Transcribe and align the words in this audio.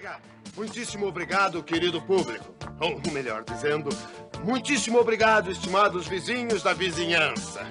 obrigado. 0.00 0.22
Muitíssimo 0.56 1.06
obrigado, 1.06 1.62
querido 1.62 2.00
público. 2.00 2.54
Ou 2.80 3.12
melhor 3.12 3.44
dizendo, 3.44 3.90
muitíssimo 4.42 4.98
obrigado, 4.98 5.50
estimados 5.50 6.08
vizinhos 6.08 6.62
da 6.62 6.72
vizinhança. 6.72 7.66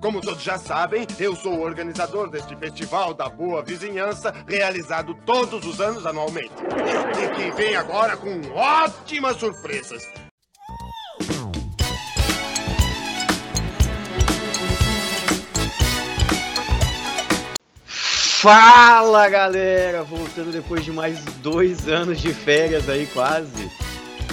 Como 0.00 0.20
todos 0.20 0.42
já 0.42 0.58
sabem, 0.58 1.06
eu 1.18 1.34
sou 1.34 1.54
o 1.54 1.62
organizador 1.62 2.28
deste 2.30 2.54
Festival 2.56 3.14
da 3.14 3.28
Boa 3.28 3.62
Vizinhança, 3.62 4.32
realizado 4.46 5.14
todos 5.24 5.64
os 5.64 5.80
anos 5.80 6.04
anualmente. 6.04 6.52
E 7.22 7.34
que 7.34 7.50
vem 7.56 7.74
agora 7.74 8.16
com 8.16 8.40
ótimas 8.52 9.36
surpresas. 9.36 10.04
Fala 18.44 19.26
galera, 19.30 20.02
voltando 20.02 20.52
depois 20.52 20.84
de 20.84 20.92
mais 20.92 21.18
dois 21.40 21.88
anos 21.88 22.20
de 22.20 22.34
férias 22.34 22.90
aí 22.90 23.06
quase. 23.06 23.70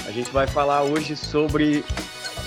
A 0.06 0.12
gente 0.12 0.30
vai 0.32 0.46
falar 0.46 0.84
hoje 0.84 1.16
sobre 1.16 1.82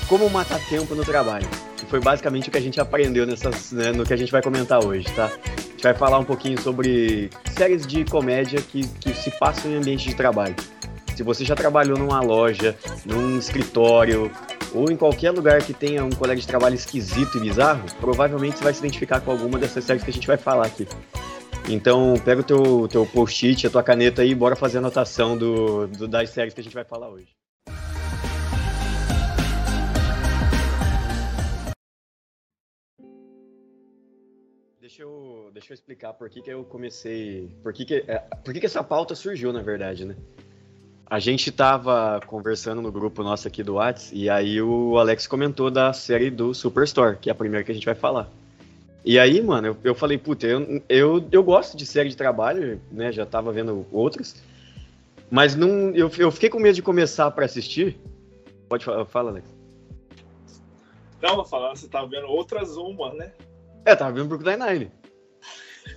como 0.07 0.29
matar 0.29 0.61
tempo 0.69 0.95
no 0.95 1.03
trabalho. 1.07 1.49
Que 1.79 1.87
foi 1.87 2.01
basicamente 2.01 2.51
o 2.51 2.53
que 2.53 2.59
a 2.59 2.61
gente 2.61 2.79
aprendeu 2.79 3.27
nessas, 3.27 3.73
né, 3.73 3.93
no 3.93 4.05
que 4.05 4.13
a 4.13 4.17
gente 4.17 4.31
vai 4.31 4.43
comentar 4.43 4.85
hoje, 4.85 5.07
tá? 5.17 5.25
A 5.25 5.71
gente 5.71 5.83
vai 5.83 5.95
falar 5.95 6.19
um 6.19 6.25
pouquinho 6.25 6.61
sobre 6.61 7.31
séries 7.57 7.87
de 7.87 8.05
comédia 8.05 8.61
que, 8.61 8.87
que 8.87 9.15
se 9.15 9.31
passam 9.31 9.71
em 9.71 9.77
ambiente 9.77 10.07
de 10.07 10.15
trabalho. 10.15 10.55
Se 11.17 11.23
você 11.23 11.47
já 11.47 11.55
trabalhou 11.55 11.97
numa 11.97 12.21
loja, 12.21 12.77
num 13.07 13.39
escritório 13.39 14.31
ou 14.75 14.91
em 14.91 14.99
qualquer 14.99 15.31
lugar 15.31 15.62
que 15.62 15.73
tenha 15.73 16.05
um 16.05 16.11
colega 16.11 16.39
de 16.39 16.47
trabalho 16.47 16.75
esquisito 16.75 17.39
e 17.39 17.41
bizarro, 17.41 17.87
provavelmente 17.99 18.59
você 18.59 18.65
vai 18.65 18.75
se 18.75 18.81
identificar 18.81 19.23
com 19.23 19.31
alguma 19.31 19.59
dessas 19.59 19.83
séries 19.83 20.05
que 20.05 20.11
a 20.11 20.12
gente 20.12 20.27
vai 20.27 20.37
falar 20.37 20.67
aqui. 20.67 20.87
Então, 21.69 22.15
pega 22.23 22.43
o 22.43 22.45
teu, 22.45 22.89
teu 22.89 23.07
post-it, 23.07 23.67
a 23.67 23.70
tua 23.70 23.83
caneta 23.83 24.20
aí 24.20 24.31
e 24.31 24.34
bora 24.34 24.55
fazer 24.55 24.77
a 24.77 24.81
anotação 24.81 25.37
do, 25.37 25.87
do, 25.87 26.06
das 26.06 26.29
séries 26.29 26.53
que 26.53 26.61
a 26.61 26.65
gente 26.65 26.75
vai 26.75 26.84
falar 26.84 27.09
hoje. 27.09 27.29
Deixa 34.79 35.03
eu, 35.03 35.51
deixa 35.55 35.73
eu 35.73 35.75
explicar 35.75 36.12
por 36.12 36.29
que, 36.29 36.43
que 36.43 36.51
eu 36.51 36.62
comecei. 36.65 37.51
Por 37.62 37.73
que, 37.73 37.87
que, 37.87 38.05
é, 38.06 38.19
por 38.19 38.53
que, 38.53 38.61
que 38.61 38.67
essa 38.67 38.84
pauta 38.84 39.15
surgiu, 39.15 39.51
na 39.51 39.62
verdade, 39.62 40.05
né? 40.05 40.15
A 41.06 41.19
gente 41.19 41.51
tava 41.51 42.21
conversando 42.27 42.83
no 42.83 42.93
grupo 42.93 43.23
nosso 43.23 43.49
aqui 43.49 43.62
do 43.62 43.75
Whats 43.75 44.11
e 44.12 44.28
aí 44.28 44.61
o 44.61 44.99
Alex 44.99 45.27
comentou 45.27 45.71
da 45.71 45.93
série 45.95 46.31
do 46.31 46.53
Superstore, 46.53 47.17
que 47.17 47.31
é 47.31 47.33
a 47.33 47.34
primeira 47.34 47.65
que 47.65 47.73
a 47.73 47.75
gente 47.75 47.87
vai 47.87 47.95
falar. 47.95 48.31
E 49.05 49.19
aí, 49.19 49.42
mano, 49.42 49.69
eu, 49.69 49.77
eu 49.84 49.94
falei, 49.94 50.16
puta, 50.16 50.47
eu, 50.47 50.83
eu, 50.88 51.28
eu 51.30 51.42
gosto 51.42 51.77
de 51.77 51.84
série 51.84 52.08
de 52.08 52.16
trabalho, 52.16 52.80
né? 52.91 53.12
Já 53.12 53.27
tava 53.27 53.52
vendo 53.52 53.86
outros. 53.92 54.42
Mas 55.30 55.55
não, 55.55 55.91
eu, 55.91 56.10
eu 56.16 56.30
fiquei 56.30 56.48
com 56.48 56.58
medo 56.58 56.74
de 56.74 56.83
começar 56.83 57.30
para 57.30 57.44
assistir. 57.44 58.00
Pode 58.69 58.84
falar, 58.84 59.05
fala, 59.05 59.30
Alex. 59.30 59.55
Não, 61.20 61.36
vou 61.36 61.44
falar, 61.44 61.77
você 61.77 61.86
tava 61.86 62.06
vendo 62.06 62.27
outras 62.27 62.77
uma, 62.77 63.12
né? 63.12 63.32
É, 63.84 63.94
tava 63.94 64.12
vendo 64.12 64.28
Brooklyn 64.28 64.56
Nine. 64.56 64.91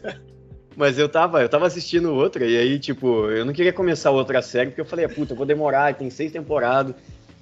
Mas 0.75 0.99
eu 0.99 1.07
tava, 1.09 1.41
eu 1.41 1.49
tava 1.49 1.65
assistindo 1.65 2.13
outra, 2.13 2.45
e 2.45 2.55
aí, 2.55 2.77
tipo, 2.77 3.31
eu 3.31 3.43
não 3.43 3.51
queria 3.51 3.73
começar 3.73 4.11
outra 4.11 4.43
série, 4.43 4.69
porque 4.69 4.81
eu 4.81 4.85
falei, 4.85 5.07
puta, 5.07 5.33
eu 5.33 5.37
vou 5.37 5.45
demorar, 5.45 5.95
tem 5.95 6.09
seis 6.09 6.31
temporadas. 6.31 6.93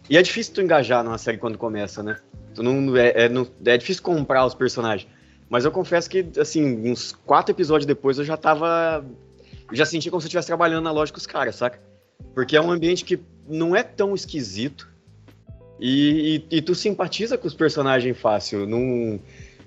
E 0.09 0.17
é 0.17 0.21
difícil 0.21 0.53
tu 0.53 0.61
engajar 0.61 1.03
numa 1.03 1.17
série 1.17 1.37
quando 1.37 1.57
começa, 1.57 2.01
né? 2.01 2.17
Tu 2.53 2.63
não, 2.63 2.95
é, 2.95 3.25
é, 3.25 3.29
não, 3.29 3.45
é 3.65 3.77
difícil 3.77 4.03
comprar 4.03 4.45
os 4.45 4.53
personagens. 4.53 5.09
Mas 5.49 5.65
eu 5.65 5.71
confesso 5.71 6.09
que, 6.09 6.25
assim, 6.39 6.89
uns 6.89 7.11
quatro 7.11 7.53
episódios 7.53 7.85
depois 7.85 8.17
eu 8.17 8.25
já 8.25 8.35
tava. 8.35 9.05
Já 9.71 9.85
senti 9.85 10.09
como 10.09 10.21
se 10.21 10.25
eu 10.25 10.29
estivesse 10.29 10.47
trabalhando 10.47 10.83
na 10.83 10.91
loja 10.91 11.11
com 11.11 11.17
os 11.17 11.27
caras, 11.27 11.55
saca? 11.55 11.79
Porque 12.33 12.55
é 12.55 12.61
um 12.61 12.71
ambiente 12.71 13.03
que 13.03 13.19
não 13.47 13.75
é 13.75 13.83
tão 13.83 14.13
esquisito. 14.13 14.89
E, 15.79 16.43
e, 16.49 16.57
e 16.57 16.61
tu 16.61 16.73
simpatiza 16.73 17.37
com 17.37 17.47
os 17.47 17.53
personagens 17.53 18.17
fácil. 18.17 18.65
Não, 18.65 19.19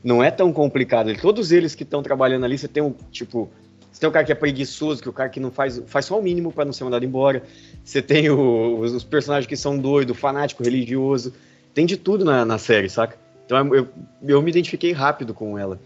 não 0.02 0.22
é 0.22 0.30
tão 0.30 0.52
complicado. 0.52 1.14
Todos 1.20 1.52
eles 1.52 1.74
que 1.74 1.82
estão 1.82 2.02
trabalhando 2.02 2.44
ali, 2.44 2.58
você 2.58 2.68
tem 2.68 2.82
um, 2.82 2.92
tipo. 3.10 3.50
Você 3.90 4.00
tem 4.00 4.08
o 4.08 4.12
cara 4.12 4.24
que 4.24 4.32
é 4.32 4.34
preguiçoso, 4.34 5.02
que 5.02 5.08
é 5.08 5.10
o 5.10 5.14
cara 5.14 5.28
que 5.28 5.40
não 5.40 5.50
faz, 5.50 5.82
faz 5.86 6.04
só 6.04 6.18
o 6.18 6.22
mínimo 6.22 6.52
para 6.52 6.64
não 6.64 6.72
ser 6.72 6.84
mandado 6.84 7.04
embora. 7.04 7.42
Você 7.84 8.02
tem 8.02 8.30
o, 8.30 8.78
os, 8.78 8.92
os, 8.92 9.04
personagens 9.04 9.46
que 9.46 9.56
são 9.56 9.78
doido, 9.78 10.14
fanático, 10.14 10.62
religioso. 10.62 11.32
Tem 11.74 11.86
de 11.86 11.96
tudo 11.96 12.24
na, 12.24 12.44
na 12.44 12.58
série, 12.58 12.88
saca? 12.88 13.18
Então 13.48 13.74
eu, 13.74 13.88
eu 14.22 14.42
me 14.42 14.50
identifiquei 14.50 14.92
rápido 14.92 15.32
com 15.32 15.58
ela. 15.58 15.80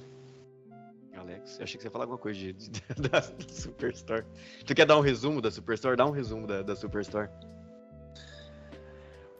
Alex, 1.16 1.58
eu 1.60 1.62
achei 1.62 1.76
que 1.76 1.82
você 1.82 1.86
ia 1.86 1.92
falar 1.92 2.06
alguma 2.06 2.18
coisa 2.18 2.36
de, 2.36 2.52
de, 2.52 2.70
da, 3.08 3.20
da 3.20 3.48
Superstore. 3.48 4.24
Tu 4.66 4.74
quer 4.74 4.84
dar 4.84 4.98
um 4.98 5.00
resumo 5.00 5.40
da 5.40 5.48
Superstore? 5.48 5.96
Dá 5.96 6.04
um 6.04 6.10
resumo 6.10 6.44
da, 6.44 6.62
da 6.62 6.74
Superstore. 6.74 7.30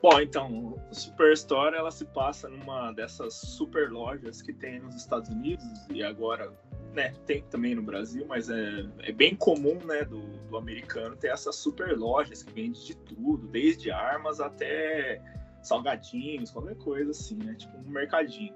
Bom, 0.01 0.21
então, 0.21 0.81
Superstore 0.93 1.75
ela 1.75 1.91
se 1.91 2.05
passa 2.05 2.49
numa 2.49 2.93
dessas 2.93 3.35
super 3.35 3.91
lojas 3.91 4.41
que 4.41 4.53
tem 4.53 4.79
nos 4.79 4.95
Estados 4.95 5.29
Unidos 5.29 5.67
e 5.91 6.05
agora, 6.05 6.53
né, 6.93 7.13
tem 7.27 7.43
também 7.51 7.75
no 7.75 7.83
Brasil, 7.83 8.25
mas 8.29 8.49
é, 8.49 8.87
é 9.01 9.11
bem 9.11 9.35
comum, 9.35 9.81
né, 9.85 10.05
do, 10.05 10.21
do 10.49 10.57
americano 10.57 11.17
ter 11.17 11.29
essas 11.29 11.57
super 11.57 11.99
lojas 11.99 12.45
que 12.45 12.53
vendem 12.53 12.81
de 12.81 12.95
tudo, 12.99 13.49
desde 13.49 13.91
armas 13.91 14.41
até 14.41 15.21
salgadinhos, 15.63 16.51
qualquer 16.51 16.77
coisa 16.77 17.11
assim, 17.11 17.37
né? 17.37 17.55
Tipo 17.55 17.79
um 17.79 17.89
mercadinho. 17.89 18.55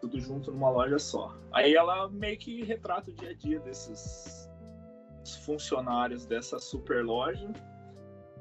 Tudo 0.00 0.18
junto 0.18 0.50
numa 0.50 0.70
loja 0.70 0.98
só. 0.98 1.36
Aí 1.52 1.74
ela 1.74 2.08
meio 2.08 2.38
que 2.38 2.62
retrata 2.64 3.10
o 3.10 3.14
dia 3.14 3.30
a 3.30 3.34
dia 3.34 3.60
desses 3.60 4.48
funcionários 5.44 6.24
dessa 6.24 6.58
super 6.58 7.04
loja. 7.04 7.50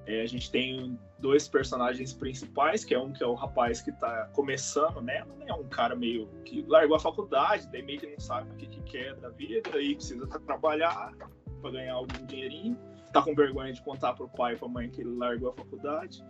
É, 0.06 0.22
a 0.22 0.26
gente 0.26 0.50
tem 0.50 0.98
dois 1.20 1.48
personagens 1.48 2.14
principais, 2.14 2.86
que 2.86 2.96
é 2.96 3.00
um 3.00 3.12
que 3.12 3.22
é 3.22 3.28
o 3.28 3.36
rapaz 3.36 3.82
que 3.82 3.92
tá 3.92 4.30
começando, 4.34 5.02
né? 5.02 5.24
Não 5.26 5.48
é 5.48 5.54
um 5.54 5.68
cara 5.68 5.96
meio 5.96 6.28
que 6.46 6.64
largou 6.68 6.96
a 6.96 7.00
faculdade, 7.00 7.68
daí 7.72 7.84
meio 7.84 8.00
que 8.00 8.08
não 8.08 8.20
sabe 8.20 8.50
o 8.52 8.56
que, 8.56 8.66
que 8.68 8.82
quer 8.84 9.16
da 9.18 9.30
vida, 9.30 9.70
aí 9.74 9.96
precisa 9.96 10.26
trabalhar 10.26 11.14
para 11.62 11.72
ganhar 11.72 11.94
algum 11.94 12.26
dinheirinho. 12.26 12.80
Tá 13.12 13.22
com 13.22 13.36
vergonha 13.36 13.74
de 13.74 13.82
contar 13.84 14.14
pro 14.14 14.30
pai 14.30 14.54
e 14.54 14.58
pra 14.58 14.68
mãe 14.68 14.90
que 14.90 15.02
ele 15.02 15.16
largou 15.16 15.50
a 15.50 15.54
faculdade 15.54 16.24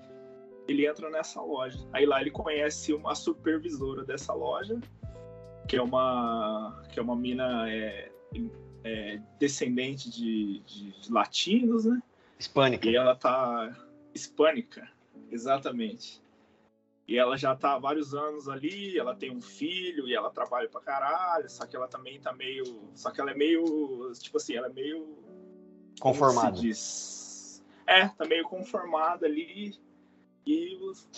ele 0.69 0.85
entra 0.85 1.09
nessa 1.09 1.41
loja. 1.41 1.79
Aí 1.91 2.05
lá 2.05 2.21
ele 2.21 2.31
conhece 2.31 2.93
uma 2.93 3.15
supervisora 3.15 4.03
dessa 4.03 4.33
loja, 4.33 4.79
que 5.67 5.75
é 5.75 5.81
uma 5.81 6.83
que 6.91 6.99
é 6.99 7.01
uma 7.01 7.15
mina 7.15 7.69
é, 7.69 8.11
é, 8.83 9.21
descendente 9.39 10.09
de, 10.09 10.59
de, 10.59 10.91
de, 10.91 11.11
latinos, 11.11 11.85
né? 11.85 12.01
Hispânica. 12.37 12.87
E 12.87 12.95
ela 12.95 13.15
tá 13.15 13.75
hispânica, 14.13 14.87
exatamente. 15.31 16.21
E 17.07 17.17
ela 17.17 17.35
já 17.35 17.55
tá 17.55 17.73
há 17.73 17.79
vários 17.79 18.13
anos 18.13 18.47
ali, 18.47 18.97
ela 18.97 19.15
tem 19.15 19.31
um 19.31 19.41
filho 19.41 20.07
e 20.07 20.13
ela 20.13 20.29
trabalha 20.29 20.69
pra 20.69 20.79
caralho, 20.79 21.49
só 21.49 21.65
que 21.65 21.75
ela 21.75 21.87
também 21.87 22.21
tá 22.21 22.31
meio. 22.31 22.63
Só 22.93 23.09
que 23.09 23.19
ela 23.19 23.31
é 23.31 23.35
meio. 23.35 24.11
Tipo 24.19 24.37
assim, 24.37 24.55
ela 24.55 24.67
é 24.67 24.73
meio. 24.73 25.17
Conformada. 25.99 26.59
É, 27.87 28.07
tá 28.09 28.25
meio 28.25 28.43
conformada 28.43 29.25
ali 29.25 29.75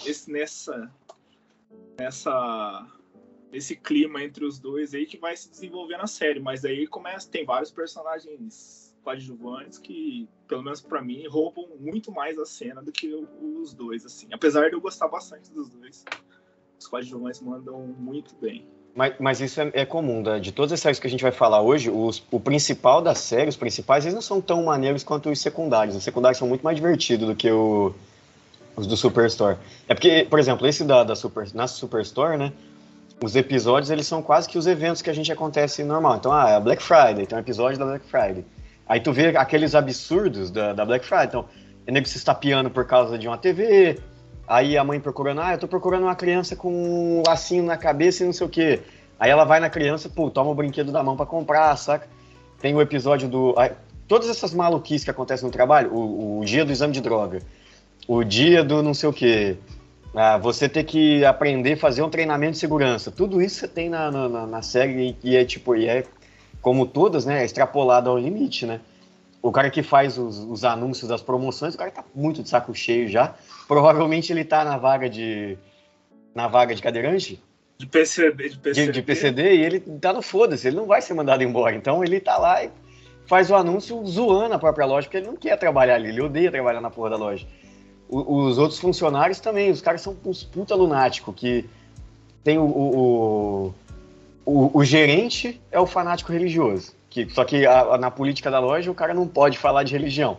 esse, 0.06 0.32
nessa 0.32 0.92
nessa 2.00 2.88
esse 3.54 3.76
clima 3.76 4.24
entre 4.24 4.46
os 4.46 4.60
dois 4.60 4.94
aí 4.94 5.06
que 5.06 5.18
vai 5.18 5.36
se 5.36 5.50
desenvolver 5.50 5.98
na 5.98 6.08
série, 6.08 6.40
mas 6.40 6.64
aí 6.64 6.88
começa 6.88 7.30
tem 7.30 7.46
vários 7.46 7.72
personagens 7.72 8.96
coadjuvantes 9.04 9.78
que, 9.78 10.28
pelo 10.48 10.64
menos 10.64 10.80
para 10.80 11.02
mim, 11.02 11.28
roubam 11.28 11.68
muito 11.80 12.12
mais 12.12 12.38
a 12.38 12.46
cena 12.46 12.82
do 12.82 12.92
que 12.92 13.14
os 13.42 13.74
dois 13.74 14.06
assim. 14.06 14.28
Apesar 14.32 14.70
de 14.70 14.76
eu 14.76 14.82
gostar 14.82 15.08
bastante 15.08 15.52
dos 15.52 15.70
dois, 15.70 16.06
os 16.80 16.88
coadjuvantes 16.88 17.42
mandam 17.42 17.80
muito 17.80 18.36
bem. 18.36 18.66
Mas, 18.94 19.16
mas 19.20 19.42
isso 19.42 19.62
é, 19.62 19.72
é 19.74 19.86
comum, 19.86 20.22
né? 20.22 20.40
de 20.40 20.52
todas 20.52 20.74
as 20.74 20.80
séries 20.80 21.00
que 21.00 21.08
a 21.08 21.10
gente 21.10 21.24
vai 21.24 21.32
falar 21.32 21.62
hoje, 21.62 21.90
os, 21.90 22.24
o 22.30 22.40
principal 22.40 23.02
das 23.02 23.20
séries, 23.20 23.56
os 23.56 23.60
principais, 23.60 24.06
eles 24.06 24.14
não 24.14 24.22
são 24.22 24.42
tão 24.42 24.64
maneiros 24.64 25.04
quanto 25.04 25.30
os 25.30 25.40
secundários. 25.40 25.96
Os 25.96 26.04
secundários 26.04 26.38
são 26.38 26.48
muito 26.48 26.62
mais 26.62 26.76
divertidos 26.76 27.28
do 27.28 27.36
que 27.36 27.50
o, 27.50 27.96
os 28.76 28.88
do 28.88 28.96
Superstore. 28.96 29.58
É 29.88 29.94
porque, 29.94 30.26
por 30.30 30.40
exemplo, 30.40 30.68
esse 30.68 30.84
da, 30.84 31.04
da 31.04 31.16
Super, 31.16 31.48
na 31.54 31.68
Superstore, 31.68 32.38
né? 32.38 32.54
Os 33.24 33.36
episódios, 33.36 33.92
eles 33.92 34.08
são 34.08 34.22
quase 34.22 34.50
que 34.50 34.58
os 34.58 34.66
eventos 34.66 35.02
que 35.02 35.10
a 35.10 35.14
gente 35.14 35.32
acontece 35.32 35.84
normal. 35.84 36.16
Então, 36.16 36.32
ah, 36.32 36.50
é 36.50 36.60
Black 36.60 36.82
Friday, 36.82 37.28
tem 37.28 37.38
um 37.38 37.42
episódio 37.42 37.78
da 37.78 37.86
Black 37.86 38.06
Friday. 38.06 38.44
Aí 38.88 39.00
tu 39.00 39.14
vê 39.14 39.36
aqueles 39.38 39.76
absurdos 39.76 40.50
da, 40.50 40.74
da 40.74 40.84
Black 40.84 41.06
Friday. 41.06 41.28
Então, 41.28 41.46
o 41.88 41.92
nego 41.92 42.08
se 42.08 42.18
estapeando 42.18 42.70
por 42.70 42.86
causa 42.86 43.18
de 43.18 43.28
uma 43.28 43.38
TV, 43.38 44.00
aí 44.48 44.78
a 44.78 44.84
mãe 44.84 45.00
procurando, 45.00 45.42
ah, 45.42 45.54
eu 45.54 45.58
tô 45.58 45.68
procurando 45.68 46.04
uma 46.04 46.16
criança 46.16 46.56
com 46.56 46.74
um 46.74 47.24
lacinho 47.26 47.64
na 47.64 47.78
cabeça 47.78 48.24
e 48.24 48.26
não 48.26 48.34
sei 48.34 48.48
o 48.48 48.50
quê. 48.50 48.82
Aí 49.20 49.30
ela 49.30 49.44
vai 49.44 49.60
na 49.60 49.70
criança, 49.70 50.10
pô, 50.10 50.32
toma 50.32 50.50
o 50.50 50.56
brinquedo 50.56 50.92
da 50.92 51.04
mão 51.04 51.16
para 51.16 51.28
comprar, 51.28 51.76
saca? 51.78 52.08
Tem 52.60 52.74
o 52.74 52.82
episódio 52.82 53.30
do... 53.30 53.56
Todas 54.08 54.28
essas 54.30 54.54
maluquices 54.54 55.04
que 55.04 55.12
acontecem 55.12 55.46
no 55.46 55.52
trabalho, 55.52 55.94
o, 55.94 56.40
o 56.40 56.46
dia 56.46 56.66
do 56.66 56.72
exame 56.72 56.92
de 56.92 57.02
droga, 57.02 57.40
o 58.14 58.24
dia 58.26 58.64
do 58.64 58.84
não 58.84 58.94
sei 58.94 59.08
o 59.08 59.14
quê. 59.14 59.56
Ah, 60.14 60.38
você 60.38 60.68
ter 60.68 60.84
que 60.84 61.24
aprender 61.24 61.74
a 61.74 61.78
fazer 61.78 62.02
um 62.02 62.10
treinamento 62.10 62.54
de 62.54 62.58
segurança. 62.58 63.10
Tudo 63.10 63.42
isso 63.42 63.60
você 63.60 63.68
tem 63.68 63.90
na, 63.90 64.12
na, 64.12 64.46
na 64.46 64.62
série 64.62 65.16
e 65.24 65.38
é 65.38 65.46
tipo, 65.46 65.76
e 65.76 65.88
é 65.88 66.04
como 66.62 66.86
todas, 66.86 67.26
né? 67.26 67.42
É 67.42 67.46
extrapolado 67.46 68.10
ao 68.10 68.18
limite, 68.18 68.66
né? 68.66 68.82
o 69.42 69.52
cara 69.52 69.72
que 69.72 69.82
faz 69.82 70.18
os, 70.18 70.38
os, 70.38 70.64
anúncios 70.64 71.10
das 71.10 71.22
promoções, 71.22 71.74
o 71.74 71.78
cara 71.78 71.90
tá 71.90 72.04
muito 72.14 72.44
de 72.44 72.50
saco 72.50 72.76
cheio 72.76 73.08
já. 73.08 73.34
Provavelmente 73.68 74.32
ele 74.32 74.44
tá 74.44 74.64
na 74.64 74.78
vaga 74.78 75.10
de. 75.10 75.58
na 76.36 76.48
vaga 76.48 76.76
de 76.76 76.82
cadeirante. 76.82 77.42
De 77.78 77.88
PCD, 77.88 78.50
de 78.50 78.58
PCD. 78.60 78.86
De, 78.86 78.92
de 78.92 79.02
PCD 79.02 79.56
e 79.56 79.64
ele 79.64 79.80
tá 79.80 80.14
no 80.14 80.22
foda-se, 80.22 80.68
ele 80.68 80.76
não 80.76 80.86
vai 80.86 81.02
ser 81.02 81.14
mandado 81.16 81.44
embora. 81.44 81.76
Então 81.76 82.04
ele 82.04 82.20
tá 82.20 82.38
lá 82.38 82.64
e 82.64 82.70
faz 83.26 83.50
o 83.50 83.56
anúncio 83.56 84.06
zoando 84.06 84.54
a 84.54 84.60
própria 84.60 84.86
loja, 84.86 85.08
porque 85.08 85.18
ele 85.18 85.28
não 85.28 85.36
quer 85.36 85.58
trabalhar 85.58 85.96
ali, 85.96 86.10
ele 86.10 86.22
odeia 86.22 86.52
trabalhar 86.52 86.82
na 86.82 86.92
porra 86.92 87.12
da 87.12 87.18
loja. 87.18 87.48
O, 88.12 88.44
os 88.44 88.58
outros 88.58 88.78
funcionários 88.78 89.40
também, 89.40 89.72
os 89.72 89.82
caras 89.82 90.02
são 90.02 90.16
uns 90.26 90.44
puta 90.44 90.76
lunático, 90.76 91.32
que 91.32 91.66
tem 92.44 92.58
o, 92.58 92.66
o, 92.66 93.74
o, 94.46 94.78
o 94.78 94.84
gerente 94.84 95.62
é 95.72 95.80
o 95.80 95.88
fanático 95.88 96.32
religioso. 96.32 96.94
Que, 97.10 97.30
só 97.30 97.46
que 97.46 97.66
a, 97.66 97.82
a, 97.82 97.98
na 97.98 98.12
política 98.12 98.52
da 98.52 98.60
loja 98.60 98.92
o 98.92 98.96
cara 98.96 99.14
não 99.14 99.26
pode 99.26 99.58
falar 99.58 99.84
de 99.84 99.94
religião. 99.94 100.38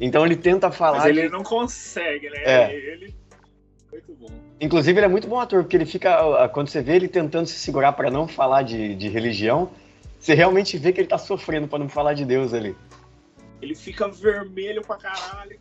Então 0.00 0.26
ele 0.26 0.36
tenta 0.36 0.70
falar. 0.70 0.98
Mas 0.98 1.06
ele 1.06 1.22
de... 1.22 1.28
não 1.28 1.42
consegue, 1.42 2.30
né? 2.30 2.42
É. 2.44 2.74
Ele. 2.74 3.14
Muito 3.92 4.14
bom. 4.14 4.28
Inclusive, 4.60 4.98
ele 4.98 5.06
é 5.06 5.08
muito 5.08 5.28
bom 5.28 5.38
ator, 5.38 5.62
porque 5.62 5.76
ele 5.76 5.86
fica. 5.86 6.48
Quando 6.48 6.68
você 6.68 6.82
vê 6.82 6.96
ele 6.96 7.08
tentando 7.08 7.46
se 7.46 7.58
segurar 7.58 7.92
para 7.92 8.10
não 8.10 8.26
falar 8.26 8.62
de, 8.62 8.94
de 8.96 9.08
religião, 9.08 9.70
você 10.18 10.34
realmente 10.34 10.76
vê 10.76 10.92
que 10.92 11.00
ele 11.00 11.08
tá 11.08 11.18
sofrendo 11.18 11.68
para 11.68 11.78
não 11.78 11.88
falar 11.88 12.14
de 12.14 12.24
Deus 12.24 12.52
ali. 12.52 12.76
Ele 13.62 13.74
fica 13.74 14.08
vermelho 14.08 14.82
pra 14.82 14.96
caralho. 14.96 15.58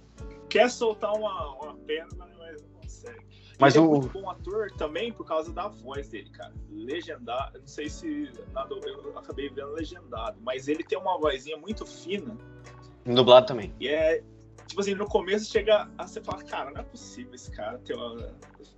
Quer 0.50 0.70
soltar 0.70 1.14
uma, 1.14 1.54
uma 1.56 1.76
perna, 1.78 2.28
mas 2.38 2.62
não 2.62 2.70
consegue. 2.82 3.28
Mas 3.60 3.76
ele 3.76 3.86
o... 3.86 3.88
é 3.88 4.00
muito 4.00 4.10
bom 4.10 4.30
ator 4.30 4.72
também 4.78 5.12
por 5.12 5.26
causa 5.26 5.52
da 5.52 5.68
voz 5.68 6.08
dele, 6.10 6.30
cara. 6.30 6.54
Legendado, 6.70 7.60
não 7.60 7.68
sei 7.68 7.90
se 7.90 8.32
nada, 8.54 8.74
eu 8.76 9.18
acabei 9.18 9.50
vendo 9.50 9.72
legendado, 9.72 10.40
mas 10.42 10.68
ele 10.68 10.84
tem 10.84 10.98
uma 10.98 11.18
vozinha 11.18 11.58
muito 11.58 11.86
fina. 11.86 12.38
Dublado 13.06 13.48
também. 13.48 13.74
E 13.80 13.88
é, 13.88 14.24
tipo 14.68 14.82
assim, 14.82 14.94
no 14.94 15.08
começo 15.08 15.50
chega 15.52 15.90
a 15.98 16.08
você 16.08 16.22
fala, 16.22 16.44
cara, 16.44 16.72
não 16.72 16.82
é 16.82 16.84
possível 16.84 17.34
esse 17.34 17.50
cara 17.52 17.80
ter 17.80 17.96
uma, 17.96 18.36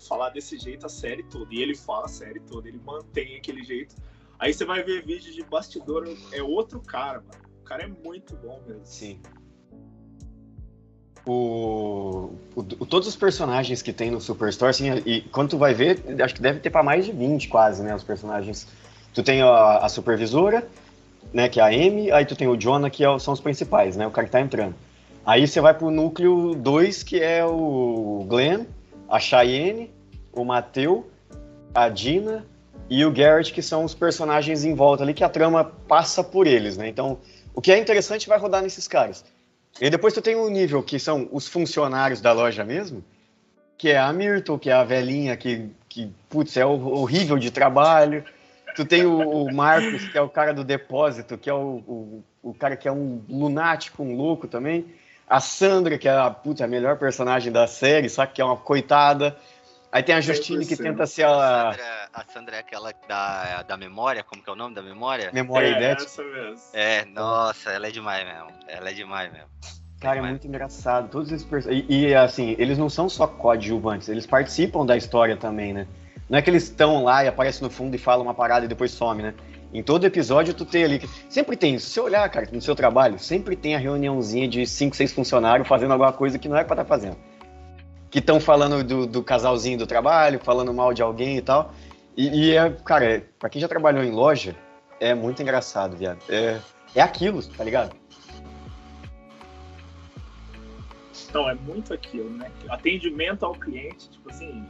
falar 0.07 0.29
desse 0.29 0.57
jeito 0.57 0.85
a 0.85 0.89
série 0.89 1.23
toda. 1.23 1.53
E 1.53 1.61
ele 1.61 1.75
fala 1.75 2.05
a 2.05 2.09
série 2.09 2.39
toda, 2.39 2.67
ele 2.67 2.79
mantém 2.79 3.35
aquele 3.35 3.63
jeito. 3.63 3.95
Aí 4.37 4.53
você 4.53 4.63
vai 4.63 4.81
ver 4.81 5.05
vídeo 5.05 5.33
de 5.33 5.43
bastidor, 5.43 6.07
é 6.31 6.41
outro 6.41 6.79
cara, 6.81 7.19
mano. 7.19 7.49
O 7.59 7.63
cara 7.63 7.83
é 7.83 7.87
muito 7.87 8.35
bom 8.37 8.63
mesmo. 8.65 8.85
Sim. 8.85 9.21
O, 11.29 12.31
o, 12.55 12.63
todos 12.63 13.07
os 13.07 13.15
personagens 13.15 13.83
que 13.83 13.93
tem 13.93 14.09
no 14.09 14.19
Superstore, 14.19 14.71
assim, 14.71 14.89
e 15.05 15.21
quando 15.21 15.51
tu 15.51 15.57
vai 15.59 15.75
ver, 15.75 16.03
acho 16.23 16.33
que 16.33 16.41
deve 16.41 16.59
ter 16.59 16.71
para 16.71 16.81
mais 16.81 17.05
de 17.05 17.11
20 17.11 17.47
quase, 17.49 17.83
né, 17.83 17.93
os 17.93 18.03
personagens. 18.03 18.67
Tu 19.13 19.21
tem 19.21 19.43
a, 19.43 19.77
a, 19.77 19.89
supervisora, 19.89 20.67
né, 21.31 21.47
que 21.47 21.59
é 21.59 21.63
a 21.63 21.67
Amy, 21.67 22.11
aí 22.11 22.25
tu 22.25 22.35
tem 22.35 22.47
o 22.47 22.57
Jonah, 22.57 22.89
que 22.89 23.05
é, 23.05 23.19
são 23.19 23.31
os 23.31 23.39
principais, 23.39 23.95
né, 23.95 24.07
o 24.07 24.11
cara 24.11 24.25
que 24.25 24.31
tá 24.31 24.41
entrando. 24.41 24.73
Aí 25.23 25.47
você 25.47 25.61
vai 25.61 25.71
pro 25.71 25.91
núcleo 25.91 26.55
2, 26.55 27.03
que 27.03 27.21
é 27.21 27.45
o 27.45 28.25
Glenn, 28.27 28.65
a 29.07 29.19
Cheyenne, 29.19 29.91
o 30.33 30.43
Mateu, 30.43 31.07
a 31.75 31.89
Dina 31.89 32.43
e 32.89 33.05
o 33.05 33.11
Garrett, 33.11 33.53
que 33.53 33.61
são 33.61 33.83
os 33.83 33.93
personagens 33.93 34.65
em 34.65 34.73
volta 34.73 35.03
ali, 35.03 35.13
que 35.13 35.23
a 35.23 35.29
trama 35.29 35.63
passa 35.63 36.23
por 36.23 36.47
eles, 36.47 36.75
né? 36.75 36.87
Então, 36.87 37.19
o 37.53 37.61
que 37.61 37.71
é 37.71 37.77
interessante 37.77 38.27
vai 38.27 38.39
rodar 38.39 38.63
nesses 38.63 38.87
caras. 38.87 39.23
E 39.81 39.89
depois 39.89 40.13
tu 40.13 40.21
tem 40.21 40.35
um 40.35 40.49
nível 40.49 40.83
que 40.83 40.99
são 40.99 41.27
os 41.31 41.47
funcionários 41.47 42.21
da 42.21 42.31
loja 42.31 42.63
mesmo, 42.63 43.03
que 43.77 43.89
é 43.89 43.97
a 43.97 44.11
Myrtle, 44.11 44.59
que 44.59 44.69
é 44.69 44.73
a 44.73 44.83
velhinha 44.83 45.37
que, 45.37 45.69
que 45.87 46.11
putz, 46.29 46.57
é 46.57 46.65
horrível 46.65 47.37
de 47.37 47.49
trabalho. 47.49 48.23
Tu 48.75 48.85
tem 48.85 49.05
o, 49.05 49.19
o 49.19 49.53
Marcos, 49.53 50.07
que 50.09 50.17
é 50.17 50.21
o 50.21 50.29
cara 50.29 50.53
do 50.53 50.63
depósito, 50.63 51.37
que 51.37 51.49
é 51.49 51.53
o, 51.53 51.83
o, 51.87 52.23
o, 52.43 52.53
cara 52.53 52.75
que 52.75 52.87
é 52.87 52.91
um 52.91 53.21
lunático, 53.29 54.03
um 54.03 54.15
louco 54.15 54.47
também. 54.47 54.85
A 55.27 55.39
Sandra, 55.39 55.97
que 55.97 56.07
é 56.07 56.11
a, 56.11 56.29
putz, 56.29 56.61
a 56.61 56.67
melhor 56.67 56.97
personagem 56.97 57.51
da 57.51 57.67
série, 57.67 58.09
sabe? 58.09 58.33
Que 58.33 58.41
é 58.41 58.45
uma 58.45 58.57
coitada. 58.57 59.37
Aí 59.91 60.03
tem 60.03 60.15
a 60.15 60.21
Justine 60.21 60.65
que 60.65 60.75
tenta 60.75 61.07
ser 61.07 61.25
a. 61.25 61.98
A 62.19 62.25
Sandra, 62.33 62.57
é 62.57 62.59
aquela 62.59 62.91
da, 63.07 63.63
da 63.63 63.77
memória, 63.77 64.21
como 64.25 64.43
que 64.43 64.49
é 64.49 64.51
o 64.51 64.55
nome 64.55 64.75
da 64.75 64.81
memória? 64.81 65.29
Memória 65.31 65.67
é, 65.67 65.71
idética. 65.71 66.03
Essa 66.03 66.21
mesmo. 66.21 66.57
É, 66.73 67.05
nossa, 67.05 67.69
ela 67.69 67.87
é 67.87 67.91
demais 67.91 68.25
mesmo. 68.25 68.49
Ela 68.67 68.89
é 68.89 68.93
demais 68.93 69.31
mesmo. 69.31 69.47
Cara, 70.01 70.19
é 70.19 70.21
muito 70.21 70.45
engraçado. 70.45 71.09
Todos 71.09 71.31
esses 71.31 71.47
personagens. 71.47 71.85
E, 71.87 72.07
e, 72.07 72.13
assim, 72.13 72.57
eles 72.59 72.77
não 72.77 72.89
são 72.89 73.07
só 73.07 73.25
coadjuvantes, 73.25 74.09
eles 74.09 74.25
participam 74.25 74.85
da 74.85 74.97
história 74.97 75.37
também, 75.37 75.71
né? 75.71 75.87
Não 76.29 76.37
é 76.37 76.41
que 76.41 76.49
eles 76.49 76.63
estão 76.63 77.05
lá 77.05 77.23
e 77.23 77.29
aparecem 77.29 77.63
no 77.63 77.69
fundo 77.69 77.95
e 77.95 77.97
falam 77.97 78.25
uma 78.25 78.33
parada 78.33 78.65
e 78.65 78.67
depois 78.67 78.91
some, 78.91 79.23
né? 79.23 79.33
Em 79.73 79.81
todo 79.81 80.03
episódio 80.03 80.53
tu 80.53 80.65
tem 80.65 80.83
ali. 80.83 81.09
Sempre 81.29 81.55
tem, 81.55 81.79
se 81.79 81.89
você 81.89 82.01
olhar, 82.01 82.29
cara, 82.29 82.49
no 82.51 82.61
seu 82.61 82.75
trabalho, 82.75 83.17
sempre 83.17 83.55
tem 83.55 83.75
a 83.75 83.79
reuniãozinha 83.79 84.45
de 84.45 84.67
cinco, 84.67 84.93
seis 84.93 85.13
funcionários 85.13 85.65
fazendo 85.65 85.91
alguma 85.93 86.11
coisa 86.11 86.37
que 86.37 86.49
não 86.49 86.57
é 86.57 86.65
pra 86.65 86.73
estar 86.73 86.83
tá 86.83 86.85
fazendo 86.85 87.15
que 88.09 88.17
estão 88.17 88.39
falando 88.39 88.83
do, 88.83 89.05
do, 89.05 89.23
casalzinho 89.23 89.77
do 89.77 89.85
trabalho, 89.85 90.39
falando 90.43 90.73
mal 90.73 90.93
de 90.93 91.01
alguém 91.03 91.37
e 91.37 91.41
tal. 91.41 91.71
E, 92.15 92.27
e 92.27 92.55
é, 92.55 92.69
cara, 92.69 93.05
é, 93.05 93.19
pra 93.19 93.49
quem 93.49 93.61
já 93.61 93.67
trabalhou 93.67 94.03
em 94.03 94.11
loja, 94.11 94.55
é 94.99 95.13
muito 95.13 95.41
engraçado, 95.41 95.95
viado. 95.95 96.19
É, 96.29 96.59
é 96.95 97.01
aquilo, 97.01 97.41
tá 97.49 97.63
ligado? 97.63 97.95
Não, 101.33 101.49
é 101.49 101.53
muito 101.53 101.93
aquilo, 101.93 102.29
né? 102.31 102.51
Atendimento 102.69 103.45
ao 103.45 103.53
cliente, 103.53 104.09
tipo 104.09 104.29
assim, 104.29 104.65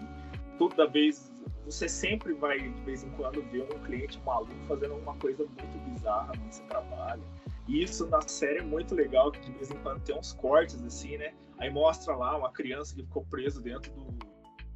toda 0.58 0.88
vez. 0.88 1.30
Você 1.66 1.88
sempre 1.88 2.34
vai, 2.34 2.58
de 2.58 2.82
vez 2.82 3.04
em 3.04 3.10
quando, 3.12 3.44
ver 3.52 3.62
um 3.62 3.80
cliente 3.84 4.20
maluco 4.26 4.52
fazendo 4.68 4.96
uma 4.96 5.16
coisa 5.16 5.46
muito 5.46 5.78
bizarra 5.90 6.32
no 6.36 6.52
seu 6.52 6.66
trabalho. 6.66 7.22
E 7.68 7.84
isso 7.84 8.08
na 8.08 8.22
série 8.22 8.60
é 8.60 8.64
muito 8.64 8.96
legal, 8.96 9.32
que 9.32 9.40
de 9.40 9.52
vez 9.52 9.70
em 9.70 9.78
quando 9.78 10.02
tem 10.02 10.18
uns 10.18 10.34
cortes, 10.34 10.82
assim, 10.84 11.18
né? 11.18 11.32
Aí 11.60 11.70
mostra 11.70 12.16
lá 12.16 12.36
uma 12.36 12.52
criança 12.52 12.96
que 12.96 13.04
ficou 13.04 13.24
presa 13.26 13.62
dentro 13.62 13.92
do, 13.92 14.29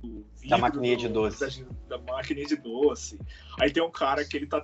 do 0.04 0.26
da 0.48 0.58
maquininha 0.58 0.98
de 0.98 1.08
doce. 1.08 1.64
Da, 1.88 1.98
da 1.98 2.14
maquininha 2.14 2.46
de 2.46 2.56
doce. 2.58 3.20
Aí 3.60 3.72
tem 3.72 3.82
um 3.82 3.92
cara 3.92 4.26
que 4.26 4.36
ele 4.36 4.46
tá, 4.46 4.64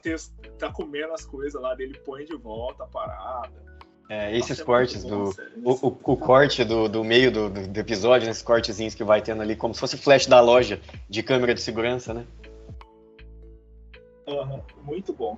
tá 0.57 0.71
comendo 0.71 1.13
as 1.13 1.25
coisas 1.25 1.59
lá, 1.59 1.73
dele 1.73 1.99
põe 2.05 2.25
de 2.25 2.35
volta 2.35 2.83
a 2.83 2.87
parada. 2.87 3.69
É, 4.09 4.35
esses 4.35 4.49
Nossa, 4.49 4.61
é 4.61 4.65
cortes 4.65 5.05
é 5.05 5.07
do. 5.07 5.29
O, 5.63 5.87
o, 5.87 5.97
o, 6.13 6.17
corte 6.17 6.63
do, 6.65 6.89
do 6.89 7.03
meio 7.03 7.31
do, 7.31 7.49
do, 7.49 7.79
episódio, 7.79 8.27
nesses 8.27 8.41
cortezinhos 8.41 8.95
que 8.95 9.03
vai 9.03 9.21
tendo 9.21 9.41
ali, 9.41 9.55
como 9.55 9.73
se 9.73 9.79
fosse 9.79 9.97
flash 9.97 10.25
da 10.25 10.41
loja 10.41 10.81
de 11.07 11.21
câmera 11.21 11.53
de 11.53 11.61
segurança, 11.61 12.13
né? 12.13 12.25
Uhum, 14.27 14.61
muito 14.83 15.13
bom. 15.13 15.37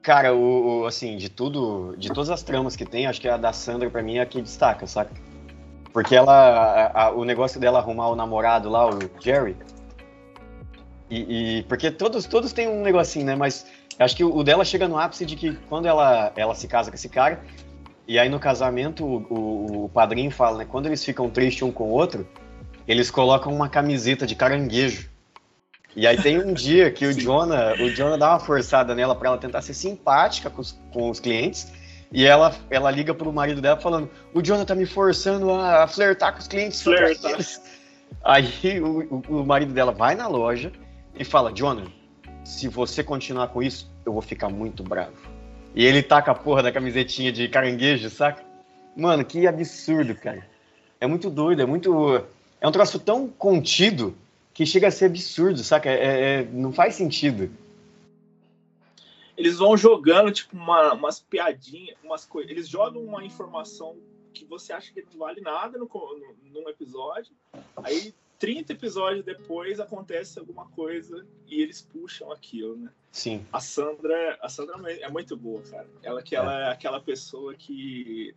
Cara, 0.00 0.34
o, 0.34 0.82
o, 0.82 0.86
assim, 0.86 1.16
de 1.16 1.28
tudo, 1.28 1.96
de 1.96 2.08
todas 2.08 2.30
as 2.30 2.42
tramas 2.42 2.76
que 2.76 2.84
tem, 2.84 3.06
acho 3.06 3.20
que 3.20 3.28
a 3.28 3.36
da 3.36 3.52
Sandra 3.52 3.90
pra 3.90 4.02
mim 4.02 4.18
é 4.18 4.20
a 4.20 4.26
que 4.26 4.40
destaca, 4.40 4.86
saca? 4.86 5.12
Porque 5.94 6.16
ela. 6.16 6.32
A, 6.92 7.04
a, 7.04 7.10
o 7.12 7.24
negócio 7.24 7.60
dela 7.60 7.78
arrumar 7.78 8.08
o 8.08 8.16
namorado 8.16 8.68
lá, 8.68 8.84
o 8.84 8.98
Jerry. 9.20 9.56
E, 11.08 11.58
e, 11.58 11.62
porque 11.62 11.88
todos, 11.88 12.26
todos 12.26 12.52
têm 12.52 12.68
um 12.68 12.82
negocinho, 12.82 13.24
né? 13.24 13.36
Mas 13.36 13.64
acho 14.00 14.16
que 14.16 14.24
o, 14.24 14.36
o, 14.36 14.42
dela 14.42 14.64
chega 14.64 14.88
no 14.88 14.98
ápice 14.98 15.24
de 15.24 15.36
que 15.36 15.54
quando 15.68 15.86
ela, 15.86 16.32
ela 16.34 16.52
se 16.56 16.66
casa 16.66 16.90
com 16.90 16.96
esse 16.96 17.08
cara, 17.08 17.40
e 18.08 18.18
aí 18.18 18.28
no 18.28 18.40
casamento 18.40 19.04
o, 19.04 19.26
o, 19.30 19.84
o 19.84 19.88
padrinho 19.88 20.32
fala, 20.32 20.58
né? 20.58 20.66
Quando 20.68 20.86
eles 20.86 21.04
ficam 21.04 21.30
tristes 21.30 21.62
um 21.62 21.70
com 21.70 21.84
o 21.84 21.92
outro, 21.92 22.26
eles 22.88 23.08
colocam 23.08 23.54
uma 23.54 23.68
camiseta 23.68 24.26
de 24.26 24.34
caranguejo. 24.34 25.08
E 25.94 26.08
aí 26.08 26.20
tem 26.20 26.40
um 26.40 26.52
dia 26.52 26.90
que 26.90 27.06
o 27.06 27.14
Jonah, 27.14 27.74
o 27.74 27.88
Jonah 27.90 28.16
dá 28.16 28.30
uma 28.30 28.40
forçada 28.40 28.96
nela 28.96 29.14
para 29.14 29.28
ela 29.28 29.38
tentar 29.38 29.62
ser 29.62 29.74
simpática 29.74 30.50
com 30.50 30.60
os, 30.60 30.72
com 30.92 31.08
os 31.08 31.20
clientes. 31.20 31.72
E 32.12 32.24
ela, 32.24 32.54
ela 32.70 32.90
liga 32.90 33.14
pro 33.14 33.32
marido 33.32 33.60
dela 33.60 33.76
falando: 33.76 34.10
O 34.32 34.40
Jonah 34.40 34.64
tá 34.64 34.74
me 34.74 34.86
forçando 34.86 35.50
a 35.50 35.86
flertar 35.86 36.32
com 36.32 36.38
os 36.38 36.48
clientes. 36.48 36.82
Flertar. 36.82 37.38
Aí 38.22 38.80
o, 38.80 39.22
o, 39.28 39.44
marido 39.44 39.72
dela 39.72 39.92
vai 39.92 40.14
na 40.14 40.28
loja 40.28 40.72
e 41.18 41.24
fala: 41.24 41.52
Jonah, 41.52 41.86
se 42.44 42.68
você 42.68 43.02
continuar 43.02 43.48
com 43.48 43.62
isso, 43.62 43.90
eu 44.06 44.12
vou 44.12 44.22
ficar 44.22 44.48
muito 44.48 44.82
bravo. 44.82 45.12
E 45.74 45.84
ele 45.84 46.02
taca 46.02 46.30
a 46.30 46.34
porra 46.34 46.62
da 46.62 46.70
camisetinha 46.70 47.32
de 47.32 47.48
caranguejo, 47.48 48.08
saca? 48.08 48.42
Mano, 48.96 49.24
que 49.24 49.46
absurdo, 49.46 50.14
cara. 50.14 50.46
É 51.00 51.06
muito 51.06 51.28
doido, 51.28 51.62
é 51.62 51.66
muito. 51.66 52.24
É 52.60 52.68
um 52.68 52.72
troço 52.72 52.98
tão 52.98 53.26
contido 53.26 54.16
que 54.52 54.64
chega 54.64 54.86
a 54.86 54.90
ser 54.90 55.06
absurdo, 55.06 55.58
saca? 55.64 55.90
É, 55.90 56.40
é, 56.40 56.48
não 56.52 56.72
faz 56.72 56.94
sentido 56.94 57.50
eles 59.36 59.58
vão 59.58 59.76
jogando, 59.76 60.30
tipo, 60.32 60.56
uma, 60.56 60.92
umas 60.92 61.20
piadinhas, 61.20 61.96
umas 62.02 62.24
coisas. 62.24 62.50
Eles 62.50 62.68
jogam 62.68 63.02
uma 63.02 63.24
informação 63.24 63.96
que 64.32 64.44
você 64.44 64.72
acha 64.72 64.92
que 64.92 65.04
não 65.12 65.18
vale 65.18 65.40
nada 65.40 65.78
no, 65.78 65.86
no, 65.86 66.60
num 66.60 66.68
episódio. 66.68 67.32
Aí, 67.76 68.14
30 68.38 68.72
episódios 68.72 69.24
depois, 69.24 69.80
acontece 69.80 70.38
alguma 70.38 70.66
coisa 70.70 71.26
e 71.46 71.62
eles 71.62 71.82
puxam 71.82 72.30
aquilo, 72.32 72.76
né? 72.76 72.90
Sim. 73.10 73.46
A 73.52 73.60
Sandra, 73.60 74.38
a 74.42 74.48
Sandra 74.48 74.92
é 74.92 75.08
muito 75.08 75.36
boa, 75.36 75.62
cara. 75.62 75.88
Ela 76.02 76.22
que 76.22 76.34
ela 76.34 76.68
é 76.68 76.72
aquela 76.72 77.00
pessoa 77.00 77.54
que 77.54 78.34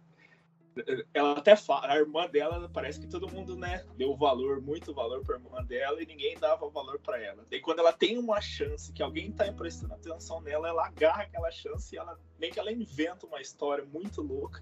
ela 1.13 1.33
até 1.33 1.55
fala, 1.55 1.91
a 1.91 1.97
irmã 1.97 2.27
dela 2.27 2.69
parece 2.73 2.99
que 2.99 3.07
todo 3.07 3.31
mundo, 3.31 3.55
né, 3.55 3.83
deu 3.95 4.15
valor, 4.15 4.61
muito 4.61 4.93
valor 4.93 5.23
para 5.23 5.35
a 5.35 5.39
irmã 5.39 5.63
dela 5.63 6.01
e 6.01 6.05
ninguém 6.05 6.37
dava 6.37 6.69
valor 6.69 6.99
para 6.99 7.21
ela. 7.21 7.45
Daí 7.49 7.59
quando 7.59 7.79
ela 7.79 7.93
tem 7.93 8.17
uma 8.17 8.41
chance 8.41 8.91
que 8.91 9.03
alguém 9.03 9.31
tá 9.31 9.51
prestando 9.51 9.93
atenção 9.93 10.41
nela, 10.41 10.69
ela 10.69 10.87
agarra 10.87 11.23
aquela 11.23 11.51
chance 11.51 11.95
e 11.95 11.97
ela 11.97 12.17
meio 12.39 12.53
que 12.53 12.59
ela 12.59 12.71
inventa 12.71 13.25
uma 13.25 13.41
história 13.41 13.85
muito 13.85 14.21
louca 14.21 14.61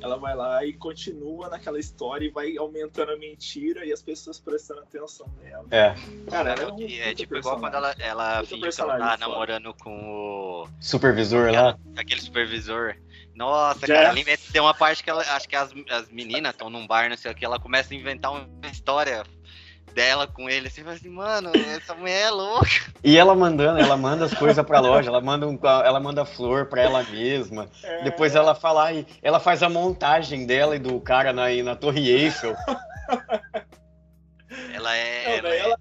ela 0.00 0.16
vai 0.16 0.34
lá 0.34 0.64
e 0.64 0.72
continua 0.72 1.48
naquela 1.48 1.78
história 1.78 2.26
e 2.26 2.30
vai 2.30 2.56
aumentando 2.56 3.12
a 3.12 3.16
mentira 3.16 3.84
e 3.84 3.92
as 3.92 4.02
pessoas 4.02 4.38
prestando 4.38 4.80
atenção 4.80 5.26
nela. 5.42 5.66
É. 5.70 5.94
Cara, 6.30 6.50
é, 6.50 6.52
ela 6.52 6.62
é, 6.62 6.72
um 6.72 6.80
é 6.80 7.14
tipo 7.14 7.34
puta 7.34 7.40
igual 7.40 7.60
quando 7.60 7.74
ela, 7.74 7.94
ela 7.98 8.44
finge 8.44 8.46
que 8.48 8.54
ela 8.54 8.62
personagem 8.62 9.06
tá 9.06 9.16
namorando 9.16 9.74
com 9.74 10.64
o. 10.64 10.68
Supervisor 10.80 11.50
lá. 11.52 11.78
aquele 11.96 12.20
supervisor. 12.20 12.96
Nossa, 13.36 13.86
Já 13.86 13.94
cara, 13.94 14.06
é. 14.08 14.10
ali 14.10 14.24
tem 14.24 14.60
uma 14.60 14.72
parte 14.74 15.04
que 15.04 15.10
ela, 15.10 15.20
acho 15.22 15.46
que 15.48 15.54
as, 15.54 15.70
as 15.90 16.08
meninas 16.10 16.52
estão 16.52 16.70
num 16.70 16.86
bar, 16.86 17.08
não 17.10 17.16
sei 17.16 17.30
o 17.30 17.34
que, 17.34 17.44
ela 17.44 17.58
começa 17.60 17.92
a 17.92 17.96
inventar 17.96 18.32
uma 18.32 18.48
história 18.72 19.22
dela 19.94 20.26
com 20.26 20.48
ele, 20.48 20.68
assim, 20.68 20.82
fala 20.82 20.94
assim, 20.94 21.08
mano, 21.08 21.50
essa 21.74 21.94
mulher 21.94 22.22
é 22.26 22.30
louca. 22.30 22.66
E 23.04 23.16
ela 23.16 23.34
mandando, 23.34 23.78
ela 23.78 23.96
manda 23.96 24.24
as 24.24 24.34
coisas 24.34 24.64
pra 24.64 24.80
loja, 24.80 25.08
ela 25.08 25.20
manda, 25.20 25.46
um, 25.46 25.58
ela 25.62 26.00
manda 26.00 26.24
flor 26.24 26.66
pra 26.66 26.82
ela 26.82 27.02
mesma. 27.04 27.68
É, 27.82 28.04
Depois 28.04 28.34
ela 28.34 28.54
fala, 28.54 28.88
ela 29.22 29.38
faz 29.40 29.62
a 29.62 29.68
montagem 29.68 30.44
dela 30.46 30.74
e 30.76 30.78
do 30.78 31.00
cara 31.00 31.32
na, 31.32 31.48
na 31.62 31.76
Torre 31.76 32.10
Eiffel. 32.10 32.54
Ela 34.72 34.94
é. 34.96 35.24
Não, 35.42 35.48
ela 35.48 35.54
é- 35.54 35.58
ela- 35.60 35.78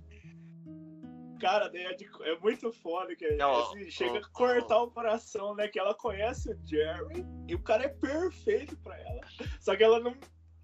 Cara, 1.46 1.70
daí 1.70 1.84
é, 1.84 1.94
de- 1.94 2.10
é 2.24 2.40
muito 2.40 2.72
foda 2.74 3.16
que 3.16 3.30
Não, 3.36 3.62
assim, 3.62 3.88
chega 3.92 4.18
a 4.18 4.28
cortar 4.30 4.82
o 4.82 4.90
coração, 4.90 5.54
né? 5.56 5.68
Que 5.68 5.78
ela 5.80 5.94
conhece 5.94 6.52
o 6.52 6.60
Jerry 6.68 7.24
e 7.48 7.54
o 7.54 7.60
cara 7.60 7.84
é 7.86 7.88
perfeito 7.88 8.76
pra 8.78 8.98
ela. 9.00 9.22
Só 9.60 9.76
que 9.76 9.84
ela 9.84 10.00
não, 10.00 10.16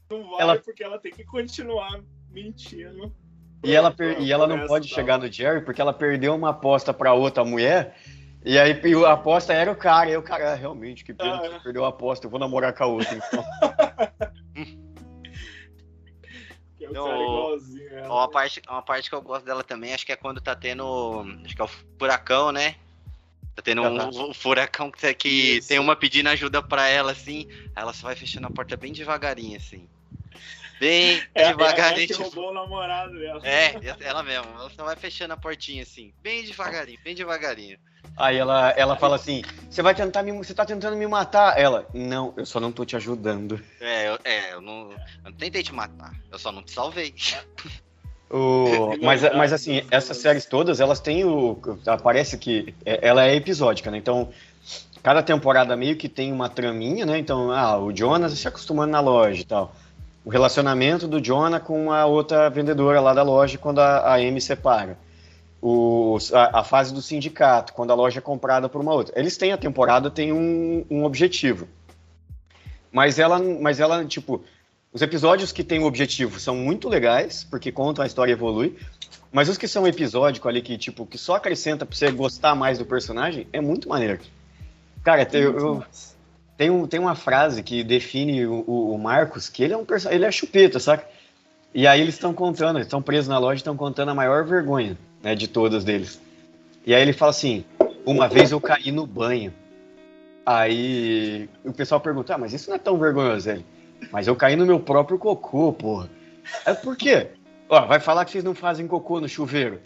não 0.09 0.29
vai 0.31 0.41
Ela- 0.41 0.57
porque 0.59 0.83
ela 0.83 0.97
tem 0.97 1.11
que 1.11 1.23
continuar 1.23 2.01
mentindo. 2.31 3.13
E 3.63 3.75
ela, 3.75 3.91
per- 3.91 4.19
e 4.19 4.31
ela 4.31 4.47
não 4.47 4.65
pode 4.65 4.87
chegar 4.87 5.19
no 5.19 5.31
Jerry 5.31 5.63
porque 5.63 5.79
ela 5.79 5.93
perdeu 5.93 6.33
uma 6.33 6.49
aposta 6.49 6.91
pra 6.91 7.13
outra 7.13 7.45
mulher. 7.45 7.95
E 8.43 8.57
aí 8.57 8.71
e 8.83 9.05
a 9.05 9.11
aposta 9.11 9.53
era 9.53 9.71
o 9.71 9.75
cara. 9.75 10.09
E 10.09 10.17
o 10.17 10.23
cara, 10.23 10.53
ah, 10.53 10.55
realmente, 10.55 11.05
que 11.05 11.13
pena 11.13 11.39
que 11.41 11.45
Ah. 11.45 11.51
você 11.51 11.59
perdeu 11.59 11.85
a 11.85 11.89
aposta, 11.89 12.25
eu 12.25 12.31
vou 12.31 12.39
namorar 12.39 12.73
com 12.73 12.83
a 12.83 12.87
outra. 12.87 13.13
Então. 13.13 13.43
Que 16.91 16.97
é 16.97 17.01
o 17.01 17.03
Não, 17.03 17.11
cara 17.11 17.23
igualzinho. 17.23 17.89
ela. 17.93 18.13
Uma 18.13 18.29
parte, 18.29 18.61
uma 18.69 18.81
parte 18.81 19.09
que 19.09 19.15
eu 19.15 19.21
gosto 19.21 19.45
dela 19.45 19.63
também, 19.63 19.93
acho 19.93 20.05
que 20.05 20.11
é 20.11 20.15
quando 20.15 20.41
tá 20.41 20.55
tendo. 20.55 21.25
Acho 21.45 21.55
que 21.55 21.61
é 21.61 21.65
o 21.65 21.69
furacão, 21.97 22.51
né? 22.51 22.75
Tá 23.55 23.61
tendo 23.61 23.81
um, 23.81 24.29
um 24.29 24.33
furacão 24.33 24.89
que, 24.89 25.13
que 25.13 25.57
Isso. 25.57 25.67
tem 25.67 25.79
uma 25.79 25.95
pedindo 25.95 26.29
ajuda 26.29 26.61
pra 26.63 26.87
ela, 26.87 27.11
assim. 27.11 27.47
Aí 27.75 27.83
ela 27.83 27.93
só 27.93 28.07
vai 28.07 28.15
fechando 28.15 28.47
a 28.47 28.51
porta 28.51 28.77
bem 28.77 28.93
devagarinho, 28.93 29.57
assim. 29.57 29.87
Bem 30.79 31.17
É, 31.35 31.43
é, 31.43 31.43
é 31.43 31.47
devagarinho. 31.49 32.07
que 32.07 32.13
tipo, 32.13 32.23
roubou 32.23 32.49
o 32.51 32.53
namorado 32.53 33.17
dela. 33.19 33.41
É, 33.45 33.75
ela 33.99 34.23
mesma. 34.23 34.45
Ela 34.53 34.69
só 34.69 34.83
vai 34.85 34.95
fechando 34.95 35.33
a 35.33 35.37
portinha 35.37 35.83
assim, 35.83 36.13
bem 36.21 36.43
devagarinho, 36.45 36.99
bem 37.03 37.13
devagarinho. 37.13 37.77
Aí 38.17 38.37
ela, 38.37 38.69
ela 38.71 38.95
fala 38.95 39.15
assim: 39.15 39.41
Você 39.69 39.81
vai 39.81 39.95
tentar 39.95 40.21
me. 40.23 40.31
Você 40.33 40.53
tá 40.53 40.65
tentando 40.65 40.95
me 40.95 41.07
matar? 41.07 41.57
Ela, 41.57 41.87
não, 41.93 42.33
eu 42.37 42.45
só 42.45 42.59
não 42.59 42.71
tô 42.71 42.85
te 42.85 42.95
ajudando. 42.95 43.59
É, 43.79 44.09
eu, 44.09 44.19
é, 44.23 44.53
eu 44.53 44.61
não, 44.61 44.91
eu 44.91 44.97
não 45.25 45.31
tentei 45.33 45.63
te 45.63 45.73
matar, 45.73 46.11
eu 46.31 46.37
só 46.37 46.51
não 46.51 46.61
te 46.61 46.71
salvei. 46.71 47.13
O- 48.29 48.95
mas, 49.01 49.21
mas 49.35 49.51
assim, 49.51 49.83
essas 49.91 50.17
séries 50.17 50.45
todas, 50.45 50.79
elas 50.79 50.99
têm 50.99 51.25
o. 51.25 51.59
Parece 52.01 52.37
que 52.37 52.73
é- 52.85 52.99
ela 53.05 53.25
é 53.25 53.35
episódica, 53.35 53.91
né? 53.91 53.97
Então, 53.97 54.29
cada 55.03 55.21
temporada 55.21 55.75
meio 55.75 55.97
que 55.97 56.07
tem 56.07 56.31
uma 56.31 56.47
traminha, 56.47 57.05
né? 57.05 57.17
Então, 57.17 57.51
ah, 57.51 57.77
o 57.77 57.93
Jonas 57.95 58.31
se 58.37 58.47
acostumando 58.47 58.91
na 58.91 58.99
loja 59.01 59.41
e 59.41 59.45
tal. 59.45 59.75
O 60.23 60.29
relacionamento 60.29 61.07
do 61.07 61.19
Jonah 61.19 61.59
com 61.59 61.91
a 61.91 62.05
outra 62.05 62.49
vendedora 62.49 63.01
lá 63.01 63.13
da 63.13 63.23
loja 63.23 63.57
quando 63.57 63.79
a, 63.79 63.97
a 63.99 64.13
Amy 64.15 64.39
separa. 64.39 64.97
A, 66.33 66.59
a 66.59 66.63
fase 66.63 66.93
do 66.93 67.01
sindicato, 67.01 67.73
quando 67.73 67.91
a 67.91 67.95
loja 67.95 68.17
é 68.19 68.21
comprada 68.21 68.67
por 68.67 68.81
uma 68.81 68.93
outra. 68.93 69.13
Eles 69.19 69.37
têm 69.37 69.51
a 69.51 69.57
temporada, 69.57 70.09
tem 70.09 70.33
um, 70.33 70.85
um 70.89 71.03
objetivo. 71.03 71.67
Mas 72.91 73.19
ela, 73.19 73.39
mas 73.39 73.79
ela, 73.79 74.03
tipo, 74.05 74.43
os 74.91 75.01
episódios 75.01 75.51
que 75.51 75.63
têm 75.63 75.79
o 75.79 75.85
objetivo 75.85 76.39
são 76.39 76.55
muito 76.55 76.89
legais, 76.89 77.43
porque 77.49 77.71
contam 77.71 78.03
a 78.03 78.07
história 78.07 78.31
evolui. 78.33 78.75
Mas 79.31 79.47
os 79.47 79.57
que 79.57 79.67
são 79.67 79.87
episódicos 79.87 80.49
ali, 80.49 80.61
que, 80.61 80.77
tipo, 80.77 81.05
que 81.05 81.17
só 81.17 81.35
acrescenta 81.35 81.85
pra 81.85 81.95
você 81.95 82.11
gostar 82.11 82.53
mais 82.55 82.77
do 82.79 82.85
personagem, 82.85 83.47
é 83.53 83.61
muito 83.61 83.87
maneiro. 83.87 84.19
Cara, 85.03 85.25
tem, 85.25 85.41
eu, 85.41 85.53
tem, 86.57 86.69
um, 86.69 86.85
tem 86.85 86.99
uma 86.99 87.15
frase 87.15 87.63
que 87.63 87.81
define 87.83 88.45
o, 88.45 88.63
o- 88.67 88.93
o 88.93 88.97
Marcos, 88.99 89.47
que 89.47 89.63
ele 89.63 89.73
é 89.73 89.77
um 89.77 89.85
personagem, 89.85 90.17
ele 90.17 90.25
é 90.25 90.31
chupeta, 90.31 90.79
saca? 90.79 91.07
E 91.73 91.87
aí 91.87 92.01
eles 92.01 92.15
estão 92.15 92.33
contando, 92.33 92.75
eles 92.77 92.87
estão 92.87 93.01
presos 93.01 93.29
na 93.29 93.37
loja 93.39 93.55
e 93.55 93.61
estão 93.61 93.77
contando 93.77 94.09
a 94.09 94.13
maior 94.15 94.43
vergonha, 94.43 94.97
né, 95.23 95.35
de 95.35 95.47
todas 95.47 95.83
deles. 95.83 96.21
E 96.85 96.93
aí 96.93 97.01
ele 97.01 97.13
fala 97.13 97.31
assim, 97.31 97.63
uma 98.05 98.27
vez 98.27 98.51
eu 98.51 98.59
caí 98.59 98.91
no 98.91 99.05
banho. 99.05 99.53
Aí 100.45 101.47
o 101.63 101.71
pessoal 101.71 102.01
pergunta, 102.01 102.33
ah, 102.33 102.37
mas 102.37 102.53
isso 102.53 102.69
não 102.69 102.75
é 102.75 102.79
tão 102.79 102.97
vergonhoso, 102.97 103.49
ele. 103.49 103.65
Mas 104.11 104.27
eu 104.27 104.35
caí 104.35 104.55
no 104.55 104.65
meu 104.65 104.79
próprio 104.79 105.19
cocô, 105.19 105.71
porra. 105.71 106.09
É 106.65 106.73
por 106.73 106.95
quê? 106.95 107.27
Ó, 107.69 107.85
vai 107.85 107.99
falar 107.99 108.25
que 108.25 108.31
vocês 108.31 108.43
não 108.43 108.55
fazem 108.55 108.87
cocô 108.87 109.19
no 109.19 109.29
chuveiro. 109.29 109.79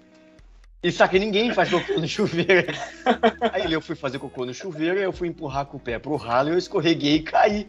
E 0.81 0.91
que 0.91 1.19
ninguém 1.19 1.53
faz 1.53 1.69
cocô 1.69 1.99
no 1.99 2.07
chuveiro. 2.07 2.73
Aí 3.51 3.73
eu 3.73 3.81
fui 3.81 3.95
fazer 3.95 4.19
cocô 4.19 4.45
no 4.45 4.53
chuveiro, 4.53 4.99
eu 4.99 5.11
fui 5.11 5.27
empurrar 5.27 5.65
com 5.65 5.77
o 5.77 5.79
pé 5.79 5.97
pro 5.97 6.15
ralo 6.15 6.49
eu 6.49 6.57
escorreguei 6.57 7.15
e 7.15 7.23
caí. 7.23 7.67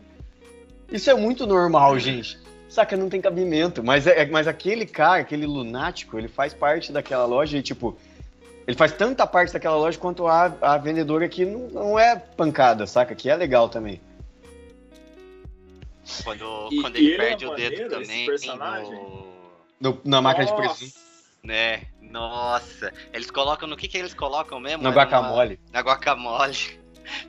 Isso 0.93 1.11
é 1.11 1.15
muito 1.15 1.47
normal, 1.47 1.99
gente. 1.99 2.39
Saca, 2.77 2.95
não 2.95 3.09
tem 3.09 3.23
cabimento. 3.23 3.83
Mas, 3.83 4.07
é, 4.07 4.27
mas 4.27 4.47
aquele 4.47 4.85
cara, 4.85 5.23
aquele 5.23 5.47
lunático, 5.47 6.19
ele 6.19 6.29
faz 6.29 6.53
parte 6.53 6.93
daquela 6.93 7.25
loja 7.25 7.57
e, 7.57 7.63
tipo, 7.63 7.97
ele 8.67 8.77
faz 8.77 8.93
tanta 8.93 9.27
parte 9.27 9.51
daquela 9.55 9.77
loja 9.77 9.99
quanto 9.99 10.27
a, 10.27 10.55
a 10.61 10.77
vendedora 10.77 11.27
que 11.27 11.47
não, 11.47 11.69
não 11.69 11.99
é 11.99 12.15
pancada, 12.17 12.87
saca? 12.87 13.15
Que 13.15 13.31
é 13.31 13.35
legal 13.37 13.71
também. 13.71 13.99
Quando, 16.23 16.69
E- 16.71 16.81
quando 16.83 16.97
ele, 16.97 17.07
ele 17.07 17.15
é 17.15 17.19
perde 17.29 17.47
o 17.47 17.55
dedo 17.55 17.71
maneiro, 17.73 17.87
esse 18.03 18.09
também. 18.09 18.27
personagem. 18.27 18.93
no- 18.93 19.27
No- 19.81 20.01
na 20.05 20.21
máquina 20.21 20.45
de 20.47 20.55
presunto, 20.55 20.95
Né? 21.43 21.83
Nossa. 22.03 22.93
Eles 23.13 23.31
colocam. 23.31 23.67
No 23.67 23.77
que 23.77 23.89
que 23.89 23.97
eles 23.97 24.13
colocam 24.13 24.61
mesmo? 24.61 24.83
É 24.83 24.85
numa- 24.85 24.95
guacamole. 24.95 25.59
Na 25.73 25.81
guacamole. 25.81 26.79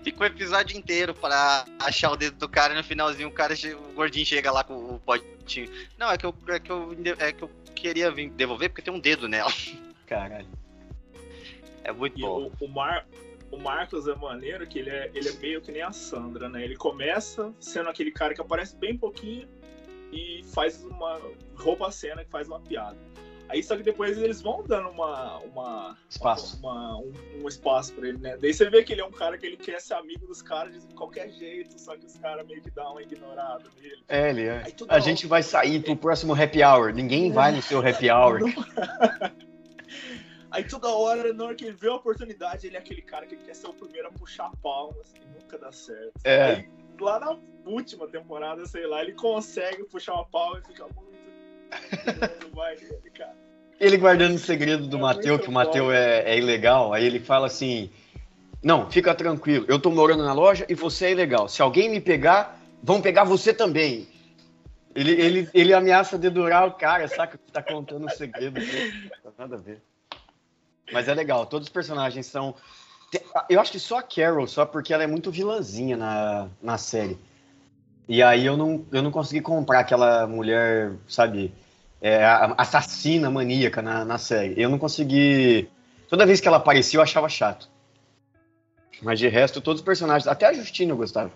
Fica 0.03 0.21
o 0.21 0.25
episódio 0.25 0.77
inteiro 0.77 1.13
pra 1.13 1.65
achar 1.79 2.11
o 2.11 2.15
dedo 2.15 2.37
do 2.37 2.49
cara 2.49 2.73
e 2.73 2.77
no 2.77 2.83
finalzinho 2.83 3.29
o 3.29 3.31
cara, 3.31 3.53
o 3.53 3.93
gordinho 3.93 4.25
chega 4.25 4.51
lá 4.51 4.63
com 4.63 4.73
o 4.95 4.99
potinho. 4.99 5.69
Não, 5.97 6.11
é 6.11 6.17
que 6.17 6.25
eu, 6.25 6.35
é 6.47 6.59
que 6.59 6.71
eu, 6.71 6.97
é 7.19 7.31
que 7.31 7.43
eu 7.43 7.51
queria 7.75 8.11
vir 8.11 8.29
devolver 8.31 8.69
porque 8.69 8.81
tem 8.81 8.93
um 8.93 8.99
dedo 8.99 9.27
nela. 9.27 9.51
Caralho. 10.07 10.47
É 11.83 11.91
muito 11.91 12.17
E 12.17 12.21
bom. 12.21 12.51
o, 12.59 12.65
o, 12.65 12.67
Mar, 12.67 13.05
o 13.51 13.57
Marcos 13.57 14.07
é 14.07 14.15
maneiro 14.15 14.65
que 14.67 14.79
ele 14.79 14.89
é, 14.89 15.09
ele 15.13 15.29
é 15.29 15.33
meio 15.33 15.61
que 15.61 15.71
nem 15.71 15.81
a 15.81 15.91
Sandra, 15.91 16.49
né? 16.49 16.63
Ele 16.63 16.75
começa 16.75 17.53
sendo 17.59 17.89
aquele 17.89 18.11
cara 18.11 18.33
que 18.33 18.41
aparece 18.41 18.75
bem 18.75 18.97
pouquinho 18.97 19.47
e 20.11 20.43
faz 20.53 20.83
uma. 20.83 21.19
rouba 21.55 21.87
a 21.87 21.91
cena 21.91 22.21
e 22.21 22.25
faz 22.25 22.47
uma 22.47 22.59
piada. 22.59 22.97
Aí 23.49 23.63
só 23.63 23.77
que 23.77 23.83
depois 23.83 24.17
eles 24.17 24.41
vão 24.41 24.61
dando 24.63 24.89
uma. 24.89 25.37
uma 25.39 25.97
Espaço. 26.09 26.57
uma- 26.59 26.97
um, 26.97 27.13
um 27.43 27.47
espaço 27.47 27.93
pra 27.93 28.09
ele, 28.09 28.17
né? 28.17 28.37
Daí 28.37 28.53
você 28.53 28.69
vê 28.69 28.83
que 28.83 28.91
ele 28.91 29.01
é 29.01 29.05
um 29.05 29.11
cara 29.11 29.37
que 29.37 29.45
ele 29.45 29.55
quer 29.57 29.79
ser 29.79 29.93
amigo 29.93 30.27
dos 30.27 30.41
caras 30.41 30.73
de 30.85 30.93
qualquer 30.93 31.29
jeito, 31.31 31.79
só 31.79 31.95
que 31.95 32.05
os 32.05 32.17
caras 32.17 32.45
meio 32.45 32.61
que 32.61 32.69
dão 32.71 32.91
uma 32.91 33.01
ignorada 33.01 33.63
nele. 33.81 34.03
É, 34.09 34.29
ele 34.31 34.43
é. 34.47 34.63
A 34.87 34.93
hora- 34.93 34.99
gente 35.01 35.25
vai 35.27 35.41
sair 35.43 35.81
pro 35.81 35.95
próximo 35.95 36.33
happy 36.33 36.61
hour. 36.63 36.93
Ninguém 36.93 37.31
vai 37.31 37.51
no 37.53 37.61
seu 37.61 37.79
happy 37.79 38.09
hour. 38.09 38.39
Aí 40.51 40.63
toda 40.63 40.87
hora, 40.89 41.33
na 41.33 41.43
hora 41.45 41.55
que 41.55 41.65
ele 41.65 41.75
vê 41.75 41.89
a 41.89 41.95
oportunidade, 41.95 42.67
ele 42.67 42.75
é 42.77 42.79
aquele 42.79 43.01
cara 43.01 43.25
que 43.25 43.35
quer 43.35 43.53
ser 43.53 43.67
o 43.67 43.73
primeiro 43.73 44.07
a 44.07 44.11
puxar 44.11 44.49
palmas 44.63 45.13
e 45.15 45.39
nunca 45.41 45.57
dá 45.57 45.71
certo. 45.71 46.13
É. 46.23 46.43
Aí, 46.55 46.69
lá 46.99 47.19
na 47.19 47.37
última 47.65 48.07
temporada, 48.07 48.65
sei 48.65 48.87
lá, 48.87 49.01
ele 49.03 49.11
consegue 49.13 49.83
puxar 49.83 50.13
uma 50.13 50.25
palma 50.25 50.59
e 50.63 50.67
fica 50.67 50.85
muito. 50.85 51.07
Cara. 53.15 53.35
Ele 53.79 53.97
guardando 53.97 54.35
o 54.35 54.39
segredo 54.39 54.87
do 54.87 54.97
É 54.97 54.99
Mateu, 54.99 55.33
muito 55.33 55.43
que 55.43 55.49
o 55.49 55.53
Mateu 55.53 55.85
bom. 55.85 55.91
é, 55.91 56.23
é 56.25 56.37
ilegal, 56.37 56.93
aí 56.93 57.05
ele 57.05 57.19
fala 57.19 57.47
assim: 57.47 57.89
Não, 58.63 58.89
fica 58.89 59.13
tranquilo, 59.13 59.65
eu 59.67 59.79
tô 59.79 59.91
morando 59.91 60.23
na 60.23 60.33
loja 60.33 60.65
e 60.67 60.73
você 60.73 61.07
é 61.07 61.11
ilegal. 61.11 61.47
Se 61.47 61.61
alguém 61.61 61.89
me 61.89 62.01
pegar, 62.01 62.59
vão 62.81 63.01
pegar 63.01 63.23
você 63.23 63.53
também. 63.53 64.07
Ele, 64.95 65.11
ele, 65.11 65.49
ele 65.53 65.73
ameaça 65.73 66.17
dedurar 66.17 66.67
o 66.67 66.71
cara, 66.71 67.07
saca? 67.07 67.37
Que 67.37 67.51
tá 67.51 67.61
contando 67.61 68.07
o 68.07 68.09
segredo. 68.09 68.59
dele. 68.59 69.11
Não 69.23 69.31
tem 69.31 69.33
Nada 69.37 69.55
a 69.55 69.59
ver. 69.59 69.79
Mas 70.91 71.07
é 71.07 71.13
legal, 71.13 71.45
todos 71.45 71.67
os 71.67 71.73
personagens 71.73 72.25
são. 72.25 72.55
Eu 73.47 73.61
acho 73.61 73.71
que 73.71 73.79
só 73.79 73.99
a 73.99 74.03
Carol, 74.03 74.47
só 74.47 74.65
porque 74.65 74.93
ela 74.93 75.03
é 75.03 75.07
muito 75.07 75.31
vilãzinha 75.31 75.95
na, 75.95 76.49
na 76.61 76.77
série. 76.77 77.17
E 78.07 78.23
aí 78.23 78.45
eu 78.45 78.57
não, 78.57 78.85
eu 78.91 79.01
não 79.01 79.11
consegui 79.11 79.41
comprar 79.41 79.79
aquela 79.79 80.25
mulher, 80.25 80.93
sabe, 81.07 81.53
é, 82.01 82.23
assassina 82.57 83.29
maníaca 83.29 83.81
na, 83.81 84.05
na 84.05 84.17
série. 84.17 84.61
Eu 84.61 84.69
não 84.69 84.77
consegui. 84.77 85.69
Toda 86.09 86.25
vez 86.25 86.39
que 86.39 86.47
ela 86.47 86.57
aparecia, 86.57 86.97
eu 86.97 87.03
achava 87.03 87.27
chato. 87.27 87.69
Mas 89.01 89.19
de 89.19 89.27
resto, 89.27 89.61
todos 89.61 89.81
os 89.81 89.85
personagens, 89.85 90.27
até 90.27 90.47
a 90.47 90.53
Justina 90.53 90.91
eu 90.91 90.97
gostava. 90.97 91.31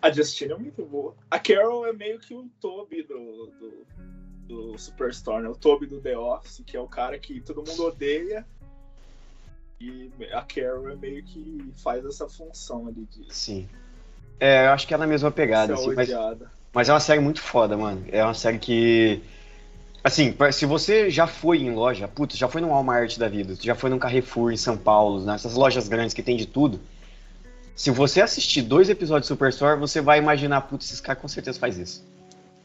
A 0.00 0.10
Justina 0.10 0.54
é 0.54 0.56
muito 0.56 0.84
boa. 0.84 1.14
A 1.30 1.38
Carol 1.38 1.86
é 1.86 1.92
meio 1.92 2.20
que 2.20 2.34
o 2.34 2.48
Toby 2.60 3.02
do, 3.02 3.50
do, 3.58 3.86
do 4.46 4.78
Superstore, 4.78 5.42
né? 5.42 5.48
O 5.48 5.56
Toby 5.56 5.86
do 5.86 6.00
The 6.00 6.16
Office, 6.16 6.62
que 6.64 6.76
é 6.76 6.80
o 6.80 6.86
cara 6.86 7.18
que 7.18 7.40
todo 7.40 7.68
mundo 7.68 7.86
odeia. 7.86 8.46
E 9.80 10.10
a 10.32 10.42
Carol 10.42 10.88
é 10.88 10.96
meio 10.96 11.24
que 11.24 11.72
faz 11.82 12.04
essa 12.04 12.28
função 12.28 12.86
ali 12.86 13.06
de 13.06 13.32
Sim. 13.34 13.68
É, 14.40 14.66
eu 14.66 14.70
acho 14.70 14.86
que 14.86 14.94
é 14.94 14.96
na 14.96 15.06
mesma 15.06 15.30
pegada, 15.30 15.74
assim, 15.74 15.94
mas. 15.94 16.08
Mas 16.72 16.88
é 16.88 16.92
uma 16.92 17.00
série 17.00 17.20
muito 17.20 17.40
foda, 17.40 17.76
mano. 17.76 18.04
É 18.10 18.22
uma 18.22 18.34
série 18.34 18.58
que. 18.58 19.20
Assim, 20.02 20.34
se 20.52 20.64
você 20.64 21.10
já 21.10 21.26
foi 21.26 21.58
em 21.58 21.70
loja, 21.74 22.06
putz, 22.08 22.36
já 22.36 22.48
foi 22.48 22.60
no 22.60 22.68
Walmart 22.68 23.18
da 23.18 23.28
vida, 23.28 23.56
já 23.60 23.74
foi 23.74 23.90
num 23.90 23.98
Carrefour 23.98 24.52
em 24.52 24.56
São 24.56 24.76
Paulo, 24.76 25.24
nessas 25.24 25.54
lojas 25.54 25.88
grandes 25.88 26.14
que 26.14 26.22
tem 26.22 26.36
de 26.36 26.46
tudo. 26.46 26.80
Se 27.74 27.90
você 27.90 28.20
assistir 28.20 28.62
dois 28.62 28.88
episódios 28.88 29.24
de 29.24 29.28
Superstore, 29.28 29.78
você 29.78 30.00
vai 30.00 30.18
imaginar, 30.18 30.62
putz, 30.62 30.86
esses 30.86 31.00
caras 31.00 31.20
com 31.20 31.28
certeza 31.28 31.58
faz 31.58 31.76
isso. 31.78 32.04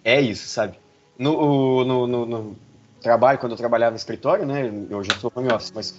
É 0.04 0.20
isso, 0.22 0.48
sabe? 0.48 0.78
No, 1.18 1.84
no, 1.86 2.08
no- 2.08 2.26
no 2.26 2.56
trabalho, 3.02 3.38
quando 3.40 3.52
eu 3.52 3.58
trabalhava 3.58 3.92
no 3.92 3.98
escritório, 3.98 4.46
né? 4.46 4.72
Eu 4.90 5.04
já 5.04 5.14
sou 5.16 5.32
home 5.36 5.50
office, 5.50 5.72
mas 5.74 5.96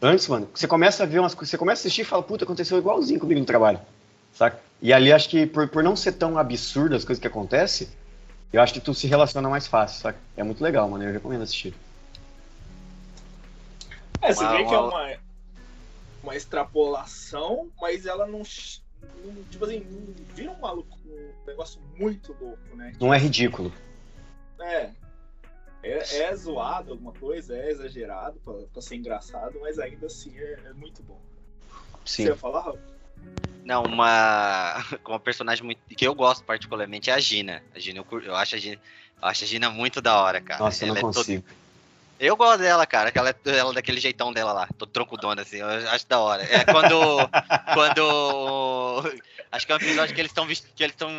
antes, 0.00 0.28
mano, 0.28 0.48
você 0.54 0.66
começa 0.66 1.02
a 1.02 1.06
ver 1.06 1.18
umas 1.18 1.34
coisas, 1.34 1.50
você 1.50 1.58
começa 1.58 1.80
a 1.80 1.82
assistir 1.82 2.02
e 2.02 2.04
fala, 2.04 2.22
puta, 2.22 2.44
aconteceu 2.44 2.78
igualzinho 2.78 3.18
comigo 3.20 3.40
no 3.40 3.46
trabalho, 3.46 3.80
saca? 4.38 4.60
E 4.80 4.92
ali 4.92 5.12
acho 5.12 5.28
que 5.28 5.44
por, 5.46 5.68
por 5.68 5.82
não 5.82 5.96
ser 5.96 6.12
tão 6.12 6.38
absurdo 6.38 6.94
as 6.94 7.04
coisas 7.04 7.20
que 7.20 7.26
acontecem, 7.26 7.88
eu 8.52 8.62
acho 8.62 8.72
que 8.72 8.80
tu 8.80 8.94
se 8.94 9.08
relaciona 9.08 9.48
mais 9.48 9.66
fácil, 9.66 10.00
saca? 10.00 10.18
É 10.36 10.44
muito 10.44 10.62
legal, 10.62 10.88
mano, 10.88 11.02
eu 11.04 11.12
recomendo 11.12 11.42
assistir. 11.42 11.74
É, 14.22 14.32
você 14.32 14.44
Uma- 14.44 14.56
vê 14.56 14.64
que 14.64 14.74
é 14.74 14.78
uma- 14.78 15.16
uma, 16.22 16.36
extrapolação, 16.36 17.68
mas 17.80 18.06
ela 18.06 18.26
não, 18.26 18.42
Tipo 19.50 19.64
assim, 19.64 19.80
não 19.80 20.14
vira 20.34 20.50
um 20.50 20.58
maluco, 20.60 20.98
um 21.06 21.46
negócio 21.46 21.80
muito 21.96 22.36
louco, 22.40 22.76
né? 22.76 22.92
Não 23.00 23.14
é 23.14 23.18
ridículo. 23.18 23.72
É. 24.60 24.90
É, 25.82 26.22
é 26.22 26.34
zoado 26.34 26.90
alguma 26.92 27.12
coisa, 27.12 27.56
é 27.56 27.70
exagerado 27.70 28.40
pra, 28.40 28.54
pra 28.72 28.82
ser 28.82 28.96
engraçado, 28.96 29.58
mas 29.60 29.78
ainda 29.78 30.06
assim 30.06 30.36
é, 30.36 30.58
é 30.66 30.72
muito 30.72 31.00
bom. 31.04 31.20
Sim. 32.04 32.24
Você 32.24 32.30
ia 32.30 32.36
falar, 32.36 32.62
Raul? 32.62 32.78
Não, 33.64 33.84
uma, 33.84 34.76
uma 35.06 35.20
personagem 35.20 35.64
muito, 35.64 35.80
que 35.88 36.06
eu 36.06 36.14
gosto 36.14 36.44
particularmente 36.44 37.10
é 37.10 37.12
a 37.12 37.20
Gina. 37.20 37.62
A 37.74 37.78
Gina 37.78 37.98
eu, 37.98 38.20
eu 38.20 38.34
acho 38.34 38.54
a 38.54 38.58
Gina, 38.58 38.80
eu 39.20 39.28
acho 39.28 39.44
a 39.44 39.46
Gina 39.46 39.70
muito 39.70 40.00
da 40.00 40.20
hora, 40.20 40.40
cara. 40.40 40.64
Nossa, 40.64 40.84
eu 40.84 40.88
não 40.88 40.96
Ela 40.96 41.10
é 41.10 41.12
consigo. 41.12 41.44
Eu 42.18 42.36
gosto 42.36 42.58
dela, 42.60 42.86
cara. 42.86 43.10
que 43.12 43.18
Ela, 43.18 43.30
é- 43.30 43.34
ela 43.58 43.70
é 43.70 43.74
daquele 43.74 44.00
jeitão 44.00 44.32
dela 44.32 44.52
lá, 44.52 44.68
tô 44.76 44.86
troncudona 44.86 45.42
assim, 45.42 45.58
eu 45.58 45.66
acho 45.68 46.06
da 46.08 46.18
hora. 46.18 46.42
É 46.42 46.64
quando. 46.64 46.98
quando. 47.74 49.18
Acho 49.50 49.64
que 49.66 49.72
é 49.72 49.74
um 49.76 49.78
episódio 49.78 50.14
que 50.14 50.20
eles 50.20 50.30
estão 50.30 50.46
que 50.46 50.82
eles 50.84 50.94
estão. 50.94 51.10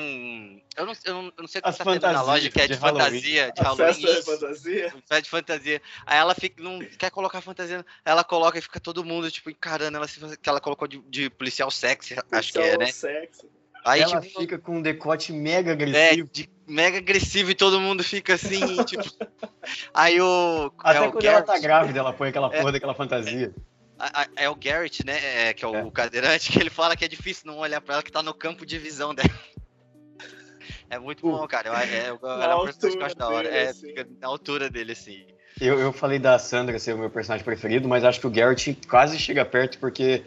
Eu 0.78 0.86
não, 0.86 0.94
eu, 1.06 1.14
não, 1.14 1.24
eu 1.26 1.34
não 1.40 1.48
sei 1.48 1.60
o 1.60 1.64
que 1.64 1.70
As 1.70 1.78
tendo 1.78 1.88
na 1.88 1.94
fantasias 2.00 2.26
loja, 2.28 2.50
que 2.52 2.62
é 2.62 2.68
de, 2.68 2.74
de 2.76 2.80
fantasia, 2.80 3.52
de 3.52 3.62
A 3.62 3.64
Halloween. 3.64 3.86
festa 3.94 4.02
de 4.08 4.20
isso. 4.20 4.24
fantasia? 4.40 4.90
Festa 4.92 5.22
de 5.22 5.30
fantasia. 5.30 5.82
Aí 6.06 6.18
ela 6.20 6.36
fica, 6.36 6.62
não 6.62 6.80
quer 6.80 7.10
colocar 7.10 7.42
fantasia, 7.42 7.84
ela 8.06 8.24
coloca 8.24 8.58
e 8.58 8.62
fica 8.62 8.80
todo 8.80 9.04
mundo, 9.04 9.32
tipo, 9.32 9.50
encarando 9.50 9.98
ela, 9.98 10.08
se- 10.08 10.38
que 10.38 10.48
ela 10.50 10.62
colocou 10.62 10.88
de, 10.88 11.00
de 11.10 11.30
policial 11.32 11.72
sexy, 11.72 12.16
acho 12.32 12.54
que 12.54 12.60
é, 12.60 12.78
né? 12.78 12.92
Sexo. 12.92 13.48
Aí, 13.86 14.02
Ela 14.02 14.20
tipo, 14.22 14.40
fica 14.40 14.58
com 14.58 14.78
um 14.78 14.82
decote 14.82 15.32
mega 15.32 15.72
é, 15.72 15.74
agressivo. 15.74 16.30
de 16.32 16.50
mega 16.68 16.98
agressivo 16.98 17.52
e 17.52 17.56
todo 17.56 17.80
mundo 17.80 18.04
fica 18.04 18.34
assim, 18.36 18.60
tipo. 18.86 19.04
Aí 19.94 20.20
o. 20.22 20.72
Até 20.80 20.98
é 20.98 21.02
o 21.08 21.12
quando 21.12 21.24
ela 21.26 21.42
tá 21.42 21.46
Garrett- 21.54 21.62
grávida, 21.64 22.00
ela 22.00 22.14
põe 22.14 22.30
aquela 22.30 22.54
É. 22.54 22.60
porra 22.60 22.72
daquela 22.74 22.94
fantasia. 22.94 23.54
a- 23.98 24.28
É 24.36 24.50
o 24.50 24.56
Garrett, 24.56 25.06
né? 25.06 25.18
é, 25.50 25.54
que 25.54 25.64
é 25.64 25.68
o 25.68 25.76
É. 25.76 25.92
cadeirante, 25.92 26.52
que 26.52 26.60
ele 26.60 26.70
fala 26.70 26.96
que 26.96 27.06
é 27.06 27.08
difícil 27.08 27.48
não 27.48 27.58
olhar 27.58 27.80
pra 27.82 27.96
ela 27.96 28.04
que 28.04 28.12
tá 28.12 28.22
no 28.22 28.34
campo 28.34 28.66
de 28.66 28.78
visão 28.78 29.16
dela. 29.16 29.30
É 30.90 30.98
muito 30.98 31.22
bom, 31.22 31.48
cara. 31.48 31.70
Eu, 31.70 31.76
é, 31.76 32.10
eu, 32.10 32.20
é 32.42 32.56
um 32.56 32.66
personagem 32.66 32.98
que 32.98 33.02
eu 33.04 33.06
acho 33.06 33.16
da 33.16 33.30
hora. 33.30 33.48
É, 33.48 33.68
assim. 33.70 33.88
fica 33.88 34.08
na 34.20 34.28
altura 34.28 34.70
dele, 34.70 34.92
assim. 34.94 35.26
Eu, 35.62 35.80
eu 35.80 35.92
falei 35.92 36.18
da 36.20 36.40
Sandra 36.40 36.80
ser 36.80 36.94
o 36.94 36.98
meu 36.98 37.10
personagem 37.10 37.44
preferido, 37.44 37.88
mas 37.88 38.04
acho 38.04 38.20
que 38.20 38.28
o 38.28 38.30
Garrett 38.30 38.78
quase 38.88 39.20
chega 39.20 39.44
perto, 39.46 39.78
porque 39.80 40.24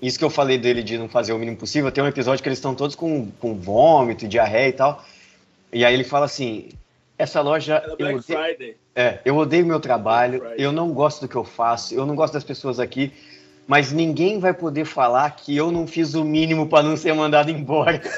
isso 0.00 0.18
que 0.18 0.24
eu 0.24 0.30
falei 0.30 0.58
dele 0.58 0.82
de 0.82 0.98
não 0.98 1.08
fazer 1.08 1.32
o 1.32 1.38
mínimo 1.38 1.56
possível, 1.56 1.90
tem 1.90 2.04
um 2.04 2.08
episódio 2.08 2.42
que 2.42 2.48
eles 2.48 2.58
estão 2.58 2.74
todos 2.74 2.94
com, 2.94 3.30
com 3.32 3.54
vômito, 3.54 4.28
diarreia 4.28 4.68
e 4.68 4.72
tal. 4.72 5.04
E 5.72 5.84
aí 5.84 5.94
ele 5.94 6.04
fala 6.04 6.26
assim: 6.26 6.68
essa 7.18 7.40
loja. 7.40 7.82
É 7.84 7.88
Eu 7.88 8.16
odeio, 8.16 8.76
é, 8.94 9.20
eu 9.24 9.36
odeio 9.36 9.64
meu 9.66 9.80
trabalho, 9.80 10.38
Black 10.38 10.54
Friday. 10.54 10.66
eu 10.66 10.72
não 10.72 10.92
gosto 10.92 11.22
do 11.22 11.28
que 11.28 11.36
eu 11.36 11.44
faço, 11.44 11.94
eu 11.94 12.04
não 12.06 12.14
gosto 12.14 12.34
das 12.34 12.44
pessoas 12.44 12.78
aqui, 12.78 13.12
mas 13.66 13.92
ninguém 13.92 14.38
vai 14.38 14.54
poder 14.54 14.84
falar 14.84 15.30
que 15.30 15.56
eu 15.56 15.72
não 15.72 15.86
fiz 15.86 16.14
o 16.14 16.24
mínimo 16.24 16.68
para 16.68 16.82
não 16.82 16.96
ser 16.96 17.14
mandado 17.14 17.50
embora. 17.50 18.00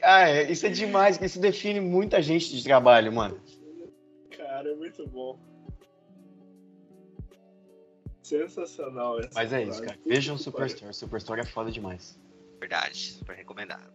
Cara, 0.00 0.42
isso 0.42 0.64
é 0.64 0.70
demais, 0.70 1.20
isso 1.20 1.38
define 1.40 1.80
muita 1.80 2.22
gente 2.22 2.54
de 2.56 2.64
trabalho, 2.64 3.12
mano. 3.12 3.38
Cara, 4.36 4.70
é 4.70 4.74
muito 4.74 5.06
bom. 5.06 5.38
Sensacional 8.28 9.18
essa 9.20 9.30
Mas 9.34 9.54
é 9.54 9.62
isso, 9.64 9.80
cara. 9.82 9.98
Vejam 10.04 10.36
que 10.36 10.42
Superstore. 10.42 10.92
Superstore 10.92 11.40
é 11.40 11.46
foda 11.46 11.70
demais. 11.70 12.20
Verdade, 12.60 13.12
super 13.12 13.34
recomendado. 13.34 13.90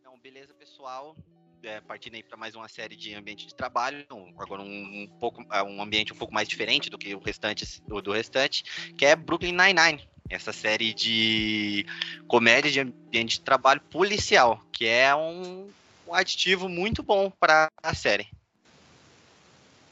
Então, 0.00 0.18
beleza, 0.18 0.52
pessoal. 0.52 1.16
É, 1.62 1.80
partindo 1.80 2.14
aí 2.14 2.22
para 2.22 2.36
mais 2.36 2.54
uma 2.54 2.68
série 2.68 2.94
de 2.94 3.14
ambiente 3.14 3.46
de 3.46 3.54
trabalho, 3.54 4.04
agora 4.38 4.62
um, 4.62 4.66
um 4.66 5.08
pouco 5.18 5.44
é, 5.52 5.62
um 5.62 5.82
ambiente 5.82 6.12
um 6.12 6.16
pouco 6.16 6.32
mais 6.32 6.48
diferente 6.48 6.88
do 6.88 6.96
que 6.96 7.14
o 7.14 7.18
restante 7.18 7.82
do, 7.88 8.00
do 8.00 8.12
restante, 8.12 8.62
que 8.96 9.04
é 9.04 9.16
Brooklyn 9.16 9.52
Nine-Nine, 9.52 10.06
essa 10.30 10.52
série 10.52 10.94
de 10.94 11.84
comédia 12.28 12.70
de 12.70 12.80
ambiente 12.80 13.38
de 13.38 13.40
trabalho 13.40 13.80
policial, 13.90 14.60
que 14.70 14.86
é 14.86 15.14
um, 15.14 15.68
um 16.06 16.14
aditivo 16.14 16.68
muito 16.68 17.02
bom 17.02 17.30
para 17.30 17.68
a 17.82 17.94
série. 17.94 18.28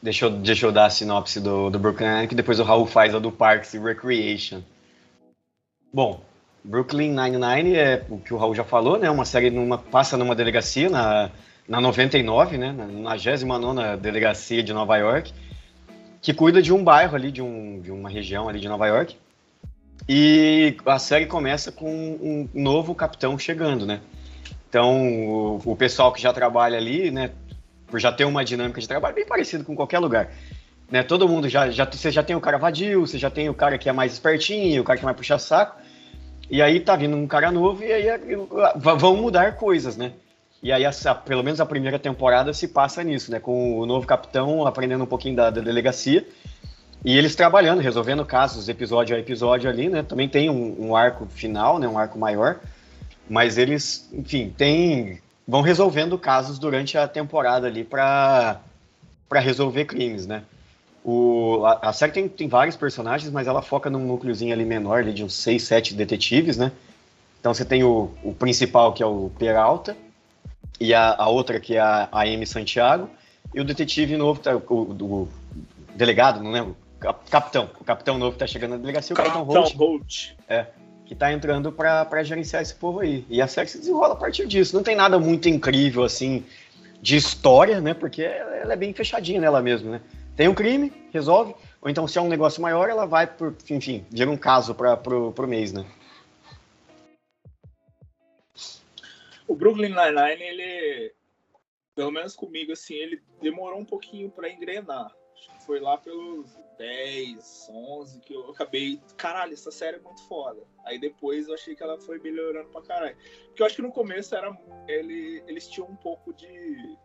Deixa 0.01 0.27
eu, 0.27 0.31
deixa 0.31 0.67
eu 0.67 0.73
dar 0.73 0.87
a 0.87 0.91
sinopse 0.91 1.41
do, 1.41 1.71
do 1.71 1.79
Brooklyn 1.79 2.15
Nine, 2.15 2.29
que 2.29 2.35
depois 2.35 2.61
o 2.61 2.63
Raul 2.63 2.87
faz 2.87 3.15
a 3.15 3.19
do 3.19 3.33
Parks 3.33 3.75
and 3.75 3.83
Recreation. 3.83 4.63
Bom, 5.93 6.23
Brooklyn 6.63 7.11
Nine-Nine 7.11 7.75
é 7.75 8.07
o 8.11 8.19
que 8.19 8.33
o 8.33 8.37
Raul 8.37 8.55
já 8.55 8.65
falou, 8.65 8.99
né? 8.99 9.11
Uma 9.11 9.25
série 9.25 9.51
numa, 9.51 9.79
passa 9.79 10.17
numa 10.17 10.35
delegacia 10.35 10.91
na, 10.91 11.31
na 11.69 11.81
99, 11.81 12.59
né? 12.59 12.73
Na 12.73 12.87
99 12.87 13.97
delegacia 13.97 14.63
de 14.63 14.73
Nova 14.73 14.97
York, 14.97 15.33
que 16.21 16.33
cuida 16.33 16.61
de 16.63 16.73
um 16.73 16.83
bairro 16.83 17.15
ali, 17.15 17.31
de, 17.31 17.43
um, 17.43 17.81
de 17.81 17.91
uma 17.91 18.09
região 18.09 18.49
ali 18.49 18.61
de 18.61 18.69
Nova 18.69 18.87
York. 18.87 19.17
E 20.09 20.77
a 20.85 20.99
série 20.99 21.27
começa 21.27 21.73
com 21.73 21.89
um 21.91 22.49
novo 22.53 22.95
capitão 22.95 23.39
chegando, 23.39 23.87
né? 23.87 24.01
Então, 24.69 25.09
o, 25.09 25.63
o 25.65 25.77
pessoal 25.77 26.13
que 26.13 26.21
já 26.21 26.33
trabalha 26.33 26.77
ali, 26.77 27.11
né? 27.11 27.31
por 27.95 28.01
já 28.01 28.11
ter 28.11 28.25
uma 28.25 28.45
dinâmica 28.45 28.81
de 28.81 28.89
trabalho 28.89 29.15
bem 29.15 29.25
parecida 29.25 29.63
com 29.63 29.77
qualquer 29.77 30.01
lugar. 30.01 30.33
Né? 30.91 31.05
Todo 31.05 31.29
mundo 31.29 31.49
já, 31.49 31.71
já, 31.71 31.85
você 31.85 32.11
já 32.11 32.25
tem 32.25 32.35
o 32.35 32.41
cara 32.41 32.59
vadio, 32.59 33.07
você 33.07 33.17
já 33.17 33.31
tem 33.31 33.49
o 33.49 33.55
cara 33.55 33.79
que 33.79 33.89
é 33.89 33.93
mais 33.93 34.13
espertinho, 34.13 34.83
o 34.83 34.85
cara 34.85 34.99
que 34.99 35.05
vai 35.05 35.15
puxar 35.15 35.39
saco, 35.39 35.81
e 36.51 36.61
aí 36.61 36.81
tá 36.81 36.97
vindo 36.97 37.17
um 37.17 37.27
cara 37.27 37.53
novo 37.53 37.85
e 37.85 37.93
aí 37.93 38.07
vão 38.75 39.17
mudar 39.17 39.57
coisas, 39.57 39.97
né? 39.97 40.13
E 40.65 40.73
aí, 40.73 40.83
essa, 40.83 41.15
pelo 41.15 41.45
menos 41.45 41.61
a 41.61 41.67
primeira 41.67 41.99
temporada 41.99 42.51
se 42.55 42.67
passa 42.67 43.05
nisso, 43.05 43.31
né? 43.31 43.39
Com 43.39 43.79
o 43.79 43.85
novo 43.85 44.07
capitão 44.07 44.67
aprendendo 44.67 45.05
um 45.05 45.07
pouquinho 45.07 45.37
da, 45.37 45.51
da 45.51 45.61
delegacia 45.61 46.27
e 47.05 47.19
eles 47.19 47.37
trabalhando, 47.37 47.83
resolvendo 47.83 48.25
casos, 48.25 48.67
episódio 48.67 49.15
a 49.15 49.19
episódio 49.19 49.69
ali, 49.69 49.91
né? 49.91 50.03
Também 50.03 50.27
tem 50.27 50.49
um, 50.49 50.87
um 50.87 50.97
arco 50.97 51.27
final, 51.27 51.79
né? 51.79 51.87
Um 51.87 51.99
arco 51.99 52.19
maior, 52.19 52.61
mas 53.29 53.59
eles, 53.59 54.09
enfim, 54.11 54.55
tem 54.57 55.21
vão 55.47 55.61
resolvendo 55.61 56.19
casos 56.19 56.59
durante 56.59 56.97
a 56.97 57.07
temporada 57.07 57.67
ali 57.67 57.85
para 57.85 58.59
para 59.29 59.41
resolver 59.41 59.85
crimes, 59.85 60.27
né? 60.27 60.45
O, 61.05 61.63
a, 61.67 61.91
a 61.91 61.93
série 61.93 62.13
tem, 62.13 62.27
tem 62.27 62.49
vários 62.49 62.75
personagens, 62.75 63.31
mas 63.31 63.47
ela 63.47 63.61
foca 63.61 63.91
num 63.91 64.07
núcleozinho 64.07 64.55
ali 64.55 64.65
menor, 64.65 65.01
ali 65.01 65.13
de 65.13 65.23
uns 65.23 65.35
seis, 65.35 65.65
sete 65.65 65.93
detetives, 65.93 66.57
né? 66.57 66.73
Então 67.39 67.53
você 67.53 67.67
tem 67.67 67.85
o, 67.85 68.11
o 68.23 68.33
principal, 68.33 68.95
que 68.95 69.03
é 69.03 69.07
o 69.07 69.31
Peralta, 69.39 69.95
e 70.81 70.93
a, 70.95 71.15
a 71.17 71.29
outra, 71.29 71.61
que 71.61 71.77
é 71.77 71.81
a, 71.81 72.09
a 72.11 72.23
Amy 72.23 72.47
Santiago, 72.47 73.09
e 73.55 73.61
o 73.61 73.65
detetive 73.65 74.17
novo, 74.17 74.41
tá, 74.41 74.57
o, 74.57 75.29
delegado, 75.95 76.43
não 76.43 76.51
lembro, 76.51 76.77
cap- 76.99 77.29
capitão. 77.31 77.71
O 77.81 77.85
capitão 77.85 78.19
novo 78.19 78.33
que 78.33 78.39
tá 78.39 78.47
chegando 78.47 78.73
na 78.73 78.77
delegacia, 78.79 79.15
o 79.15 79.17
capitão 79.17 79.47
Capitão 79.47 79.63
Holt, 79.63 79.77
Holt. 79.77 80.31
que 81.05 81.15
tá 81.15 81.33
entrando 81.33 81.71
pra 81.71 82.23
gerenciar 82.25 82.63
esse 82.63 82.75
povo 82.75 83.01
aí. 83.01 83.25
E 83.29 83.41
a 83.41 83.47
série 83.47 83.69
se 83.69 83.79
desenrola 83.79 84.15
a 84.15 84.17
partir 84.17 84.47
disso. 84.47 84.75
Não 84.75 84.83
tem 84.83 84.97
nada 84.97 85.19
muito 85.19 85.49
incrível, 85.49 86.03
assim, 86.03 86.45
de 87.01 87.17
história, 87.17 87.81
né? 87.81 87.95
Porque 87.95 88.23
ela 88.23 88.73
é 88.73 88.77
bem 88.77 88.93
fechadinha 88.93 89.41
nela 89.41 89.63
mesmo, 89.63 89.91
né? 89.91 90.01
Tem 90.35 90.49
um 90.49 90.55
crime, 90.55 90.93
resolve. 91.13 91.55
Ou 91.81 91.89
então, 91.91 92.09
se 92.09 92.19
é 92.19 92.23
um 92.23 92.29
negócio 92.29 92.61
maior, 92.63 92.89
ela 92.89 93.05
vai, 93.07 93.27
por, 93.27 93.55
enfim, 93.71 94.05
vira 94.11 94.31
um 94.31 94.37
caso 94.37 94.75
pra, 94.75 94.97
pro, 94.97 95.31
pro 95.33 95.47
mês, 95.47 95.73
né? 95.73 95.85
O 99.47 99.55
Brooklyn 99.55 99.95
Nine-Nine, 99.95 100.43
ele, 100.43 101.15
pelo 101.95 102.11
menos 102.11 102.35
comigo, 102.35 102.73
assim, 102.73 102.95
ele 102.95 103.23
demorou 103.41 103.79
um 103.79 103.85
pouquinho 103.85 104.31
para 104.31 104.49
engrenar. 104.49 105.15
Acho 105.35 105.51
que 105.51 105.67
foi 105.67 105.81
lá 105.81 105.99
pelos 105.99 106.57
10, 106.79 107.69
11 107.71 108.21
que 108.21 108.35
eu 108.35 108.51
acabei. 108.51 109.01
Caralho, 109.17 109.53
essa 109.53 109.71
série 109.71 109.97
é 109.97 110.01
muito 110.01 110.23
foda. 110.29 110.63
Aí 110.85 110.99
depois 110.99 111.49
eu 111.49 111.55
achei 111.55 111.75
que 111.75 111.83
ela 111.83 111.99
foi 112.01 112.19
melhorando 112.19 112.71
pra 112.71 112.83
caralho. 112.83 113.17
Porque 113.47 113.63
eu 113.63 113.67
acho 113.67 113.77
que 113.77 113.83
no 113.83 113.93
começo 113.93 114.35
era, 114.35 114.57
ele, 114.89 115.43
eles 115.47 115.69
tinham 115.69 115.89
um 115.89 115.97
pouco 115.97 116.33
de, 116.33 116.97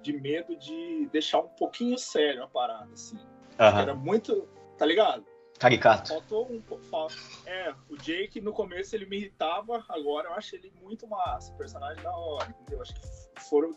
de 0.00 0.12
medo 0.12 0.56
de 0.56 1.08
deixar 1.12 1.40
um 1.40 1.48
pouquinho 1.48 1.98
sério 1.98 2.42
a 2.42 2.48
parada, 2.48 2.92
assim. 2.92 3.18
Aham. 3.58 3.82
Era 3.82 3.94
muito. 3.94 4.48
Tá 4.78 4.86
ligado? 4.86 5.24
Caricato. 5.58 6.08
Faltou 6.08 6.50
um 6.50 6.62
É, 7.46 7.72
o 7.88 7.96
Jake 7.96 8.40
no 8.40 8.52
começo 8.52 8.96
ele 8.96 9.06
me 9.06 9.16
irritava, 9.16 9.84
agora 9.88 10.28
eu 10.28 10.34
acho 10.34 10.56
ele 10.56 10.72
muito 10.82 11.06
massa, 11.06 11.52
personagem 11.54 12.02
da 12.02 12.10
hora, 12.10 12.50
entendeu? 12.50 12.82
Acho 12.82 12.94
que 12.94 13.00
foram. 13.42 13.72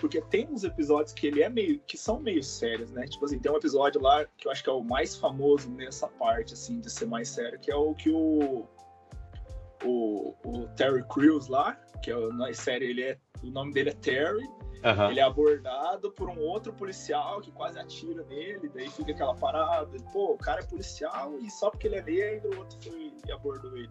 Porque 0.00 0.20
tem 0.22 0.46
uns 0.48 0.62
episódios 0.62 1.12
que 1.12 1.26
ele 1.26 1.42
é 1.42 1.48
meio. 1.48 1.80
que 1.80 1.96
são 1.96 2.20
meio 2.20 2.42
sérios, 2.42 2.90
né? 2.92 3.06
Tipo 3.06 3.24
assim, 3.24 3.38
tem 3.38 3.50
um 3.50 3.56
episódio 3.56 4.00
lá 4.00 4.24
que 4.36 4.46
eu 4.46 4.52
acho 4.52 4.62
que 4.62 4.70
é 4.70 4.72
o 4.72 4.82
mais 4.82 5.16
famoso 5.16 5.70
nessa 5.70 6.06
parte, 6.06 6.54
assim, 6.54 6.80
de 6.80 6.90
ser 6.90 7.06
mais 7.06 7.28
sério, 7.28 7.58
que 7.58 7.70
é 7.70 7.76
o 7.76 7.94
que 7.94 8.10
o. 8.10 8.66
O, 9.84 10.34
o 10.44 10.68
Terry 10.74 11.04
Crews 11.04 11.46
lá, 11.46 11.74
que 12.02 12.10
é, 12.10 12.32
na 12.32 12.52
série 12.52 12.86
ele 12.86 13.02
é. 13.02 13.18
O 13.42 13.50
nome 13.50 13.72
dele 13.72 13.90
é 13.90 13.94
Terry, 13.94 14.48
Aham. 14.84 15.10
ele 15.10 15.20
é 15.20 15.22
abordado 15.22 16.10
por 16.12 16.28
um 16.28 16.38
outro 16.38 16.72
policial 16.72 17.40
que 17.40 17.50
quase 17.50 17.78
atira 17.78 18.24
nele, 18.24 18.68
daí 18.68 18.88
fica 18.90 19.12
aquela 19.12 19.34
parada. 19.34 19.96
Pô, 20.12 20.32
o 20.32 20.38
cara 20.38 20.60
é 20.60 20.64
policial 20.64 21.38
e 21.38 21.50
só 21.50 21.70
porque 21.70 21.86
ele 21.86 21.96
é 21.96 22.02
negro, 22.02 22.54
o 22.54 22.58
outro 22.58 22.78
foi 22.82 23.12
e 23.26 23.32
abordou 23.32 23.76
ele. 23.76 23.90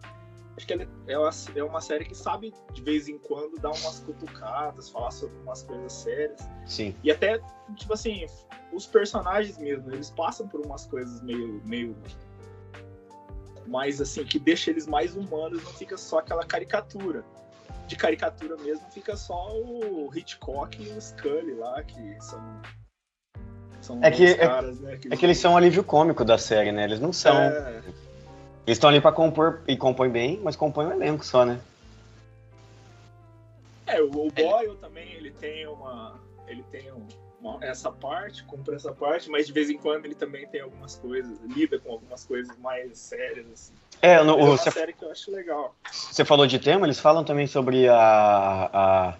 Acho 0.56 0.66
que 0.66 0.72
ele 0.72 0.88
é 1.06 1.16
uma, 1.16 1.30
é 1.54 1.62
uma 1.62 1.80
série 1.80 2.04
que 2.04 2.16
sabe, 2.16 2.52
de 2.72 2.82
vez 2.82 3.08
em 3.08 3.16
quando, 3.16 3.60
dar 3.60 3.68
umas 3.68 4.00
cutucadas, 4.00 4.88
falar 4.90 5.12
sobre 5.12 5.36
umas 5.38 5.62
coisas 5.62 5.92
sérias. 5.92 6.40
Sim. 6.66 6.96
E 7.04 7.12
até, 7.12 7.40
tipo 7.76 7.92
assim, 7.92 8.26
os 8.72 8.84
personagens 8.84 9.56
mesmo, 9.56 9.92
eles 9.94 10.10
passam 10.10 10.48
por 10.48 10.66
umas 10.66 10.84
coisas 10.86 11.22
meio. 11.22 11.62
meio 11.64 11.96
mais 13.68 14.00
assim, 14.00 14.24
que 14.24 14.38
deixa 14.38 14.70
eles 14.70 14.86
mais 14.86 15.14
humanos, 15.14 15.62
não 15.62 15.72
fica 15.74 15.96
só 15.96 16.18
aquela 16.18 16.44
caricatura. 16.44 17.22
De 17.88 17.96
caricatura 17.96 18.56
mesmo 18.58 18.84
fica 18.90 19.16
só 19.16 19.50
o 19.56 20.10
Hitchcock 20.14 20.80
e 20.80 20.90
o 20.90 21.00
Scully 21.00 21.54
lá, 21.54 21.82
que 21.82 22.16
são. 22.22 22.62
São 23.80 23.98
É 24.04 24.10
que- 24.10 24.24
os 24.24 24.30
é- 24.32 24.36
caras, 24.36 24.78
né? 24.80 24.98
É 25.10 25.16
que 25.16 25.24
eles 25.24 25.38
são 25.38 25.54
o 25.54 25.56
alívio 25.56 25.82
cômico 25.82 26.24
da 26.24 26.36
série, 26.36 26.70
né? 26.70 26.84
Eles 26.84 27.00
não 27.00 27.12
são. 27.12 27.34
É, 27.36 27.82
Eles 28.66 28.76
estão 28.76 28.90
ali 28.90 29.00
pra 29.00 29.10
compor 29.10 29.62
e 29.66 29.74
compõem 29.74 30.10
bem, 30.10 30.38
mas 30.42 30.54
compõem 30.54 30.88
um 30.88 30.92
elenco 30.92 31.24
só, 31.24 31.46
né? 31.46 31.58
é, 33.86 34.02
o, 34.02 34.26
o 34.26 34.30
Boyle 34.30 34.76
também, 34.76 35.10
ele 35.14 35.30
tem 35.30 35.66
uma. 35.66 36.20
Ele 36.46 36.62
tem 36.70 36.92
um- 36.92 37.06
uma- 37.40 37.64
essa 37.64 37.90
parte, 37.90 38.44
cumpre 38.44 38.74
essa 38.74 38.92
parte, 38.92 39.30
mas 39.30 39.46
de 39.46 39.52
vez 39.54 39.70
em 39.70 39.78
quando 39.78 40.04
ele 40.04 40.14
também 40.14 40.46
tem 40.48 40.60
algumas 40.60 40.96
coisas, 40.96 41.38
lida 41.56 41.78
com 41.78 41.92
algumas 41.92 42.26
coisas 42.26 42.54
mais 42.58 42.98
sérias, 42.98 43.46
assim. 43.50 43.72
É, 44.00 44.22
no- 44.22 44.38
é 44.38 44.42
o- 44.44 44.56
você 44.56 44.70
série 44.70 44.92
que 44.92 45.04
eu 45.04 45.10
acho 45.10 45.30
legal. 45.30 45.74
Você 45.90 46.24
falou 46.24 46.46
de 46.46 46.58
tema, 46.58 46.86
eles 46.86 47.00
falam 47.00 47.24
também 47.24 47.46
sobre 47.46 47.88
a, 47.88 48.70
a- 48.72 49.14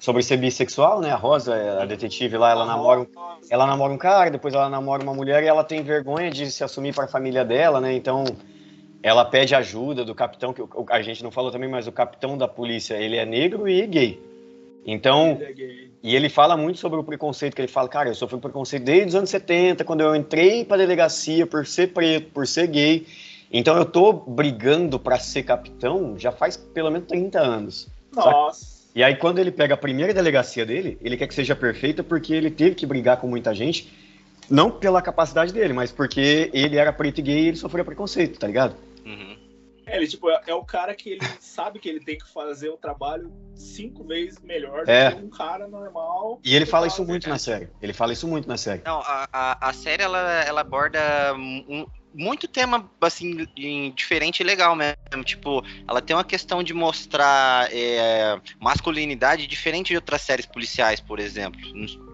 sobre 0.00 0.22
ser 0.22 0.36
bissexual, 0.36 1.00
né? 1.00 1.10
A 1.12 1.16
Rosa, 1.16 1.54
a 1.80 1.84
detetive 1.86 2.36
lá, 2.36 2.50
ela 2.50 2.66
namora, 2.66 3.00
um- 3.00 3.06
ela 3.48 3.66
namora 3.66 3.92
um 3.92 3.98
cara, 3.98 4.30
depois 4.30 4.52
ela 4.54 4.68
namora 4.68 5.02
uma 5.02 5.14
mulher 5.14 5.42
e 5.42 5.46
ela 5.46 5.62
tem 5.64 5.82
vergonha 5.82 6.30
de 6.30 6.50
se 6.50 6.62
assumir 6.64 6.94
para 6.94 7.04
a 7.04 7.08
família 7.08 7.44
dela, 7.44 7.80
né? 7.80 7.92
Então 7.94 8.24
ela 9.02 9.24
pede 9.24 9.54
ajuda 9.54 10.04
do 10.04 10.14
capitão, 10.14 10.52
que 10.52 10.62
a 10.90 11.02
gente 11.02 11.22
não 11.22 11.30
falou 11.30 11.50
também, 11.50 11.68
mas 11.68 11.86
o 11.86 11.92
capitão 11.92 12.36
da 12.38 12.48
polícia, 12.48 12.94
ele 12.94 13.16
é 13.16 13.24
negro 13.24 13.68
e 13.68 13.86
gay. 13.86 14.20
Então, 14.86 15.38
Ele 15.40 15.44
é 15.44 15.52
gay. 15.52 15.90
e 16.02 16.14
ele 16.16 16.28
fala 16.28 16.56
muito 16.56 16.78
sobre 16.78 16.98
o 16.98 17.04
preconceito, 17.04 17.54
que 17.54 17.60
ele 17.62 17.68
fala, 17.68 17.88
cara, 17.88 18.08
eu 18.10 18.14
sofri 18.14 18.38
preconceito 18.38 18.82
desde 18.82 19.08
os 19.08 19.14
anos 19.14 19.30
70, 19.30 19.82
quando 19.84 20.02
eu 20.02 20.14
entrei 20.14 20.64
pra 20.64 20.76
delegacia 20.76 21.46
por 21.46 21.66
ser 21.66 21.88
preto, 21.94 22.30
por 22.32 22.46
ser 22.46 22.66
gay. 22.66 23.06
Então 23.52 23.76
eu 23.76 23.84
tô 23.84 24.12
brigando 24.12 24.98
pra 24.98 25.18
ser 25.18 25.42
capitão 25.44 26.18
já 26.18 26.32
faz 26.32 26.56
pelo 26.56 26.90
menos 26.90 27.06
30 27.08 27.40
anos. 27.40 27.88
Nossa. 28.12 28.74
E 28.94 29.02
aí 29.02 29.16
quando 29.16 29.38
ele 29.38 29.50
pega 29.50 29.74
a 29.74 29.76
primeira 29.76 30.12
delegacia 30.14 30.64
dele, 30.64 30.98
ele 31.00 31.16
quer 31.16 31.26
que 31.26 31.34
seja 31.34 31.54
perfeita 31.56 32.02
porque 32.02 32.32
ele 32.34 32.50
teve 32.50 32.74
que 32.74 32.86
brigar 32.86 33.16
com 33.18 33.26
muita 33.26 33.54
gente, 33.54 33.92
não 34.48 34.70
pela 34.70 35.00
capacidade 35.02 35.52
dele, 35.52 35.72
mas 35.72 35.90
porque 35.92 36.50
ele 36.52 36.76
era 36.76 36.92
preto 36.92 37.18
e 37.18 37.22
gay 37.22 37.40
e 37.44 37.48
ele 37.48 37.56
sofreu 37.56 37.84
preconceito, 37.84 38.38
tá 38.38 38.46
ligado? 38.46 38.76
Uhum. 39.04 39.36
É, 39.86 39.96
ele, 39.98 40.06
tipo, 40.06 40.30
é, 40.30 40.40
é 40.46 40.54
o 40.54 40.64
cara 40.64 40.94
que 40.94 41.10
ele 41.10 41.20
sabe 41.40 41.78
que 41.78 41.88
ele 41.88 42.00
tem 42.00 42.16
que 42.16 42.26
fazer 42.32 42.70
o 42.70 42.76
trabalho 42.76 43.30
cinco 43.54 44.02
vezes 44.04 44.40
melhor 44.40 44.84
É. 44.88 45.10
do 45.10 45.16
que 45.16 45.24
um 45.24 45.28
cara 45.30 45.68
normal. 45.68 46.40
E 46.42 46.54
ele 46.56 46.64
fala 46.64 46.86
isso 46.86 47.04
muito 47.04 47.28
na 47.28 47.38
série. 47.38 47.68
Ele 47.82 47.92
fala 47.92 48.12
isso 48.12 48.26
muito 48.26 48.48
na 48.48 48.56
série. 48.56 48.80
Não, 48.84 49.00
a, 49.00 49.28
a, 49.32 49.68
a 49.68 49.72
série 49.72 50.02
ela, 50.02 50.42
ela 50.44 50.60
aborda 50.62 50.98
um- 51.34 51.86
muito 52.14 52.46
tema 52.46 52.88
assim 53.00 53.46
diferente 53.94 54.40
e 54.40 54.44
legal 54.44 54.76
mesmo. 54.76 55.24
Tipo, 55.24 55.62
ela 55.86 56.00
tem 56.00 56.14
uma 56.14 56.24
questão 56.24 56.62
de 56.62 56.72
mostrar 56.72 57.68
é, 57.72 58.40
masculinidade 58.60 59.46
diferente 59.46 59.88
de 59.88 59.96
outras 59.96 60.22
séries 60.22 60.46
policiais, 60.46 61.00
por 61.00 61.18
exemplo. 61.18 61.60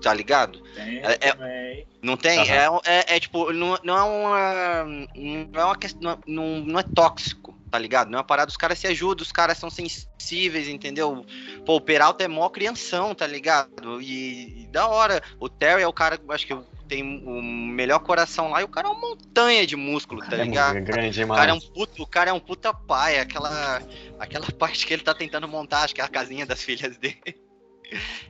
Tá 0.00 0.12
ligado? 0.14 0.60
Tem 0.74 1.00
É- 1.04 1.28
é-. 1.28 1.84
Não 2.02 2.16
tem? 2.16 2.38
Aham. 2.38 2.80
É, 2.84 2.98
é, 2.98 3.16
é, 3.16 3.20
tipo, 3.20 3.52
não, 3.52 3.78
não 3.84 3.96
é 3.96 4.02
uma. 4.02 4.84
Não 5.14 5.60
é 5.60 5.64
uma 5.64 5.76
questão. 5.76 6.18
Não, 6.26 6.60
não 6.60 6.80
é 6.80 6.82
tóxico, 6.82 7.58
tá 7.70 7.78
ligado? 7.78 8.08
Não 8.08 8.18
é 8.18 8.20
uma 8.20 8.26
parada, 8.26 8.50
os 8.50 8.56
caras 8.56 8.78
se 8.78 8.86
ajudam, 8.86 9.22
os 9.22 9.30
caras 9.32 9.58
são 9.58 9.68
sensíveis, 9.68 10.66
entendeu? 10.66 11.26
Pô, 11.66 11.76
o 11.76 11.80
Peralta 11.80 12.24
é 12.24 12.28
mó 12.28 12.48
crianção, 12.48 13.14
tá 13.14 13.26
ligado? 13.26 14.00
E, 14.00 14.62
e 14.62 14.66
da 14.68 14.88
hora. 14.88 15.22
O 15.38 15.48
Terry 15.48 15.82
é 15.82 15.86
o 15.86 15.92
cara, 15.92 16.18
acho 16.30 16.46
que 16.46 16.56
tem 16.90 17.04
o 17.24 17.40
melhor 17.40 18.00
coração 18.00 18.50
lá, 18.50 18.60
e 18.60 18.64
o 18.64 18.68
cara 18.68 18.88
é 18.88 18.90
uma 18.90 19.00
montanha 19.00 19.64
de 19.64 19.76
músculo, 19.76 20.20
tá 20.28 20.36
é 20.36 20.42
ligado? 20.42 20.74
muito 20.74 20.86
grande, 20.86 21.22
O 21.22 21.28
cara, 21.28 21.52
é 21.52 21.54
um 21.54 21.60
puto, 21.60 22.02
o 22.02 22.06
cara 22.06 22.30
é 22.30 22.32
um 22.32 22.40
puta 22.40 22.74
pai, 22.74 23.20
aquela, 23.20 23.80
aquela 24.18 24.46
parte 24.58 24.84
que 24.84 24.92
ele 24.92 25.02
tá 25.02 25.14
tentando 25.14 25.46
montar, 25.46 25.82
acho 25.82 25.94
que 25.94 26.00
é 26.00 26.04
a 26.04 26.08
casinha 26.08 26.44
das 26.44 26.60
filhas 26.64 26.96
dele. 26.98 27.36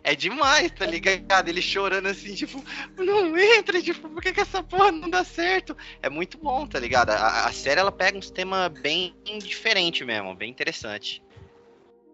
É 0.03 0.14
demais, 0.14 0.70
tá 0.73 0.87
ligado? 0.87 1.49
Ele 1.49 1.61
chorando 1.61 2.07
assim, 2.07 2.35
tipo, 2.35 2.62
não 2.96 3.37
entra, 3.37 3.81
tipo, 3.81 4.09
por 4.09 4.23
que, 4.23 4.33
que 4.33 4.40
essa 4.40 4.62
porra 4.62 4.92
não 4.92 5.09
dá 5.09 5.25
certo? 5.25 5.77
É 6.03 6.09
muito 6.09 6.38
bom, 6.38 6.66
tá 6.66 6.79
ligado? 6.79 7.11
A, 7.11 7.46
a 7.46 7.53
série 7.53 7.81
ela 7.81 7.92
pega 7.92 8.16
uns 8.16 8.31
temas 8.31 8.70
bem 8.81 9.14
diferentes 9.38 10.07
mesmo, 10.07 10.35
bem 10.35 10.51
interessante. 10.51 11.23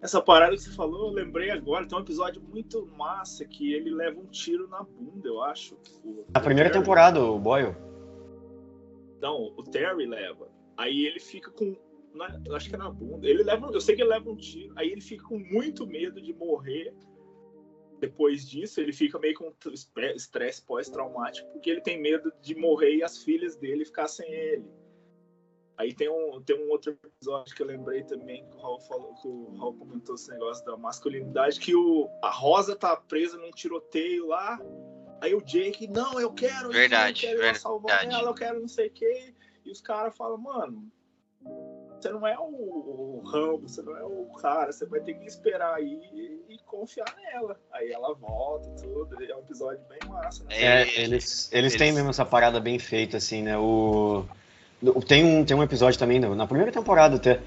Essa 0.06 0.22
parada 0.22 0.54
que 0.54 0.62
você 0.62 0.70
falou, 0.70 1.08
eu 1.08 1.12
lembrei 1.12 1.50
agora. 1.50 1.84
Tem 1.84 1.98
um 1.98 2.00
episódio 2.00 2.40
muito 2.40 2.86
massa 2.96 3.44
que 3.44 3.72
ele 3.74 3.90
leva 3.90 4.20
um 4.20 4.26
tiro 4.26 4.68
na 4.68 4.80
bunda, 4.84 5.26
eu 5.28 5.42
acho. 5.42 5.76
O- 6.04 6.24
Na 6.32 6.38
primeira 6.40 6.70
Terry. 6.70 6.80
temporada, 6.80 7.20
o 7.20 7.36
Boyle. 7.40 7.74
Não, 9.20 9.52
o 9.56 9.64
Terry 9.64 10.06
leva. 10.06 10.48
Aí 10.76 11.06
ele 11.06 11.18
fica 11.18 11.50
com. 11.50 11.74
na- 12.14 12.40
acho 12.54 12.68
que 12.68 12.76
é 12.76 12.78
na 12.78 12.88
bunda. 12.88 13.26
Ele 13.28 13.42
leva. 13.42 13.68
Eu 13.72 13.80
sei 13.80 13.96
que 13.96 14.02
ele 14.02 14.10
leva 14.10 14.30
um 14.30 14.36
tiro. 14.36 14.72
Aí 14.76 14.92
ele 14.92 15.00
fica 15.00 15.24
com 15.24 15.40
muito 15.40 15.84
medo 15.88 16.22
de 16.22 16.32
morrer. 16.32 16.94
Depois 17.98 18.48
disso, 18.48 18.80
ele 18.80 18.92
fica 18.92 19.18
meio 19.18 19.34
com 19.34 19.52
estresse 20.14 20.64
pós-traumático, 20.64 21.50
porque 21.50 21.68
ele 21.68 21.80
tem 21.80 22.00
medo 22.00 22.32
de 22.40 22.54
morrer 22.54 22.94
e 22.94 23.02
as 23.02 23.24
filhas 23.24 23.56
dele 23.56 23.84
ficar 23.84 24.06
sem 24.06 24.30
ele. 24.32 24.70
Aí 25.78 25.92
tem 25.94 26.08
um, 26.08 26.40
tem 26.42 26.56
um 26.56 26.70
outro 26.70 26.96
episódio 27.04 27.54
que 27.54 27.62
eu 27.62 27.66
lembrei 27.66 28.02
também 28.04 28.44
que 28.48 28.56
o 28.56 28.60
Raul 28.60 28.80
falou, 28.80 29.14
que 29.20 29.28
o 29.28 29.54
Raul 29.58 29.74
comentou 29.74 30.14
esse 30.14 30.30
negócio 30.30 30.64
da 30.64 30.76
masculinidade, 30.76 31.60
que 31.60 31.74
o, 31.74 32.08
a 32.22 32.30
Rosa 32.30 32.74
tá 32.74 32.96
presa 32.96 33.36
num 33.36 33.50
tiroteio 33.50 34.26
lá. 34.28 34.58
Aí 35.20 35.34
o 35.34 35.42
Jake, 35.42 35.86
não, 35.86 36.18
eu 36.20 36.32
quero 36.32 36.70
Verdade, 36.70 37.24
eu 37.24 37.28
quero 37.28 37.38
verdade. 37.40 37.60
salvar 37.60 38.04
ela, 38.10 38.30
eu 38.30 38.34
quero 38.34 38.60
não 38.60 38.68
sei 38.68 38.88
o 38.88 38.90
quê. 38.92 39.34
E 39.64 39.70
os 39.70 39.80
caras 39.80 40.16
falam, 40.16 40.38
mano, 40.38 40.90
você 42.00 42.10
não 42.10 42.26
é 42.26 42.38
o, 42.38 42.42
o 42.44 43.22
Rambo, 43.24 43.68
você 43.68 43.82
não 43.82 43.96
é 43.96 44.04
o 44.04 44.26
cara, 44.40 44.72
você 44.72 44.86
vai 44.86 45.00
ter 45.00 45.14
que 45.14 45.26
esperar 45.26 45.74
aí 45.74 46.00
e, 46.12 46.54
e 46.54 46.58
confiar 46.66 47.14
nela. 47.16 47.58
Aí 47.72 47.90
ela 47.90 48.14
volta 48.14 48.68
e 48.68 48.82
tudo, 48.82 49.22
e 49.22 49.30
é 49.30 49.36
um 49.36 49.40
episódio 49.40 49.82
bem 49.88 49.98
massa, 50.08 50.44
né? 50.44 50.54
É, 50.56 50.82
É, 50.82 51.00
eles, 51.02 51.50
eles 51.52 51.74
têm 51.74 51.88
eles- 51.88 51.96
mesmo 51.96 52.10
essa 52.10 52.24
parada 52.24 52.60
bem 52.60 52.78
feita, 52.78 53.16
assim, 53.16 53.42
né? 53.42 53.58
O- 53.58 54.24
tem, 55.06 55.24
um, 55.24 55.44
tem 55.44 55.56
um 55.56 55.62
episódio 55.62 55.98
também, 55.98 56.18
na 56.18 56.28
na 56.34 56.46
primeira 56.46 56.70
temporada 56.72 57.16
até. 57.16 57.40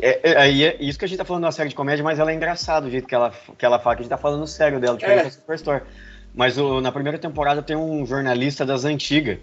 É, 0.00 0.20
é, 0.32 0.62
é 0.62 0.76
isso 0.82 0.98
que 0.98 1.04
a 1.04 1.08
gente 1.08 1.18
tá 1.18 1.24
falando 1.24 1.42
da 1.44 1.52
série 1.52 1.68
de 1.68 1.74
comédia, 1.74 2.02
mas 2.02 2.18
ela 2.18 2.30
é 2.30 2.34
engraçada, 2.34 2.86
o 2.86 2.90
jeito 2.90 3.06
que 3.06 3.14
ela, 3.14 3.32
que 3.56 3.64
ela 3.64 3.78
fala, 3.78 3.96
que 3.96 4.00
a 4.00 4.04
gente 4.04 4.10
tá 4.10 4.16
falando 4.18 4.46
sério 4.46 4.80
dela, 4.80 4.96
diferente 4.96 5.20
É. 5.20 5.24
da 5.24 5.30
Superstore. 5.30 5.82
Mas 6.34 6.58
o- 6.58 6.80
na 6.80 6.90
primeira 6.90 7.18
temporada 7.18 7.62
tem 7.62 7.76
um 7.76 8.04
jornalista 8.04 8.64
das 8.66 8.84
antigas, 8.84 9.38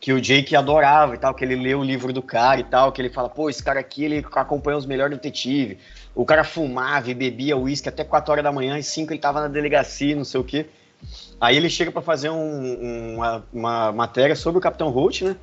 que 0.00 0.12
o 0.12 0.20
Jake 0.20 0.56
adorava 0.56 1.14
e 1.14 1.18
tal, 1.18 1.34
que 1.34 1.44
ele 1.44 1.54
lê 1.56 1.74
o 1.74 1.82
livro 1.84 2.12
do 2.12 2.22
cara 2.22 2.58
e 2.60 2.64
tal, 2.64 2.90
que 2.90 3.00
ele 3.02 3.10
fala, 3.10 3.28
pô, 3.28 3.50
esse 3.50 3.62
cara 3.62 3.78
aqui, 3.80 4.04
ele 4.04 4.24
acompanha 4.34 4.76
os 4.78 4.86
melhores 4.86 5.16
detetives. 5.16 5.76
O 6.14 6.24
cara 6.24 6.42
fumava 6.42 7.10
e 7.10 7.14
bebia 7.14 7.56
uísque 7.56 7.88
até 7.88 8.02
4 8.02 8.32
horas 8.32 8.42
da 8.44 8.50
manhã, 8.50 8.78
e 8.78 8.82
5 8.82 9.12
ele 9.12 9.20
tava 9.20 9.40
na 9.42 9.48
delegacia, 9.48 10.16
não 10.16 10.24
sei 10.24 10.40
o 10.40 10.44
quê. 10.44 10.66
Aí 11.40 11.56
ele 11.56 11.68
chega 11.68 11.90
pra 11.92 12.00
fazer 12.02 12.30
um- 12.30 12.34
um- 12.36 13.14
uma, 13.16 13.44
uma 13.52 13.92
matéria 13.92 14.34
sobre 14.34 14.58
o 14.58 14.60
Capitão 14.60 14.88
Holt, 14.88 15.22
né? 15.22 15.36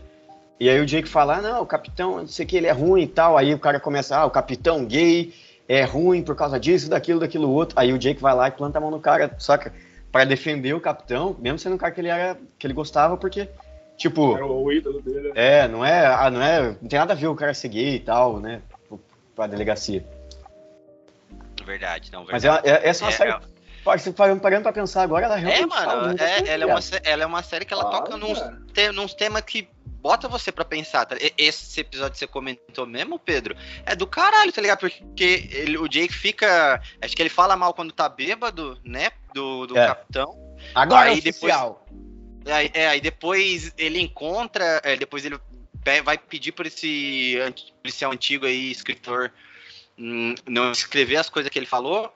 E 0.59 0.69
aí 0.69 0.79
o 0.79 0.85
Jake 0.85 1.07
fala, 1.07 1.37
ah, 1.37 1.41
não, 1.41 1.61
o 1.61 1.65
Capitão, 1.65 2.17
não 2.17 2.27
sei 2.27 2.45
o 2.45 2.47
que, 2.49 2.57
ele 2.57 2.67
é 2.67 2.71
ruim 2.71 3.03
e 3.03 3.07
tal. 3.07 3.37
Aí 3.37 3.53
o 3.53 3.59
cara 3.59 3.79
começa, 3.79 4.17
ah, 4.17 4.25
o 4.25 4.29
Capitão 4.31 4.85
gay, 4.85 5.33
é 5.67 5.83
ruim 5.83 6.21
por 6.21 6.35
causa 6.35 6.59
disso, 6.59 6.89
daquilo, 6.89 7.19
daquilo 7.19 7.49
outro. 7.49 7.79
Aí 7.79 7.93
o 7.93 7.97
Jake 7.97 8.21
vai 8.21 8.33
lá 8.35 8.47
e 8.47 8.51
planta 8.51 8.77
a 8.77 8.81
mão 8.81 8.91
no 8.91 8.99
cara, 8.99 9.33
saca? 9.39 9.73
Pra 10.11 10.25
defender 10.25 10.73
o 10.73 10.81
capitão, 10.81 11.35
mesmo 11.39 11.59
sendo 11.59 11.75
um 11.75 11.77
cara 11.77 11.93
que 11.93 12.01
ele 12.01 12.07
era, 12.09 12.35
que 12.57 12.65
ele 12.65 12.73
gostava, 12.73 13.15
porque, 13.15 13.47
tipo. 13.95 14.35
Era 14.35 14.45
o 14.45 14.71
ídolo 14.71 15.01
dele. 15.01 15.31
É, 15.35 15.67
não 15.67 15.85
é, 15.85 16.07
ah, 16.07 16.29
não 16.31 16.41
é. 16.41 16.75
Não 16.81 16.89
tem 16.89 16.97
nada 16.99 17.13
a 17.13 17.15
ver 17.15 17.27
o 17.27 17.35
cara 17.35 17.53
ser 17.53 17.69
gay 17.69 17.95
e 17.95 17.99
tal, 17.99 18.39
né? 18.39 18.61
Pra 19.35 19.45
delegacia. 19.47 20.03
Verdade, 21.63 22.11
não, 22.11 22.25
Mas 22.25 22.41
verdade. 22.41 22.67
é, 22.67 22.71
é, 22.71 22.89
essa 22.89 23.03
é 23.03 23.05
uma 23.05 23.13
É, 23.13 23.15
série. 23.15 23.31
é- 23.31 23.39
Você 23.97 24.11
parando 24.11 24.41
pra 24.41 24.73
pensar 24.73 25.03
agora, 25.03 25.25
ela 25.25 25.35
É, 25.35 25.39
realmente 25.39 25.69
fala 25.75 25.95
mano, 26.01 26.13
é, 26.19 26.37
coisa, 26.37 26.51
ela, 26.51 26.63
é 26.63 26.67
uma, 26.67 26.79
ela 27.03 27.23
é 27.23 27.25
uma 27.25 27.43
série 27.43 27.65
que 27.65 27.73
ela 27.73 27.85
toca 27.85 28.17
nos, 28.17 28.39
te, 28.73 28.91
nos 28.91 29.13
temas 29.13 29.41
que 29.43 29.69
bota 30.01 30.27
você 30.27 30.51
pra 30.51 30.65
pensar. 30.65 31.05
Tá? 31.05 31.15
Esse 31.37 31.81
episódio 31.81 32.13
que 32.13 32.19
você 32.19 32.27
comentou 32.27 32.85
mesmo, 32.85 33.19
Pedro, 33.19 33.55
é 33.85 33.95
do 33.95 34.07
caralho, 34.07 34.51
tá 34.51 34.61
ligado? 34.61 34.79
Porque 34.79 35.47
ele- 35.51 35.77
o 35.77 35.87
Jake 35.87 36.13
fica. 36.13 36.81
Acho 37.01 37.15
que 37.15 37.21
ele 37.21 37.29
fala 37.29 37.55
mal 37.55 37.73
quando 37.73 37.91
tá 37.91 38.07
bêbado, 38.09 38.79
né? 38.83 39.11
Do, 39.33 39.67
do 39.67 39.77
É. 39.77 39.87
capitão. 39.87 40.35
Agora 40.73 41.09
é 41.09 41.13
Aí 41.13 41.21
depois- 41.21 41.53
oficial. 41.53 41.85
Aí, 42.47 42.71
é, 42.73 42.87
aí 42.87 43.01
depois 43.01 43.73
ele 43.77 43.99
encontra. 43.99 44.81
é, 44.83 44.95
depois 44.95 45.25
ele 45.25 45.39
vai 46.03 46.17
pedir 46.17 46.51
por 46.51 46.65
esse 46.65 47.35
policial 47.81 48.11
antigo 48.11 48.45
aí, 48.45 48.71
escritor, 48.71 49.31
hum, 49.97 50.35
não 50.47 50.71
escrever 50.71 51.17
as 51.17 51.29
coisas 51.29 51.49
que 51.51 51.57
ele 51.59 51.65
falou. 51.65 52.13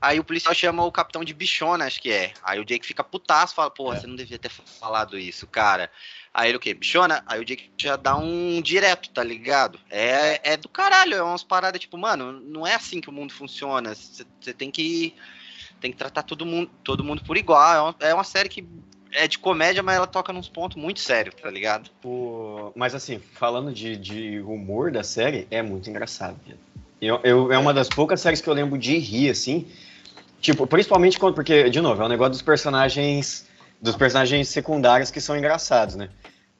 Aí 0.00 0.20
o 0.20 0.24
policial 0.24 0.54
chama 0.54 0.84
o 0.84 0.92
capitão 0.92 1.24
de 1.24 1.32
bichona, 1.32 1.86
acho 1.86 2.00
que 2.00 2.10
é. 2.12 2.34
Aí 2.42 2.60
o 2.60 2.64
Jake 2.64 2.84
fica 2.86 3.02
putaço, 3.02 3.54
fala, 3.54 3.70
porra, 3.70 3.96
É. 3.96 4.00
você 4.00 4.06
não 4.06 4.16
devia 4.16 4.38
ter 4.38 4.50
falado 4.50 5.18
isso, 5.18 5.46
cara. 5.46 5.90
Aí 6.34 6.48
ele 6.50 6.56
o 6.56 6.60
quê? 6.60 6.74
Bichona? 6.74 7.22
Aí 7.26 7.40
o 7.40 7.44
Jake 7.44 7.70
já 7.80 7.94
dá 7.94 8.16
um 8.16 8.60
direto, 8.60 9.08
tá 9.10 9.22
ligado? 9.22 9.78
É, 9.88 10.52
é 10.52 10.56
do 10.56 10.68
caralho, 10.68 11.14
é 11.14 11.22
umas 11.22 11.44
paradas 11.44 11.80
tipo, 11.80 11.96
mano, 11.96 12.32
não 12.40 12.66
é 12.66 12.74
assim 12.74 13.00
que 13.00 13.08
o 13.08 13.12
mundo 13.12 13.32
funciona. 13.32 13.94
Você 13.94 14.52
tem 14.52 14.68
que 14.70 15.14
tem 15.80 15.92
que 15.92 15.96
tratar 15.98 16.22
todo 16.24 16.44
mundo, 16.44 16.70
todo 16.82 17.04
mundo 17.04 17.22
por 17.22 17.36
igual. 17.36 17.74
É 17.74 17.80
uma, 17.80 17.96
é 18.10 18.14
uma 18.14 18.24
série 18.24 18.48
que 18.48 18.66
é 19.12 19.28
de 19.28 19.38
comédia, 19.38 19.82
mas 19.82 19.94
ela 19.96 20.06
toca 20.08 20.32
nos 20.32 20.48
pontos 20.48 20.76
muito 20.76 20.98
sérios, 20.98 21.36
tá 21.40 21.48
ligado? 21.48 21.88
O- 22.02 22.72
Mas 22.74 22.94
assim, 22.96 23.20
falando 23.20 23.72
de, 23.72 23.96
de 23.96 24.40
humor 24.40 24.90
da 24.90 25.04
série, 25.04 25.46
é 25.52 25.62
muito 25.62 25.88
engraçado. 25.88 26.40
Eu, 27.00 27.20
eu- 27.22 27.52
é 27.52 27.58
uma 27.58 27.72
das 27.72 27.88
poucas 27.88 28.20
séries 28.20 28.40
que 28.40 28.48
eu 28.48 28.54
lembro 28.54 28.76
de 28.76 28.96
rir, 28.98 29.30
assim. 29.30 29.70
Tipo, 30.40 30.66
principalmente 30.66 31.18
quando. 31.18 31.34
Porque, 31.34 31.70
de 31.70 31.80
novo, 31.80 32.02
é 32.02 32.06
um 32.06 32.08
negócio 32.08 32.32
dos 32.32 32.42
personagens. 32.42 33.46
Dos 33.84 33.96
personagens 33.96 34.48
secundários 34.48 35.10
que 35.10 35.20
são 35.20 35.36
engraçados, 35.36 35.94
né? 35.94 36.08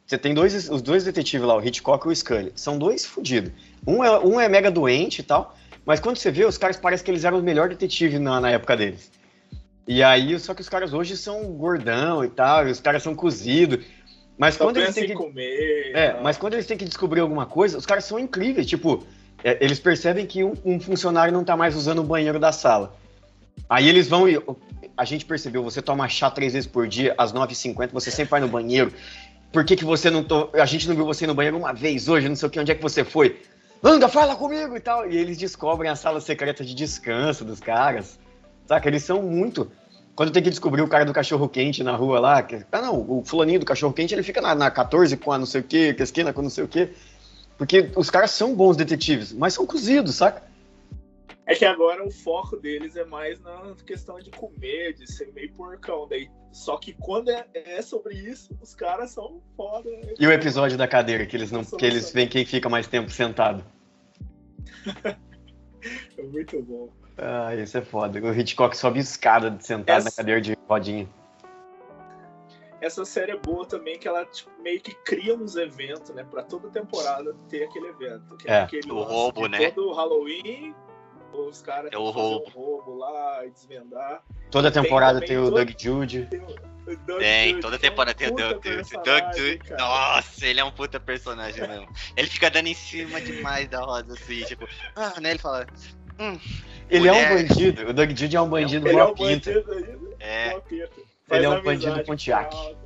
Você 0.06 0.18
tem 0.18 0.34
dois, 0.34 0.68
os 0.68 0.82
dois 0.82 1.04
detetives 1.04 1.46
lá, 1.46 1.56
o 1.56 1.66
Hitchcock 1.66 2.06
e 2.06 2.10
o 2.10 2.14
Scully. 2.14 2.52
São 2.54 2.78
dois 2.78 3.06
fodidos. 3.06 3.50
Um 3.86 4.04
é, 4.04 4.18
um 4.20 4.38
é 4.38 4.46
mega 4.46 4.70
doente 4.70 5.20
e 5.20 5.22
tal, 5.22 5.56
mas 5.86 6.00
quando 6.00 6.18
você 6.18 6.30
vê, 6.30 6.44
os 6.44 6.58
caras 6.58 6.76
parecem 6.76 7.02
que 7.02 7.10
eles 7.10 7.24
eram 7.24 7.38
os 7.38 7.42
melhores 7.42 7.70
detetives 7.70 8.20
na, 8.20 8.42
na 8.42 8.50
época 8.50 8.76
deles. 8.76 9.10
E 9.88 10.02
aí, 10.02 10.38
só 10.38 10.52
que 10.52 10.60
os 10.60 10.68
caras 10.68 10.92
hoje 10.92 11.16
são 11.16 11.44
gordão 11.54 12.22
e 12.22 12.28
tal, 12.28 12.68
e 12.68 12.70
os 12.70 12.80
caras 12.80 13.02
são 13.02 13.14
cozidos. 13.14 13.86
Mas 14.36 14.56
Só 14.56 14.64
quando 14.64 14.76
eles 14.76 14.94
têm 14.94 15.06
que 15.06 15.14
comer. 15.14 15.92
é, 15.94 16.10
tá? 16.10 16.20
mas 16.22 16.36
quando 16.36 16.52
eles 16.52 16.66
têm 16.66 16.76
que 16.76 16.84
descobrir 16.84 17.20
alguma 17.20 17.46
coisa, 17.46 17.78
os 17.78 17.86
caras 17.86 18.04
são 18.04 18.18
incríveis. 18.18 18.66
Tipo, 18.66 19.02
é, 19.42 19.56
eles 19.64 19.80
percebem 19.80 20.26
que 20.26 20.44
um, 20.44 20.52
um 20.62 20.78
funcionário 20.78 21.32
não 21.32 21.42
tá 21.42 21.56
mais 21.56 21.74
usando 21.74 22.00
o 22.00 22.04
banheiro 22.04 22.38
da 22.38 22.52
sala. 22.52 22.94
Aí 23.68 23.88
eles 23.88 24.08
vão 24.08 24.28
e. 24.28 24.38
A 24.96 25.04
gente 25.04 25.24
percebeu, 25.24 25.62
você 25.62 25.82
toma 25.82 26.08
chá 26.08 26.30
três 26.30 26.52
vezes 26.52 26.68
por 26.68 26.86
dia, 26.86 27.14
às 27.18 27.32
9h50, 27.32 27.90
você 27.92 28.10
sempre 28.10 28.30
vai 28.30 28.40
no 28.40 28.48
banheiro. 28.48 28.92
Por 29.52 29.64
que, 29.64 29.76
que 29.76 29.84
você 29.84 30.10
não. 30.10 30.24
To... 30.24 30.50
A 30.54 30.66
gente 30.66 30.88
não 30.88 30.94
viu 30.94 31.04
você 31.04 31.26
no 31.26 31.34
banheiro 31.34 31.56
uma 31.56 31.72
vez 31.72 32.08
hoje, 32.08 32.28
não 32.28 32.36
sei 32.36 32.48
o 32.48 32.50
que, 32.50 32.58
onde 32.58 32.72
é 32.72 32.74
que 32.74 32.82
você 32.82 33.04
foi? 33.04 33.40
Anda, 33.82 34.08
fala 34.08 34.34
comigo 34.34 34.76
e 34.76 34.80
tal. 34.80 35.08
E 35.08 35.16
eles 35.16 35.36
descobrem 35.36 35.90
a 35.90 35.96
sala 35.96 36.20
secreta 36.20 36.64
de 36.64 36.74
descanso 36.74 37.44
dos 37.44 37.60
caras. 37.60 38.18
Saca? 38.66 38.88
Eles 38.88 39.04
são 39.04 39.22
muito. 39.22 39.70
Quando 40.16 40.32
tem 40.32 40.42
que 40.42 40.50
descobrir 40.50 40.80
o 40.82 40.88
cara 40.88 41.04
do 41.04 41.12
cachorro 41.12 41.48
quente 41.48 41.82
na 41.82 41.94
rua 41.94 42.18
lá, 42.20 42.42
que, 42.42 42.64
ah 42.72 42.80
não, 42.80 42.98
o 43.00 43.22
fulaninho 43.24 43.60
do 43.60 43.66
cachorro 43.66 43.92
quente 43.92 44.14
ele 44.14 44.22
fica 44.22 44.40
na, 44.40 44.54
na 44.54 44.70
14 44.70 45.16
com 45.16 45.32
a 45.32 45.38
não 45.38 45.46
sei 45.46 45.60
o 45.60 45.64
que, 45.64 45.94
a 45.98 46.02
esquina 46.02 46.32
com 46.32 46.40
não 46.40 46.50
sei 46.50 46.64
o 46.64 46.68
que. 46.68 46.90
Porque 47.58 47.90
os 47.96 48.10
caras 48.10 48.30
são 48.30 48.54
bons 48.54 48.76
detetives, 48.76 49.32
mas 49.32 49.54
são 49.54 49.66
cozidos, 49.66 50.16
saca? 50.16 50.42
É 51.46 51.54
que 51.54 51.64
agora 51.64 52.02
o 52.02 52.10
foco 52.10 52.56
deles 52.56 52.96
é 52.96 53.04
mais 53.04 53.38
na 53.40 53.74
questão 53.86 54.18
de 54.18 54.30
comer, 54.30 54.94
de 54.94 55.10
ser 55.10 55.30
meio 55.34 55.52
porcão. 55.52 56.08
Daí, 56.08 56.30
só 56.50 56.78
que 56.78 56.94
quando 56.94 57.30
é, 57.30 57.46
é 57.54 57.82
sobre 57.82 58.14
isso, 58.14 58.56
os 58.62 58.74
caras 58.74 59.10
são 59.10 59.42
foda. 59.56 59.90
né? 59.90 60.14
E 60.18 60.26
o 60.26 60.32
episódio 60.32 60.78
da 60.78 60.88
cadeira, 60.88 61.26
que 61.26 61.36
eles 61.36 61.50
não. 61.52 61.62
que 61.62 61.84
eles 61.84 62.10
veem 62.12 62.28
quem 62.28 62.46
fica 62.46 62.68
mais 62.68 62.86
tempo 62.86 63.10
sentado. 63.10 63.64
É 66.16 66.22
muito 66.22 66.62
bom. 66.62 66.88
Ah, 67.18 67.54
isso 67.54 67.76
é 67.76 67.82
foda. 67.82 68.18
O 68.18 68.32
Hitchcock 68.32 68.74
sobe 68.74 69.00
escada 69.00 69.50
de 69.50 69.66
sentado 69.66 69.98
Essa- 69.98 70.04
na 70.08 70.10
cadeira 70.16 70.40
de 70.40 70.56
rodinha. 70.66 71.06
Essa 72.80 73.04
série 73.04 73.32
é 73.32 73.36
boa 73.36 73.66
também, 73.66 73.98
que 73.98 74.08
ela 74.08 74.24
tipo, 74.24 74.50
meio 74.62 74.80
que 74.80 74.94
cria 74.94 75.34
uns 75.36 75.56
eventos, 75.56 76.08
né? 76.14 76.24
Pra 76.24 76.42
toda 76.42 76.70
temporada 76.70 77.34
ter 77.50 77.64
aquele 77.64 77.88
evento. 77.88 78.34
Que 78.38 78.48
É. 78.48 78.62
aquele 78.62 78.90
O 78.90 79.02
roubo, 79.02 79.46
né? 79.46 79.70
Todo 79.70 79.92
Halloween, 79.92 80.74
os 81.36 81.62
caras 81.62 81.90
É 81.92 81.98
o 81.98 82.10
roubo. 82.10 82.46
um 82.48 82.50
roubo 82.52 82.96
lá 82.98 83.44
e 83.46 83.50
desvendar. 83.50 84.22
Toda 84.50 84.70
Tem 84.70 84.82
temporada 84.82 85.20
tem 85.24 85.36
o 85.38 85.50
Doug 85.50 85.70
Jude. 85.78 86.26
Tem, 86.30 86.40
Doug 87.06 87.18
Tem, 87.20 87.60
toda 87.60 87.76
é 87.76 87.78
temporada 87.78 88.14
tem 88.14 88.28
o 88.28 88.36
Doug 88.36 88.62
personagem, 88.62 89.58
Doug. 89.58 89.78
Nossa, 89.78 90.46
ele 90.46 90.60
é 90.60 90.64
um 90.64 90.70
puta 90.70 91.00
personagem 91.00 91.66
mesmo. 91.66 91.88
Ele 92.16 92.28
fica 92.28 92.50
dando 92.50 92.66
em 92.68 92.74
cima 92.74 93.20
demais 93.20 93.68
da 93.68 93.80
roda, 93.80 94.12
assim, 94.14 94.42
tipo, 94.44 94.66
ah, 94.94 95.18
né? 95.20 95.30
Ele 95.30 95.38
fala, 95.38 95.66
hum, 96.20 96.38
Ele 96.90 97.08
é 97.08 97.12
um 97.12 97.14
Mulher. 97.14 97.48
bandido. 97.48 97.88
O 97.88 97.92
Doug 97.94 98.10
Jude 98.10 98.36
é 98.36 98.40
um 98.40 98.48
bandido 98.48 98.86
Ele 98.88 98.98
é 98.98 99.04
um 99.04 99.14
pinta. 99.14 99.50
bandido 99.62 100.14
é. 100.20 100.60
Ele 101.30 101.44
é 101.46 101.48
um 101.48 101.62
bandido 101.62 101.94
com 102.00 102.04
Pontiac. 102.04 102.54
ela, 102.54 102.64
cara. 102.74 102.84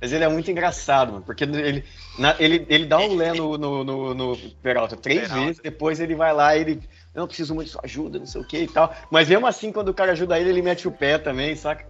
Mas 0.00 0.12
ele 0.12 0.22
é 0.22 0.28
muito 0.28 0.48
engraçado, 0.48 1.10
mano. 1.12 1.24
Porque 1.24 1.42
ele, 1.42 1.84
na- 2.18 2.36
ele, 2.38 2.64
ele 2.68 2.86
dá 2.86 2.98
um 2.98 3.16
lé 3.16 3.32
no, 3.32 3.58
no, 3.58 3.82
no, 3.82 4.14
no 4.14 4.36
Peralta 4.62 4.96
três 4.96 5.22
Peralta. 5.22 5.40
vezes, 5.46 5.60
depois 5.60 5.98
ele 5.98 6.14
vai 6.14 6.32
lá 6.32 6.56
e 6.56 6.60
ele. 6.60 6.80
Eu 7.14 7.20
não 7.20 7.26
preciso 7.26 7.54
muito 7.54 7.66
de 7.66 7.72
sua 7.72 7.82
ajuda, 7.84 8.18
não 8.18 8.26
sei 8.26 8.40
o 8.40 8.44
que 8.44 8.58
e 8.58 8.68
tal. 8.68 8.94
Mas 9.10 9.28
mesmo 9.28 9.46
assim, 9.46 9.72
quando 9.72 9.88
o 9.88 9.94
cara 9.94 10.12
ajuda 10.12 10.38
ele, 10.38 10.50
ele 10.50 10.62
mete 10.62 10.86
o 10.86 10.92
pé 10.92 11.18
também, 11.18 11.56
saca? 11.56 11.86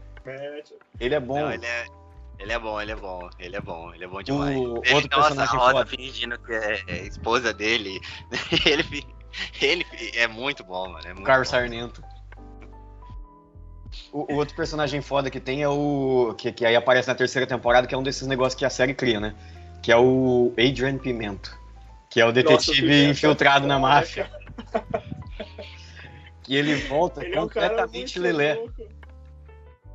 Ele 1.00 1.14
é 1.14 1.20
bom. 1.20 1.40
Não, 1.40 1.52
ele 1.52 1.66
é. 1.66 1.86
Ele 2.38 2.52
é 2.52 2.58
bom, 2.58 2.80
ele 2.80 2.92
é 2.92 2.96
bom, 2.96 3.28
ele 3.40 3.56
é 3.56 3.60
bom, 3.60 3.94
ele 3.94 4.04
é 4.04 4.06
bom 4.06 4.22
demais. 4.22 4.56
O 4.56 4.80
ele, 4.84 4.94
outro 4.94 5.10
nossa, 5.10 5.34
personagem 5.34 5.56
a 5.56 5.58
Rosa 5.58 5.72
foda. 5.72 5.86
fingindo 5.86 6.38
que 6.38 6.52
é, 6.52 6.82
é 6.86 7.02
esposa 7.02 7.52
dele. 7.52 8.00
ele, 8.64 9.08
ele 9.60 9.86
é 10.14 10.28
muito 10.28 10.62
bom, 10.62 10.88
mano. 10.88 11.04
É 11.04 11.10
O 11.10 11.14
muito 11.14 11.26
Carlos 11.26 11.48
bom. 11.48 11.56
Sarnento. 11.56 12.02
O, 14.12 14.32
o 14.32 14.36
outro 14.36 14.54
personagem 14.54 15.00
foda 15.02 15.30
que 15.30 15.40
tem 15.40 15.62
é 15.62 15.68
o. 15.68 16.32
Que, 16.38 16.52
que 16.52 16.64
aí 16.64 16.76
aparece 16.76 17.08
na 17.08 17.14
terceira 17.14 17.46
temporada, 17.46 17.88
que 17.88 17.94
é 17.94 17.98
um 17.98 18.04
desses 18.04 18.28
negócios 18.28 18.54
que 18.54 18.64
a 18.64 18.70
série 18.70 18.94
cria, 18.94 19.18
né? 19.18 19.34
Que 19.82 19.90
é 19.90 19.96
o 19.96 20.52
Adrian 20.52 20.96
Pimento. 20.96 21.58
Que 22.08 22.20
é 22.20 22.24
o 22.24 22.32
detetive 22.32 23.04
é 23.04 23.08
infiltrado 23.10 23.66
na 23.66 23.78
máfia. 23.80 24.30
Que 26.42 26.54
ele 26.54 26.74
volta 26.86 27.24
Ele 27.24 27.34
é 27.34 27.38
um 27.40 27.42
completamente 27.44 28.18
lelé. 28.18 28.54
louco. 28.54 28.72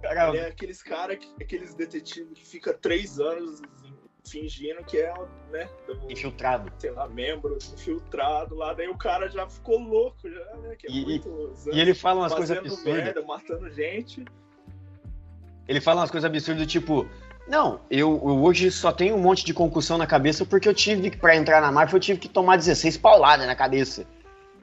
Cara, 0.01 0.29
Ele 0.29 0.37
é 0.39 0.47
aqueles 0.47 0.83
cara, 0.83 1.15
que- 1.15 1.31
aqueles 1.41 1.73
detetives 1.73 2.33
que 2.37 2.45
fica 2.45 2.73
três 2.73 3.19
anos 3.19 3.61
fingindo 4.25 4.83
que 4.85 4.97
é, 4.97 5.13
né, 5.51 5.69
do- 5.87 6.11
infiltrado. 6.11 6.71
sei 6.77 6.91
lá, 6.91 7.07
membro 7.07 7.57
infiltrado 7.73 8.55
lá, 8.55 8.73
daí 8.73 8.87
o 8.87 8.97
cara 8.97 9.29
já 9.29 9.47
ficou 9.49 9.79
louco, 9.79 10.29
já, 10.29 10.55
né? 10.57 10.75
Que 10.77 10.87
é 10.87 10.91
E- 10.91 11.01
muitos 11.05 11.65
E 11.67 11.79
ele 11.79 11.93
fala 11.93 12.21
umas 12.21 12.33
coisas 12.33 12.57
absurdas. 12.57 12.83
merda, 12.85 13.21
matando 13.23 13.69
gente. 13.71 14.23
Ele 15.67 15.79
fala 15.81 16.01
umas 16.01 16.11
coisas 16.11 16.29
absurdas, 16.29 16.67
tipo, 16.67 17.07
não, 17.47 17.79
eu, 17.89 18.09
eu 18.15 18.43
hoje 18.43 18.69
só 18.71 18.91
tenho 18.91 19.15
um 19.15 19.19
monte 19.19 19.45
de 19.45 19.53
concussão 19.53 19.97
na 19.97 20.05
cabeça 20.07 20.45
porque 20.45 20.67
eu 20.67 20.73
tive 20.73 21.09
que, 21.09 21.17
pra 21.17 21.35
entrar 21.35 21.61
na 21.61 21.71
máfia, 21.71 21.95
eu 21.95 22.01
tive 22.01 22.19
que 22.19 22.27
tomar 22.29 22.57
16 22.57 22.97
pauladas 22.97 23.47
na 23.47 23.55
cabeça. 23.55 24.05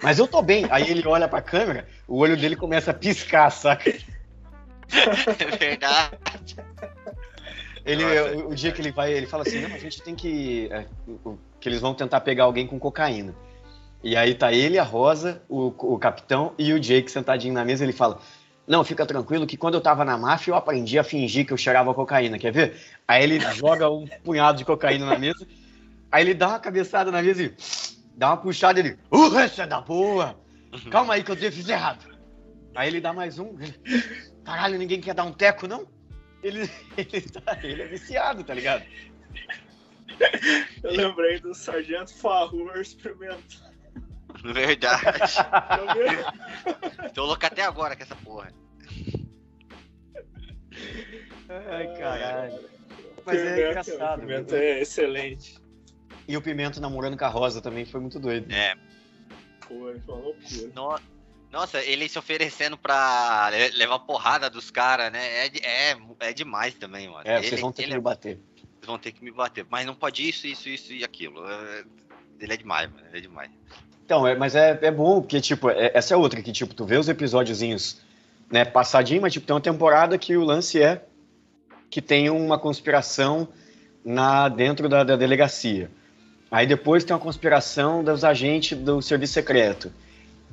Mas 0.03 0.19
eu 0.19 0.27
tô 0.27 0.43
bem. 0.43 0.67
Aí 0.71 0.91
ele 0.91 1.07
olha 1.07 1.29
pra 1.29 1.43
câmera, 1.43 1.87
o 2.07 2.19
olho 2.19 2.37
dele 2.37 2.57
começa 2.57 2.91
a 2.91 2.95
piscar, 2.95 3.51
saca? 3.51 3.91
É 5.39 5.57
verdade. 5.57 6.57
Ele, 7.85 8.05
Nossa, 8.05 8.37
o, 8.37 8.51
o 8.51 8.55
dia 8.55 8.73
que 8.73 8.81
ele 8.81 8.93
vai, 8.93 9.13
ele 9.13 9.27
fala 9.27 9.43
assim, 9.43 9.61
não, 9.61 9.75
a 9.75 9.79
gente 9.79 10.03
tem 10.03 10.15
que. 10.15 10.69
é, 10.71 10.85
que 11.59 11.69
eles 11.69 11.81
vão 11.81 11.95
tentar 11.95 12.21
pegar 12.21 12.45
alguém 12.45 12.67
com 12.67 12.79
cocaína. 12.79 13.35
E 14.03 14.17
aí 14.17 14.35
tá 14.35 14.53
ele, 14.53 14.79
a 14.79 14.83
Rosa, 14.83 15.43
o, 15.49 15.67
o 15.79 15.99
capitão 15.99 16.53
e 16.59 16.73
o 16.73 16.81
Jake 16.81 17.11
sentadinho 17.11 17.55
na 17.55 17.65
mesa, 17.65 17.85
ele 17.85 17.93
fala. 17.93 18.19
Não, 18.67 18.85
fica 18.85 19.05
tranquilo 19.05 19.47
que 19.47 19.57
quando 19.57 19.75
eu 19.75 19.81
tava 19.81 20.05
na 20.05 20.17
máfia 20.17 20.53
eu 20.53 20.57
aprendi 20.57 20.99
a 20.99 21.03
fingir 21.03 21.45
que 21.45 21.53
eu 21.53 21.57
cheirava 21.57 21.93
cocaína, 21.93 22.39
quer 22.39 22.53
ver? 22.53 22.77
Aí 23.07 23.25
ele 23.25 23.41
joga 23.55 23.91
um 23.91 24.07
punhado 24.23 24.59
de 24.59 24.65
cocaína 24.65 25.07
na 25.07 25.19
mesa, 25.19 25.45
aí 26.11 26.23
ele 26.23 26.35
dá 26.35 26.49
uma 26.49 26.61
cabeçada 26.61 27.11
na 27.11 27.21
mesa 27.21 27.43
e 27.43 27.55
dá 28.21 28.29
uma 28.29 28.37
puxada 28.37 28.79
e 28.79 28.83
ele. 28.83 28.99
Uh, 29.11 29.35
essa 29.39 29.63
é 29.63 29.67
da 29.67 29.81
boa! 29.81 30.39
Calma 30.91 31.15
aí 31.15 31.25
que 31.25 31.33
eu 31.33 31.37
fiz 31.37 31.67
errado. 31.69 32.07
Aí 32.77 32.87
ele 32.89 33.01
dá 33.01 33.13
mais 33.15 33.39
um. 33.39 33.57
Caralho, 34.45 34.79
ninguém 34.79 35.01
quer 35.01 35.15
dar 35.15 35.25
um 35.25 35.33
teco, 35.33 35.67
não? 35.67 35.89
Ele, 36.43 36.71
ele, 36.97 37.21
tá- 37.23 37.59
ele 37.63 37.83
é 37.83 37.87
viciado, 37.87 38.45
tá 38.45 38.53
ligado? 38.53 38.85
Eu 40.83 40.91
lembrei 40.93 41.41
do 41.41 41.55
Sargento 41.55 42.15
Farrur 42.15 42.77
experimentando. 42.77 43.71
Verdade. 44.45 45.33
Vi- 45.95 47.11
Tô 47.15 47.25
louco 47.25 47.45
até 47.47 47.63
agora 47.65 47.97
com 47.97 48.03
essa 48.03 48.17
porra. 48.17 48.53
Ai, 51.49 51.87
caralho. 51.99 52.61
Mas 53.25 53.39
é 53.39 53.69
engraçado. 53.71 54.21
Pimenta 54.21 54.57
é 54.57 54.83
excelente. 54.83 55.59
E 56.31 56.37
o 56.37 56.43
Pimento 56.43 56.81
namorando 56.81 57.17
com 57.19 57.25
a 57.25 57.29
Rosa 57.29 57.61
também 57.61 57.85
foi 57.85 58.01
muito 58.01 58.19
doido. 58.21 58.51
É. 58.53 58.75
Foi, 59.67 59.99
foi 60.01 60.15
uma 60.15 60.25
loucura. 60.25 60.71
No- 60.75 61.01
Nossa, 61.51 61.83
ele 61.83 62.09
se 62.09 62.17
oferecendo 62.19 62.79
pra 62.79 63.49
le- 63.51 63.71
levar 63.71 63.99
porrada 64.01 64.49
dos 64.49 64.71
caras, 64.71 65.11
né? 65.13 65.47
É, 65.47 65.91
é, 65.91 65.97
é 66.21 66.33
demais 66.33 66.75
também, 66.75 67.09
mano. 67.09 67.23
É, 67.25 67.39
Ele- 67.39 67.49
vocês 67.49 67.61
vão 67.61 67.73
ter 67.73 67.83
que 67.85 67.89
me 67.91 67.97
é- 67.97 68.01
bater. 68.01 68.39
Vocês 68.57 68.87
vão 68.87 68.99
ter 68.99 69.11
que 69.13 69.25
me 69.25 69.33
bater. 69.33 69.67
Mas 69.69 69.85
não 69.85 69.95
pode 69.95 70.29
isso, 70.29 70.47
isso, 70.47 70.69
isso 70.69 70.93
e 70.93 71.03
aquilo. 71.03 71.45
É, 71.49 71.85
Ele 72.41 72.53
é 72.55 72.57
demais, 72.57 72.89
mano. 72.91 73.05
Ele 73.09 73.19
é 73.19 73.21
demais. 73.21 73.51
Então, 74.05 74.27
é, 74.27 74.35
mas 74.37 74.55
é, 74.55 74.79
é 74.83 74.91
bom, 74.91 75.21
porque, 75.21 75.41
tipo, 75.41 75.69
é- 75.69 75.91
essa 75.95 76.15
é 76.15 76.17
outra 76.17 76.41
que, 76.41 76.53
tipo, 76.53 76.73
tu 76.75 76.85
vê 76.87 76.97
os 76.97 77.09
episódiozinhos, 77.09 78.01
né, 78.51 78.65
passadinho, 78.65 79.21
mas, 79.21 79.33
tipo, 79.33 79.47
tem 79.47 79.55
uma 79.55 79.61
temporada 79.61 80.17
que 80.17 80.37
o 80.37 80.45
lance 80.45 80.81
é 80.83 81.05
que 81.91 82.01
tem 82.01 82.31
uma 82.31 82.59
conspiração 82.59 83.49
na, 84.05 84.49
dentro 84.49 84.89
da, 84.89 85.05
da 85.05 85.17
delegacia. 85.17 85.91
Aí 86.51 86.67
depois 86.67 87.05
tem 87.05 87.15
uma 87.15 87.21
conspiração 87.23 88.03
dos 88.03 88.25
agentes 88.25 88.77
do 88.77 89.01
serviço 89.01 89.35
secreto. 89.35 89.93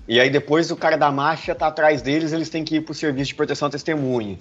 E 0.07 0.19
aí 0.19 0.29
depois 0.29 0.69
o 0.71 0.75
cara 0.75 0.95
da 0.95 1.11
máfia 1.11 1.55
tá 1.55 1.67
atrás 1.67 2.01
deles, 2.01 2.31
eles 2.31 2.49
têm 2.49 2.63
que 2.63 2.75
ir 2.75 2.81
pro 2.81 2.93
serviço 2.93 3.29
de 3.29 3.35
proteção 3.35 3.67
à 3.67 3.71
testemunha. 3.71 4.37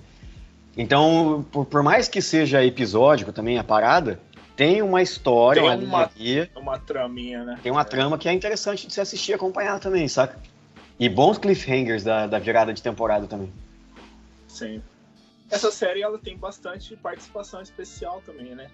Então, 0.76 1.44
por, 1.50 1.64
por 1.64 1.82
mais 1.82 2.06
que 2.08 2.20
seja 2.20 2.62
episódico 2.64 3.32
também 3.32 3.58
a 3.58 3.64
parada, 3.64 4.20
tem 4.54 4.82
uma 4.82 5.00
história, 5.02 5.62
Tem 5.62 5.70
uma 5.70 5.76
uma- 5.84 6.10
linha 6.16 6.50
É 6.54 6.58
uma 6.58 6.78
traminha, 6.78 7.44
né? 7.44 7.58
tem 7.62 7.72
uma 7.72 7.84
trama 7.84 8.18
que 8.18 8.28
é 8.28 8.32
interessante 8.32 8.86
de 8.86 8.92
se 8.92 9.00
assistir 9.00 9.32
e 9.32 9.34
acompanhar 9.34 9.80
também, 9.80 10.06
saca? 10.06 10.38
E 11.00 11.08
bons 11.08 11.38
cliffhangers 11.38 12.04
da, 12.04 12.26
da 12.26 12.38
virada 12.38 12.72
de 12.72 12.82
temporada 12.82 13.26
também. 13.26 13.50
Sim. 14.48 14.82
Essa 15.50 15.70
série 15.70 16.02
ela 16.02 16.18
tem 16.18 16.36
bastante 16.36 16.94
participação 16.96 17.60
especial 17.62 18.22
também, 18.24 18.54
né? 18.54 18.68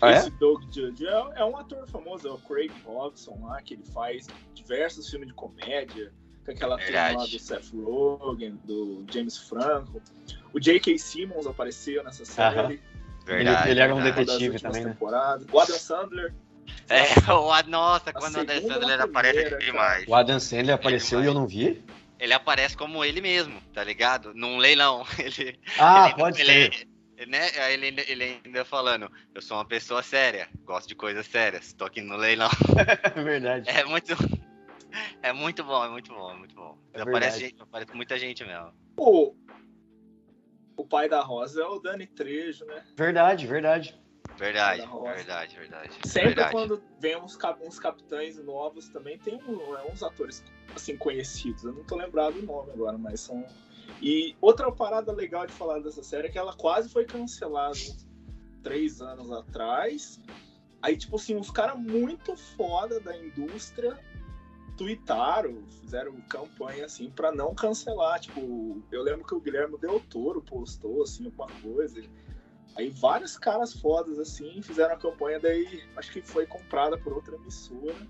Ah, 0.00 0.12
é? 0.12 0.18
Esse 0.18 0.30
Doug 0.30 0.62
Judge 0.72 1.06
é, 1.06 1.40
é 1.40 1.44
um 1.44 1.56
ator 1.56 1.86
famoso, 1.88 2.28
é 2.28 2.30
o 2.30 2.38
Craig 2.38 2.70
Robson 2.84 3.38
lá, 3.42 3.60
que 3.62 3.74
ele 3.74 3.84
faz 3.92 4.26
diversos 4.54 5.08
filmes 5.10 5.28
de 5.28 5.34
comédia, 5.34 6.12
com 6.44 6.52
aquela 6.52 6.78
turma 6.78 7.12
lá 7.12 7.24
do 7.24 7.38
Seth 7.38 7.72
Rogen, 7.74 8.58
do 8.64 9.04
James 9.12 9.36
Franco. 9.36 10.00
O 10.52 10.60
J.K. 10.60 10.98
Simmons 10.98 11.46
apareceu 11.46 12.02
nessa 12.04 12.24
série. 12.24 12.58
Aham. 12.58 12.78
Verdade. 13.24 13.70
ele 13.70 13.80
era 13.80 13.94
um 13.94 14.00
verdade. 14.00 14.24
detetive 14.24 14.58
também, 14.58 14.84
né? 14.86 14.96
O 15.52 15.60
Adam 15.60 15.78
Sandler. 15.78 16.34
É, 16.88 17.02
o, 17.30 17.68
nossa, 17.68 18.10
A 18.10 18.12
quando 18.14 18.36
o 18.36 18.40
Adam 18.40 18.62
Sandler 18.62 19.00
aparece 19.00 19.34
primeira, 19.34 19.58
demais. 19.58 20.08
O 20.08 20.14
Adam 20.14 20.40
Sandler 20.40 20.74
apareceu 20.74 21.22
e 21.22 21.26
eu 21.26 21.34
não 21.34 21.46
vi? 21.46 21.84
Ele 22.18 22.32
aparece 22.32 22.76
como 22.76 23.04
ele 23.04 23.20
mesmo, 23.20 23.60
tá 23.72 23.84
ligado? 23.84 24.32
Num 24.34 24.56
leilão. 24.56 25.06
Ele, 25.18 25.60
Ah, 25.78 26.06
ele, 26.06 26.16
pode 26.16 26.40
ele, 26.40 26.72
ser. 26.72 26.88
Né? 27.26 27.48
Aí 27.60 27.74
ele, 27.74 27.86
ainda- 27.86 28.02
ele 28.10 28.40
ainda 28.44 28.64
falando, 28.64 29.10
eu 29.34 29.42
sou 29.42 29.56
uma 29.56 29.64
pessoa 29.64 30.02
séria, 30.02 30.48
gosto 30.64 30.86
de 30.88 30.94
coisas 30.94 31.26
sérias, 31.26 31.72
tô 31.72 31.84
aqui 31.84 32.00
no 32.00 32.16
leilão. 32.16 32.48
É 33.16 33.22
verdade. 33.22 33.68
É 33.68 33.84
muito. 33.84 34.14
É 35.22 35.32
muito 35.32 35.64
bom, 35.64 35.84
é 35.84 35.88
muito 35.88 36.12
bom, 36.12 36.30
é 36.30 36.34
muito 36.36 36.54
bom. 36.54 36.78
É 36.94 37.02
aparece, 37.02 37.40
gente, 37.40 37.60
aparece 37.60 37.94
muita 37.94 38.18
gente 38.18 38.44
mesmo. 38.44 38.72
O, 38.96 39.34
o 40.76 40.86
pai 40.86 41.08
da 41.08 41.20
Rosa 41.20 41.62
é 41.62 41.66
o 41.66 41.78
Dani 41.78 42.06
Trejo, 42.06 42.64
né? 42.64 42.84
Verdade, 42.96 43.46
verdade. 43.46 44.00
Verdade, 44.38 44.86
verdade, 44.86 45.56
verdade. 45.56 45.90
Sempre 46.04 46.28
verdade. 46.28 46.52
quando 46.52 46.82
vem 47.00 47.16
uns, 47.16 47.36
uns 47.66 47.78
capitães 47.80 48.38
novos 48.38 48.88
também, 48.88 49.18
tem 49.18 49.34
é, 49.34 49.92
uns 49.92 50.02
atores 50.02 50.44
assim 50.74 50.96
conhecidos. 50.96 51.64
Eu 51.64 51.72
não 51.72 51.82
tô 51.82 51.96
lembrado 51.96 52.36
o 52.36 52.42
nome 52.42 52.70
agora, 52.70 52.96
mas 52.96 53.20
são. 53.20 53.44
E 54.00 54.36
outra 54.40 54.70
parada 54.70 55.12
legal 55.12 55.46
de 55.46 55.52
falar 55.52 55.80
dessa 55.80 56.02
série 56.02 56.28
é 56.28 56.30
que 56.30 56.38
ela 56.38 56.54
quase 56.54 56.88
foi 56.88 57.04
cancelada 57.04 57.78
três 58.62 59.00
anos 59.00 59.30
atrás. 59.32 60.20
Aí, 60.80 60.96
tipo 60.96 61.16
assim, 61.16 61.34
uns 61.34 61.50
caras 61.50 61.78
muito 61.78 62.36
foda 62.36 63.00
da 63.00 63.16
indústria 63.16 63.98
tuitaram, 64.76 65.66
fizeram 65.66 66.14
campanha 66.28 66.84
assim 66.84 67.10
pra 67.10 67.32
não 67.32 67.54
cancelar. 67.54 68.20
Tipo, 68.20 68.80
eu 68.92 69.02
lembro 69.02 69.26
que 69.26 69.34
o 69.34 69.40
Guilherme 69.40 69.76
Del 69.78 70.00
Toro 70.08 70.40
postou 70.40 71.02
assim 71.02 71.26
alguma 71.26 71.48
coisa. 71.60 72.00
Aí 72.76 72.88
vários 72.90 73.36
caras 73.36 73.72
fodas 73.72 74.20
assim 74.20 74.62
fizeram 74.62 74.94
a 74.94 74.98
campanha, 74.98 75.40
daí 75.40 75.82
acho 75.96 76.12
que 76.12 76.22
foi 76.22 76.46
comprada 76.46 76.96
por 76.96 77.12
outra 77.12 77.34
emissora. 77.34 78.06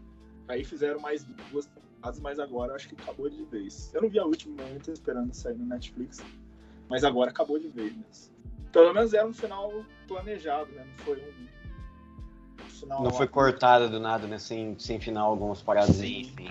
Aí 0.46 0.62
fizeram 0.62 1.00
mais 1.00 1.24
duas 1.50 1.66
mas 2.20 2.38
agora 2.38 2.74
acho 2.74 2.88
que 2.88 2.94
acabou 3.00 3.28
de 3.28 3.42
vez. 3.44 3.90
Eu 3.94 4.02
não 4.02 4.08
vi 4.08 4.18
a 4.18 4.24
última, 4.24 4.62
eu 4.62 4.80
tô 4.80 4.92
esperando 4.92 5.32
sair 5.34 5.54
no 5.56 5.66
Netflix. 5.66 6.22
Mas 6.88 7.04
agora 7.04 7.30
acabou 7.30 7.58
de 7.58 7.68
vez 7.68 7.92
mesmo. 7.94 8.32
Pelo 8.72 8.94
menos 8.94 9.12
era 9.14 9.26
um 9.26 9.32
final 9.32 9.72
planejado, 10.06 10.70
né? 10.72 10.84
Não 10.86 11.04
foi 11.04 11.16
um 11.18 12.68
final. 12.68 13.02
Não 13.02 13.10
foi 13.10 13.26
cortada 13.26 13.88
do 13.88 13.98
nada, 14.00 14.26
né? 14.26 14.38
Sem, 14.38 14.78
sem 14.78 15.00
final, 15.00 15.30
algumas 15.30 15.60
paradas. 15.62 15.96
Sim, 15.96 16.24
sim. 16.36 16.48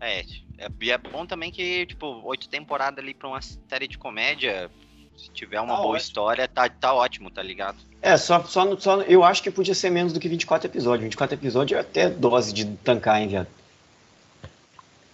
É, 0.00 0.20
é, 0.58 0.68
e 0.80 0.90
é 0.90 0.98
bom 0.98 1.26
também 1.26 1.50
que, 1.50 1.86
tipo, 1.86 2.06
oito 2.24 2.48
temporadas 2.48 2.98
ali 3.02 3.12
pra 3.14 3.28
uma 3.28 3.40
série 3.42 3.86
de 3.86 3.98
comédia, 3.98 4.70
se 5.16 5.30
tiver 5.30 5.60
uma 5.60 5.74
Tá 5.76 5.82
boa 5.82 5.88
ótimo. 5.94 5.98
história, 5.98 6.48
tá, 6.48 6.68
tá 6.68 6.94
ótimo, 6.94 7.30
tá 7.30 7.42
ligado? 7.42 7.76
É, 8.00 8.16
só, 8.16 8.42
só, 8.44 8.76
só, 8.78 9.02
eu 9.02 9.22
acho 9.22 9.42
que 9.42 9.50
podia 9.50 9.74
ser 9.74 9.90
menos 9.90 10.12
do 10.14 10.18
que 10.20 10.28
24 10.28 10.66
episódios. 10.68 11.04
24 11.04 11.34
episódios 11.36 11.76
é 11.78 11.80
até 11.82 12.08
dose 12.08 12.52
de 12.54 12.64
tancar, 12.78 13.20
hein, 13.20 13.28
viado? 13.28 13.48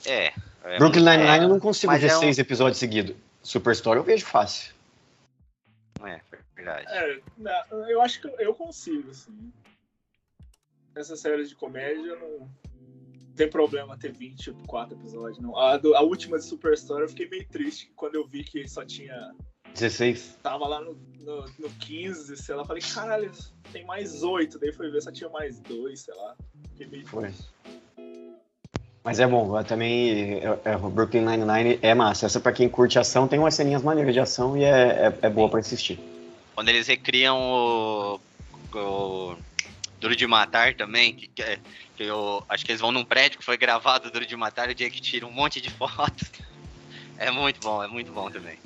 É. 0.06 0.32
é 0.64 0.78
Brooklyn 0.78 1.04
Nine-Nine 1.04 1.42
eu 1.44 1.48
não 1.48 1.60
consigo 1.60 1.92
ver 1.96 2.06
é 2.10 2.16
um- 2.16 2.20
seis 2.20 2.38
episódios 2.38 2.78
seguidos. 2.78 3.16
Superstore 3.42 3.98
eu 3.98 4.04
vejo 4.04 4.24
fácil. 4.26 4.74
É, 6.04 6.20
verdade. 6.54 6.86
É, 6.88 7.20
eu 7.88 8.00
acho 8.02 8.20
que 8.20 8.28
eu 8.38 8.54
consigo, 8.54 9.10
assim. 9.10 9.52
Essa 10.94 11.16
série 11.16 11.44
de 11.44 11.54
comédia 11.54 12.16
não 12.16 12.48
tem 13.34 13.48
problema 13.48 13.98
ter 13.98 14.12
24 14.12 14.96
episódios, 14.98 15.38
não. 15.38 15.56
A, 15.56 15.76
do- 15.76 15.94
a 15.94 16.00
última 16.00 16.38
de 16.38 16.44
Superstore 16.44 17.02
eu 17.02 17.08
fiquei 17.08 17.28
meio 17.28 17.46
triste 17.48 17.92
quando 17.94 18.14
eu 18.14 18.26
vi 18.26 18.42
que 18.44 18.66
só 18.68 18.84
tinha. 18.84 19.34
16. 19.74 20.38
Tava 20.42 20.66
lá 20.66 20.80
no, 20.80 20.94
no, 21.20 21.44
no 21.58 21.70
15, 21.80 22.34
sei 22.36 22.54
lá. 22.54 22.64
Falei, 22.64 22.82
caralho, 22.82 23.30
tem 23.72 23.84
mais 23.84 24.22
8. 24.22 24.58
Daí 24.58 24.72
foi 24.72 24.90
ver, 24.90 25.02
só 25.02 25.12
tinha 25.12 25.28
mais 25.28 25.60
2, 25.60 26.00
sei 26.00 26.14
lá. 26.14 26.34
Fiquei 26.70 26.86
meio 26.86 27.06
Foi. 27.06 27.30
Mas 29.06 29.20
é 29.20 29.26
bom, 29.26 29.56
eu 29.56 29.64
também. 29.64 30.40
é- 30.40 30.58
é, 30.64 30.76
o 30.76 30.90
Brooklyn 30.90 31.24
Nine-Nine 31.24 31.78
é 31.80 31.94
massa. 31.94 32.26
Essa 32.26 32.40
pra 32.40 32.50
quem 32.50 32.68
curte 32.68 32.98
ação, 32.98 33.28
tem 33.28 33.38
umas 33.38 33.54
ceninhas 33.54 33.80
maneiras 33.80 34.12
de 34.12 34.18
ação 34.18 34.56
e 34.58 34.64
é, 34.64 34.68
é, 35.06 35.18
é 35.22 35.30
boa 35.30 35.48
pra 35.48 35.60
assistir. 35.60 35.96
Quando 36.56 36.68
eles 36.70 36.88
recriam 36.88 37.38
o, 37.40 38.20
o 38.74 39.36
Duro 40.00 40.16
de 40.16 40.26
Matar 40.26 40.74
também, 40.74 41.14
que, 41.14 41.28
que, 41.28 41.40
é- 41.40 41.60
que 41.96 42.02
eu 42.02 42.42
acho 42.48 42.66
que 42.66 42.72
eles 42.72 42.80
vão 42.80 42.90
num 42.90 43.04
prédio 43.04 43.38
que 43.38 43.44
foi 43.44 43.56
gravado 43.56 44.08
o 44.08 44.10
Duro 44.10 44.26
de 44.26 44.34
Matar, 44.34 44.70
o 44.70 44.74
dia 44.74 44.90
que 44.90 45.00
tira 45.00 45.24
um 45.24 45.30
monte 45.30 45.60
de 45.60 45.70
fotos. 45.78 46.28
É 47.16 47.30
muito 47.30 47.60
bom, 47.60 47.84
é 47.84 47.86
muito 47.86 48.10
bom 48.10 48.28
também. 48.28 48.58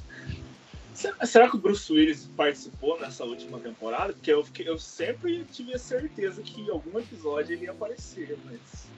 Será, 1.22 1.50
que 1.50 1.57
o 1.57 1.59
Bruce 1.59 1.92
Willis 1.92 2.31
participou 2.35 2.98
nessa 2.98 3.24
última 3.24 3.59
temporada? 3.61 4.14
Porque 4.14 4.33
eu, 4.33 4.46
eu 4.61 4.79
sempre 4.79 5.44
tive 5.53 5.74
a 5.74 5.79
certeza 5.79 6.40
que 6.40 6.62
em 6.62 6.70
algum 6.70 6.98
episódio 6.98 7.53
ele 7.55 7.64
ia 7.66 7.72
aparecer, 7.72 8.38
mas. 8.46 8.88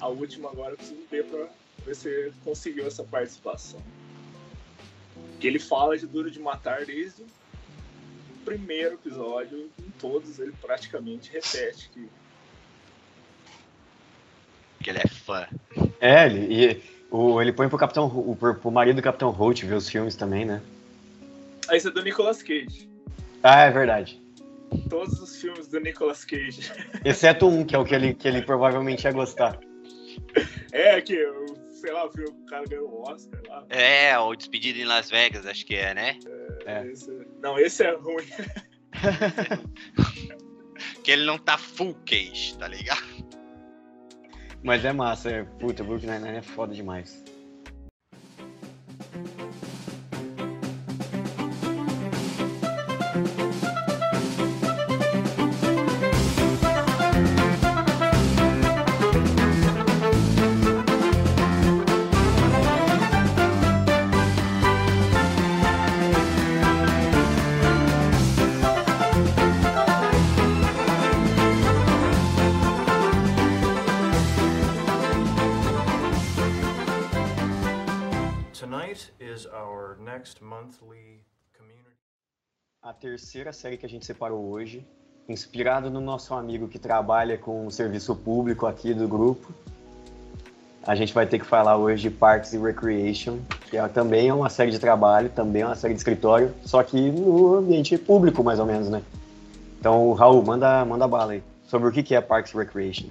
A 0.00 0.08
última 0.08 0.50
agora 0.50 0.72
eu 0.72 0.76
preciso 0.76 1.00
ver 1.10 1.24
pra 1.24 1.46
ver 1.84 1.94
se 1.94 2.08
ele 2.08 2.32
conseguiu 2.44 2.86
essa 2.86 3.04
participação. 3.04 3.80
Que 5.38 5.46
ele 5.46 5.58
fala 5.58 5.96
de 5.96 6.06
Duro 6.06 6.30
de 6.30 6.40
Matar 6.40 6.84
desde 6.84 7.22
o 7.22 8.44
primeiro 8.44 8.94
episódio, 8.94 9.70
em 9.78 9.90
todos 9.98 10.38
ele 10.38 10.52
praticamente 10.60 11.30
repete 11.30 11.90
que 11.92 12.08
Porque 14.76 14.90
ele 14.90 14.98
é 14.98 15.08
fã. 15.08 15.46
É, 16.00 16.26
ele, 16.26 16.54
e 16.54 16.82
o, 17.10 17.40
ele 17.40 17.52
põe 17.52 17.68
pro 17.68 17.78
Capitão 17.78 18.06
o, 18.06 18.34
pro, 18.34 18.54
pro 18.54 18.70
marido 18.70 18.96
do 18.96 19.02
Capitão 19.02 19.30
Holt 19.30 19.62
ver 19.62 19.74
os 19.74 19.88
filmes 19.88 20.16
também, 20.16 20.46
né? 20.46 20.62
Ah, 21.68 21.76
esse 21.76 21.88
é 21.88 21.90
do 21.90 22.02
Nicolas 22.02 22.42
Cage. 22.42 22.88
Ah, 23.42 23.62
é 23.62 23.70
verdade. 23.70 24.20
Todos 24.88 25.20
os 25.20 25.36
filmes 25.40 25.68
do 25.68 25.78
Nicolas 25.80 26.24
Cage. 26.24 26.72
Exceto 27.04 27.46
um, 27.46 27.64
que 27.64 27.74
é 27.74 27.78
o 27.78 27.84
que 27.84 27.94
ele, 27.94 28.14
que 28.14 28.26
ele 28.26 28.42
provavelmente 28.42 29.04
ia 29.04 29.12
gostar. 29.12 29.58
É, 30.72 31.00
que, 31.00 31.16
sei 31.72 31.92
lá, 31.92 32.06
o 32.06 32.12
filme 32.12 32.30
que 32.30 32.42
o 32.42 32.46
cara 32.46 32.64
ganhou 32.66 32.88
o 32.88 33.02
Oscar 33.10 33.40
lá. 33.48 33.64
É, 33.68 34.16
o 34.18 34.34
Despedido 34.34 34.78
em 34.78 34.84
Las 34.84 35.10
Vegas, 35.10 35.44
acho 35.46 35.66
que 35.66 35.74
é, 35.74 35.92
né? 35.94 36.18
É. 36.64 36.86
Esse- 36.86 37.26
não, 37.42 37.58
esse 37.58 37.82
é 37.84 37.92
ruim. 37.94 38.24
Que 41.04 41.12
ele 41.12 41.24
não 41.24 41.38
tá 41.38 41.56
full 41.58 41.94
cage, 42.06 42.56
tá 42.58 42.66
ligado? 42.68 43.02
Mas 44.62 44.84
é 44.84 44.92
massa, 44.92 45.30
é, 45.30 45.44
puta, 45.44 45.82
Brooklyn 45.82 46.10
Nine-Nine 46.12 46.38
é 46.38 46.42
foda 46.42 46.74
demais. 46.74 47.22
Terceira 83.00 83.50
série 83.50 83.78
que 83.78 83.86
a 83.86 83.88
gente 83.88 84.04
separou 84.04 84.50
hoje, 84.50 84.84
inspirado 85.26 85.90
no 85.90 86.02
nosso 86.02 86.34
amigo 86.34 86.68
que 86.68 86.78
trabalha 86.78 87.38
com 87.38 87.66
o 87.66 87.70
serviço 87.70 88.14
público 88.14 88.66
aqui 88.66 88.92
do 88.92 89.08
grupo. 89.08 89.50
A 90.86 90.94
gente 90.94 91.14
vai 91.14 91.26
ter 91.26 91.38
que 91.38 91.46
falar 91.46 91.78
hoje 91.78 92.02
de 92.02 92.10
Parks 92.10 92.52
and 92.52 92.60
Recreation, 92.62 93.38
que 93.70 93.78
é, 93.78 93.88
também 93.88 94.28
é 94.28 94.34
uma 94.34 94.50
série 94.50 94.70
de 94.70 94.78
trabalho, 94.78 95.30
também 95.30 95.62
é 95.62 95.66
uma 95.66 95.76
série 95.76 95.94
de 95.94 96.00
escritório, 96.00 96.54
só 96.62 96.82
que 96.82 97.10
no 97.10 97.54
ambiente 97.54 97.96
público, 97.96 98.44
mais 98.44 98.58
ou 98.58 98.66
menos, 98.66 98.90
né? 98.90 99.02
Então, 99.78 100.12
Raul, 100.12 100.44
manda, 100.44 100.84
manda 100.84 101.08
bala 101.08 101.32
aí. 101.32 101.42
Sobre 101.64 101.88
o 101.88 101.92
que 101.92 102.14
é 102.14 102.20
Parks 102.20 102.54
and 102.54 102.58
Recreation. 102.58 103.06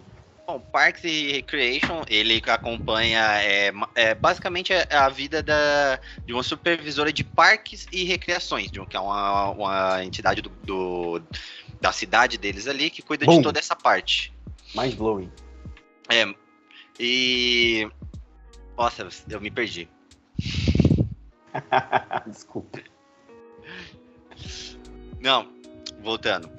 Bom, 0.49 0.59
Parks 0.59 1.05
and 1.05 1.31
Recreation, 1.31 2.01
ele 2.09 2.41
acompanha 2.47 3.19
é, 3.39 3.71
é, 3.93 4.15
basicamente 4.15 4.73
a 4.89 5.07
vida 5.07 5.43
da, 5.43 5.99
de 6.25 6.33
uma 6.33 6.41
supervisora 6.41 7.13
de 7.13 7.23
parques 7.23 7.85
e 7.91 8.03
recreações, 8.03 8.71
de, 8.71 8.83
que 8.87 8.97
é 8.97 8.99
uma, 8.99 9.51
uma 9.51 10.03
entidade 10.03 10.41
do, 10.41 10.49
do, 10.49 11.21
da 11.79 11.91
cidade 11.91 12.35
deles 12.39 12.67
ali 12.67 12.89
que 12.89 13.03
cuida 13.03 13.27
Bom. 13.27 13.37
de 13.37 13.43
toda 13.43 13.59
essa 13.59 13.75
parte. 13.75 14.33
Mais 14.73 14.95
blowing. 14.95 15.31
É. 16.09 16.25
E. 16.99 17.87
Nossa, 18.75 19.07
eu 19.29 19.39
me 19.39 19.51
perdi. 19.51 19.87
Desculpa. 22.25 22.81
Não, 25.21 25.47
voltando. 26.01 26.49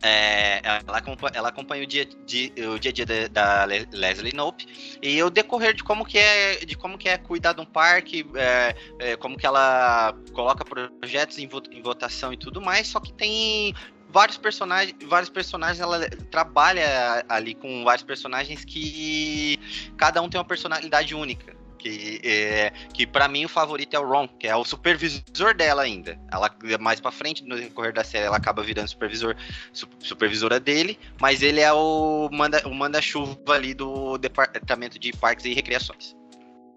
É, 0.00 0.60
ela, 0.62 1.02
ela 1.34 1.48
acompanha 1.48 1.82
o 1.82 1.86
dia, 1.86 2.04
de, 2.04 2.52
o 2.72 2.78
dia 2.78 2.90
a 2.90 2.94
dia 2.94 3.06
da, 3.06 3.26
da, 3.28 3.64
Leslie 3.64 4.32
Knope 4.32 4.98
e 5.02 5.20
o 5.22 5.28
decorrer 5.28 5.74
de 5.74 5.82
como 5.82 6.04
que 6.04 6.18
é 6.18 6.64
de 6.64 6.76
como 6.76 6.96
que 6.96 7.08
é 7.08 7.18
cuidar 7.18 7.52
de 7.52 7.60
um 7.60 7.64
parque, 7.64 8.24
é, 8.36 8.76
é, 9.00 9.16
como 9.16 9.36
que 9.36 9.44
ela 9.44 10.14
coloca 10.32 10.64
projetos 10.64 11.38
em, 11.38 11.48
em, 11.72 11.82
votação 11.82 12.32
e 12.32 12.36
tudo 12.36 12.60
mais, 12.60 12.86
só 12.86 13.00
que 13.00 13.12
tem 13.12 13.74
vários 14.08 14.38
personagens, 14.38 14.94
vários 15.04 15.30
personagens, 15.30 15.80
ela 15.80 16.08
trabalha 16.30 17.24
ali 17.28 17.54
com 17.54 17.82
vários 17.82 18.04
personagens 18.04 18.64
que 18.64 19.58
cada 19.96 20.22
um 20.22 20.28
tem 20.28 20.38
uma 20.38 20.46
personalidade 20.46 21.12
única. 21.12 21.57
Que, 21.78 22.20
é, 22.24 22.72
que 22.92 23.06
para 23.06 23.28
mim 23.28 23.44
o 23.44 23.48
favorito 23.48 23.94
é 23.94 23.98
o 23.98 24.06
Ron, 24.06 24.28
que 24.28 24.46
é 24.46 24.56
o 24.56 24.64
supervisor 24.64 25.54
dela 25.54 25.82
ainda. 25.82 26.18
Ela 26.30 26.50
mais 26.80 27.00
para 27.00 27.10
frente 27.10 27.44
no 27.44 27.56
decorrer 27.56 27.92
da 27.92 28.04
série 28.04 28.26
ela 28.26 28.36
acaba 28.36 28.62
virando 28.62 28.88
supervisor, 28.88 29.36
supervisora 29.72 30.58
dele, 30.58 30.98
mas 31.20 31.42
ele 31.42 31.60
é 31.60 31.72
o 31.72 32.28
manda 32.32 32.66
o 32.66 32.74
manda-chuva 32.74 33.54
ali 33.54 33.74
do 33.74 34.18
departamento 34.18 34.98
de 34.98 35.12
parques 35.12 35.44
e 35.44 35.54
recreações. 35.54 36.16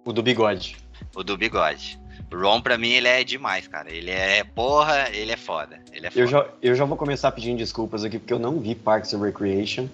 O 0.06 0.14
do 0.14 0.22
bigode. 0.22 0.78
O 1.16 1.24
do 1.24 1.38
bigode. 1.38 2.00
Ron, 2.34 2.62
pra 2.62 2.78
mim, 2.78 2.92
ele 2.92 3.08
é 3.08 3.24
demais, 3.24 3.68
cara. 3.68 3.94
Ele 3.94 4.10
é 4.10 4.44
porra, 4.44 5.10
ele 5.12 5.32
é 5.32 5.38
foda. 5.38 5.82
Ele 5.92 6.08
é 6.08 6.10
foda. 6.10 6.22
Eu, 6.22 6.28
já, 6.28 6.48
eu 6.62 6.76
já 6.76 6.86
vou 6.86 6.98
começar 6.98 7.32
pedindo 7.32 7.58
desculpas 7.58 8.04
aqui, 8.04 8.18
porque 8.18 8.34
eu 8.34 8.40
não 8.40 8.60
vi 8.60 8.74
Parks 8.74 9.14
and 9.14 9.22
Recreation. 9.22 9.88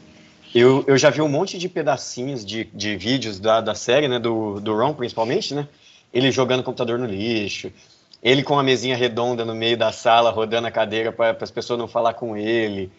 Eu, 0.53 0.83
eu 0.87 0.97
já 0.97 1.09
vi 1.09 1.21
um 1.21 1.29
monte 1.29 1.57
de 1.57 1.67
pedacinhos 1.67 2.45
de, 2.45 2.65
de 2.65 2.95
vídeos 2.95 3.39
da, 3.39 3.61
da 3.61 3.75
série, 3.75 4.07
né? 4.07 4.19
Do, 4.19 4.59
do 4.59 4.75
Ron, 4.75 4.93
principalmente, 4.93 5.53
né? 5.53 5.67
Ele 6.13 6.31
jogando 6.31 6.61
o 6.61 6.63
computador 6.63 6.97
no 6.97 7.05
lixo. 7.05 7.71
Ele 8.23 8.43
com 8.43 8.57
a 8.57 8.63
mesinha 8.63 8.95
redonda 8.95 9.45
no 9.45 9.53
meio 9.53 9.77
da 9.77 9.91
sala, 9.91 10.31
rodando 10.31 10.67
a 10.67 10.71
cadeira 10.71 11.11
para 11.11 11.37
as 11.39 11.51
pessoas 11.51 11.79
não 11.79 11.87
falar 11.87 12.13
com 12.13 12.35
ele. 12.35 12.91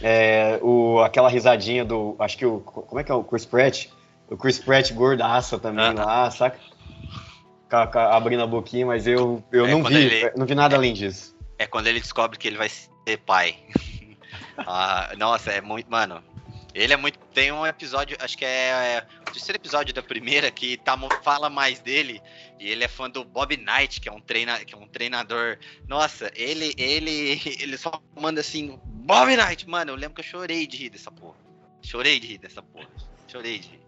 É, 0.00 0.58
o, 0.62 1.00
aquela 1.00 1.28
risadinha 1.28 1.84
do. 1.84 2.16
Acho 2.18 2.36
que 2.36 2.46
o. 2.46 2.60
Como 2.60 3.00
é 3.00 3.04
que 3.04 3.12
é 3.12 3.14
o 3.14 3.24
Chris 3.24 3.44
Pratt? 3.44 3.86
O 4.28 4.36
Chris 4.36 4.58
Pratt 4.58 4.92
gordaça 4.92 5.58
também 5.58 5.92
lá, 5.92 6.30
saca? 6.30 6.58
abrindo 8.10 8.42
a 8.42 8.46
boquinha, 8.46 8.84
mas 8.84 9.06
eu, 9.06 9.42
eu 9.52 9.66
é 9.66 9.70
não 9.70 9.82
vi. 9.82 9.94
Ele, 9.94 10.32
não 10.36 10.46
vi 10.46 10.54
nada 10.54 10.74
é, 10.74 10.78
além 10.78 10.92
disso. 10.92 11.36
É 11.58 11.66
quando 11.66 11.86
ele 11.86 12.00
descobre 12.00 12.38
que 12.38 12.48
ele 12.48 12.56
vai 12.56 12.68
ser 12.68 13.16
pai. 13.24 13.56
ah, 14.58 15.12
nossa, 15.16 15.52
é 15.52 15.60
muito. 15.60 15.90
Mano, 15.90 16.22
ele 16.74 16.92
é 16.92 16.96
muito. 16.96 17.18
Tem 17.32 17.52
um 17.52 17.66
episódio, 17.66 18.16
acho 18.20 18.36
que 18.36 18.44
é, 18.44 18.68
é, 18.68 19.06
o 19.22 19.32
terceiro 19.32 19.56
episódio 19.56 19.94
da 19.94 20.02
primeira, 20.02 20.50
que 20.50 20.76
tá, 20.76 20.96
fala 21.22 21.50
mais 21.50 21.80
dele. 21.80 22.20
E 22.58 22.68
ele 22.68 22.84
é 22.84 22.88
fã 22.88 23.08
do 23.08 23.24
Bob 23.24 23.56
Knight, 23.56 24.00
que 24.00 24.08
é 24.08 24.12
um, 24.12 24.20
treina, 24.20 24.58
que 24.64 24.74
é 24.74 24.78
um 24.78 24.86
treinador. 24.86 25.58
Nossa, 25.88 26.30
ele, 26.34 26.74
ele, 26.76 27.40
ele 27.58 27.76
só 27.76 28.00
manda 28.18 28.40
assim, 28.40 28.78
Bob 28.84 29.34
Knight, 29.36 29.68
mano. 29.68 29.92
Eu 29.92 29.96
lembro 29.96 30.14
que 30.14 30.20
eu 30.20 30.24
chorei 30.24 30.66
de 30.66 30.76
rir 30.76 30.90
dessa 30.90 31.10
porra. 31.10 31.36
Chorei 31.82 32.20
de 32.20 32.26
rir 32.26 32.38
dessa 32.38 32.62
porra. 32.62 32.88
Chorei 33.26 33.58
de 33.58 33.68
rir. 33.68 33.80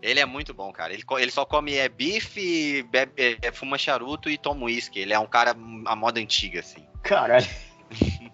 Ele 0.00 0.20
é 0.20 0.26
muito 0.26 0.52
bom, 0.52 0.70
cara. 0.72 0.92
Ele, 0.92 1.02
ele 1.18 1.30
só 1.30 1.44
come 1.44 1.74
é, 1.74 1.88
bife, 1.88 2.82
bebe, 2.84 3.38
é, 3.42 3.50
fuma 3.52 3.78
charuto 3.78 4.28
e 4.28 4.36
toma 4.36 4.66
uísque. 4.66 4.98
Ele 4.98 5.14
é 5.14 5.18
um 5.18 5.26
cara 5.26 5.52
a 5.86 5.96
moda 5.96 6.20
antiga, 6.20 6.60
assim. 6.60 6.86
Caralho. 7.02 7.46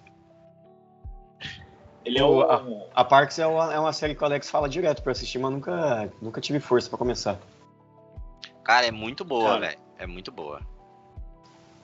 Ele 2.11 2.19
é 2.19 2.25
o... 2.25 2.43
a, 2.43 2.61
a 2.93 3.05
Parks 3.05 3.39
é 3.39 3.47
uma, 3.47 3.73
é 3.73 3.79
uma 3.79 3.93
série 3.93 4.17
que 4.17 4.23
o 4.23 4.25
Alex 4.25 4.51
fala 4.51 4.69
direto 4.69 5.01
pra 5.01 5.13
assistir, 5.13 5.39
mas 5.39 5.53
nunca, 5.53 6.13
nunca 6.21 6.41
tive 6.41 6.59
força 6.59 6.89
pra 6.89 6.99
começar. 6.99 7.39
Cara, 8.65 8.87
é 8.87 8.91
muito 8.91 9.25
boa, 9.25 9.61
velho. 9.61 9.79
É 9.97 10.07
muito 10.07 10.33
boa. 10.33 10.61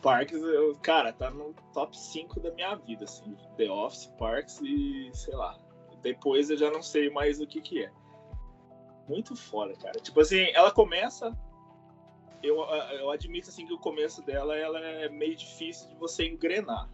Parks, 0.02 0.42
eu, 0.42 0.76
cara, 0.82 1.12
tá 1.12 1.30
no 1.30 1.54
top 1.72 1.96
5 1.96 2.40
da 2.40 2.50
minha 2.50 2.74
vida, 2.74 3.04
assim. 3.04 3.36
The 3.56 3.70
Office, 3.70 4.06
Parks 4.18 4.60
e, 4.62 5.10
sei 5.14 5.34
lá. 5.34 5.56
Depois 6.02 6.50
eu 6.50 6.56
já 6.56 6.70
não 6.70 6.82
sei 6.82 7.08
mais 7.08 7.40
o 7.40 7.46
que 7.46 7.60
que 7.60 7.84
é. 7.84 7.90
Muito 9.08 9.36
foda, 9.36 9.74
cara. 9.76 10.00
Tipo 10.00 10.20
assim, 10.20 10.48
ela 10.54 10.72
começa... 10.72 11.32
Eu, 12.42 12.58
eu 12.98 13.10
admito, 13.10 13.48
assim, 13.48 13.64
que 13.64 13.72
o 13.72 13.78
começo 13.78 14.22
dela 14.22 14.56
ela 14.56 14.78
é 14.80 15.08
meio 15.08 15.36
difícil 15.36 15.88
de 15.88 15.94
você 15.96 16.26
engrenar. 16.26 16.88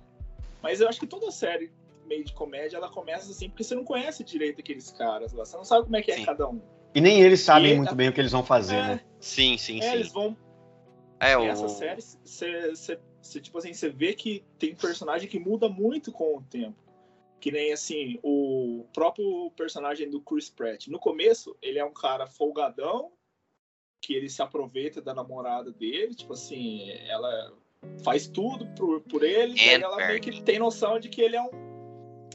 Mas 0.63 0.81
eu 0.81 0.89
acho 0.89 1.01
que 1.01 1.07
toda 1.07 1.31
série 1.31 1.73
meio 2.13 2.25
de 2.25 2.33
comédia, 2.35 2.77
ela 2.77 2.91
começa 2.91 3.31
assim, 3.31 3.49
porque 3.49 3.65
você 3.65 3.75
não 3.75 3.85
conhece 3.85 4.23
direito 4.23 4.61
aqueles 4.61 4.91
caras 4.93 5.33
lá. 5.33 5.45
Você 5.45 5.57
não 5.57 5.65
sabe 5.65 5.85
como 5.85 5.97
é 5.97 6.03
que 6.03 6.13
é 6.13 6.17
sim. 6.17 6.23
é 6.23 6.27
cada 6.27 6.49
um. 6.49 6.61
E 6.95 7.01
nem 7.01 7.23
eles 7.23 7.41
sabem 7.41 7.73
e 7.73 7.77
muito 7.77 7.93
a... 7.93 7.95
bem 7.95 8.11
o 8.11 8.13
que 8.13 8.21
eles 8.21 8.33
vão 8.33 8.45
fazer, 8.45 8.77
é, 8.77 8.83
né? 8.83 9.01
Sim, 9.19 9.57
sim, 9.57 9.79
é, 9.79 9.83
sim. 9.83 9.93
Eles 9.93 10.13
vão. 10.13 10.37
É, 11.19 11.37
o... 11.37 11.45
Essa 11.45 11.69
série, 11.69 12.03
você, 12.03 13.41
tipo 13.41 13.57
assim, 13.57 13.73
você 13.73 13.89
vê 13.89 14.13
que 14.13 14.45
tem 14.59 14.75
personagem 14.75 15.29
que 15.29 15.39
muda 15.39 15.69
muito 15.69 16.13
com 16.13 16.37
o 16.37 16.43
tempo. 16.43 16.77
Que 17.41 17.51
nem 17.51 17.73
assim, 17.73 18.21
o 18.23 18.85
próprio 18.93 19.51
personagem 19.57 20.09
do 20.09 20.21
Chris 20.21 20.51
Pratt. 20.51 20.87
No 20.89 20.99
começo, 20.99 21.57
ele 21.63 21.79
é 21.79 21.85
um 21.85 21.93
cara 21.93 22.27
folgadão, 22.27 23.11
que 24.01 24.15
ele 24.15 24.29
se 24.29 24.43
aproveita 24.43 25.01
da 25.01 25.15
namorada 25.15 25.73
dele, 25.73 26.15
tipo 26.15 26.35
assim, 26.35 26.91
ela 27.09 27.53
faz 28.05 28.29
tudo 28.29 28.67
por, 28.77 29.01
por 29.01 29.25
ele, 29.25 29.59
e 29.59 29.69
ela 29.71 29.97
meio 29.97 30.21
que 30.21 30.43
tem 30.43 30.59
noção 30.59 31.01
de 31.01 31.09
que 31.09 31.21
ele 31.21 31.37
é 31.37 31.43
um 31.43 31.72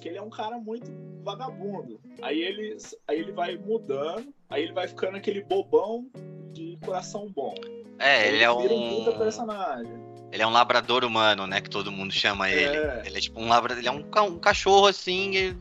ele 0.08 0.18
é 0.18 0.22
um 0.22 0.30
cara 0.30 0.58
muito 0.58 0.92
vagabundo. 1.24 2.00
Aí 2.22 2.42
ele, 2.42 2.78
aí 3.08 3.20
ele 3.20 3.32
vai 3.32 3.58
mudando, 3.58 4.34
aí 4.50 4.64
ele 4.64 4.74
vai 4.74 4.88
ficando 4.88 5.18
aquele 5.18 5.44
bobão 5.44 6.10
de 6.54 6.78
coração 6.84 7.30
bom. 7.30 7.56
É, 8.00 8.28
ele, 8.28 8.38
ele 8.38 8.44
é 8.44 8.52
um. 8.52 9.18
Personagem. 9.18 10.08
Ele 10.32 10.44
é 10.44 10.48
um 10.48 10.52
labrador 10.52 11.04
humano, 11.04 11.48
né? 11.48 11.62
Que 11.62 11.70
todo 11.70 11.92
mundo 11.92 12.14
chama 12.14 12.50
ele. 12.50 12.78
É. 12.78 13.04
Ele 13.06 13.18
é 13.18 13.22
tipo 13.22 13.40
um 13.40 13.48
labrador. 13.48 13.80
Ele 13.80 13.88
é 13.88 13.92
um, 13.92 14.06
um 14.26 14.40
cachorro 14.40 14.88
assim. 14.88 15.58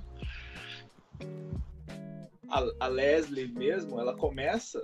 A, 2.48 2.64
a 2.80 2.86
Leslie 2.86 3.48
mesmo, 3.48 4.00
ela 4.00 4.14
começa 4.14 4.82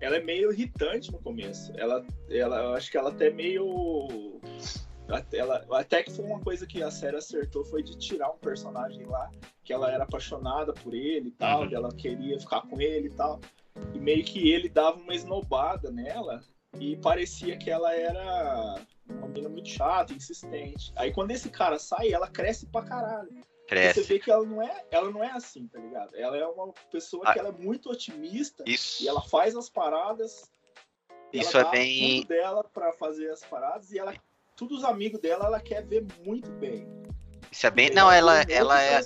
ela 0.00 0.16
é 0.16 0.22
meio 0.22 0.52
irritante 0.52 1.10
no 1.10 1.18
começo. 1.18 1.72
Ela, 1.76 2.04
ela, 2.30 2.58
eu 2.58 2.74
acho 2.74 2.90
que 2.90 2.96
ela 2.96 3.10
até 3.10 3.30
meio 3.30 4.40
ela, 5.32 5.64
até 5.70 6.02
que 6.02 6.10
foi 6.10 6.24
uma 6.24 6.40
coisa 6.40 6.66
que 6.66 6.82
a 6.82 6.90
série 6.90 7.16
acertou 7.16 7.64
foi 7.64 7.82
de 7.82 7.96
tirar 7.96 8.30
um 8.30 8.38
personagem 8.38 9.06
lá 9.06 9.30
que 9.64 9.72
ela 9.72 9.90
era 9.90 10.04
apaixonada 10.04 10.72
por 10.72 10.94
ele 10.94 11.28
e 11.28 11.32
tal, 11.32 11.62
uhum. 11.62 11.74
ela 11.74 11.92
queria 11.92 12.38
ficar 12.38 12.62
com 12.62 12.80
ele 12.80 13.08
e 13.08 13.10
tal. 13.10 13.40
E 13.92 13.98
meio 13.98 14.24
que 14.24 14.50
ele 14.50 14.68
dava 14.68 14.96
uma 14.96 15.14
esnobada 15.14 15.90
nela 15.90 16.42
e 16.78 16.96
parecia 16.96 17.56
que 17.56 17.70
ela 17.70 17.92
era 17.94 18.80
uma 19.08 19.28
menina 19.28 19.48
muito 19.48 19.68
chata, 19.68 20.12
insistente. 20.12 20.92
Aí 20.96 21.12
quando 21.12 21.32
esse 21.32 21.50
cara 21.50 21.78
sai, 21.78 22.12
ela 22.12 22.28
cresce 22.28 22.66
pra 22.66 22.82
caralho. 22.82 23.44
Cresce. 23.66 24.04
Você 24.04 24.14
vê 24.14 24.18
que 24.20 24.30
ela 24.30 24.46
não 24.46 24.62
é, 24.62 24.84
ela 24.92 25.10
não 25.10 25.24
é 25.24 25.30
assim, 25.32 25.66
tá 25.66 25.80
ligado? 25.80 26.14
Ela 26.14 26.36
é 26.36 26.46
uma 26.46 26.72
pessoa 26.90 27.24
ah, 27.26 27.32
que 27.32 27.38
ela 27.38 27.48
é 27.48 27.52
muito 27.52 27.90
otimista 27.90 28.62
isso. 28.66 29.02
e 29.02 29.08
ela 29.08 29.22
faz 29.22 29.56
as 29.56 29.68
paradas. 29.68 30.48
Isso 31.32 31.58
é 31.58 31.68
bem 31.70 32.24
dela 32.24 32.62
para 32.62 32.92
fazer 32.92 33.30
as 33.30 33.44
paradas 33.44 33.90
e 33.90 33.98
ela 33.98 34.14
todos 34.56 34.78
os 34.78 34.84
amigos 34.84 35.20
dela 35.20 35.46
ela 35.46 35.60
quer 35.60 35.84
ver 35.84 36.04
muito 36.24 36.50
bem. 36.52 36.88
Isso 37.52 37.66
é 37.66 37.70
bem. 37.70 37.90
Não, 37.90 38.10
ela, 38.10 38.42
ela 38.48 38.82
é. 38.82 39.00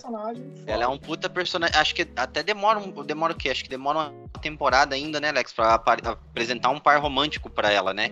Ela 0.66 0.84
é 0.84 0.88
um 0.88 0.96
puta 0.96 1.28
personagem. 1.28 1.76
Acho 1.76 1.94
que 1.94 2.08
até 2.16 2.42
demora 2.42 2.78
um. 2.78 2.90
Demora 3.04 3.32
o 3.32 3.36
quê? 3.36 3.50
Acho 3.50 3.62
que 3.62 3.70
demora 3.70 4.10
uma 4.10 4.28
temporada 4.40 4.94
ainda, 4.94 5.20
né, 5.20 5.28
Alex? 5.28 5.52
Pra 5.52 5.74
apresentar 5.74 6.70
um 6.70 6.80
par 6.80 7.00
romântico 7.00 7.50
pra 7.50 7.70
ela, 7.70 7.92
né? 7.92 8.10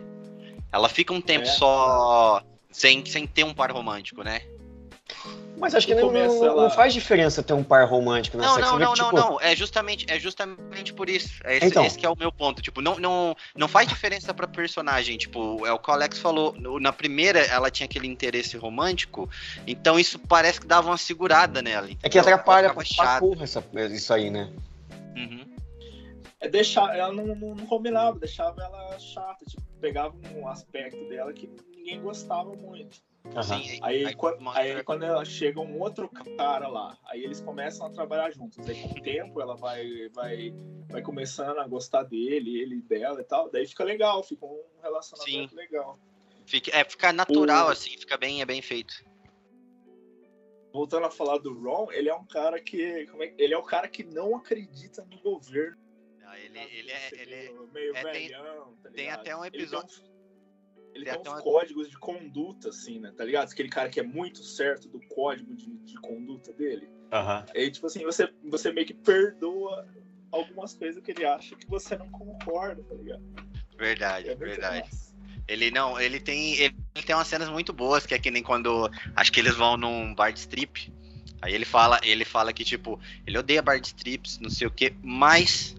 Ela 0.71 0.89
fica 0.89 1.13
um 1.13 1.21
tempo 1.21 1.47
é. 1.47 1.51
só 1.51 2.43
sem, 2.71 3.05
sem 3.07 3.27
ter 3.27 3.45
um 3.45 3.55
par 3.55 3.73
romântico, 3.73 4.23
né? 4.23 4.43
Mas 5.61 5.75
acho 5.75 5.87
que 5.87 5.95
No 5.95 6.01
não, 6.03 6.09
começo 6.09 6.37
não- 6.39 6.47
ela- 6.47 6.63
não 6.65 6.71
faz 6.71 6.93
diferença 6.95 7.43
ter 7.43 7.53
um 7.53 7.63
par 7.65 7.87
romântico 7.89 8.37
na 8.37 8.45
Não, 8.45 8.55
série. 8.55 8.67
não, 8.67 8.79
não, 8.79 8.93
que, 8.93 9.01
não, 9.01 9.09
tipo, 9.11 9.17
não. 9.17 9.41
É 9.41 9.57
justamente, 9.57 10.07
é 10.09 10.19
justamente 10.19 10.93
por 10.95 11.09
isso. 11.09 11.41
É 11.45 11.57
esse, 11.57 11.67
Então. 11.67 11.85
esse 11.85 11.99
que 11.99 12.07
é 12.07 12.09
o 12.09 12.17
meu 12.17 12.31
ponto. 12.31 12.63
Tipo, 12.63 12.81
não, 12.81 12.99
não, 12.99 13.37
não 13.57 13.67
faz 13.69 13.89
diferença 13.89 14.33
pra 14.33 14.47
personagem. 14.47 15.17
Tipo, 15.19 15.67
é 15.67 15.73
o 15.73 15.79
que 15.79 15.91
o 15.91 15.93
Alex 15.93 16.19
falou. 16.19 16.55
Na 16.81 16.93
primeira, 16.93 17.41
ela 17.41 17.71
tinha 17.71 17.87
aquele 17.87 18.07
interesse 18.07 18.57
romântico. 18.57 19.29
Então 19.67 19.99
isso 19.99 20.19
parece 20.19 20.61
que 20.61 20.67
dava 20.67 20.89
uma 20.89 20.97
segurada 20.99 21.61
nela. 21.61 21.89
É 22.03 22.09
que 22.09 22.19
atrapalha 22.19 22.73
pra 22.73 22.85
chata. 22.85 23.21
porra 23.21 23.45
essa- 23.45 23.65
isso 23.91 24.13
aí, 24.15 24.31
né? 24.31 24.51
Uhum. 25.17 25.45
É 26.41 26.49
deixar, 26.49 26.97
ela 26.97 27.13
não, 27.13 27.27
não, 27.35 27.55
não 27.55 27.67
combinava, 27.67 28.17
deixava 28.19 28.63
ela 28.63 28.97
chata, 28.99 29.45
tipo, 29.45 29.61
pegava 29.81 30.15
um 30.37 30.47
aspecto 30.47 31.09
dela 31.09 31.33
que 31.33 31.51
ninguém 31.77 32.01
gostava 32.01 32.53
muito. 32.55 32.99
Sim, 33.43 33.79
Aí, 33.83 34.15
quando, 34.17 34.41
mostra- 34.41 34.63
aí 34.63 34.83
quando 34.83 35.05
ela 35.05 35.25
chega 35.25 35.61
um 35.61 35.79
outro 35.81 36.09
cara 36.37 36.67
lá, 36.67 36.99
aí 37.05 37.23
eles 37.23 37.41
começam 37.41 37.87
a 37.87 37.91
trabalhar 37.91 38.31
juntos. 38.33 38.59
Aí 38.69 38.83
com 38.83 38.89
o 38.99 39.03
tempo 39.03 39.41
ela 39.41 39.55
vai, 39.55 40.09
vai, 40.09 40.53
vai 40.89 41.03
começando 41.03 41.59
a 41.59 41.67
gostar 41.69 42.03
dele, 42.03 42.59
ele 42.61 42.81
dela 42.83 43.21
e 43.21 43.25
tal. 43.25 43.49
Daí 43.51 43.67
fica 43.67 43.85
legal, 43.85 44.23
fica 44.25 44.45
um 44.45 44.61
relacionamento 44.83 45.55
legal. 45.55 45.99
Fica, 46.47 46.77
é, 46.77 46.83
fica 46.85 47.13
natural, 47.13 47.69
O- 47.69 47.71
assim, 47.71 47.91
fica 47.91 48.17
bem, 48.17 48.41
é 48.41 48.47
bem 48.47 48.63
feito. 48.63 48.95
Voltando 50.73 51.07
a 51.07 51.11
falar 51.11 51.39
do 51.39 51.53
Ron, 51.59 51.91
ele 51.93 52.09
é 52.09 52.15
um 52.15 52.27
cara 52.27 52.61
que. 52.61 53.07
Como 53.07 53.23
é, 53.23 53.35
ele 53.39 53.55
é 53.55 53.59
o 53.59 53.63
cara 53.63 53.89
que 53.89 54.05
não 54.05 54.37
acredita 54.37 55.05
no 55.11 55.19
governo. 55.21 55.77
Ah, 56.25 56.39
Ele, 56.39 56.59
ele 56.59 56.91
é. 56.91 57.09
Ele 57.13 57.35
é- 57.35 57.53
meio 57.73 57.97
é, 57.97 58.13
tem- 58.13 58.29
velhão, 58.29 58.77
tá 58.83 58.91
tem 58.91 59.11
até 59.11 59.35
um 59.37 59.41
tem 59.43 59.49
episódio- 59.49 60.03
Ele 60.99 61.05
tem 61.05 61.13
tem, 61.15 61.21
até 61.21 61.31
uns 61.31 61.35
uma- 61.35 61.43
códigos 61.43 61.89
de 61.89 61.97
conduta, 61.99 62.69
assim, 62.71 62.99
né? 62.99 63.13
Tá 63.17 63.25
ligado? 63.25 63.51
Aquele 63.51 63.69
cara 63.69 63.89
que 63.89 64.01
é 64.01 64.03
muito 64.03 64.43
certo 64.43 64.89
do 64.89 65.01
código 65.15 65.55
de, 65.55 65.71
de 65.79 65.95
conduta 66.01 66.53
dele. 66.53 66.89
Aham. 67.13 67.47
Aí, 67.55 67.71
tipo 67.71 67.87
assim, 67.87 68.03
você, 68.03 68.29
você 68.45 68.73
meio 68.73 68.87
que 68.87 68.95
perdoa 68.95 69.87
algumas 70.33 70.75
coisas 70.75 71.03
que 71.03 71.11
ele 71.13 71.25
acha 71.25 71.55
que 71.57 71.67
você 71.67 71.97
não 71.97 72.09
concorda, 72.11 72.83
tá 72.83 72.95
ligado? 72.95 73.23
Verdade, 73.79 74.29
É 74.29 74.35
verdade. 74.35 74.89
massa. 74.91 75.09
Ele 75.47 75.71
não, 75.71 75.99
ele 75.99 76.21
tem, 76.21 76.55
ele 76.57 76.75
tem 77.07 77.15
umas 77.17 77.29
cenas 77.29 77.49
muito 77.49 77.73
boas, 77.73 78.05
que 78.05 78.13
é 78.13 78.19
que 78.19 78.31
nem 78.31 78.43
quando 78.43 78.91
acho 79.17 79.33
que 79.33 79.41
eles 79.41 79.55
vão 79.57 79.77
num 79.79 80.15
bar 80.15 80.31
de 80.31 80.41
strip. 80.41 80.93
Aí 81.41 81.55
ele 81.55 81.65
fala, 81.65 81.99
ele 82.03 82.25
fala 82.25 82.53
que 82.53 82.65
tipo, 82.65 83.01
ele 83.27 83.39
odeia 83.39 83.63
bar 83.63 83.81
de 83.81 83.87
strips, 83.87 84.39
não 84.41 84.51
sei 84.51 84.67
o 84.67 84.71
que, 84.71 84.95
mas 85.03 85.75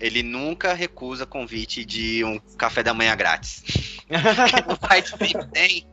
ele 0.00 0.22
nunca 0.22 0.72
recusa 0.74 1.24
convite 1.24 1.84
de 1.84 2.24
um 2.24 2.38
café 2.58 2.82
da 2.82 2.92
manhã 2.92 3.14
grátis. 3.14 3.62
no 4.68 4.76
tem 5.52 5.86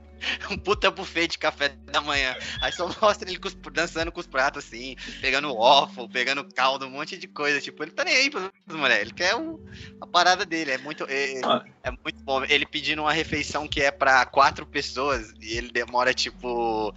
um 0.52 0.58
puta 0.58 0.92
buffet 0.92 1.28
de 1.28 1.38
café 1.38 1.70
da 1.70 2.00
manhã. 2.02 2.36
Aí 2.62 2.72
só 2.72 2.88
mostra 3.02 3.30
ele 3.30 3.40
dançando 3.72 4.12
com 4.12 4.20
os 4.20 4.28
pratos 4.28 4.64
assim, 4.64 4.96
pegando 5.20 5.54
waffle, 5.56 6.08
pegando 6.10 6.48
caldo, 6.54 6.86
um 6.86 6.92
monte 6.92 7.18
de 7.18 7.28
coisa. 7.28 7.60
Tipo, 7.60 7.84
ele 7.84 7.92
tá 7.92 8.04
nem 8.04 8.16
aí 8.16 8.30
pras 8.30 8.52
mulheres, 8.70 9.02
ele 9.04 9.14
quer 9.14 9.36
o- 9.36 9.60
a 10.00 10.06
parada 10.06 10.46
dele. 10.46 10.72
É 10.72 10.78
muito. 10.78 11.06
é- 11.10 11.42
Ah. 11.44 11.64
é 11.84 11.92
muito 11.92 12.24
bom. 12.24 12.44
Ele 12.46 12.66
pedindo 12.66 13.02
uma 13.02 13.14
refeição 13.14 13.68
que 13.68 13.82
é 13.82 13.90
pra 13.92 14.26
quatro 14.26 14.66
pessoas 14.66 15.34
e 15.42 15.58
ele 15.58 15.72
demora 15.72 16.14
tipo 16.14 16.94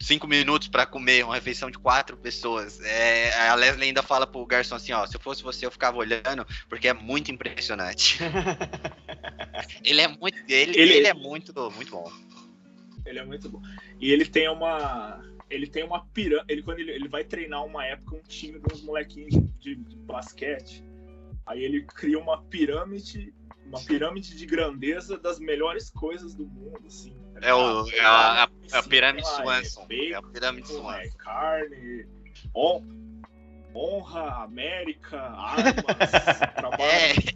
cinco 0.00 0.26
minutos 0.26 0.68
pra 0.68 0.86
comer 0.86 1.24
uma 1.24 1.34
refeição 1.34 1.70
de 1.70 1.78
quatro 1.78 2.16
pessoas. 2.16 2.80
É, 2.80 3.48
a 3.48 3.54
Leslie 3.54 3.88
ainda 3.88 4.02
fala 4.02 4.26
pro 4.26 4.44
garçom 4.46 4.76
assim, 4.76 4.92
ó, 4.92 5.06
se 5.06 5.16
eu 5.16 5.20
fosse 5.20 5.42
você 5.42 5.66
eu 5.66 5.70
ficava 5.70 5.96
olhando 5.96 6.46
porque 6.68 6.88
é 6.88 6.94
muito 6.94 7.30
impressionante. 7.30 8.18
ele 9.84 10.00
é 10.00 10.08
muito, 10.08 10.38
ele, 10.48 10.78
Ele- 10.78 10.92
ele 10.94 11.06
é 11.06 11.14
muito, 11.14 11.52
muito 11.72 11.90
bom. 11.90 12.12
Ele 13.04 13.18
é 13.18 13.24
muito 13.24 13.48
bom. 13.48 13.62
E 14.00 14.12
ele 14.12 14.24
tem 14.26 14.48
uma. 14.48 15.20
Ele 15.48 15.66
tem 15.66 15.82
uma 15.82 16.04
pirâmide. 16.08 16.52
Ele, 16.52 16.62
quando 16.62 16.78
ele, 16.80 16.92
ele 16.92 17.08
vai 17.08 17.24
treinar 17.24 17.64
uma 17.64 17.84
época 17.84 18.16
um 18.16 18.22
time 18.22 18.60
de 18.60 18.72
uns 18.72 18.82
molequinhos 18.82 19.32
de, 19.58 19.76
de 19.76 19.96
basquete. 19.96 20.84
Aí 21.46 21.64
ele 21.64 21.82
cria 21.84 22.18
uma 22.18 22.42
pirâmide. 22.44 23.32
Uma 23.64 23.80
pirâmide 23.82 24.34
de 24.36 24.46
grandeza 24.46 25.18
das 25.18 25.38
melhores 25.38 25.90
coisas 25.90 26.34
do 26.34 26.46
mundo, 26.46 26.86
assim. 26.86 27.14
É, 27.42 27.54
o, 27.54 27.88
é 27.90 28.00
a, 28.00 28.44
a- 28.44 28.48
é 28.72 28.76
a 28.78 28.82
pirâmide 28.82 29.26
Swanson. 29.28 29.86
É 29.90 30.10
É 30.10 30.14
a 30.16 30.22
pirâmide 30.22 30.70
é 30.70 30.74
Swanson. 30.74 31.16
carne, 31.18 32.06
hon- 32.54 32.86
honra, 33.74 34.44
América, 34.44 35.20
armas, 35.20 35.74
trabalho. 36.56 36.82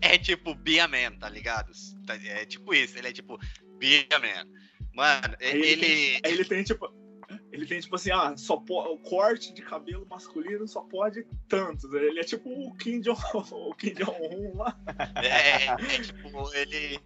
É, 0.02 0.14
é 0.14 0.18
tipo 0.18 0.54
Be 0.54 0.80
a 0.80 0.88
Man, 0.88 1.12
tá 1.18 1.28
ligado? 1.28 1.72
Tá- 2.06 2.16
É 2.16 2.44
tipo 2.44 2.74
isso, 2.74 2.98
ele 2.98 3.08
é 3.08 3.12
tipo 3.12 3.38
Be 3.78 4.06
a 4.12 4.18
Man. 4.18 4.46
Mano, 4.94 5.36
Aí 5.40 5.48
ele, 5.48 5.66
ele. 5.66 5.80
Tem, 6.20 6.32
ele 6.32 6.44
tem 6.44 6.62
tipo. 6.64 7.02
Ele 7.50 7.66
tem 7.66 7.80
tipo 7.80 7.96
assim, 7.96 8.10
ah, 8.10 8.34
só 8.36 8.56
o 8.56 8.98
corte 8.98 9.54
de 9.54 9.62
cabelo 9.62 10.06
masculino 10.06 10.66
só 10.68 10.82
pode 10.82 11.24
tantos. 11.48 11.90
Ele 11.94 12.18
é 12.20 12.24
tipo 12.24 12.48
o 12.50 12.74
Kim 12.76 13.00
Jong, 13.00 13.18
Jong-un 13.94 14.56
lá. 14.56 14.76
É, 15.22 15.66
é 15.66 15.76
tipo, 16.02 16.54
ele. 16.54 16.98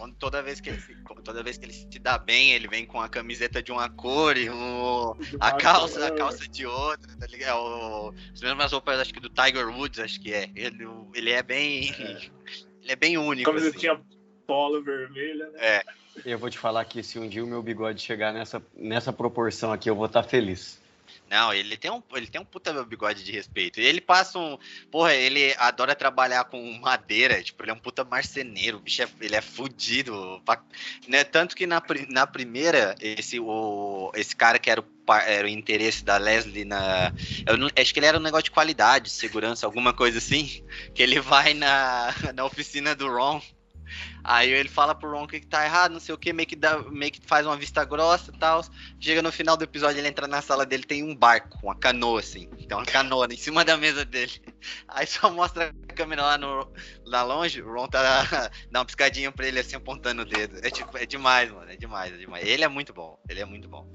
Quando- 0.00 0.14
Toda 0.16 0.42
vez, 0.42 0.60
que 0.60 0.70
ele, 0.70 0.80
se- 0.80 0.96
toda 1.24 1.42
vez 1.42 1.56
que 1.58 1.64
ele 1.66 1.72
se 1.72 1.98
dá 1.98 2.18
bem, 2.18 2.52
ele 2.52 2.66
vem 2.66 2.84
com 2.86 3.00
a 3.00 3.08
camiseta 3.08 3.62
de 3.62 3.70
uma 3.70 3.88
cor 3.88 4.36
e 4.36 4.48
o, 4.50 5.16
a 5.38 5.52
calça, 5.52 6.06
a 6.06 6.10
calça 6.10 6.48
de 6.48 6.66
outra, 6.66 7.16
tá 7.18 7.26
ligado? 7.26 7.58
O- 7.58 8.14
As 8.32 8.40
mesmas 8.40 8.72
roupas, 8.72 8.98
acho 8.98 9.12
que 9.14 9.20
do 9.20 9.28
Tiger 9.28 9.68
Woods, 9.68 10.00
acho 10.00 10.20
que 10.20 10.32
é. 10.32 10.50
Ele, 10.56 10.86
ele 11.14 11.30
é 11.30 11.42
bem. 11.42 11.90
Ele 12.82 12.92
é 12.92 12.96
bem 12.96 13.18
único. 13.18 13.50
Assim. 13.50 13.60
Camisetinha 13.60 14.00
polo 14.46 14.82
vermelha, 14.82 15.48
né? 15.50 15.58
É, 15.60 15.82
Eu 16.24 16.38
vou 16.38 16.48
te 16.50 16.58
falar 16.58 16.84
que 16.86 17.02
se 17.02 17.18
um 17.18 17.28
dia 17.28 17.44
o 17.44 17.46
meu 17.46 17.62
bigode 17.62 18.00
chegar 18.02 18.32
nessa, 18.32 18.60
nessa 18.74 19.12
proporção 19.12 19.72
aqui, 19.72 19.88
eu 19.88 19.94
vou 19.94 20.06
estar 20.06 20.22
feliz. 20.22 20.79
Não, 21.30 21.54
ele 21.54 21.76
tem 21.76 21.92
um, 21.92 22.02
ele 22.12 22.26
tem 22.26 22.40
um 22.40 22.44
puta 22.44 22.72
bigode 22.84 23.22
de 23.22 23.30
respeito. 23.30 23.80
E 23.80 23.84
ele 23.84 24.00
passa 24.00 24.36
um. 24.36 24.58
Porra, 24.90 25.14
ele 25.14 25.54
adora 25.58 25.94
trabalhar 25.94 26.42
com 26.46 26.60
madeira. 26.80 27.40
Tipo, 27.40 27.62
ele 27.62 27.70
é 27.70 27.74
um 27.74 27.78
puta 27.78 28.02
marceneiro. 28.04 28.78
O 28.78 28.80
bicho 28.80 29.00
é, 29.00 29.08
ele 29.20 29.36
é 29.36 29.40
fudido. 29.40 30.42
Né? 31.06 31.22
Tanto 31.22 31.54
que 31.54 31.68
na, 31.68 31.80
na 32.08 32.26
primeira, 32.26 32.96
esse, 33.00 33.38
o, 33.38 34.10
esse 34.16 34.34
cara 34.34 34.58
que 34.58 34.68
era 34.68 34.80
o, 34.80 34.84
era 35.24 35.46
o 35.46 35.50
interesse 35.50 36.04
da 36.04 36.16
Leslie 36.16 36.64
na. 36.64 37.12
Eu 37.46 37.56
não- 37.56 37.70
acho 37.78 37.94
que 37.94 38.00
ele 38.00 38.06
era 38.06 38.18
um 38.18 38.22
negócio 38.22 38.44
de 38.44 38.50
qualidade, 38.50 39.08
segurança, 39.08 39.64
alguma 39.66 39.92
coisa 39.92 40.18
assim. 40.18 40.64
Que 40.92 41.02
ele 41.02 41.20
vai 41.20 41.54
na, 41.54 42.12
na 42.34 42.44
oficina 42.44 42.92
do 42.96 43.06
Ron. 43.08 43.40
Aí 44.22 44.50
ele 44.50 44.68
fala 44.68 44.94
pro 44.94 45.10
Ron 45.10 45.26
que 45.26 45.40
tá 45.40 45.64
errado, 45.64 45.92
não 45.92 46.00
sei 46.00 46.14
o 46.14 46.18
que, 46.18 46.32
meio 46.32 46.46
que, 46.46 46.56
dá, 46.56 46.78
meio 46.90 47.10
que 47.10 47.20
faz 47.26 47.46
uma 47.46 47.56
vista 47.56 47.84
grossa 47.84 48.30
e 48.34 48.38
tal. 48.38 48.62
Chega 48.98 49.22
no 49.22 49.32
final 49.32 49.56
do 49.56 49.64
episódio, 49.64 49.98
ele 49.98 50.08
entra 50.08 50.26
na 50.26 50.42
sala 50.42 50.66
dele, 50.66 50.84
tem 50.84 51.02
um 51.02 51.14
barco, 51.14 51.58
uma 51.62 51.74
canoa, 51.74 52.20
assim. 52.20 52.46
Tem 52.68 52.76
uma 52.76 52.84
canoa 52.84 53.26
em 53.30 53.36
cima 53.36 53.64
da 53.64 53.76
mesa 53.76 54.04
dele. 54.04 54.32
Aí 54.88 55.06
só 55.06 55.30
mostra 55.30 55.72
a 55.88 55.92
câmera 55.92 56.22
lá, 56.22 56.38
no, 56.38 56.68
lá 57.04 57.22
longe, 57.22 57.62
o 57.62 57.72
Ron 57.72 57.88
tá 57.88 58.50
dá 58.70 58.80
uma 58.80 58.84
piscadinha 58.84 59.32
pra 59.32 59.46
ele 59.46 59.58
assim, 59.58 59.76
apontando 59.76 60.22
o 60.22 60.24
dedo. 60.24 60.58
É, 60.62 60.70
tipo, 60.70 60.96
é 60.96 61.06
demais, 61.06 61.50
mano, 61.50 61.70
é 61.70 61.76
demais, 61.76 62.12
é 62.12 62.16
demais. 62.16 62.46
Ele 62.46 62.64
é 62.64 62.68
muito 62.68 62.92
bom, 62.92 63.18
ele 63.28 63.40
é 63.40 63.44
muito 63.44 63.68
bom. 63.68 63.86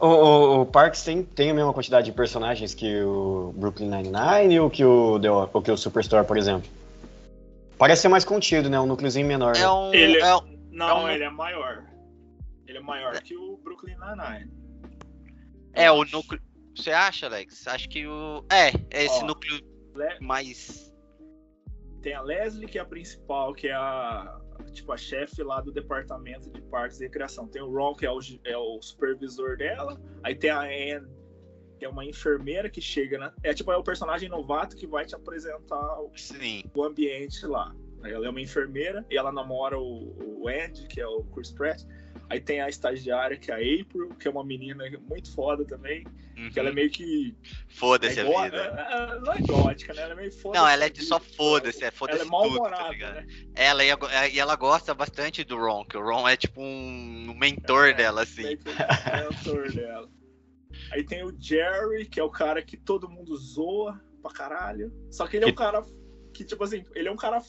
O, 0.00 0.06
o, 0.06 0.60
o 0.62 0.66
Parks 0.66 1.02
tem, 1.02 1.22
tem 1.22 1.50
a 1.50 1.54
mesma 1.54 1.74
quantidade 1.74 2.06
de 2.06 2.12
personagens 2.12 2.72
que 2.72 3.02
o 3.02 3.52
Brooklyn 3.54 3.90
Nine-Nine 3.90 4.58
ou 4.58 4.70
que 4.70 4.82
o, 4.82 5.20
The, 5.20 5.30
ou 5.30 5.62
que 5.62 5.70
o 5.70 5.76
Superstore, 5.76 6.26
por 6.26 6.38
exemplo? 6.38 6.79
Parece 7.80 8.02
ser 8.02 8.08
mais 8.08 8.24
contido, 8.26 8.68
né? 8.68 8.78
Um 8.78 8.86
núcleozinho 8.86 9.26
menor. 9.26 9.54
né? 9.56 9.62
É 9.62 9.70
um. 9.70 9.94
Ele- 9.94 10.18
é 10.20 10.36
um- 10.36 10.60
Não, 10.70 10.88
É 10.88 10.94
um- 10.94 11.08
ele 11.08 11.24
é 11.24 11.30
maior. 11.30 11.84
Ele 12.66 12.76
é 12.78 12.80
maior 12.80 13.20
que 13.22 13.34
o 13.36 13.56
Brooklyn 13.56 13.96
Nine-Nine. 13.98 14.52
é 15.72 15.90
o 15.90 16.04
núcleo. 16.04 16.40
Você 16.76 16.90
acha, 16.92 17.26
Alex? 17.26 17.66
Acho 17.66 17.88
que 17.88 18.06
o. 18.06 18.44
É, 18.52 18.68
é 18.96 19.04
esse 19.04 19.22
Ó, 19.24 19.26
núcleo 19.26 19.60
Le- 19.96 20.20
mais. 20.20 20.92
Tem 22.02 22.12
a 22.14 22.20
Leslie, 22.22 22.68
que 22.68 22.78
é 22.78 22.82
a 22.82 22.84
principal, 22.84 23.52
que 23.54 23.68
é 23.68 23.72
a 23.74 24.38
tipo 24.74 24.92
a 24.92 24.96
chefe 24.98 25.42
lá 25.42 25.60
do 25.62 25.72
departamento 25.72 26.50
de 26.50 26.60
parques 26.62 27.00
e 27.00 27.04
recreação. 27.04 27.48
Tem 27.48 27.62
o 27.62 27.70
Ron, 27.74 27.94
que 27.94 28.04
é 28.06 28.10
o, 28.12 28.18
é 28.44 28.56
o 28.56 28.80
supervisor 28.82 29.56
dela. 29.56 29.98
Aí 30.22 30.34
tem 30.34 30.50
a 30.50 30.60
Anne, 30.60 31.08
é 31.84 31.88
uma 31.88 32.04
enfermeira 32.04 32.68
que 32.70 32.80
chega 32.80 33.18
na. 33.18 33.32
É 33.42 33.52
tipo 33.54 33.70
é 33.72 33.76
o 33.76 33.82
personagem 33.82 34.28
novato 34.28 34.76
que 34.76 34.86
vai 34.86 35.04
te 35.04 35.14
apresentar 35.14 36.00
o, 36.00 36.12
Sim. 36.16 36.62
o 36.74 36.84
ambiente 36.84 37.44
lá. 37.46 37.74
Ela 38.02 38.26
é 38.26 38.30
uma 38.30 38.40
enfermeira 38.40 39.04
e 39.10 39.16
ela 39.16 39.30
namora 39.30 39.78
o, 39.78 40.42
o 40.42 40.48
Andy, 40.48 40.86
que 40.88 41.00
é 41.00 41.06
o 41.06 41.22
Chris 41.24 41.50
Pratt. 41.52 41.82
Aí 42.30 42.40
tem 42.40 42.60
a 42.60 42.68
estagiária, 42.68 43.36
que 43.36 43.50
é 43.50 43.54
a 43.54 43.56
April, 43.58 44.08
que 44.18 44.28
é 44.28 44.30
uma 44.30 44.44
menina 44.44 44.84
muito 45.08 45.34
foda 45.34 45.64
também. 45.64 46.04
Que 46.54 46.58
ela 46.58 46.70
é 46.70 46.72
meio 46.72 46.88
que. 46.88 47.36
Foda-se 47.68 48.18
é 48.18 48.22
a 48.22 48.44
vida. 48.44 48.56
é- 48.56 49.16
é- 49.16 49.20
não 49.20 49.32
é 49.34 49.38
gótica, 49.40 49.92
né? 49.92 50.02
Ela 50.02 50.12
é 50.12 50.16
meio 50.16 50.32
foda. 50.32 50.58
Não, 50.58 50.66
ela 50.66 50.84
é 50.86 50.88
de 50.88 51.02
só 51.02 51.20
foda-se, 51.20 51.82
é 51.82 51.88
Ela 51.88 51.92
foda-se 51.92 52.20
é 52.20 52.24
tudo, 52.24 52.30
mal-humorada, 52.30 52.84
tá 52.84 52.90
ligado? 52.90 53.14
né? 53.16 53.26
Ela 53.54 53.84
e, 53.84 53.90
a- 53.90 54.28
e 54.28 54.38
ela 54.38 54.56
gosta 54.56 54.94
bastante 54.94 55.44
do 55.44 55.58
Ron, 55.58 55.84
que 55.84 55.98
o 55.98 56.02
Ron 56.02 56.26
é 56.26 56.36
tipo 56.38 56.62
um 56.62 57.34
mentor 57.38 57.88
É, 57.90 57.92
dela, 57.92 58.22
assim. 58.22 58.42
O 58.42 58.46
mentor 58.46 59.70
dela. 59.72 60.08
Aí 60.90 61.04
tem 61.04 61.24
o 61.24 61.34
Jerry, 61.38 62.06
que 62.06 62.18
é 62.18 62.22
o 62.22 62.30
cara 62.30 62.62
que 62.62 62.76
todo 62.76 63.08
mundo 63.08 63.36
zoa 63.36 64.00
pra 64.22 64.32
caralho. 64.32 64.92
Só 65.10 65.26
que 65.26 65.36
ele 65.36 65.46
é 65.46 65.48
um 65.48 65.54
cara 65.54 65.82
que, 66.34 66.44
tipo 66.44 66.62
assim, 66.64 66.84
ele 66.94 67.08
é 67.08 67.12
um 67.12 67.16
cara 67.16 67.40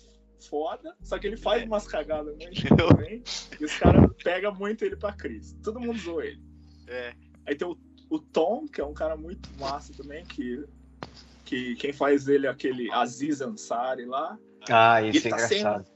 foda, 0.50 0.96
só 1.04 1.20
que 1.20 1.28
ele 1.28 1.38
faz 1.38 1.62
É. 1.62 1.66
umas 1.66 1.88
cagadas 1.88 2.36
muito 2.38 2.62
também. 2.76 3.24
E 3.60 3.66
os 3.66 3.76
caras 3.78 4.12
pegam 4.24 4.54
muito 4.56 4.84
ele 4.84 4.96
pra 4.96 5.14
Cris. 5.14 5.54
Todo 5.64 5.80
mundo 5.80 6.00
zoa 6.00 6.26
ele. 6.26 6.42
É. 6.88 7.14
Aí 7.48 7.56
tem 7.56 7.68
o, 7.68 7.78
o 8.10 8.20
Tom, 8.20 8.68
que 8.68 8.82
é 8.82 8.86
um 8.86 8.94
cara 8.94 9.16
muito 9.16 9.50
massa 9.60 9.94
também, 9.94 10.24
que, 10.26 10.64
que 11.46 11.76
quem 11.76 11.94
faz 11.94 12.28
ele 12.28 12.48
é 12.48 12.50
aquele 12.50 12.92
Aziz 12.92 13.42
Ansari 13.42 14.06
lá. 14.06 14.38
Ah, 14.70 15.02
isso 15.02 15.18
Ele 15.28 15.28
é 15.28 15.38
tá 15.38 15.46
engraçado. 15.46 15.91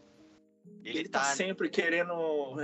Ele, 0.86 1.00
Ele 1.00 1.10
tá, 1.10 1.20
tá 1.20 1.26
sempre 1.26 1.68
querendo 1.68 2.14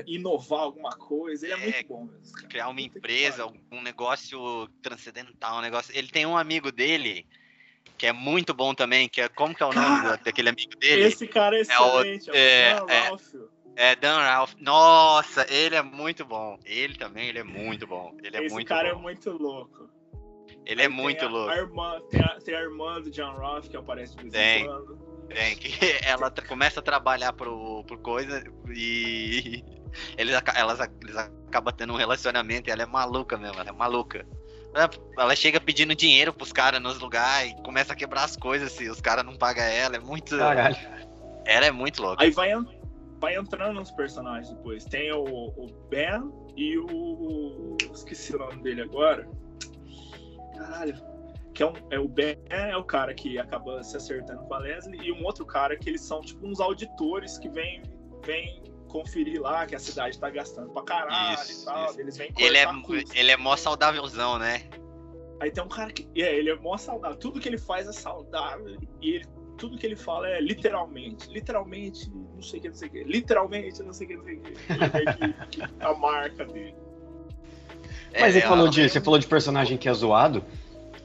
inovar 0.05 0.59
alguma 0.61 0.91
coisa. 0.95 1.47
Ele 1.47 1.53
é, 1.53 1.57
É, 1.57 1.71
muito 1.71 1.87
bom 1.87 2.03
mesmo. 2.05 2.47
criar 2.47 2.69
uma 2.69 2.79
empresa, 2.81 3.47
um 3.71 3.81
negócio 3.81 4.67
transcendental, 4.81 5.57
um 5.57 5.61
negócio. 5.61 5.91
Ele 5.97 6.07
tem 6.07 6.25
um 6.25 6.37
amigo 6.37 6.71
dele 6.71 7.25
que 7.97 8.05
é 8.05 8.11
muito 8.13 8.53
bom 8.53 8.73
também, 8.75 9.09
que 9.09 9.21
é 9.21 9.27
como 9.27 9.55
que 9.55 9.63
é 9.63 9.65
o 9.65 9.73
nome 9.73 10.01
Cara, 10.01 10.17
daquele 10.17 10.49
amigo 10.49 10.75
dele? 10.79 11.03
Esse 11.03 11.27
cara 11.27 11.55
é 11.57 11.61
É 11.61 11.79
o- 11.79 12.01
excelente. 12.01 12.29
É, 12.31 12.69
é, 12.71 12.81
o 12.81 12.85
Dan 12.85 12.93
é. 12.93 12.99
Ralph. 13.07 13.33
É 13.75 13.95
Dan 13.95 14.17
Ralph. 14.17 14.53
Nossa, 14.59 15.45
ele 15.51 15.75
é 15.75 15.81
muito 15.81 16.23
bom. 16.25 16.59
Ele 16.63 16.95
também, 16.95 17.29
ele 17.29 17.39
é 17.39 17.43
muito 17.43 17.87
bom. 17.87 18.15
Ele 18.23 18.37
é 18.37 18.45
Esse 18.45 18.53
muito 18.53 18.67
cara 18.67 18.93
bom. 18.93 18.99
é 18.99 19.01
muito 19.01 19.31
louco. 19.31 19.89
Ele 20.65 20.81
é 20.81 20.85
Aí 20.85 20.91
muito 20.91 21.19
tem 21.19 21.27
a- 21.27 21.31
louco. 21.31 21.49
A 21.51 21.57
irmã, 21.57 22.01
tem, 22.09 22.21
a, 22.21 22.39
tem 22.39 22.53
a 22.55 22.61
irmã 22.61 23.01
do 23.01 23.09
John 23.09 23.33
Roth 23.33 23.67
que 23.67 23.75
aparece 23.77 24.15
de 24.15 24.29
vez 24.29 24.61
em 24.61 24.65
quando. 24.65 25.10
Tem, 25.33 25.55
que 25.55 25.71
ela 26.05 26.31
começa 26.47 26.79
a 26.79 26.83
trabalhar 26.83 27.33
pro, 27.33 27.83
pro 27.85 27.97
coisa 27.99 28.43
e 28.69 29.63
eles, 30.17 30.35
elas, 30.55 30.79
eles 31.01 31.15
acabam 31.17 31.73
tendo 31.75 31.93
um 31.93 31.97
relacionamento 31.97 32.69
e 32.69 32.71
ela 32.71 32.83
é 32.83 32.85
maluca 32.85 33.37
mesmo, 33.37 33.59
ela 33.59 33.69
é 33.69 33.73
maluca. 33.73 34.25
Ela- 34.73 34.89
Ela 35.17 35.35
chega 35.35 35.59
pedindo 35.59 35.93
dinheiro 35.95 36.31
pros 36.33 36.51
caras 36.53 36.81
nos 36.81 36.99
lugares 36.99 37.51
e 37.51 37.61
começa 37.63 37.91
a 37.93 37.95
quebrar 37.95 38.23
as 38.23 38.37
coisas 38.37 38.71
se 38.71 38.89
os 38.89 39.01
caras 39.01 39.25
não 39.25 39.35
pagam 39.37 39.63
ela. 39.65 39.95
É 39.97 39.99
muito. 39.99 40.37
Caralho. 40.37 40.77
Ela 41.45 41.65
é 41.65 41.71
muito 41.71 42.01
louca. 42.01 42.23
Aí 42.23 42.29
vai, 42.31 42.51
vai 43.19 43.35
entrando 43.35 43.73
nos 43.73 43.91
personagens 43.91 44.49
depois. 44.49 44.85
Tem 44.85 45.11
o, 45.11 45.23
o 45.23 45.87
Ben 45.89 46.31
e 46.55 46.77
o. 46.77 47.75
Esqueci 47.93 48.33
o 48.35 48.39
nome 48.39 48.61
dele 48.63 48.81
agora. 48.83 49.27
Caralho. 50.57 51.10
Que 51.53 51.63
é, 51.63 51.65
um, 51.65 51.73
é 51.89 51.99
o 51.99 52.07
Ben 52.07 52.37
é 52.49 52.75
o 52.77 52.83
cara 52.83 53.13
que 53.13 53.37
acaba 53.37 53.83
se 53.83 53.97
acertando 53.97 54.41
com 54.43 54.53
a 54.53 54.59
Leslie, 54.59 54.99
e 55.01 55.11
um 55.11 55.23
outro 55.25 55.45
cara 55.45 55.75
que 55.77 55.89
eles 55.89 56.01
são 56.01 56.21
tipo 56.21 56.45
uns 56.47 56.59
auditores 56.61 57.37
que 57.37 57.49
vêm 57.49 57.81
vem 58.25 58.61
conferir 58.87 59.41
lá 59.41 59.65
que 59.65 59.73
a 59.75 59.79
cidade 59.79 60.19
tá 60.19 60.29
gastando 60.29 60.69
pra 60.71 60.83
caralho 60.83 61.33
Isso, 61.41 61.61
e 61.61 61.65
tal. 61.65 61.85
isso. 61.89 61.99
Eles 61.99 62.17
vêm 62.17 62.31
Ele 62.37 62.57
é, 62.57 62.65
custo. 62.81 63.17
ele 63.17 63.31
é 63.31 63.37
mó 63.37 63.55
saudávelzão, 63.55 64.37
né? 64.37 64.61
Aí 65.41 65.49
tem 65.49 65.63
um 65.63 65.67
cara 65.67 65.91
que. 65.91 66.07
É, 66.15 66.35
ele 66.37 66.49
é 66.51 66.55
mó 66.55 66.77
saudável. 66.77 67.17
Tudo 67.17 67.39
que 67.39 67.49
ele 67.49 67.57
faz 67.57 67.87
é 67.87 67.91
saudável. 67.91 68.77
E 69.01 69.15
ele, 69.15 69.25
tudo 69.57 69.77
que 69.77 69.85
ele 69.85 69.95
fala 69.95 70.27
é 70.29 70.39
literalmente. 70.39 71.29
Literalmente, 71.31 72.09
não 72.11 72.41
sei 72.43 72.59
o 72.59 72.61
que, 72.61 72.67
não 72.69 72.75
sei 72.75 72.87
o 72.87 72.91
que. 72.91 73.03
Literalmente, 73.05 73.81
não 73.83 73.91
sei 73.93 74.05
o 74.05 74.09
que, 74.09 74.15
não 74.17 74.23
sei 74.23 74.35
o 74.37 74.41
que. 74.41 74.49
Ele 74.51 75.65
é 75.79 75.85
a 75.85 75.93
marca 75.95 76.45
dele. 76.45 76.75
Mas 78.13 78.35
É, 78.35 78.39
você, 78.39 78.41
falou 78.41 78.59
ela- 78.65 78.69
de, 78.69 78.89
você 78.89 79.01
falou 79.01 79.19
de 79.19 79.25
personagem 79.27 79.77
que 79.77 79.89
é 79.89 79.93
zoado. 79.93 80.43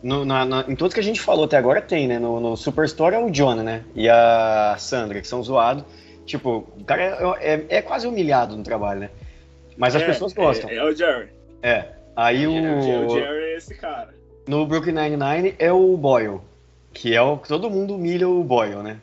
No- 0.03 0.25
na- 0.25 0.45
na- 0.45 0.65
em 0.69 0.77
todos 0.77 0.93
que 0.95 1.01
a 1.01 1.03
gente 1.03 1.21
falou 1.21 1.45
até 1.47 1.57
agora 1.57 1.81
tem, 1.81 2.07
né? 2.07 2.19
No, 2.19 2.39
no 2.39 2.57
Superstore 2.57 3.15
é 3.15 3.19
o 3.19 3.31
Jonah, 3.31 3.63
né? 3.63 3.85
E 3.95 4.09
a 4.09 4.77
Sandra, 4.79 5.21
que 5.21 5.27
são 5.27 5.43
zoados. 5.43 5.85
Tipo, 6.27 6.67
o 6.79 6.85
cara 6.85 7.03
é, 7.41 7.55
é- 7.55 7.67
é 7.79 7.83
quase 7.83 8.07
humilhado 8.07 8.57
no 8.57 8.63
trabalho, 8.63 9.01
né? 9.01 9.11
Mas 9.77 9.95
as 9.97 10.03
É, 10.03 10.07
pessoas 10.07 10.33
gostam. 10.33 10.69
É, 10.71 10.77
é 10.77 10.85
o 10.85 10.95
Jerry. 10.95 11.29
É. 11.63 11.87
Aí 12.15 12.47
O, 12.47 12.53
o 12.53 13.07
o. 13.07 13.11
Jerry 13.11 13.45
é 13.45 13.57
esse 13.57 13.75
cara. 13.75 14.15
No 14.47 14.67
Brooklyn 14.67 14.93
Nine-Nine 14.95 15.55
é 15.59 15.73
o 15.73 15.97
Boyle. 15.97 16.41
Que 16.93 17.15
é 17.15 17.21
o 17.23 17.37
todo 17.37 17.69
mundo 17.71 17.95
humilha 17.95 18.29
o 18.29 18.43
Boyle, 18.43 18.77
né? 18.83 18.99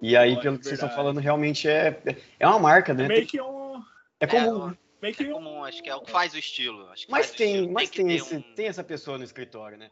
E 0.00 0.16
aí, 0.16 0.30
Boyle, 0.30 0.42
pelo 0.42 0.58
que 0.58 0.64
vocês 0.64 0.74
estão 0.74 0.88
verdade. 0.88 1.06
falando, 1.08 1.22
realmente 1.22 1.68
é, 1.68 1.96
é 2.38 2.46
uma 2.46 2.58
marca, 2.58 2.92
né? 2.94 3.06
Meio 3.06 3.26
que 3.26 3.40
um. 3.40 3.80
É 4.20 4.26
comum. 4.26 4.72
É, 5.02 5.06
Meio 5.06 5.14
que 5.16 5.24
É 5.24 5.28
um. 5.28 5.32
comum, 5.32 5.64
acho 5.64 5.82
que 5.82 5.90
é 5.90 5.94
o 5.94 6.00
que 6.00 6.10
faz 6.10 6.32
o 6.32 6.38
estilo. 6.38 6.88
Acho 6.90 7.06
que 7.06 7.12
Mas 7.12 7.30
tem, 7.32 7.54
estilo. 7.56 7.72
mas 7.72 7.90
tem, 7.90 8.06
ter 8.06 8.14
esse- 8.14 8.36
um- 8.36 8.42
tem 8.54 8.66
essa 8.68 8.84
pessoa 8.84 9.18
no 9.18 9.24
escritório, 9.24 9.76
né? 9.76 9.90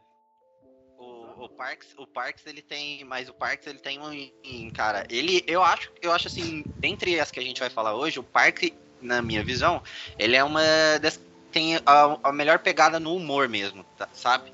O, 0.97 1.45
o 1.45 1.49
Parks, 1.49 1.93
o 1.97 2.07
Parks 2.07 2.45
ele 2.45 2.61
tem, 2.61 3.03
mas 3.03 3.27
o 3.27 3.33
Parks 3.33 3.67
ele 3.67 3.79
tem 3.79 3.99
um, 3.99 4.69
cara, 4.71 5.05
ele, 5.09 5.43
eu 5.47 5.63
acho, 5.63 5.91
eu 6.01 6.11
acho 6.11 6.27
assim, 6.27 6.65
dentre 6.79 7.19
as 7.19 7.31
que 7.31 7.39
a 7.39 7.43
gente 7.43 7.59
vai 7.59 7.69
falar 7.69 7.95
hoje, 7.95 8.19
o 8.19 8.23
Parks, 8.23 8.71
na 9.01 9.21
minha 9.21 9.43
visão, 9.43 9.81
ele 10.17 10.35
é 10.35 10.43
uma 10.43 10.61
das 11.01 11.19
tem 11.51 11.75
a, 11.85 12.17
a 12.23 12.31
melhor 12.31 12.59
pegada 12.59 12.97
no 12.97 13.13
humor 13.13 13.49
mesmo, 13.49 13.83
tá- 13.97 14.07
sabe? 14.13 14.53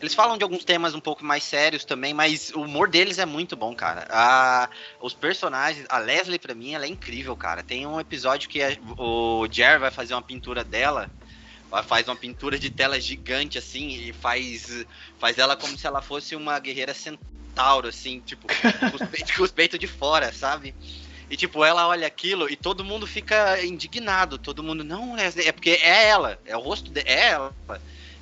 Eles 0.00 0.14
falam 0.14 0.38
de 0.38 0.44
alguns 0.44 0.64
temas 0.64 0.94
um 0.94 1.00
pouco 1.00 1.24
mais 1.24 1.42
sérios 1.42 1.84
também, 1.84 2.14
mas 2.14 2.50
o 2.50 2.60
humor 2.62 2.88
deles 2.88 3.18
é 3.18 3.26
muito 3.26 3.56
bom, 3.56 3.74
cara. 3.74 4.06
A, 4.10 4.68
os 5.00 5.12
personagens, 5.12 5.86
a 5.88 5.98
Leslie 5.98 6.38
pra 6.38 6.54
mim, 6.54 6.74
ela 6.74 6.84
é 6.84 6.88
incrível, 6.88 7.36
cara. 7.36 7.62
Tem 7.62 7.84
um 7.86 7.98
episódio 7.98 8.48
que 8.48 8.62
a- 8.62 8.76
o 8.96 9.46
Jer 9.50 9.78
vai 9.80 9.90
fazer 9.90 10.14
uma 10.14 10.22
pintura 10.22 10.62
dela, 10.62 11.10
ela 11.70 11.82
faz 11.82 12.06
uma 12.08 12.16
pintura 12.16 12.58
de 12.58 12.70
tela 12.70 13.00
gigante 13.00 13.58
assim 13.58 13.88
e 13.88 14.12
faz 14.12 14.86
faz 15.18 15.36
ela 15.36 15.56
como 15.56 15.76
se 15.76 15.86
ela 15.86 16.00
fosse 16.00 16.36
uma 16.36 16.58
guerreira 16.58 16.94
centauro, 16.94 17.88
assim, 17.88 18.20
tipo, 18.20 18.46
com 18.46 18.96
os 18.96 19.02
peitos, 19.10 19.36
com 19.36 19.42
os 19.42 19.50
peitos 19.50 19.78
de 19.78 19.86
fora, 19.86 20.32
sabe? 20.32 20.74
E 21.28 21.36
tipo, 21.36 21.62
ela 21.64 21.86
olha 21.86 22.06
aquilo 22.06 22.48
e 22.50 22.56
todo 22.56 22.84
mundo 22.84 23.06
fica 23.06 23.62
indignado, 23.62 24.38
todo 24.38 24.62
mundo, 24.62 24.82
não, 24.82 25.16
é, 25.18 25.26
é 25.44 25.52
porque 25.52 25.70
é 25.70 26.06
ela, 26.08 26.38
é 26.46 26.56
o 26.56 26.60
rosto 26.60 26.90
dela, 26.90 27.06
é 27.06 27.28
ela. 27.28 27.54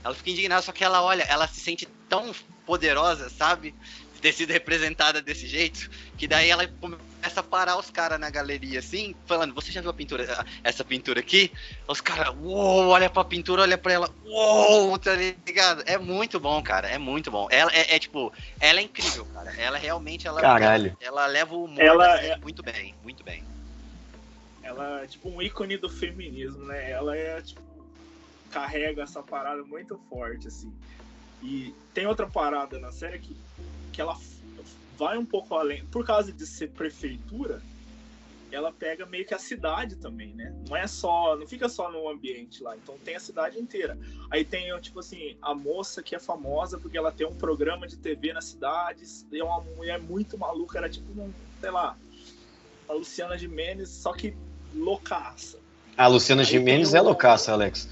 Ela 0.07 0.15
fica 0.15 0.31
indignada, 0.31 0.63
só 0.63 0.71
que 0.71 0.85
ela 0.85 1.03
olha, 1.03 1.25
ela 1.25 1.49
se 1.49 1.59
sente 1.59 1.85
tão 2.09 2.33
poderosa, 2.65 3.29
sabe? 3.29 3.75
De 4.15 4.21
ter 4.21 4.33
sido 4.33 4.53
representada 4.53 5.21
desse 5.21 5.49
jeito, 5.49 5.91
que 6.17 6.29
daí 6.29 6.49
ela 6.49 6.65
começa 6.81 7.41
a 7.41 7.43
parar 7.43 7.77
os 7.77 7.91
caras 7.91 8.19
na 8.21 8.31
galeria, 8.31 8.79
assim, 8.79 9.17
falando, 9.27 9.53
você 9.53 9.73
já 9.73 9.81
viu 9.81 9.91
a 9.91 9.95
pintura, 9.95 10.47
essa 10.63 10.85
pintura 10.85 11.19
aqui? 11.19 11.51
Os 11.89 12.01
caras, 12.01 12.33
uou, 12.41 12.87
olha 12.87 13.11
pra 13.11 13.25
pintura, 13.25 13.63
olha 13.63 13.77
pra 13.77 13.95
ela, 13.95 14.15
uou, 14.25 14.97
tá 14.97 15.13
ligado? 15.17 15.83
É 15.87 15.99
muito 15.99 16.39
bom, 16.39 16.63
cara, 16.63 16.89
é 16.89 16.99
muito 16.99 17.29
bom. 17.29 17.49
Ela 17.51 17.73
é, 17.75 17.97
é, 17.97 17.99
tipo, 17.99 18.33
ela 18.61 18.79
é 18.79 18.85
incrível, 18.85 19.25
cara. 19.27 19.53
Ela 19.57 19.77
realmente, 19.77 20.29
ela, 20.29 20.41
Caralho. 20.41 20.97
ela, 21.01 21.23
ela 21.23 21.27
leva 21.27 21.53
o 21.53 21.65
humor 21.65 21.85
Ela 21.85 22.17
série 22.17 22.29
é- 22.29 22.39
muito 22.39 22.63
bem, 22.63 22.95
muito 23.03 23.25
bem. 23.25 23.43
Ela 24.63 25.03
é 25.03 25.07
tipo 25.09 25.29
um 25.29 25.43
ícone 25.43 25.77
do 25.77 25.89
feminismo, 25.89 26.65
né? 26.67 26.93
Ela 26.93 27.17
é 27.17 27.41
tipo. 27.41 27.66
Carrega 28.51 29.03
essa 29.03 29.23
parada 29.23 29.63
muito 29.65 29.99
forte, 30.09 30.49
assim. 30.49 30.73
E 31.43 31.75
tem 31.93 32.07
outra 32.07 32.27
parada 32.27 32.79
na 32.79 32.91
série 32.91 33.19
que, 33.19 33.37
que 33.93 34.01
ela 34.01 34.19
vai 34.97 35.19
um 35.19 35.27
pouco 35.27 35.55
além. 35.55 35.85
Por 35.87 36.05
causa 36.05 36.33
de 36.33 36.47
ser 36.47 36.71
prefeitura, 36.71 37.63
ela 38.51 38.73
pega 38.73 39.05
meio 39.05 39.27
que 39.27 39.35
a 39.35 39.39
cidade 39.39 39.97
também, 39.97 40.33
né? 40.35 40.55
Não 40.69 40.77
é 40.77 40.87
só. 40.87 41.37
Não 41.37 41.47
fica 41.47 41.69
só 41.69 41.91
no 41.91 42.09
ambiente 42.09 42.63
lá. 42.63 42.77
Então 42.77 42.97
tem 43.05 43.17
a 43.17 43.21
cidade 43.21 43.59
inteira. 43.59 43.99
Aí 44.31 44.45
tem, 44.45 44.79
tipo 44.81 45.01
assim, 45.01 45.37
a 45.43 45.55
moça 45.55 46.03
que 46.03 46.15
é 46.15 46.19
famosa 46.19 46.79
porque 46.79 46.97
ela 46.97 47.13
tem 47.13 47.27
um 47.27 47.35
programa 47.35 47.87
de 47.87 47.97
TV 47.97 48.33
na 48.33 48.41
cidade. 48.41 49.05
E 49.31 49.39
é 49.39 49.45
uma 49.45 49.61
mulher 49.61 50.01
muito 50.01 50.39
maluca. 50.39 50.79
Era 50.79 50.89
tipo, 50.89 51.09
um, 51.21 51.33
sei 51.61 51.71
lá, 51.71 51.97
a 52.89 52.93
Luciana 52.93 53.37
Gimenez, 53.37 53.89
só 53.89 54.13
que 54.13 54.35
loucaça. 54.75 55.59
A 55.97 56.07
Luciana 56.07 56.45
tem 56.45 56.95
é 56.95 57.01
loucaça, 57.01 57.53
Alex. 57.53 57.89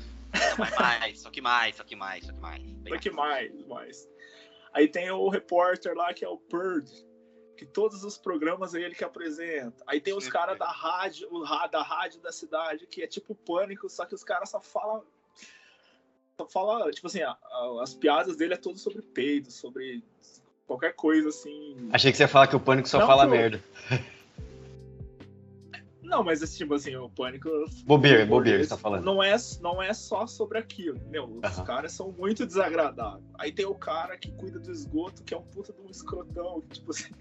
Mas 0.58 0.74
mais, 0.78 1.20
só 1.20 1.30
que 1.30 1.40
mais, 1.40 1.76
só 1.76 1.84
que 1.84 1.96
mais, 1.96 2.24
só 2.26 2.32
que 2.32 2.40
mais. 2.40 2.62
Só 2.88 2.98
que 2.98 3.10
mais, 3.10 3.66
mais. 3.66 4.08
Aí 4.72 4.88
tem 4.88 5.10
o 5.10 5.28
repórter 5.28 5.94
lá 5.94 6.12
que 6.12 6.24
é 6.24 6.28
o 6.28 6.36
Bird, 6.50 6.90
que 7.56 7.64
todos 7.64 8.02
os 8.02 8.18
programas 8.18 8.74
é 8.74 8.80
ele 8.80 8.94
que 8.94 9.04
apresenta. 9.04 9.82
Aí 9.86 10.00
tem 10.00 10.12
os 10.14 10.28
caras 10.28 10.58
da 10.58 10.66
rádio, 10.70 11.28
o 11.32 11.44
da 11.68 11.82
rádio 11.82 12.20
da 12.20 12.32
cidade, 12.32 12.86
que 12.86 13.02
é 13.02 13.06
tipo 13.06 13.34
pânico, 13.34 13.88
só 13.88 14.04
que 14.04 14.14
os 14.14 14.24
caras 14.24 14.50
só 14.50 14.60
falam. 14.60 15.04
Só 16.36 16.46
fala, 16.48 16.90
tipo 16.90 17.06
assim, 17.06 17.22
a- 17.22 17.30
a- 17.40 17.80
as 17.82 17.94
piadas 17.94 18.36
dele 18.36 18.54
é 18.54 18.56
tudo 18.56 18.76
sobre 18.76 19.00
peido, 19.02 19.52
sobre 19.52 20.02
qualquer 20.66 20.92
coisa 20.94 21.28
assim. 21.28 21.88
Achei 21.92 22.10
que 22.10 22.16
você 22.16 22.24
ia 22.24 22.28
falar 22.28 22.48
que 22.48 22.56
o 22.56 22.60
Pânico 22.60 22.88
só 22.88 22.98
Não, 22.98 23.06
fala 23.06 23.24
pô. 23.24 23.30
merda. 23.30 23.62
Não, 26.04 26.22
mas 26.22 26.42
esse 26.42 26.56
tipo 26.58 26.74
assim, 26.74 26.94
o 26.96 27.08
pânico. 27.08 27.48
Bobeira, 27.84 28.26
bobeira, 28.26 28.62
você 28.62 28.68
tá 28.70 28.76
falando. 28.76 29.04
Não 29.04 29.22
é, 29.22 29.34
não 29.60 29.82
é 29.82 29.92
só 29.92 30.26
sobre 30.26 30.58
aquilo. 30.58 31.00
Meu, 31.08 31.40
os 31.42 31.60
caras 31.62 31.92
são 31.92 32.12
muito 32.12 32.46
desagradáveis. 32.46 33.24
Aí 33.38 33.50
tem 33.50 33.64
o 33.66 33.74
cara 33.74 34.16
que 34.16 34.30
cuida 34.32 34.58
do 34.58 34.70
esgoto, 34.70 35.22
que 35.24 35.34
é 35.34 35.36
um 35.36 35.42
puta 35.42 35.72
de 35.72 35.80
um 35.80 35.90
escrotão, 35.90 36.60
que, 36.62 36.78
tipo 36.78 36.90
assim. 36.90 37.12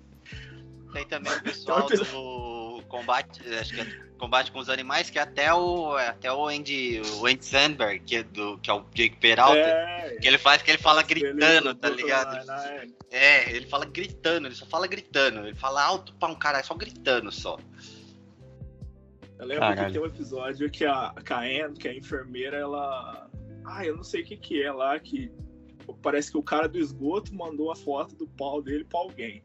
Tem 0.91 1.07
também 1.07 1.33
o 1.33 1.41
pessoal 1.43 1.87
Então, 1.91 2.05
do 2.05 2.83
combate, 2.83 3.41
acho 3.55 3.73
que 3.73 3.81
é 3.81 4.03
combate 4.19 4.51
com 4.51 4.59
os 4.59 4.69
animais, 4.69 5.09
que 5.09 5.17
é 5.17 5.21
até 5.21 5.53
o 5.53 5.95
até 5.95 6.31
o 6.31 6.47
Andy, 6.47 7.01
o 7.19 7.25
Andy 7.25 7.43
Sandberg, 7.43 7.99
que 8.05 8.17
é 8.17 8.23
do 8.23 8.57
que 8.59 8.69
é 8.69 8.73
o 8.73 8.85
Jake 8.93 9.17
Peralta, 9.17 9.57
É, 9.57 10.17
que 10.21 10.27
ele 10.27 10.37
faz 10.37 10.61
que 10.61 10.71
ele 10.71 10.77
fala 10.77 11.01
gritando, 11.03 11.73
tá 11.75 11.89
ligado? 11.89 12.45
lá, 12.45 12.55
né? 12.55 12.87
É, 13.11 13.49
ele 13.51 13.67
fala 13.67 13.85
gritando, 13.85 14.47
ele 14.47 14.55
só 14.55 14.65
fala 14.65 14.87
gritando, 14.87 15.45
ele 15.45 15.55
fala 15.55 15.83
alto 15.83 16.13
pra 16.15 16.29
um 16.29 16.35
cara, 16.35 16.63
só 16.63 16.73
gritando 16.73 17.31
só. 17.31 17.57
Eu 19.43 19.47
lembro 19.47 19.61
Caralho. 19.61 19.87
que 19.87 19.93
tem 19.93 20.01
um 20.01 20.05
episódio 20.05 20.71
que 20.71 20.85
a, 20.85 21.13
Caen, 21.25 21.73
que 21.73 21.89
é 21.89 21.91
a 21.91 21.97
enfermeira, 21.97 22.57
ela. 22.57 23.29
Ah, 23.65 23.85
eu 23.85 23.97
não 23.97 24.03
sei 24.03 24.21
o 24.21 24.25
que, 24.25 24.37
que 24.37 24.63
é 24.63 24.71
lá, 24.71 24.97
que 24.97 25.29
parece 26.01 26.31
que 26.31 26.37
o 26.37 26.43
cara 26.43 26.69
do 26.69 26.79
esgoto 26.79 27.35
mandou 27.35 27.69
a 27.69 27.75
foto 27.75 28.15
do 28.15 28.25
pau 28.25 28.61
dele 28.61 28.85
pra 28.85 29.01
alguém. 29.01 29.43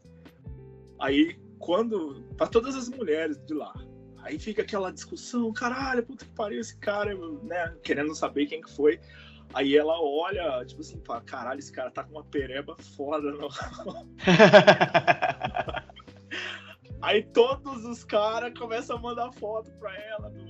Aí, 1.01 1.37
quando. 1.59 2.23
Pra 2.37 2.47
todas 2.47 2.77
as 2.77 2.89
mulheres 2.89 3.45
de 3.45 3.55
lá. 3.55 3.75
Aí 4.23 4.39
fica 4.39 4.63
aquela 4.63 4.93
discussão, 4.93 5.53
caralho, 5.53 6.05
puta 6.05 6.25
que 6.25 6.31
pariu 6.33 6.61
esse 6.61 6.79
cara, 6.79 7.13
né? 7.43 7.75
Querendo 7.83 8.15
saber 8.15 8.47
quem 8.47 8.61
que 8.61 8.71
foi. 8.71 9.01
Aí 9.53 9.77
ela 9.77 10.01
olha, 10.01 10.65
tipo 10.65 10.81
assim, 10.81 11.03
fala, 11.05 11.23
caralho, 11.23 11.59
esse 11.59 11.73
cara 11.73 11.91
tá 11.91 12.05
com 12.05 12.13
uma 12.13 12.25
pereba 12.25 12.77
foda, 12.97 13.33
não. 13.33 13.49
Aí 17.01 17.23
todos 17.23 17.85
os 17.85 18.05
caras 18.05 18.53
começam 18.59 18.97
a 18.97 19.01
mandar 19.01 19.31
foto 19.33 19.71
pra 19.73 19.95
ela, 19.97 20.31
do, 20.31 20.45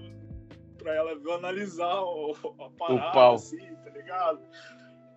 pra 0.79 0.95
ela 0.95 1.13
analisar 1.35 2.01
o, 2.03 2.33
a 2.61 2.71
parada, 2.71 3.13
pau. 3.13 3.35
assim, 3.35 3.59
tá 3.85 3.91
ligado? 3.91 4.41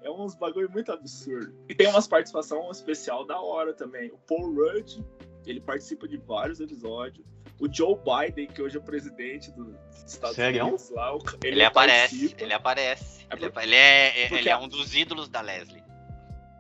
É 0.04 0.10
uns 0.10 0.36
bagulho 0.36 0.70
muito 0.72 0.92
absurdo. 0.92 1.54
E 1.70 1.76
tem 1.76 1.88
umas 1.88 2.08
participação 2.08 2.70
especial 2.72 3.26
da 3.26 3.40
hora 3.40 3.74
também. 3.74 4.12
O 4.12 4.18
Paul 4.18 4.54
Rudd, 4.54 5.00
ele 5.46 5.62
participa 5.62 6.08
de 6.08 6.18
vários 6.18 6.60
episódios. 6.60 7.26
O 7.60 7.72
Joe 7.72 7.96
Biden, 7.96 8.48
que 8.48 8.62
hoje 8.62 8.76
é 8.78 8.80
o 8.80 8.84
presidente 8.84 9.52
dos 9.52 9.76
Estados 10.06 10.36
Sério? 10.36 10.64
Unidos 10.64 10.90
lá, 10.90 11.16
o- 11.16 11.20
ele, 11.44 11.54
Ele, 11.56 11.64
aparece, 11.64 12.36
ele 12.40 12.54
aparece. 12.54 13.28
É 13.30 13.36
Ele, 13.36 13.76
é, 13.76 14.34
ele 14.34 14.50
é 14.50 14.52
a- 14.52 14.58
um 14.60 14.68
dos 14.68 14.96
ídolos 14.96 15.30
da 15.30 15.42
Leslie. 15.42 15.81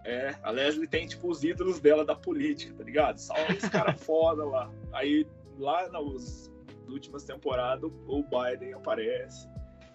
É, 0.04 0.36
a 0.42 0.50
Leslie 0.50 0.88
tem, 0.88 1.06
tipo, 1.08 1.30
os 1.30 1.44
ídolos 1.44 1.80
dela 1.80 2.04
da 2.04 2.16
política, 2.16 2.74
tá 2.78 2.84
ligado? 2.84 3.18
Só 3.20 3.34
os 3.56 3.70
caras 3.70 4.02
foda 4.04 4.44
lá. 4.44 4.70
Aí, 4.94 5.28
lá 5.60 5.88
nas 5.90 6.50
últimas 6.88 7.24
temporadas, 7.24 7.90
o 8.08 8.24
Biden 8.24 8.74
aparece. 8.74 9.48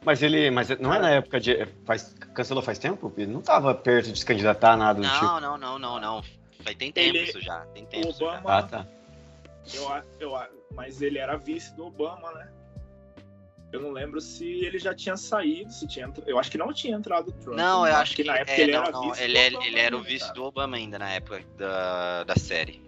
Mas 0.05 0.23
ele. 0.23 0.51
Mas 0.51 0.69
não 0.79 0.95
é 0.95 0.99
na 1.01 1.11
época 1.11 1.41
de. 1.41 1.67
Faz, 1.85 2.15
cancelou 2.35 2.63
faz 2.63 2.79
tempo? 2.79 3.13
Ele 3.17 3.33
não 3.33 3.43
tava 3.43 3.75
perto 3.75 4.13
de 4.13 4.19
se 4.19 4.25
candidatar, 4.25 4.77
nada 4.77 5.01
do 5.01 5.09
tipo. 5.09 5.25
Não, 5.25 5.41
não, 5.41 5.59
não, 5.59 5.79
não, 5.79 6.01
não. 6.01 6.23
Vai- 6.61 6.75
Tem 6.77 6.93
tempo 6.93 7.09
Ele- 7.17 7.25
isso 7.25 7.41
já. 7.41 7.61
Tem 7.75 7.85
tempo 7.85 8.09
isso 8.11 8.21
já. 8.21 8.27
Obama, 8.39 8.59
Ah, 8.59 8.63
tá. 8.63 8.87
eu, 9.75 10.03
eu, 10.21 10.39
mas 10.75 11.03
ele 11.03 11.19
era 11.19 11.37
vice 11.37 11.75
do 11.75 11.87
Obama, 11.87 12.31
né? 12.33 12.49
Eu 13.73 13.81
não 13.81 13.91
lembro 13.91 14.21
se 14.21 14.45
ele 14.65 14.79
já 14.79 14.95
tinha 14.95 15.17
saído, 15.17 15.71
se 15.73 15.87
tinha 15.87 16.07
entra- 16.07 16.25
Eu 16.27 16.39
acho 16.39 16.51
que 16.51 16.57
não 16.57 16.73
tinha 16.73 16.97
entrado 16.97 17.29
o 17.29 17.33
Trump. 17.33 17.57
Não, 17.57 17.87
eu 17.87 17.97
acho 17.97 18.15
que, 18.15 18.23
na 18.25 18.37
época 18.39 18.53
é, 18.53 18.61
ele 18.61 18.73
não, 18.73 18.83
era 18.83 18.91
não, 18.93 19.11
vice 19.11 19.23
ele, 19.23 19.33
do 19.33 19.39
é- 19.39 19.47
Obama 19.49 19.67
ele 19.67 19.79
era 19.81 19.97
o 19.97 20.03
vice 20.03 20.21
cara. 20.21 20.33
do 20.35 20.45
Obama 20.45 20.77
ainda 20.77 20.99
na 20.99 21.11
época 21.11 21.43
da, 21.59 22.25
da 22.25 22.37
série. 22.37 22.81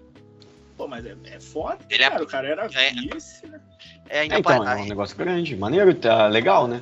Pô, 0.76 0.86
mas 0.86 1.04
é, 1.04 1.16
é 1.24 1.40
foda, 1.40 1.78
Ele 1.90 2.04
é- 2.04 2.08
cara. 2.10 2.22
O 2.22 2.26
cara 2.26 2.48
era 2.48 2.64
é- 2.66 2.90
vice, 2.92 3.46
né? 3.46 3.60
É, 4.08 4.20
ainda 4.20 4.36
É, 4.36 4.38
então, 4.38 4.64
pa- 4.64 4.72
é 4.72 4.76
um 4.76 4.84
negócio 4.86 5.16
grande. 5.16 5.56
Maneiro, 5.56 5.92
tá 5.94 6.28
legal, 6.28 6.66
né? 6.68 6.80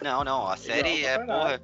Não, 0.00 0.22
não, 0.24 0.46
a 0.48 0.56
série 0.56 1.00
pra 1.02 1.10
é 1.10 1.18
porra. 1.18 1.62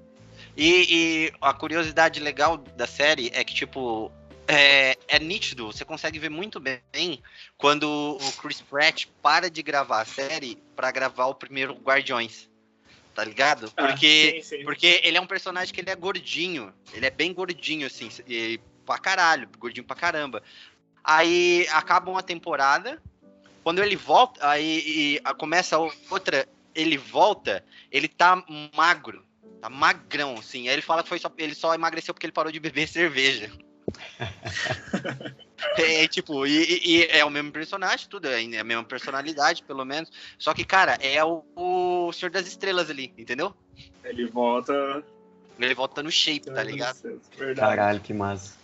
E, 0.57 0.87
e 1.29 1.33
a 1.41 1.55
curiosidade 1.55 2.18
legal 2.18 2.57
da 2.76 2.87
série 2.87 3.31
é 3.33 3.45
que, 3.45 3.55
tipo, 3.55 4.11
é, 4.49 4.97
é 5.07 5.19
nítido, 5.19 5.67
você 5.67 5.85
consegue 5.85 6.19
ver 6.19 6.31
muito 6.31 6.59
bem 6.59 7.23
quando 7.57 8.19
o 8.21 8.33
Chris 8.41 8.61
Pratt 8.61 9.07
para 9.23 9.49
de 9.51 9.63
gravar 9.63 10.01
a 10.01 10.05
série 10.05 10.57
pra 10.75 10.91
gravar 10.91 11.27
o 11.27 11.35
primeiro 11.35 11.75
Guardiões. 11.75 12.49
Tá 13.15 13.25
ligado? 13.25 13.73
Ah, 13.77 13.87
Porque, 13.89 14.41
sim, 14.45 14.59
sim. 14.59 14.65
porque 14.65 15.01
ele 15.05 15.17
é 15.19 15.21
um 15.21 15.27
personagem 15.27 15.75
que 15.75 15.81
ele 15.81 15.91
é 15.91 15.97
gordinho. 15.97 16.73
Ele 16.93 17.05
é 17.05 17.11
bem 17.11 17.33
gordinho, 17.35 17.87
assim, 17.87 18.09
e 18.29 18.61
pra 18.87 18.97
caralho, 18.97 19.49
gordinho 19.59 19.85
pra 19.85 19.97
caramba. 19.97 20.43
Aí 21.03 21.67
acaba 21.71 22.11
uma 22.11 22.23
temporada, 22.23 23.03
quando 23.65 23.83
ele 23.83 23.97
volta, 23.97 24.49
aí 24.49 24.83
e 24.87 25.21
a- 25.25 25.35
começa 25.35 25.77
outra, 26.09 26.49
ele 26.75 26.97
volta, 26.97 27.65
ele 27.91 28.07
tá 28.07 28.43
magro, 28.75 29.25
tá 29.61 29.69
magrão, 29.69 30.37
assim. 30.39 30.69
Aí 30.69 30.75
ele 30.75 30.83
fala 30.83 31.03
que 31.03 31.09
foi 31.09 31.19
só, 31.19 31.31
ele 31.37 31.55
só 31.57 31.75
emagreceu 31.75 32.15
porque 32.15 32.27
ele 32.27 32.33
parou 32.33 32.53
de 32.53 32.61
beber 32.61 32.87
cerveja. 32.89 33.51
É, 35.76 36.07
tipo, 36.09 36.47
e, 36.47 36.80
e- 36.84 37.07
é 37.07 37.24
o 37.24 37.30
mesmo 37.30 37.51
personagem, 37.51 38.09
tudo, 38.09 38.26
é 38.28 38.59
a 38.59 38.64
mesma 38.64 38.84
personalidade, 38.84 39.62
pelo 39.64 39.84
menos. 39.84 40.11
Só 40.39 40.55
que, 40.55 40.64
cara, 40.64 40.95
é 41.01 41.22
o, 41.24 41.45
o 41.57 42.12
Senhor 42.12 42.30
das 42.30 42.47
Estrelas 42.47 42.89
ali, 42.91 43.12
entendeu? 43.18 43.53
Ele 44.05 44.26
volta. 44.26 45.03
Ele 45.59 45.74
volta 45.74 46.03
no 46.03 46.11
shape, 46.12 46.47
tá 46.51 46.62
ligado? 46.62 46.97
Verdade. 47.36 47.61
Caralho, 47.61 48.01
que 48.01 48.12
massa. 48.14 48.57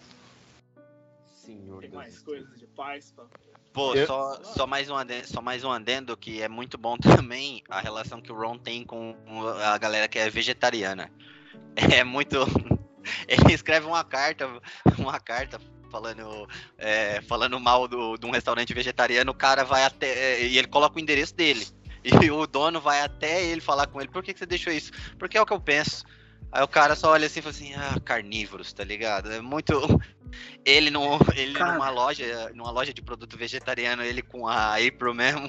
Senhor 1.37 1.81
Tem 1.81 1.91
Deus. 1.91 2.03
mais 2.03 2.19
coisas 2.21 2.59
de 2.59 2.67
paz 2.69 3.13
pra. 3.15 3.25
Pô, 3.73 3.93
Eu- 3.95 4.07
só, 4.07 4.41
só, 4.45 4.67
mais 4.67 4.89
um 4.89 4.95
adendo, 4.97 5.27
só 5.27 5.43
mais 5.43 5.65
um 5.65 5.71
adendo 5.71 6.17
que 6.17 6.41
é 6.41 6.49
muito 6.49 6.79
bom 6.79 6.97
também 7.29 7.61
a 7.69 7.81
relação 7.81 8.21
que 8.21 8.31
o 8.31 8.37
Ron 8.37 8.57
tem 8.57 8.85
com 8.85 9.17
a 9.65 9.77
galera 9.79 10.07
que 10.07 10.19
é 10.19 10.31
vegetariana. 10.31 11.11
É 11.75 12.05
muito. 12.05 12.39
Ele 13.29 13.53
escreve 13.53 13.87
uma 13.87 14.05
carta, 14.05 14.49
uma 14.99 15.19
carta 15.21 15.61
falando, 15.91 16.49
é, 16.77 17.21
falando 17.23 17.61
mal 17.61 17.87
do, 17.87 18.17
de 18.17 18.27
um 18.27 18.31
restaurante 18.31 18.75
vegetariano, 18.75 19.31
o 19.31 19.35
cara 19.35 19.65
vai 19.65 19.85
até. 19.85 20.43
E 20.43 20.59
ele 20.59 20.67
coloca 20.67 20.97
o 20.97 21.01
endereço 21.01 21.35
dele. 21.35 21.67
E 22.03 22.31
o 22.31 22.47
dono 22.47 22.81
vai 22.81 23.01
até 23.01 23.45
ele 23.45 23.61
falar 23.61 23.87
com 23.87 24.01
ele, 24.01 24.11
por 24.11 24.23
que, 24.23 24.33
que 24.33 24.39
você 24.39 24.47
deixou 24.47 24.73
isso? 24.73 24.93
Porque 25.19 25.39
é 25.39 25.41
o 25.41 25.47
que 25.47 25.53
eu 25.53 25.61
penso. 25.61 26.05
Aí 26.53 26.63
o 26.63 26.69
cara 26.69 26.95
só 26.95 27.11
olha 27.11 27.27
assim 27.27 27.41
e 27.41 27.43
fala 27.43 27.55
assim, 27.55 27.75
ah, 27.75 27.99
carnívoros, 28.05 28.73
tá 28.73 28.85
ligado? 28.85 29.33
É 29.33 29.41
muito. 29.41 29.73
Ele, 30.65 30.91
no, 30.91 31.21
ele 31.37 31.53
Cara. 31.53 31.75
numa 31.75 31.91
loja, 31.91 32.51
numa 32.55 32.71
loja 32.73 32.93
de 32.93 33.01
produto 33.01 33.37
vegetariano, 33.37 34.03
ele 34.03 34.21
com 34.21 34.49
a 34.49 34.75
April 34.75 35.15
mesmo, 35.15 35.47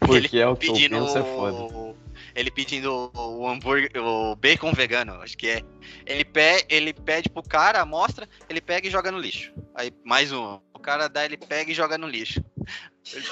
Porque 0.00 0.38
é 0.38 0.46
o 0.46 0.56
que 0.56 0.68
eu 0.68 0.72
pedindo. 0.74 0.96
é 1.18 1.24
foda. 1.24 1.96
Ele 2.34 2.50
pedindo 2.50 3.10
o 3.14 3.46
hambúrguer, 3.48 3.90
o 4.02 4.34
bacon 4.36 4.72
vegano, 4.72 5.14
acho 5.22 5.36
que 5.36 5.48
é. 5.48 5.62
Ele, 6.06 6.24
pe, 6.24 6.64
ele 6.68 6.92
pede 6.92 7.28
pro 7.28 7.42
cara, 7.42 7.84
mostra, 7.84 8.28
ele 8.48 8.60
pega 8.60 8.86
e 8.86 8.90
joga 8.90 9.10
no 9.10 9.18
lixo. 9.18 9.52
Aí, 9.74 9.92
mais 10.04 10.32
um. 10.32 10.58
O 10.72 10.78
cara 10.78 11.08
dá, 11.08 11.24
ele 11.24 11.36
pega 11.36 11.70
e 11.70 11.74
joga 11.74 11.98
no 11.98 12.08
lixo. 12.08 12.42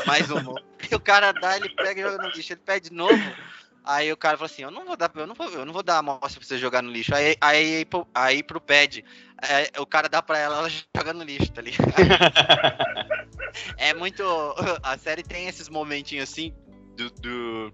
Mais 0.07 0.30
um. 0.30 0.55
E 0.90 0.94
o 0.94 1.01
cara 1.01 1.32
dá, 1.32 1.57
ele 1.57 1.68
pega 1.70 2.01
e 2.01 2.03
joga 2.05 2.22
no 2.22 2.28
lixo. 2.30 2.53
Ele 2.53 2.61
pede 2.64 2.90
de 2.90 2.94
novo. 2.94 3.16
Aí 3.84 4.12
o 4.12 4.16
cara 4.16 4.36
fala 4.36 4.46
assim: 4.46 4.62
Eu 4.62 4.70
não 4.70 4.84
vou 4.84 4.96
dar, 4.96 5.11
eu 5.14 5.26
não 5.26 5.34
vou, 5.34 5.48
eu 5.51 5.64
não 5.64 5.72
vou 5.72 5.82
dar 5.82 5.94
a 5.96 5.98
amostra 5.98 6.38
pra 6.38 6.42
você 6.46 6.59
jogar 6.59 6.82
no 6.82 6.90
lixo. 6.90 7.14
Aí, 7.14 7.36
aí, 7.40 7.84
pro- 7.86 8.07
aí 8.14 8.42
pro 8.42 8.61
pede, 8.61 9.05
é, 9.42 9.80
o 9.80 9.86
cara 9.86 10.09
dá 10.09 10.20
pra 10.20 10.38
ela, 10.38 10.59
ela 10.59 10.68
joga 10.96 11.12
no 11.14 11.24
lixo, 11.24 11.51
tá 11.51 11.62
ligado? 11.62 11.90
é 13.76 13.94
muito. 13.94 14.22
A 14.82 14.96
série 14.98 15.22
tem 15.22 15.46
esses 15.48 15.68
momentinhos 15.68 16.30
assim 16.30 16.55
do, 16.96 17.11
do- 17.11 17.72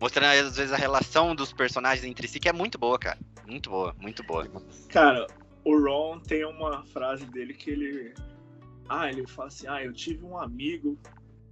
mostrando 0.00 0.46
às 0.46 0.56
vezes 0.56 0.72
a 0.72 0.76
relação 0.76 1.34
dos 1.34 1.52
personagens 1.52 2.04
entre 2.04 2.26
si 2.28 2.38
que 2.40 2.48
é 2.48 2.52
muito 2.52 2.78
boa, 2.78 2.98
cara. 2.98 3.18
Muito 3.46 3.68
boa, 3.70 3.94
muito 3.98 4.22
boa. 4.22 4.46
Cara, 4.88 5.26
o 5.64 5.78
Ron 5.78 6.20
tem 6.20 6.44
uma 6.44 6.84
frase 6.84 7.26
dele 7.26 7.52
que 7.54 7.70
ele. 7.70 8.14
Ah, 8.88 9.08
ele 9.10 9.26
fala 9.26 9.48
assim: 9.48 9.66
Ah, 9.66 9.82
eu 9.84 9.92
tive 9.92 10.24
um 10.24 10.38
amigo. 10.38 10.98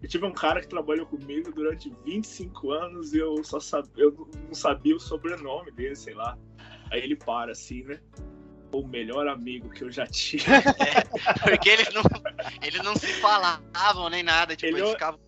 Eu 0.01 0.09
tive 0.09 0.25
um 0.25 0.33
cara 0.33 0.61
que 0.61 0.69
trabalhou 0.69 1.05
comigo 1.07 1.53
durante 1.53 1.93
25 2.05 2.71
anos 2.71 3.13
e 3.13 3.19
eu 3.19 3.43
só 3.43 3.59
sabia, 3.59 4.05
eu 4.05 4.31
não 4.47 4.55
sabia 4.55 4.95
o 4.95 5.01
sobrenome 5.01 5.73
dele, 5.73 5.97
sei 5.97 6.15
lá. 6.15 6.39
Aí 6.89 7.01
ele 7.03 7.17
para 7.17 7.51
assim, 7.51 7.83
né? 7.83 7.99
O 8.73 8.87
melhor 8.87 9.27
amigo 9.29 9.71
que 9.71 9.83
eu 9.83 9.91
já 9.91 10.07
tive. 10.07 10.45
Porque 11.43 11.69
eles 11.69 11.89
não, 11.95 12.03
eles 12.63 12.83
não 12.83 12.95
se 12.95 13.07
falavam 13.15 14.11
nem 14.11 14.23
nada, 14.23 14.55
tipo, 14.55 14.73
Ele 14.73 14.81
eles 14.81 14.91
ficavam. 14.93 15.21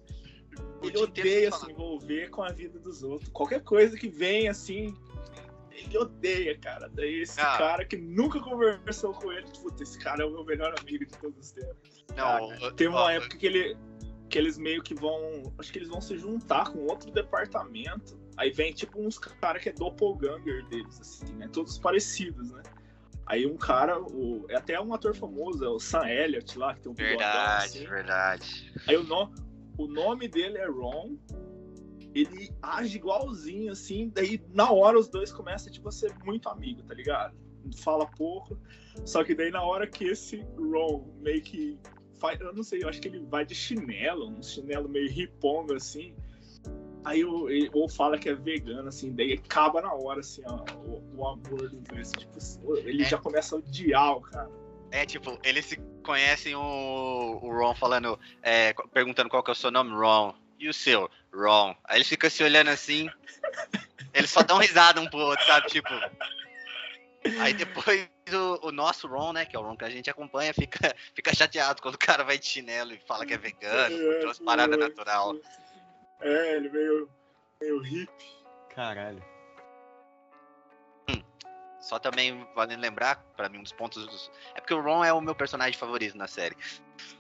Ele 0.83 0.99
odeia 0.99 1.53
se 1.53 1.71
envolver 1.71 2.31
com 2.31 2.43
a 2.43 2.53
vida 2.53 2.79
dos 2.79 3.03
outros. 3.03 3.31
Qualquer 3.31 3.63
coisa 3.63 3.97
que 3.99 4.09
vem 4.09 4.49
assim, 4.49 4.95
ele 5.73 5.99
odeia, 5.99 6.57
cara. 6.59 6.89
Daí 6.89 7.23
esse 7.23 7.41
Ah. 7.41 7.57
cara 7.59 7.85
que 7.85 7.97
nunca 7.97 8.41
conversou 8.41 9.13
com 9.15 9.33
ele, 9.33 9.47
puta, 9.63 9.83
esse 9.83 9.99
cara 9.99 10.23
é 10.23 10.27
o 10.27 10.31
meu 10.31 10.45
melhor 10.45 10.75
amigo 10.81 11.05
de 11.05 11.13
todos 11.19 11.39
os 11.39 11.53
tempos. 11.53 12.05
Não, 12.17 12.49
Cara, 12.49 12.73
tem 12.73 12.89
uma 12.89 13.13
época 13.13 13.37
que 13.37 13.47
ele 13.47 13.77
que 14.29 14.39
eles 14.39 14.57
meio 14.57 14.81
que 14.81 14.95
vão, 14.95 15.53
acho 15.59 15.73
que 15.73 15.79
eles 15.81 15.89
vão 15.89 16.01
se 16.01 16.17
juntar 16.17 16.71
com 16.71 16.79
outro 16.87 17.11
departamento. 17.11 18.17
Aí 18.37 18.51
vem 18.53 18.73
tipo 18.73 19.01
uns 19.01 19.19
caras 19.19 19.61
que 19.61 19.69
é 19.71 19.73
doppelganger 19.73 20.65
deles 20.69 21.01
assim, 21.01 21.35
né? 21.35 21.49
Todos 21.53 21.77
parecidos, 21.79 22.51
né? 22.53 22.63
Aí 23.31 23.47
um 23.47 23.57
cara, 23.57 23.97
o, 24.03 24.45
é 24.49 24.57
até 24.57 24.81
um 24.81 24.93
ator 24.93 25.15
famoso, 25.15 25.65
é 25.65 25.69
o 25.69 25.79
Sam 25.79 26.05
Elliott 26.09 26.59
lá, 26.59 26.75
que 26.75 26.81
tem 26.81 26.91
um 26.91 26.97
Verdade, 26.97 27.65
assim. 27.65 27.87
verdade. 27.87 28.73
Aí 28.89 28.97
o, 28.97 29.05
no, 29.05 29.33
o 29.79 29.87
nome 29.87 30.27
dele 30.27 30.59
é 30.59 30.67
Ron. 30.67 31.17
Ele 32.13 32.53
age 32.61 32.97
igualzinho, 32.97 33.71
assim. 33.71 34.11
Daí, 34.13 34.43
na 34.53 34.73
hora, 34.73 34.99
os 34.99 35.09
dois 35.09 35.33
começam 35.33 35.73
tipo, 35.73 35.89
a 35.89 35.93
ser 35.93 36.13
muito 36.25 36.49
amigo, 36.49 36.83
tá 36.83 36.93
ligado? 36.93 37.37
Fala 37.77 38.05
pouco. 38.05 38.59
Só 39.05 39.23
que 39.23 39.33
daí, 39.33 39.53
na 39.53 39.63
hora 39.63 39.87
que 39.87 40.07
esse 40.07 40.45
Ron 40.59 41.07
meio 41.21 41.41
que 41.41 41.79
faz. 42.19 42.41
Eu 42.41 42.53
não 42.53 42.65
sei, 42.65 42.83
eu 42.83 42.89
acho 42.89 43.01
que 43.01 43.07
ele 43.07 43.25
vai 43.27 43.47
de 43.47 43.55
chinelo, 43.55 44.29
um 44.29 44.43
chinelo 44.43 44.89
meio 44.89 45.09
riponga, 45.09 45.77
assim. 45.77 46.17
Aí 47.05 47.25
ou 47.73 47.89
fala 47.89 48.19
que 48.19 48.29
é 48.29 48.35
vegano, 48.35 48.89
assim, 48.89 49.13
daí 49.13 49.33
acaba 49.33 49.81
na 49.81 49.93
hora, 49.93 50.21
assim, 50.21 50.43
ó, 50.45 50.63
o, 50.85 51.03
o 51.17 51.29
amor 51.29 51.69
dos 51.71 51.83
dois. 51.83 52.13
Tipo, 52.13 52.77
ele 52.79 53.03
É. 53.03 53.07
já 53.09 53.19
começa 53.19 53.55
a 53.55 53.59
odiar 53.59 54.17
o 54.17 54.21
cara. 54.21 54.51
É 54.91 55.07
tipo, 55.07 55.39
eles 55.45 55.67
se 55.67 55.77
conhecem 56.03 56.55
o, 56.55 57.39
o 57.43 57.53
Ron 57.53 57.75
falando, 57.75 58.19
é, 58.43 58.75
perguntando 58.93 59.31
qual 59.31 59.43
que 59.43 59.51
é 59.51 59.53
o 59.53 59.57
seu 59.57 59.71
nome, 59.71 59.93
Ron. 59.93 60.35
E 60.59 60.69
o 60.69 60.75
seu? 60.75 61.09
Ron. 61.33 61.75
Aí 61.85 61.99
eles 61.99 62.09
ficam 62.09 62.29
se 62.29 62.43
olhando 62.43 62.69
assim. 62.69 63.09
Eles 64.13 64.31
só 64.31 64.43
dão 64.43 64.59
risada 64.59 65.01
um 65.01 65.09
pro 65.09 65.21
outro, 65.21 65.47
sabe? 65.47 65.69
Tipo. 65.69 65.89
Aí 67.41 67.53
depois 67.55 68.09
o, 68.33 68.69
o 68.69 68.73
nosso 68.73 69.07
Ron, 69.07 69.33
né? 69.33 69.45
Que 69.45 69.57
é 69.57 69.59
o 69.59 69.63
Ron 69.63 69.77
que 69.77 69.85
a 69.85 69.91
gente 69.91 70.11
acompanha, 70.11 70.53
fica, 70.53 70.95
fica 71.15 71.35
chateado 71.35 71.81
quando 71.81 71.95
o 71.95 71.99
cara 71.99 72.25
vai 72.25 72.39
de 72.39 72.47
chinelo 72.47 72.93
e 72.93 72.99
fala 73.07 73.25
que 73.25 73.35
é 73.35 73.39
vegano, 73.39 73.97
É, 73.97 74.25
umas 74.25 74.39
paradas 74.39 74.77
é, 74.77 74.81
natural. 74.81 75.37
É, 76.21 76.57
ele 76.57 76.69
meio, 76.71 77.09
meio 77.61 77.81
hippie. 77.81 78.37
Caralho. 78.75 79.23
Só 81.81 81.99
também 81.99 82.47
valendo 82.55 82.81
lembrar, 82.81 83.17
pra 83.37 83.49
mim, 83.49 83.59
um 83.59 83.63
dos 83.63 83.73
pontos. 83.73 84.07
dos- 84.07 84.31
É 84.55 84.61
porque 84.61 84.75
o 84.75 84.83
Ron 84.83 85.03
é 85.03 85.13
o 85.13 85.21
meu 85.21 85.35
personagem 85.35 85.79
favorito 85.79 86.17
na 86.17 86.27
série. 86.29 86.55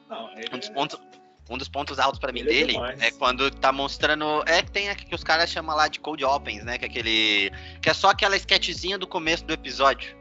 Não, 0.09 0.31
ele 0.33 0.55
Um 0.55 0.59
dos 0.59 0.69
é- 0.69 0.73
pontos, 0.73 1.01
um 1.49 1.57
dos 1.57 1.69
pontos 1.69 1.99
altos 1.99 2.21
pra 2.21 2.31
mim 2.31 2.41
Ele 2.41 2.51
é 2.51 2.53
dele 2.53 2.73
demais. 2.75 3.01
é 3.01 3.11
quando 3.11 3.51
tá 3.51 3.73
mostrando. 3.73 4.45
É 4.47 4.63
que 4.63 4.71
tem 4.71 4.91
aqui 4.91 5.07
que 5.07 5.15
os 5.15 5.25
caras 5.25 5.49
chamam 5.51 5.75
lá 5.75 5.89
de 5.89 5.99
Cold 5.99 6.23
Opens, 6.25 6.63
né? 6.63 6.77
Que 6.77 6.85
é 6.85 6.89
aquele. 6.89 7.51
Que 7.81 7.89
é 7.89 7.95
só 7.95 8.11
aquela 8.11 8.37
sketchzinha 8.37 8.99
do 8.99 9.07
começo 9.07 9.45
do 9.47 9.53
episódio. 9.55 10.15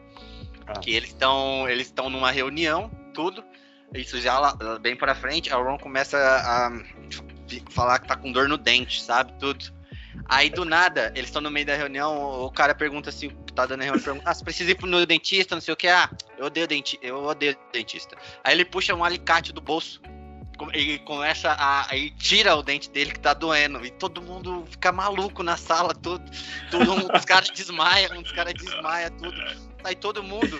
Ah. 0.66 0.80
Que 0.80 0.96
eles 0.96 1.10
estão. 1.10 1.68
Eles 1.68 1.88
estão 1.88 2.10
numa 2.10 2.32
reunião, 2.32 2.90
tudo. 3.14 3.44
Isso 3.94 4.22
já 4.22 4.40
lá, 4.40 4.56
bem 4.80 4.96
pra 4.96 5.14
frente, 5.16 5.52
a 5.52 5.58
Ron 5.58 5.78
começa 5.80 6.18
a 6.18 6.70
falar 7.70 8.00
que 8.00 8.08
tá 8.08 8.16
com 8.16 8.32
dor 8.32 8.48
no 8.48 8.58
dente, 8.58 9.02
sabe? 9.02 9.34
Tudo. 9.40 9.66
Aí 10.26 10.50
do 10.50 10.66
nada, 10.66 11.12
eles 11.16 11.30
estão 11.30 11.42
no 11.42 11.50
meio 11.50 11.66
da 11.66 11.76
reunião, 11.76 12.44
o 12.44 12.52
cara 12.52 12.76
pergunta 12.76 13.10
assim, 13.10 13.30
tá 13.56 13.66
dando 13.66 13.82
a 13.82 13.84
reunião, 13.86 14.04
pergunta, 14.04 14.30
ah, 14.30 14.34
você 14.34 14.44
precisa 14.44 14.72
ir 14.72 14.78
no 14.82 15.06
dentista, 15.06 15.56
não 15.56 15.62
sei 15.62 15.74
o 15.74 15.78
que, 15.78 15.88
ah, 15.88 16.10
eu 16.38 16.46
odeio 16.46 16.68
denti 16.68 17.00
eu 17.02 17.24
odeio 17.24 17.56
dentista. 17.74 18.16
Aí 18.44 18.54
ele 18.54 18.66
puxa 18.66 18.94
um 18.94 19.04
alicate 19.04 19.52
do 19.52 19.62
bolso 19.62 20.02
e 20.74 21.00
começa 21.00 21.52
a. 21.52 21.90
Aí 21.92 22.12
tira 22.12 22.56
o 22.56 22.64
dente 22.64 22.90
dele 22.90 23.12
que 23.12 23.20
tá 23.20 23.34
doendo. 23.34 23.86
E 23.86 23.92
todo 23.92 24.22
mundo 24.22 24.66
fica 24.70 24.92
maluco 24.92 25.42
na 25.44 25.56
sala, 25.56 25.94
tudo. 25.94 26.24
um, 26.74 27.18
os 27.18 27.26
caras 27.26 27.50
desmaiam, 27.50 28.20
os 28.20 28.32
caras 28.32 28.54
desmaiam, 28.54 29.12
tudo. 29.12 29.38
Aí 29.84 29.96
todo 29.96 30.22
mundo. 30.22 30.60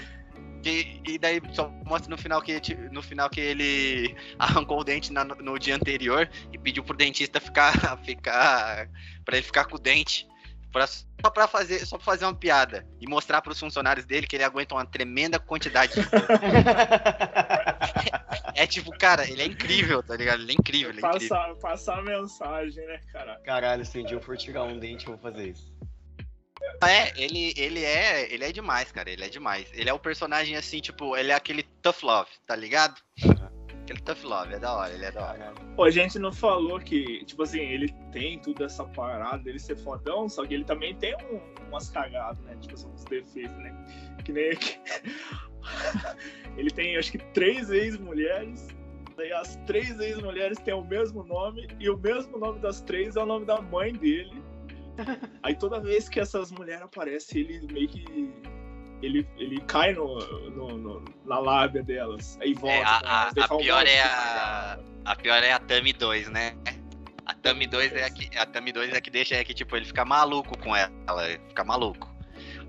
E, 0.66 1.02
e 1.08 1.18
daí 1.18 1.42
só 1.54 1.70
mostra 1.86 2.10
no 2.10 2.18
final 2.18 2.42
que 2.42 2.60
no 2.92 3.02
final 3.02 3.30
que 3.30 3.40
ele 3.40 4.14
arrancou 4.38 4.82
o 4.82 4.84
dente 4.84 5.14
na- 5.14 5.24
no 5.24 5.58
dia 5.58 5.76
anterior 5.76 6.30
e 6.52 6.58
pediu 6.58 6.84
pro 6.84 6.98
dentista 6.98 7.40
ficar 7.40 7.72
ficar 8.04 8.90
para 9.24 9.38
ele 9.38 9.46
ficar 9.46 9.64
com 9.66 9.78
o 9.78 9.80
dente 9.80 10.28
pra, 10.72 10.86
só 10.86 11.30
para 11.34 11.48
fazer 11.48 11.86
só 11.86 11.96
pra 11.98 12.06
fazer 12.06 12.26
uma 12.26 12.36
piada 12.36 12.86
e 13.00 13.08
mostrar 13.08 13.42
para 13.42 13.54
os 13.54 13.60
funcionários 13.60 14.06
dele 14.06 14.28
que 14.28 14.36
ele 14.36 14.44
aguenta 14.44 14.76
uma 14.76 14.86
tremenda 14.86 15.40
quantidade 15.40 15.94
de 15.94 16.02
é 18.56 18.68
tipo, 18.68 18.92
cara, 18.98 19.30
ele 19.30 19.42
é 19.42 19.46
incrível, 19.46 20.04
tá 20.04 20.16
ligado? 20.16 20.42
Ele 20.42 20.52
é 20.52 20.56
incrível, 20.56 20.90
ele 20.90 21.00
é 21.04 21.08
incrível. 21.08 21.30
Passar, 21.38 21.56
passar 21.56 22.00
a 22.00 22.02
mensagem, 22.02 22.86
né, 22.86 23.00
cara? 23.12 23.40
Caralho, 23.46 23.86
se 23.86 24.00
um 24.00 24.04
dia 24.04 24.18
eu 24.18 24.22
for 24.22 24.38
tirar 24.38 24.64
um 24.64 24.78
dente, 24.78 25.08
eu 25.08 25.18
vou 25.18 25.32
fazer 25.32 25.50
isso. 25.50 25.72
É, 26.82 27.12
ele, 27.22 27.54
ele 27.58 27.84
é, 27.84 28.34
ele 28.34 28.44
é 28.46 28.52
demais, 28.52 28.92
cara, 28.92 29.10
ele 29.10 29.24
é 29.24 29.30
demais. 29.30 29.70
Ele 29.74 29.90
é 29.90 29.94
o 29.94 30.00
personagem 30.00 30.56
assim, 30.56 30.80
tipo, 30.80 31.16
ele 31.18 31.32
é 31.32 31.36
aquele 31.36 31.64
tough 31.82 32.04
love, 32.04 32.30
tá 32.46 32.56
ligado? 32.56 33.02
Aquele 33.84 34.00
tough 34.02 34.24
love, 34.24 34.54
é 34.54 34.60
da 34.60 34.74
hora, 34.74 34.94
ele 34.94 35.06
é 35.06 35.12
da 35.12 35.30
hora. 35.30 35.54
Pô, 35.76 35.84
a 35.84 35.90
gente 35.90 36.18
não 36.20 36.32
falou 36.32 36.80
que, 36.80 37.26
tipo 37.26 37.44
assim, 37.44 37.60
ele 37.60 37.92
tem 38.12 38.40
tudo 38.40 38.64
essa 38.64 38.86
parada 38.86 39.44
dele 39.44 39.60
ser 39.60 39.76
fodão, 39.78 40.30
só 40.30 40.46
que 40.46 40.54
ele 40.54 40.64
também 40.64 40.96
tem 40.96 41.16
um- 41.16 41.42
umas 41.68 41.90
cagadas, 41.90 42.40
né? 42.46 42.56
Tipo, 42.62 42.78
são 42.78 42.92
uns 42.94 43.04
defeitos, 43.06 43.58
né? 43.58 43.74
Que 44.24 44.32
nem 44.32 44.52
aqui. 44.52 44.80
ele 46.58 46.70
tem, 46.72 46.98
acho 46.98 47.12
que, 47.12 47.18
três 47.34 47.70
ex-mulheres. 47.70 48.68
Daí 49.18 49.34
as 49.34 49.58
três 49.66 50.00
ex-mulheres 50.00 50.58
têm 50.60 50.74
o 50.74 50.84
mesmo 50.84 51.24
nome, 51.24 51.68
e 51.80 51.90
o 51.90 51.98
mesmo 51.98 52.38
nome 52.38 52.60
das 52.60 52.80
três 52.82 53.16
é 53.16 53.22
o 53.22 53.26
nome 53.26 53.46
da 53.46 53.60
mãe 53.60 53.92
dele. 53.92 54.42
Aí 55.44 55.56
toda 55.56 55.80
vez 55.80 56.08
que 56.10 56.20
essas 56.20 56.52
mulheres 56.52 56.84
aparecem, 56.84 57.42
ele 57.42 57.72
meio 57.72 57.88
que. 57.88 58.34
Ele, 59.02 59.26
ele 59.38 59.62
cai 59.62 59.94
no, 59.94 60.20
no- 60.50 60.78
no- 60.78 61.14
na 61.26 61.40
lábia 61.40 61.82
delas. 61.82 62.38
Aí 62.42 62.54
volta. 62.54 62.76
É, 62.76 62.84
a, 62.84 63.00
né? 63.02 63.08
a, 63.08 63.28
a 63.46 63.48
pior 63.58 63.84
"Nossa, 63.86 63.92
é 63.92 64.02
a. 64.02 64.76
legal." 64.76 64.90
A 65.06 65.16
pior 65.16 65.44
é 65.44 65.52
a 65.54 65.60
Tami 65.60 65.94
2, 65.94 66.30
né? 66.30 66.54
A 67.26 67.34
Tami 67.34 67.66
2 67.66 67.94
é 67.94 68.04
a 68.04 68.10
que, 68.10 68.38
a 68.38 68.46
Tami 68.46 68.72
2 68.74 68.94
é 68.94 69.00
que 69.00 69.10
deixa 69.10 69.36
é 69.36 69.44
que, 69.44 69.54
tipo, 69.54 69.76
ele 69.76 69.86
fica 69.86 70.04
maluco 70.04 70.58
com 70.60 70.76
ela. 70.76 70.92
Ele 71.28 71.40
fica 71.48 71.64
maluco. 71.64 72.14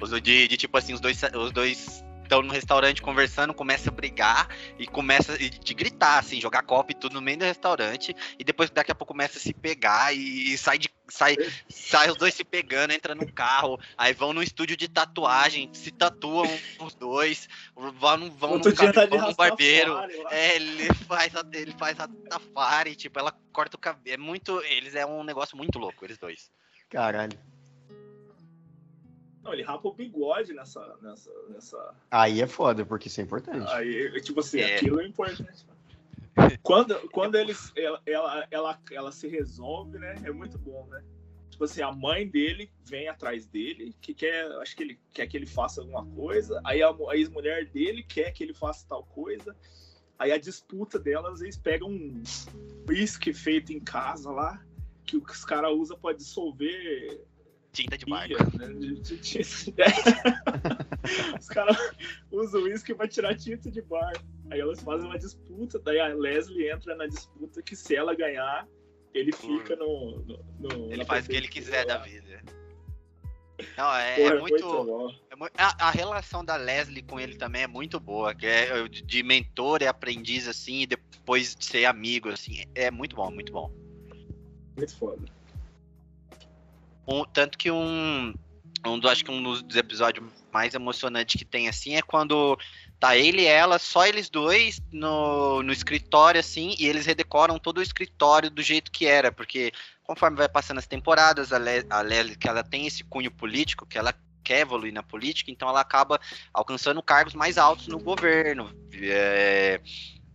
Os 0.01 0.11
de, 0.23 0.47
de 0.49 0.57
tipo 0.57 0.79
assim, 0.79 0.95
os 0.95 1.01
dois 1.01 1.21
os 1.35 1.51
dois 1.53 2.05
estão 2.31 2.43
no 2.43 2.53
restaurante 2.53 3.03
conversando, 3.03 3.53
começa 3.53 3.91
a 3.91 3.93
brigar 3.93 4.49
e 4.79 4.87
começa 4.87 5.37
de 5.37 5.75
gritar, 5.75 6.21
assim, 6.21 6.41
jogar 6.41 6.63
copo 6.63 6.93
e 6.93 6.95
tudo 6.95 7.15
no 7.15 7.21
meio 7.21 7.39
do 7.39 7.45
restaurante. 7.45 8.15
E 8.39 8.45
depois 8.45 8.71
daqui 8.71 8.93
a 8.93 8.95
pouco 8.95 9.13
começa 9.13 9.37
a 9.39 9.41
se 9.41 9.53
pegar 9.53 10.15
e, 10.15 10.53
e 10.55 10.57
sai 10.57 10.79
de. 10.79 10.89
Sai, 11.09 11.37
sai 11.69 12.09
os 12.09 12.17
dois 12.17 12.33
se 12.35 12.45
pegando, 12.45 12.93
entra 12.93 13.17
no 13.17 13.27
carro, 13.33 13.81
aí 13.99 14.13
vão 14.13 14.33
no 14.33 14.41
estúdio 14.41 14.77
de 14.77 14.87
tatuagem, 14.87 15.69
se 15.75 15.91
tatuam 15.91 16.49
os 16.79 16.95
dois, 16.95 17.49
vão, 17.75 18.17
no- 18.17 18.31
vão 18.31 18.53
Outro 18.53 18.71
no, 18.71 18.77
dia 18.77 18.93
tá 18.93 19.07
de 19.07 19.19
vão 19.19 19.29
no 19.29 19.35
barbeiro. 19.35 19.99
É, 20.31 20.55
ele 20.55 20.87
faz 21.09 21.35
a, 21.35 21.43
ele 21.53 21.75
faz 21.77 21.99
a 21.99 22.07
Tafari, 22.07 22.95
tipo, 22.95 23.19
ela 23.19 23.37
corta 23.53 23.77
o 23.77 23.81
cabelo. 23.81 24.15
É 24.15 24.17
muito. 24.17 24.63
Eles 24.63 24.95
é 24.95 25.05
um 25.05 25.25
negócio 25.25 25.57
muito 25.57 25.81
louco, 25.81 26.05
eles 26.05 26.17
dois. 26.17 26.49
Caralho. 26.89 27.37
Não, 29.43 29.53
ele 29.53 29.63
rapa 29.63 29.89
o 29.89 29.95
bigode 29.95 30.53
nessa. 30.53 30.97
nessa, 31.01 31.31
nessa... 31.49 31.95
Aí 32.11 32.41
é 32.41 32.47
foda, 32.47 32.85
porque 32.85 33.09
isso 33.09 33.21
é 33.21 33.25
importante. 33.25 33.71
Aí, 33.73 34.21
tipo 34.21 34.41
assim, 34.41 34.61
É. 34.61 34.77
aquilo 34.77 35.01
é 35.01 35.07
importante. 35.07 35.67
Quando, 36.63 36.97
quando 37.11 37.35
eles, 37.35 37.73
ela, 37.77 38.01
ela, 38.07 38.47
ela, 38.51 38.81
ela 38.93 39.13
se 39.13 39.27
resolve, 39.29 39.99
né? 39.99 40.15
É 40.25 40.31
muito 40.31 40.57
bom, 40.59 40.87
né? 40.87 41.03
Tipo 41.51 41.65
assim, 41.65 41.83
a 41.83 41.93
mãe 41.93 42.27
dele 42.27 42.71
vem 42.85 43.09
atrás 43.09 43.45
dele, 43.45 43.95
que 44.01 44.15
quer, 44.15 44.47
acho 44.63 44.75
que 44.75 44.83
ele 44.83 44.99
quer 45.13 45.27
que 45.27 45.37
ele 45.37 45.45
faça 45.45 45.81
alguma 45.81 46.07
coisa. 46.07 46.61
Aí 46.65 46.83
a, 46.83 46.89
a 46.89 47.17
ex-mulher 47.17 47.67
dele 47.67 48.03
quer 48.03 48.31
que 48.31 48.43
ele 48.43 48.55
faça 48.55 48.87
tal 48.89 49.05
coisa. 49.05 49.55
Aí 50.19 50.33
a 50.33 50.39
disputa 50.39 50.99
delas, 50.99 51.43
eles 51.43 51.59
pegam 51.59 51.91
um 51.91 52.23
whisky 52.89 53.33
feito 53.33 53.73
em 53.73 53.81
casa 53.81 54.31
lá, 54.31 54.65
que 55.05 55.17
os 55.17 55.45
caras 55.45 55.73
usam 55.73 55.99
pra 55.99 56.15
dissolver 56.15 57.21
Tinta 57.73 57.97
de 57.97 58.05
barco. 58.07 58.35
Né? 58.59 58.69
Os 61.41 61.49
caras 61.49 61.77
usam 62.31 62.63
uísque 62.63 62.95
pra 62.95 63.07
tirar 63.07 63.37
tinta 63.37 63.71
de 63.71 63.81
bar. 63.83 64.13
Aí 64.51 64.61
elas 64.61 64.81
fazem 64.83 65.07
uma 65.07 65.19
disputa, 65.19 65.79
daí 65.79 66.01
a 66.01 66.09
Leslie 66.09 66.69
entra 66.71 66.95
na 66.97 67.07
disputa 67.07 67.63
que 67.63 67.77
se 67.77 67.95
ela 67.95 68.15
ganhar, 68.15 68.67
ele 69.15 69.33
fica 69.33 69.77
no. 69.77 70.19
no- 70.27 70.45
no- 70.59 70.93
Ele 70.93 71.05
faz 71.05 71.27
o 71.27 71.31
que 71.31 71.37
ele 71.37 71.49
quiser 71.49 71.87
da 71.87 71.99
vida. 71.99 72.43
Não, 73.77 73.95
é, 73.95 74.17
Porra, 74.17 74.35
é 74.35 74.41
muito. 74.41 75.21
é 75.55 75.63
a, 75.63 75.89
a 75.89 75.91
relação 75.91 76.43
da 76.45 76.57
Leslie 76.57 77.03
com 77.03 77.21
ele 77.21 77.37
também 77.37 77.63
é 77.63 77.67
muito 77.67 78.01
boa, 78.01 78.35
que 78.35 78.47
é 78.47 78.89
de- 78.89 79.03
de 79.03 79.23
mentor 79.23 79.83
e 79.83 79.87
aprendiz, 79.87 80.49
assim, 80.49 80.81
e 80.81 80.87
depois 80.87 81.55
de 81.55 81.65
ser 81.67 81.85
amigo, 81.85 82.31
assim. 82.31 82.65
É 82.75 82.91
muito 82.91 83.15
bom, 83.15 83.31
muito 83.31 83.53
bom. 83.53 83.71
Muito 84.77 84.97
foda. 84.97 85.23
Um- 87.07 87.25
tanto 87.25 87.59
que 87.59 87.71
um, 87.71 88.35
um 88.87 88.99
do, 88.99 89.09
acho 89.09 89.25
que 89.25 89.31
um 89.31 89.43
dos 89.43 89.77
episódios 89.77 90.27
mais 90.53 90.75
emocionantes 90.75 91.39
que 91.39 91.45
tem 91.45 91.69
assim 91.69 91.97
é 91.97 92.03
quando 92.03 92.59
tá 92.99 93.17
ele 93.17 93.43
e 93.43 93.47
ela, 93.47 93.79
só 93.79 94.07
eles 94.07 94.29
dois 94.29 94.81
no, 94.93 95.63
no 95.63 95.73
escritório 95.73 96.39
assim, 96.39 96.75
e 96.79 96.87
eles 96.87 97.07
redecoram 97.07 97.59
todo 97.59 97.79
o 97.79 97.83
escritório 97.83 98.51
do 98.51 98.63
jeito 98.63 98.91
que 98.91 99.07
era, 99.07 99.33
porque 99.33 99.73
conforme 100.03 100.37
vai 100.37 100.49
passando 100.49 100.79
as 100.79 100.87
temporadas, 100.87 101.53
a, 101.53 101.59
Le, 101.59 101.87
a 101.89 102.37
que 102.37 102.49
ela 102.49 102.63
tem 102.63 102.87
esse 102.87 103.03
cunho 103.05 103.31
político, 103.31 103.87
que 103.87 103.97
ela 103.97 104.15
quer 104.43 104.61
evoluir 104.61 104.93
na 104.93 105.03
política, 105.03 105.51
então 105.51 105.69
ela 105.69 105.81
acaba 105.81 106.21
alcançando 106.53 107.03
cargos 107.03 107.35
mais 107.35 107.57
altos 107.57 107.87
no 107.87 107.99
governo. 107.99 108.71
É, 108.93 109.81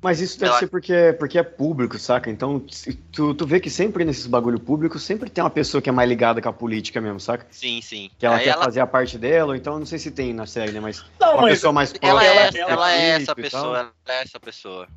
Mas 0.05 0.21
isso 0.21 0.39
deve 0.39 0.51
Ela- 0.51 0.59
ser 0.59 0.67
porque, 0.67 1.15
porque 1.17 1.39
é 1.39 1.41
público, 1.41 1.97
saca? 1.97 2.29
Então, 2.29 2.63
tu, 3.11 3.33
tu 3.33 3.47
vê 3.47 3.59
que 3.59 3.71
sempre 3.71 4.05
nesses 4.05 4.27
bagulho 4.27 4.59
público, 4.59 4.99
sempre 4.99 5.31
tem 5.31 5.43
uma 5.43 5.49
pessoa 5.49 5.81
que 5.81 5.89
é 5.89 5.91
mais 5.91 6.07
ligada 6.07 6.39
com 6.39 6.47
a 6.47 6.53
política 6.53 7.01
mesmo, 7.01 7.19
saca? 7.19 7.47
sim, 7.49 7.81
sim. 7.81 8.11
Que 8.19 8.23
ela 8.27 8.35
Aí 8.35 8.43
quer 8.43 8.51
ela, 8.51 8.63
fazer 8.65 8.81
a 8.81 8.85
parte 8.85 9.17
dela, 9.17 9.53
ou 9.53 9.55
então 9.55 9.79
não 9.79 9.85
sei 9.87 9.97
se 9.97 10.11
tem 10.11 10.31
na 10.31 10.45
série, 10.45 10.71
né? 10.73 10.79
Mas 10.79 11.03
Não, 11.19 11.33
uma 11.33 11.41
mas 11.41 11.53
pessoa 11.55 11.73
mais 11.73 11.91
ela, 11.99 12.19
próxima 12.21 12.39
é, 12.39 12.61
ela- 12.61 12.71
ela 12.71 12.91
é 12.93 13.09
essa 13.09 13.33
político 13.33 13.39
e 13.47 13.49
tal. 13.49 13.61
pessoa, 13.73 13.77
ela 13.79 14.19
é 14.19 14.21
essa 14.21 14.39
pessoa. 14.39 14.87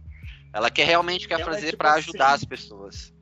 Ela 0.53 0.71
quer 0.71 0.85
realmente 0.85 1.27
quer 1.27 1.41
Ela 1.41 1.43
é 1.43 1.55
fazer 1.55 1.67
tipo 1.69 1.79
pra 1.79 1.91
assim, 1.93 1.99
ajudar 2.01 2.33
as 2.35 2.45
pessoas. 2.45 3.15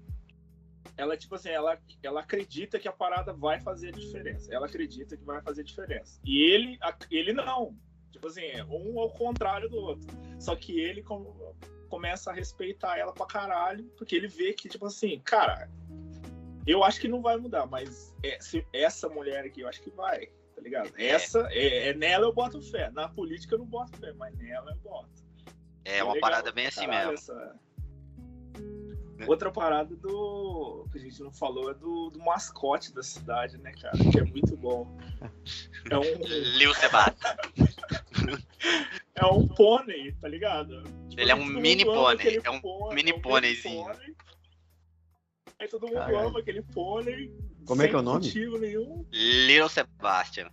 ela, 0.96 1.16
tipo 1.16 1.36
assim, 1.36 1.50
ela, 1.50 1.78
ela 2.02 2.20
acredita 2.20 2.80
que 2.80 2.88
a 2.88 2.92
parada 2.92 3.32
vai 3.32 3.60
fazer 3.60 3.92
diferença. 3.92 4.52
Ela 4.52 4.66
acredita 4.66 5.16
que 5.16 5.24
vai 5.24 5.40
fazer 5.40 5.62
diferença. 5.62 6.18
E 6.24 6.50
ele, 6.52 6.78
ele 7.12 7.32
não. 7.32 7.76
Tipo 8.10 8.26
assim, 8.28 8.42
um 8.70 8.98
ao 8.98 9.10
contrário 9.10 9.68
do 9.68 9.76
outro. 9.76 10.08
Só 10.40 10.56
que 10.56 10.80
ele 10.80 11.02
com- 11.02 11.54
começa 11.96 12.30
a 12.30 12.34
respeitar 12.34 12.98
ela 12.98 13.10
pra 13.10 13.24
caralho, 13.24 13.84
porque 13.96 14.14
ele 14.14 14.28
vê 14.28 14.52
que, 14.52 14.68
tipo 14.68 14.84
assim, 14.84 15.18
cara, 15.24 15.70
eu 16.66 16.84
acho 16.84 17.00
que 17.00 17.08
não 17.08 17.22
vai 17.22 17.38
mudar, 17.38 17.64
mas 17.66 18.14
é- 18.22 18.38
essa 18.70 19.08
mulher 19.08 19.46
aqui, 19.46 19.62
eu 19.62 19.68
acho 19.68 19.80
que 19.80 19.88
vai, 19.88 20.26
tá 20.54 20.60
ligado? 20.60 20.92
Essa, 20.98 21.48
é, 21.50 21.88
é 21.88 21.94
nela 21.94 22.26
eu 22.26 22.34
boto 22.34 22.60
fé. 22.60 22.90
Na 22.90 23.08
política 23.08 23.54
eu 23.54 23.60
não 23.60 23.64
boto 23.64 23.96
fé, 23.96 24.12
mas 24.12 24.36
nela 24.36 24.72
eu 24.72 24.76
boto. 24.76 25.08
É 25.86 26.04
uma 26.04 26.12
legal 26.12 26.30
parada 26.30 26.52
bem 26.52 26.66
assim 26.66 26.86
mesmo. 26.86 27.12
essa- 27.14 27.56
Outra 29.26 29.50
parada 29.50 29.96
do. 29.96 30.86
que 30.92 30.98
a 30.98 31.00
gente 31.00 31.22
não 31.22 31.32
falou 31.32 31.70
é 31.70 31.74
do, 31.74 32.10
do 32.10 32.18
mascote 32.18 32.92
da 32.92 33.02
cidade, 33.02 33.56
né, 33.56 33.72
cara? 33.80 33.96
Que 34.12 34.18
é 34.20 34.24
muito 34.24 34.54
bom. 34.54 34.86
É 35.88 35.96
um, 35.96 36.02
Lil 36.58 36.74
Sebastian. 36.74 37.36
é 39.16 39.24
um 39.26 39.46
pônei, 39.48 40.12
tá 40.12 40.28
ligado? 40.28 40.82
Tipo, 41.08 41.20
Ele 41.20 41.30
é 41.30 41.34
um 41.34 41.44
mini 41.44 41.84
pônei, 41.84 42.40
é 42.44 42.50
um 42.50 42.60
pônei, 42.60 42.94
mini 42.94 43.10
é 43.10 43.14
um 43.14 43.20
pôneizinho. 43.20 43.84
pônei. 43.84 44.14
Aí 45.58 45.68
todo 45.68 45.86
mundo 45.86 45.94
Caralho. 45.94 46.18
ama 46.28 46.38
aquele 46.40 46.62
pônei. 46.62 47.32
Como 47.66 47.82
é 47.82 47.88
que 47.88 47.94
é 47.94 47.98
o 47.98 48.02
nome? 48.02 48.30
nenhum. 48.60 49.06
Little 49.12 49.68
Sebastian. 49.68 50.50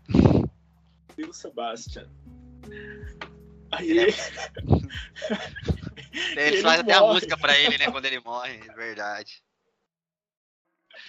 Lil 1.17 1.33
Sebastian. 1.33 2.09
Aí 3.71 3.89
Ele 3.91 3.99
é- 3.99 4.03
ele, 4.07 4.13
Eles 6.39 6.53
Ele 6.53 6.61
fazem 6.61 6.81
até 6.81 6.93
a 6.93 7.01
música 7.01 7.37
pra 7.37 7.57
ele, 7.59 7.77
né? 7.77 7.91
Quando 7.91 8.05
ele 8.05 8.19
morre, 8.19 8.55
é 8.67 8.73
verdade. 8.73 9.43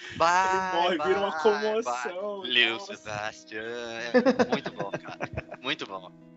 ele 0.08 0.16
Vai, 0.18 0.74
morre, 0.74 0.98
vira 1.08 1.20
uma 1.20 1.40
comoção. 1.40 2.42
Lil 2.44 2.74
nossa. 2.74 2.96
Sebastian. 2.96 3.62
É 3.62 4.50
muito 4.50 4.72
bom, 4.72 4.90
cara. 4.90 5.58
Muito 5.62 5.86
bom. 5.86 6.33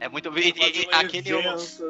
É 0.00 0.08
muito. 0.08 0.28
E, 0.38 0.48
e- 0.50 0.88
aquele. 0.92 1.28
eventos. 1.30 1.80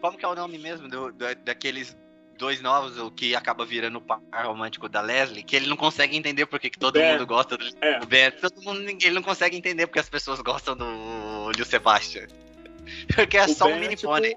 Como 0.00 0.18
que 0.18 0.24
é 0.24 0.28
o 0.28 0.34
nome 0.34 0.58
mesmo 0.58 0.88
do, 0.88 1.10
do- 1.12 1.34
daqueles 1.44 1.96
dois 2.36 2.60
novos, 2.60 2.98
o 2.98 3.10
que 3.10 3.34
acaba 3.34 3.64
virando 3.64 3.98
o 3.98 4.00
par 4.00 4.20
romântico 4.44 4.88
da 4.88 5.00
Leslie, 5.00 5.42
que 5.44 5.54
ele 5.56 5.66
não 5.68 5.76
consegue 5.76 6.16
entender 6.16 6.46
porque 6.46 6.68
que 6.68 6.78
todo 6.78 6.94
Ben. 6.94 7.12
mundo 7.12 7.26
gosta 7.26 7.56
do 7.56 7.64
É, 7.80 7.98
do 8.00 8.06
Ben. 8.06 8.30
Todo 8.32 8.60
mundo, 8.62 8.80
ele 8.88 9.10
não 9.12 9.22
consegue 9.22 9.56
entender 9.56 9.86
porque 9.86 10.00
as 10.00 10.08
pessoas 10.10 10.40
gostam 10.40 10.76
do 10.76 11.50
Lil 11.52 11.64
Sebastian. 11.64 12.26
Porque 13.14 13.38
é 13.38 13.44
o 13.44 13.48
só 13.48 13.64
um 13.66 13.70
Ben 13.70 13.80
mini 13.80 13.96
tipo- 13.96 14.08
pônei. 14.12 14.36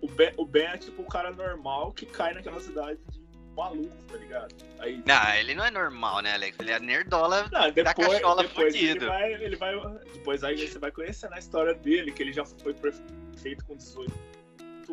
o, 0.00 0.08
ben, 0.08 0.32
o 0.36 0.44
Ben 0.44 0.64
é 0.66 0.76
tipo 0.78 1.02
o 1.02 1.06
cara 1.06 1.30
normal 1.30 1.92
que 1.92 2.06
cai 2.06 2.34
naquela 2.34 2.58
cidade 2.58 2.98
de 3.08 3.13
maluco, 3.54 3.96
tá 4.10 4.16
ligado? 4.16 4.54
Aí 4.78 5.02
Não, 5.06 5.34
ele 5.34 5.54
não 5.54 5.64
é 5.64 5.70
normal, 5.70 6.20
né, 6.20 6.34
Alex? 6.34 6.58
Ele 6.58 6.70
é 6.70 6.78
nerdola. 6.78 7.48
Não, 7.50 7.70
depois, 7.70 8.08
cachola 8.08 8.42
depois 8.42 8.74
ele 8.74 8.98
vai, 9.00 9.32
ele 9.32 9.56
vai. 9.56 9.74
Depois 10.12 10.44
aí 10.44 10.68
você 10.68 10.78
vai 10.78 10.90
conhecendo 10.90 11.34
a 11.34 11.38
história 11.38 11.74
dele, 11.74 12.12
que 12.12 12.22
ele 12.22 12.32
já 12.32 12.44
foi 12.44 12.74
prefeito 12.74 13.64
com 13.64 13.76
18 13.76 14.12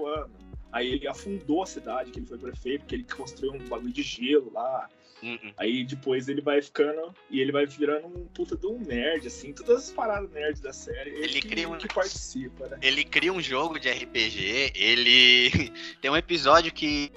anos. 0.08 0.32
Aí 0.72 0.94
ele 0.94 1.08
afundou 1.08 1.64
a 1.64 1.66
cidade 1.66 2.12
que 2.12 2.20
ele 2.20 2.26
foi 2.26 2.38
prefeito, 2.38 2.82
porque 2.82 2.96
ele 2.96 3.04
construiu 3.04 3.54
um 3.54 3.68
bagulho 3.68 3.92
de 3.92 4.04
gelo 4.04 4.52
lá. 4.54 4.88
Hum, 5.24 5.38
hum. 5.44 5.52
Aí 5.58 5.84
depois 5.84 6.28
ele 6.28 6.42
vai 6.42 6.62
ficando. 6.62 7.14
E 7.30 7.40
ele 7.40 7.52
vai 7.52 7.66
virando 7.66 8.08
um 8.08 8.26
puta 8.28 8.56
de 8.58 8.66
um 8.66 8.80
nerd, 8.80 9.28
assim. 9.28 9.54
Todas 9.54 9.84
as 9.84 9.92
paradas 9.92 10.32
nerds 10.32 10.62
da 10.62 10.74
série. 10.74 11.12
Ele, 11.12 11.24
Ele 11.26 11.42
que, 11.42 11.48
cria 11.48 11.70
um- 11.70 11.78
que 11.78 11.88
participa, 11.94 12.68
né? 12.68 12.78
Ele 12.82 13.04
cria 13.04 13.32
um 13.32 13.42
jogo 13.42 13.80
de 13.80 13.90
RPG, 13.90 14.72
ele 14.76 15.52
tem 16.02 16.10
um 16.10 16.18
episódio 16.18 16.72
que. 16.74 17.12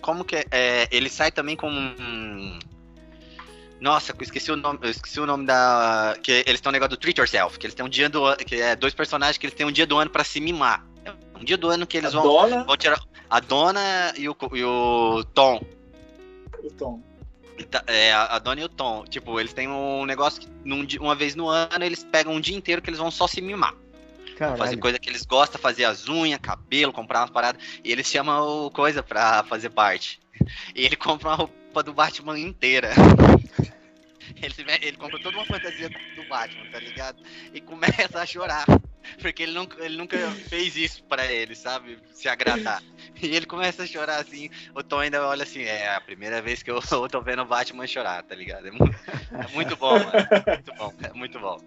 Como 0.00 0.24
que 0.24 0.36
é? 0.36 0.44
é, 0.50 0.88
ele 0.90 1.08
sai 1.10 1.30
também 1.30 1.56
com 1.56 1.68
um. 1.70 2.58
Nossa, 3.80 4.12
eu 4.12 4.22
esqueci 4.22 4.50
o 4.52 4.56
nome, 4.56 4.78
esqueci 4.84 5.18
o 5.20 5.26
nome 5.26 5.44
da. 5.44 6.16
Que 6.22 6.44
eles 6.46 6.60
têm 6.60 6.70
um 6.70 6.72
negócio 6.72 6.90
do 6.90 6.96
Treat 6.96 7.18
Yourself, 7.18 7.58
que 7.58 7.66
eles 7.66 7.74
têm 7.74 7.84
um 7.84 7.88
dia 7.88 8.08
do 8.08 8.24
ano. 8.24 8.36
Que 8.36 8.56
é 8.56 8.76
dois 8.76 8.94
personagens 8.94 9.36
que 9.36 9.44
eles 9.46 9.56
têm 9.56 9.66
um 9.66 9.72
dia 9.72 9.86
do 9.86 9.98
ano 9.98 10.08
pra 10.10 10.22
se 10.24 10.40
mimar. 10.40 10.86
É 11.04 11.10
um 11.38 11.44
dia 11.44 11.56
do 11.56 11.68
ano 11.68 11.86
que 11.86 11.96
eles 11.96 12.14
a 12.14 12.20
vão, 12.20 12.22
Dona, 12.22 12.64
vão 12.64 12.76
tirar. 12.76 13.00
A 13.28 13.40
dona 13.40 14.14
e 14.16 14.28
o, 14.28 14.36
e 14.54 14.64
o 14.64 15.24
Tom. 15.34 15.60
o 16.62 16.70
Tom. 16.74 17.02
Tá, 17.62 17.82
É, 17.86 18.12
a 18.12 18.38
Dona 18.38 18.60
e 18.60 18.64
o 18.64 18.68
Tom. 18.68 19.04
Tipo, 19.04 19.38
eles 19.38 19.52
têm 19.52 19.68
um 19.68 20.04
negócio 20.04 20.40
que 20.40 20.48
num 20.64 20.86
uma 21.00 21.14
vez 21.14 21.34
no 21.34 21.48
ano 21.48 21.84
eles 21.84 22.04
pegam 22.04 22.34
um 22.34 22.40
dia 22.40 22.56
inteiro 22.56 22.80
que 22.82 22.90
eles 22.90 22.98
vão 22.98 23.10
só 23.10 23.26
se 23.26 23.40
mimar. 23.40 23.74
Fazer 24.36 24.36
Caralho. 24.56 24.78
coisa 24.80 24.98
que 24.98 25.08
eles 25.08 25.24
gostam, 25.24 25.60
fazer 25.60 25.84
as 25.84 26.08
unhas, 26.08 26.40
cabelo, 26.40 26.92
comprar 26.92 27.20
umas 27.20 27.30
paradas. 27.30 27.62
E 27.84 27.92
eles 27.92 28.06
chamam 28.06 28.66
o 28.66 28.70
coisa 28.70 29.02
pra 29.02 29.44
fazer 29.44 29.70
parte. 29.70 30.20
E 30.74 30.84
ele 30.84 30.96
compra 30.96 31.28
uma 31.28 31.36
roupa 31.36 31.82
do 31.82 31.92
Batman 31.92 32.38
inteira. 32.38 32.90
Ele, 34.40 34.54
se 34.54 34.64
ele 34.80 34.96
compra 34.96 35.20
toda 35.20 35.36
uma 35.36 35.46
fantasia 35.46 35.88
do 35.88 36.28
Batman, 36.28 36.70
tá 36.70 36.78
ligado? 36.78 37.22
E 37.52 37.60
começa 37.60 38.20
a 38.20 38.26
chorar. 38.26 38.64
Porque 39.20 39.42
ele 39.42 39.52
nunca, 39.52 39.84
ele 39.84 39.96
nunca 39.96 40.16
fez 40.48 40.76
isso 40.76 41.02
pra 41.04 41.26
ele, 41.26 41.54
sabe? 41.54 41.98
Se 42.12 42.28
agradar. 42.28 42.82
E 43.20 43.34
ele 43.34 43.46
começa 43.46 43.82
a 43.82 43.86
chorar 43.86 44.20
assim. 44.20 44.48
O 44.74 44.82
Tom 44.82 45.00
ainda 45.00 45.26
olha 45.26 45.42
assim: 45.42 45.62
é 45.62 45.94
a 45.94 46.00
primeira 46.00 46.40
vez 46.40 46.62
que 46.62 46.70
eu 46.70 46.80
tô 47.10 47.20
vendo 47.20 47.42
o 47.42 47.46
Batman 47.46 47.86
chorar, 47.86 48.22
tá 48.22 48.34
ligado? 48.34 48.68
É 48.68 48.70
muito, 48.70 48.96
é 49.32 49.54
muito 49.54 49.76
bom, 49.76 49.98
mano. 49.98 50.12
Muito 50.46 50.74
bom, 50.76 50.94
é 51.02 51.12
muito 51.12 51.40
bom. 51.40 51.58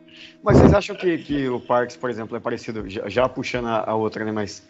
Mas 0.43 0.57
vocês 0.57 0.73
acham 0.73 0.95
que, 0.95 1.17
que 1.17 1.47
o 1.49 1.59
Parks, 1.59 1.97
por 1.97 2.09
exemplo, 2.09 2.35
é 2.37 2.39
parecido, 2.39 2.89
já, 2.89 3.07
já 3.09 3.29
puxando 3.29 3.67
a, 3.67 3.89
a 3.89 3.95
outra, 3.95 4.23
né? 4.23 4.31
Mas 4.31 4.67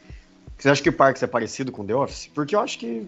vocês 0.57 0.71
acham 0.71 0.83
que 0.83 0.89
o 0.89 0.93
Parks 0.93 1.21
é 1.23 1.27
parecido 1.27 1.71
com 1.71 1.85
The 1.85 1.95
Office? 1.95 2.27
Porque 2.33 2.55
eu 2.55 2.59
acho 2.59 2.79
que. 2.79 3.07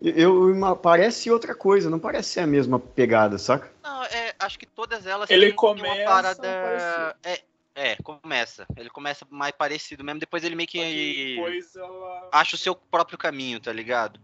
Eu, 0.00 0.52
eu- 0.54 0.76
parece 0.76 1.30
outra 1.30 1.54
coisa, 1.54 1.88
não 1.88 1.98
parece 1.98 2.30
ser 2.30 2.40
a 2.40 2.46
mesma 2.46 2.78
pegada, 2.78 3.38
saca? 3.38 3.72
Não, 3.82 4.04
é, 4.04 4.34
acho 4.38 4.58
que 4.58 4.66
todas 4.66 5.06
elas 5.06 5.30
Ele 5.30 5.46
têm 5.46 5.54
começa 5.56 5.94
uma 5.94 6.04
parada. 6.04 7.16
É, 7.22 7.40
é, 7.74 7.96
começa. 7.96 8.66
Ele 8.76 8.90
começa 8.90 9.26
mais 9.30 9.52
parecido 9.52 10.04
mesmo, 10.04 10.20
depois 10.20 10.44
ele 10.44 10.54
meio 10.54 10.68
que 10.68 11.34
depois 11.34 11.74
ela. 11.76 12.28
acha 12.32 12.56
o 12.56 12.58
seu 12.58 12.74
próprio 12.74 13.18
caminho, 13.18 13.60
tá 13.60 13.72
ligado? 13.72 14.20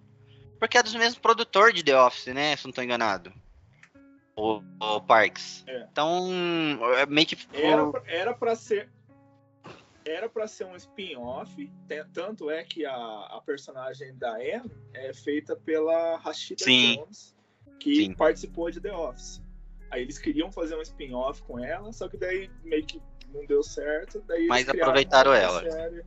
Porque 0.58 0.78
é 0.78 0.82
dos 0.82 0.94
mesmos 0.94 1.18
produtores 1.18 1.74
de 1.74 1.82
The 1.82 1.98
Office, 2.00 2.32
né? 2.34 2.54
Se 2.56 2.64
não 2.66 2.72
tô 2.72 2.82
enganado. 2.82 3.32
O, 4.36 4.62
o 4.80 5.00
Parks. 5.00 5.64
É. 5.66 5.86
Então, 5.90 6.30
é 6.96 7.04
meio 7.06 7.26
que. 7.26 7.36
Era, 7.52 7.90
era 8.06 8.34
pra 8.34 8.54
ser. 8.54 8.88
Era 10.04 10.28
pra 10.28 10.46
ser 10.48 10.64
um 10.64 10.74
spin-off, 10.76 11.70
tanto 12.12 12.50
é 12.50 12.64
que 12.64 12.84
a, 12.84 12.94
a 12.94 13.40
personagem 13.44 14.16
da 14.16 14.34
Anne 14.34 14.70
é 14.94 15.12
feita 15.12 15.54
pela 15.54 16.16
Rashida 16.18 16.64
Sim. 16.64 16.96
Jones, 16.96 17.36
que 17.78 17.96
Sim. 17.96 18.14
participou 18.14 18.70
de 18.70 18.80
The 18.80 18.92
Office. 18.92 19.40
Aí 19.90 20.02
eles 20.02 20.18
queriam 20.18 20.50
fazer 20.50 20.76
um 20.76 20.82
spin-off 20.82 21.42
com 21.42 21.58
ela, 21.58 21.92
só 21.92 22.08
que 22.08 22.16
daí 22.16 22.50
meio 22.64 22.84
que 22.84 23.00
não 23.32 23.44
deu 23.46 23.62
certo. 23.62 24.22
Daí 24.26 24.46
Mas 24.46 24.68
aproveitaram 24.68 25.32
ela. 25.32 25.70
série. 25.70 26.04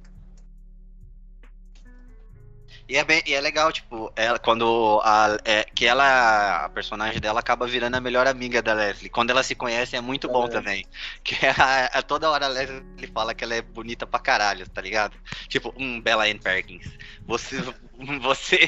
E 2.88 2.98
é, 2.98 3.04
bem, 3.04 3.24
e 3.26 3.34
é 3.34 3.42
legal, 3.42 3.72
tipo, 3.72 4.14
ela, 4.16 4.38
quando 4.38 5.02
a, 5.04 5.38
é, 5.44 5.64
que 5.64 5.88
ela, 5.88 6.66
a 6.66 6.70
personagem 6.70 7.20
dela 7.20 7.40
acaba 7.40 7.66
virando 7.66 7.96
a 7.96 8.02
melhor 8.02 8.28
amiga 8.28 8.62
da 8.62 8.74
Leslie. 8.74 9.10
Quando 9.10 9.32
elas 9.32 9.48
se 9.48 9.56
conhecem 9.56 9.98
é 9.98 10.02
muito 10.02 10.28
bom 10.28 10.46
É. 10.46 10.50
também. 10.50 10.86
Que 11.24 11.36
a, 11.48 11.86
a- 11.86 12.02
toda 12.04 12.30
hora 12.30 12.46
a 12.46 12.50
Leslie 12.50 12.84
fala 13.12 13.34
que 13.34 13.44
ela 13.44 13.56
é 13.56 13.62
bonita 13.62 14.06
pra 14.06 14.20
caralho, 14.20 14.70
tá 14.70 14.82
ligado? 14.82 15.18
Tipo, 15.48 15.74
um 15.76 16.00
Bella 16.00 16.26
Ann 16.26 16.38
Perkins. 16.38 16.86
Você, 17.26 17.58
você, 18.22 18.68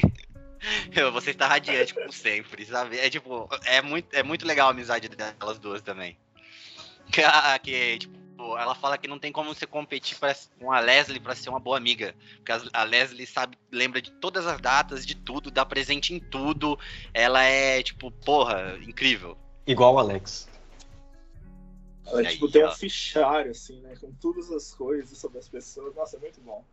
você 1.12 1.30
está 1.30 1.46
radiante 1.46 1.94
como 1.94 2.12
sempre, 2.12 2.66
sabe? 2.66 2.98
É 2.98 3.08
tipo, 3.08 3.48
é 3.66 3.80
muito, 3.80 4.12
é 4.12 4.24
muito 4.24 4.44
legal 4.44 4.66
a 4.66 4.70
amizade 4.72 5.08
delas 5.08 5.60
duas 5.60 5.80
também. 5.80 6.18
Que, 7.12 7.22
que 7.62 7.98
tipo, 7.98 8.18
ela 8.58 8.74
fala 8.74 8.96
que 8.98 9.08
não 9.08 9.18
tem 9.18 9.32
como 9.32 9.52
você 9.54 9.66
competir 9.66 10.16
pra, 10.18 10.34
com 10.58 10.70
a 10.72 10.80
Leslie 10.80 11.18
pra 11.20 11.34
ser 11.34 11.50
uma 11.50 11.58
boa 11.58 11.76
amiga. 11.76 12.14
Porque 12.36 12.52
as- 12.52 12.68
a 12.72 12.84
Leslie 12.84 13.26
sabe, 13.26 13.58
lembra 13.70 14.00
de 14.00 14.12
todas 14.12 14.46
as 14.46 14.60
datas, 14.60 15.04
de 15.04 15.14
tudo, 15.14 15.50
dá 15.50 15.64
presente 15.66 16.14
em 16.14 16.20
tudo. 16.20 16.78
Ela 17.12 17.42
é, 17.42 17.82
tipo, 17.82 18.10
porra, 18.10 18.78
incrível. 18.82 19.36
Igual 19.66 19.94
o 19.94 19.98
Alex. 19.98 20.48
Ela 22.06 22.22
E 22.22 22.26
aí, 22.26 22.32
tipo, 22.34 22.50
tem 22.50 22.64
ó. 22.64 22.68
um 22.70 22.74
fichário, 22.74 23.50
assim, 23.50 23.80
né? 23.80 23.94
Com 24.00 24.12
todas 24.12 24.50
as 24.50 24.72
coisas 24.72 25.18
sobre 25.18 25.38
as 25.38 25.48
pessoas. 25.48 25.94
Nossa, 25.94 26.16
é 26.16 26.20
muito 26.20 26.40
bom. 26.40 26.64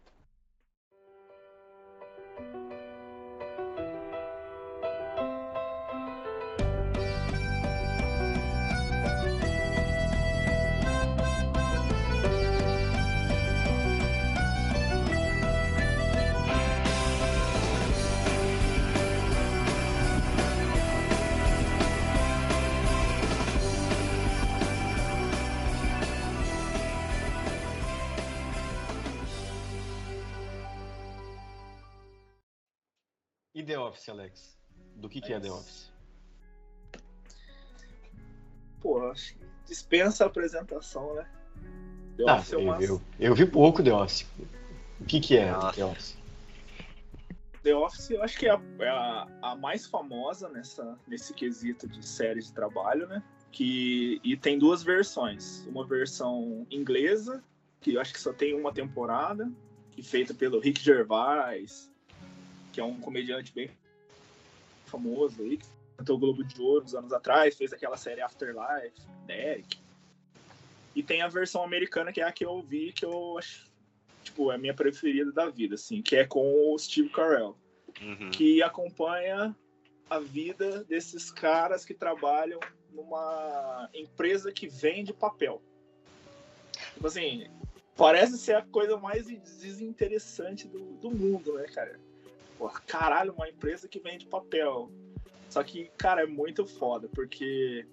The 33.75 33.79
Office, 33.81 34.07
Alex? 34.09 34.57
Do 34.95 35.09
que, 35.09 35.19
que 35.19 35.33
é 35.33 35.39
The 35.39 35.51
Office? 35.51 35.91
Pô, 38.79 39.01
acho 39.09 39.33
que 39.35 39.45
dispensa 39.65 40.23
a 40.23 40.27
apresentação, 40.27 41.13
né? 41.15 41.29
The 42.15 42.23
Ah, 42.25 42.35
Office 42.35 42.53
é 42.53 42.55
eu, 42.55 42.59
uma- 42.61 42.81
eu, 42.81 43.01
eu 43.19 43.35
vi 43.35 43.45
pouco 43.45 43.83
The 43.83 43.91
Office. 43.93 44.25
O 45.01 45.03
que, 45.05 45.19
que 45.19 45.35
é 45.37 45.51
Nossa. 45.51 45.73
The 45.75 45.83
Office? 45.85 46.17
The 47.63 47.75
Office 47.75 48.09
eu 48.11 48.23
acho 48.23 48.37
que 48.37 48.45
é 48.47 48.51
a, 48.51 48.61
é 48.79 48.87
a- 48.87 49.27
a 49.41 49.55
mais 49.57 49.85
famosa 49.85 50.47
nessa, 50.47 50.97
nesse 51.05 51.33
quesito 51.33 51.85
de 51.85 52.07
série 52.07 52.39
de 52.39 52.53
trabalho, 52.53 53.07
né? 53.07 53.21
Que, 53.51 54.21
e 54.23 54.37
tem 54.37 54.57
duas 54.57 54.83
versões. 54.83 55.65
Uma 55.67 55.85
versão 55.85 56.65
inglesa, 56.71 57.43
que 57.81 57.95
eu 57.95 57.99
acho 57.99 58.13
que 58.13 58.21
só 58.21 58.31
tem 58.31 58.57
uma 58.57 58.71
temporada, 58.73 59.51
que 59.91 59.99
é 59.99 60.03
feita 60.03 60.33
pelo 60.33 60.61
Rick 60.61 60.81
Gervais, 60.81 61.91
que 62.75 62.81
é 62.81 62.83
um 62.83 62.99
comediante 62.99 63.53
bem 63.53 63.71
famoso 64.85 65.41
aí, 65.41 65.55
que 65.55 65.65
cantou 65.95 66.17
o 66.17 66.19
Globo 66.19 66.43
de 66.43 66.61
Ouro 66.61 66.83
uns 66.83 66.93
anos 66.93 67.13
atrás, 67.13 67.55
fez 67.55 67.71
aquela 67.71 67.95
série 67.95 68.19
Afterlife, 68.19 68.99
Derek. 69.25 69.79
E 70.93 71.01
tem 71.01 71.21
a 71.21 71.29
versão 71.29 71.63
americana, 71.63 72.11
que 72.11 72.19
é 72.19 72.25
a 72.25 72.33
que 72.33 72.45
eu 72.45 72.61
vi, 72.61 72.91
que 72.91 73.05
eu 73.05 73.37
acho, 73.37 73.71
tipo, 74.23 74.51
é 74.51 74.55
a 74.55 74.57
minha 74.57 74.73
preferida 74.73 75.31
da 75.31 75.49
vida, 75.49 75.75
assim, 75.75 76.01
que 76.01 76.17
é 76.17 76.27
com 76.27 76.73
o 76.73 76.77
Steve 76.77 77.07
Carell 77.09 77.55
Uhum. 78.01 78.29
que 78.29 78.61
acompanha 78.61 79.55
a 80.09 80.19
vida 80.19 80.83
desses 80.83 81.31
caras 81.31 81.85
que 81.85 81.93
trabalham 81.93 82.59
numa 82.91 83.89
empresa 83.93 84.51
que 84.51 84.67
vende 84.67 85.13
papel. 85.13 85.61
Tipo 86.93 87.07
assim, 87.07 87.47
parece 87.95 88.37
ser 88.37 88.57
a 88.57 88.61
coisa 88.63 88.97
mais 88.97 89.27
desinteressante 89.27 90.67
do, 90.67 90.95
do 90.95 91.09
mundo, 91.09 91.53
né, 91.53 91.67
cara? 91.67 91.97
Porra, 92.57 92.81
caralho, 92.87 93.33
uma 93.33 93.49
empresa 93.49 93.87
que 93.87 93.99
vende 93.99 94.25
papel. 94.25 94.91
Só 95.49 95.63
que, 95.63 95.89
cara, 95.97 96.23
é 96.23 96.25
muito 96.25 96.65
foda, 96.65 97.09
porque 97.13 97.85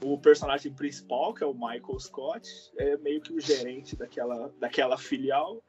o 0.00 0.18
personagem 0.18 0.72
principal, 0.72 1.32
que 1.32 1.42
é 1.42 1.46
o 1.46 1.54
Michael 1.54 1.98
Scott, 1.98 2.48
é 2.76 2.96
meio 2.98 3.20
que 3.20 3.32
o 3.32 3.40
gerente 3.40 3.96
daquela, 3.96 4.52
daquela 4.58 4.98
filial. 4.98 5.62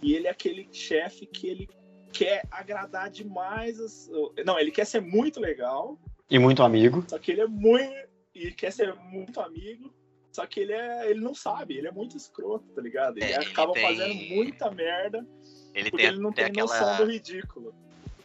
E 0.00 0.14
ele 0.14 0.26
é 0.26 0.30
aquele 0.30 0.68
chefe 0.72 1.26
que 1.26 1.48
ele 1.48 1.68
quer 2.12 2.42
agradar 2.50 3.10
demais. 3.10 3.80
As... 3.80 4.10
Não, 4.44 4.58
ele 4.58 4.70
quer 4.70 4.86
ser 4.86 5.00
muito 5.00 5.40
legal. 5.40 5.98
E 6.30 6.38
muito 6.38 6.62
amigo. 6.62 7.04
Só 7.08 7.18
que 7.18 7.32
ele 7.32 7.40
é 7.40 7.46
muito. 7.46 7.92
E 8.34 8.52
quer 8.52 8.72
ser 8.72 8.94
muito 8.94 9.40
amigo. 9.40 9.92
Só 10.30 10.46
que 10.46 10.60
ele 10.60 10.72
é. 10.72 11.10
Ele 11.10 11.20
não 11.20 11.34
sabe, 11.34 11.76
ele 11.76 11.88
é 11.88 11.92
muito 11.92 12.16
escroto, 12.16 12.68
tá 12.72 12.80
ligado? 12.80 13.18
Ele 13.18 13.24
É, 13.26 13.36
ele 13.36 13.46
acaba 13.46 13.72
tem- 13.72 13.82
fazendo 13.82 14.14
muita 14.34 14.70
merda 14.70 15.26
Ele 15.74 15.90
porque 15.90 16.04
tem, 16.04 16.12
ele 16.14 16.22
não 16.22 16.32
tem 16.32 16.44
tem 16.44 16.52
aquela. 16.62 16.80
noção 16.80 17.04
do 17.04 17.10
ridículo. 17.12 17.74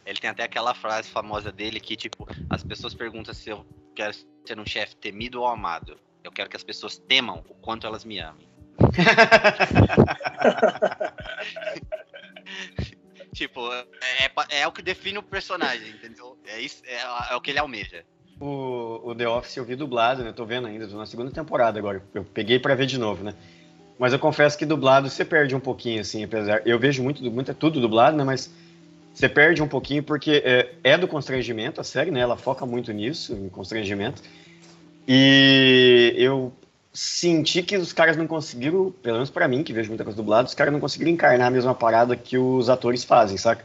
Ele 0.06 0.18
tem 0.18 0.28
até 0.30 0.42
aquela 0.42 0.74
frase 0.74 1.08
famosa 1.10 1.50
dele 1.50 1.80
que, 1.80 1.96
tipo, 1.96 2.26
as 2.50 2.62
pessoas 2.62 2.92
perguntam 2.94 3.32
se 3.32 3.48
eu 3.50 3.64
quero 3.94 4.14
ser 4.44 4.58
um 4.58 4.66
chefe 4.66 4.94
temido 4.96 5.40
ou 5.40 5.46
amado. 5.46 5.98
Eu 6.22 6.30
quero 6.30 6.48
que 6.50 6.56
as 6.56 6.64
pessoas 6.64 6.98
temam 6.98 7.42
o 7.48 7.54
quanto 7.54 7.86
elas 7.86 8.04
me 8.04 8.18
amem. 8.18 8.46
tipo, 13.32 13.60
é, 14.20 14.28
pa- 14.28 14.46
é 14.50 14.66
o 14.66 14.72
que 14.72 14.82
define 14.82 15.18
o 15.18 15.22
personagem, 15.22 15.90
entendeu? 15.90 16.36
É, 16.46 16.60
isso, 16.60 16.82
é, 16.86 17.32
é 17.32 17.36
o 17.36 17.40
que 17.40 17.50
ele 17.50 17.58
almeja. 17.58 18.04
O, 18.40 19.00
o 19.10 19.14
The 19.14 19.28
Office 19.28 19.56
eu 19.56 19.64
vi 19.64 19.76
dublado, 19.76 20.22
né? 20.22 20.30
Eu 20.30 20.34
tô 20.34 20.44
vendo 20.44 20.66
ainda, 20.66 20.88
tô 20.88 20.96
na 20.96 21.06
segunda 21.06 21.30
temporada 21.30 21.78
agora. 21.78 22.02
Eu 22.12 22.24
peguei 22.24 22.58
pra 22.58 22.74
ver 22.74 22.86
de 22.86 22.98
novo, 22.98 23.22
né? 23.24 23.32
Mas 23.98 24.12
eu 24.12 24.18
confesso 24.18 24.58
que 24.58 24.66
dublado 24.66 25.08
você 25.08 25.24
perde 25.24 25.54
um 25.54 25.60
pouquinho, 25.60 26.00
assim, 26.00 26.24
apesar. 26.24 26.62
Eu 26.66 26.78
vejo 26.78 27.02
muito, 27.02 27.22
muito 27.30 27.50
é 27.50 27.54
tudo 27.54 27.80
dublado, 27.80 28.16
né? 28.16 28.24
Mas 28.24 28.50
você 29.12 29.28
perde 29.28 29.62
um 29.62 29.68
pouquinho 29.68 30.02
porque 30.02 30.42
é, 30.44 30.74
é 30.82 30.98
do 30.98 31.06
constrangimento, 31.06 31.80
a 31.80 31.84
série, 31.84 32.10
né? 32.10 32.20
Ela 32.20 32.36
foca 32.36 32.66
muito 32.66 32.92
nisso, 32.92 33.32
em 33.32 33.48
constrangimento. 33.48 34.22
E 35.06 36.12
eu 36.16 36.52
senti 36.92 37.62
que 37.62 37.76
os 37.76 37.92
caras 37.92 38.16
não 38.16 38.26
conseguiram, 38.26 38.92
pelo 39.02 39.16
menos 39.16 39.30
pra 39.30 39.46
mim, 39.46 39.62
que 39.62 39.72
vejo 39.72 39.88
muita 39.88 40.04
coisa 40.04 40.16
dublada, 40.16 40.48
os 40.48 40.54
caras 40.54 40.72
não 40.72 40.80
conseguiram 40.80 41.10
encarnar 41.10 41.48
a 41.48 41.50
mesma 41.50 41.74
parada 41.74 42.16
que 42.16 42.38
os 42.38 42.68
atores 42.68 43.04
fazem, 43.04 43.36
saca? 43.36 43.64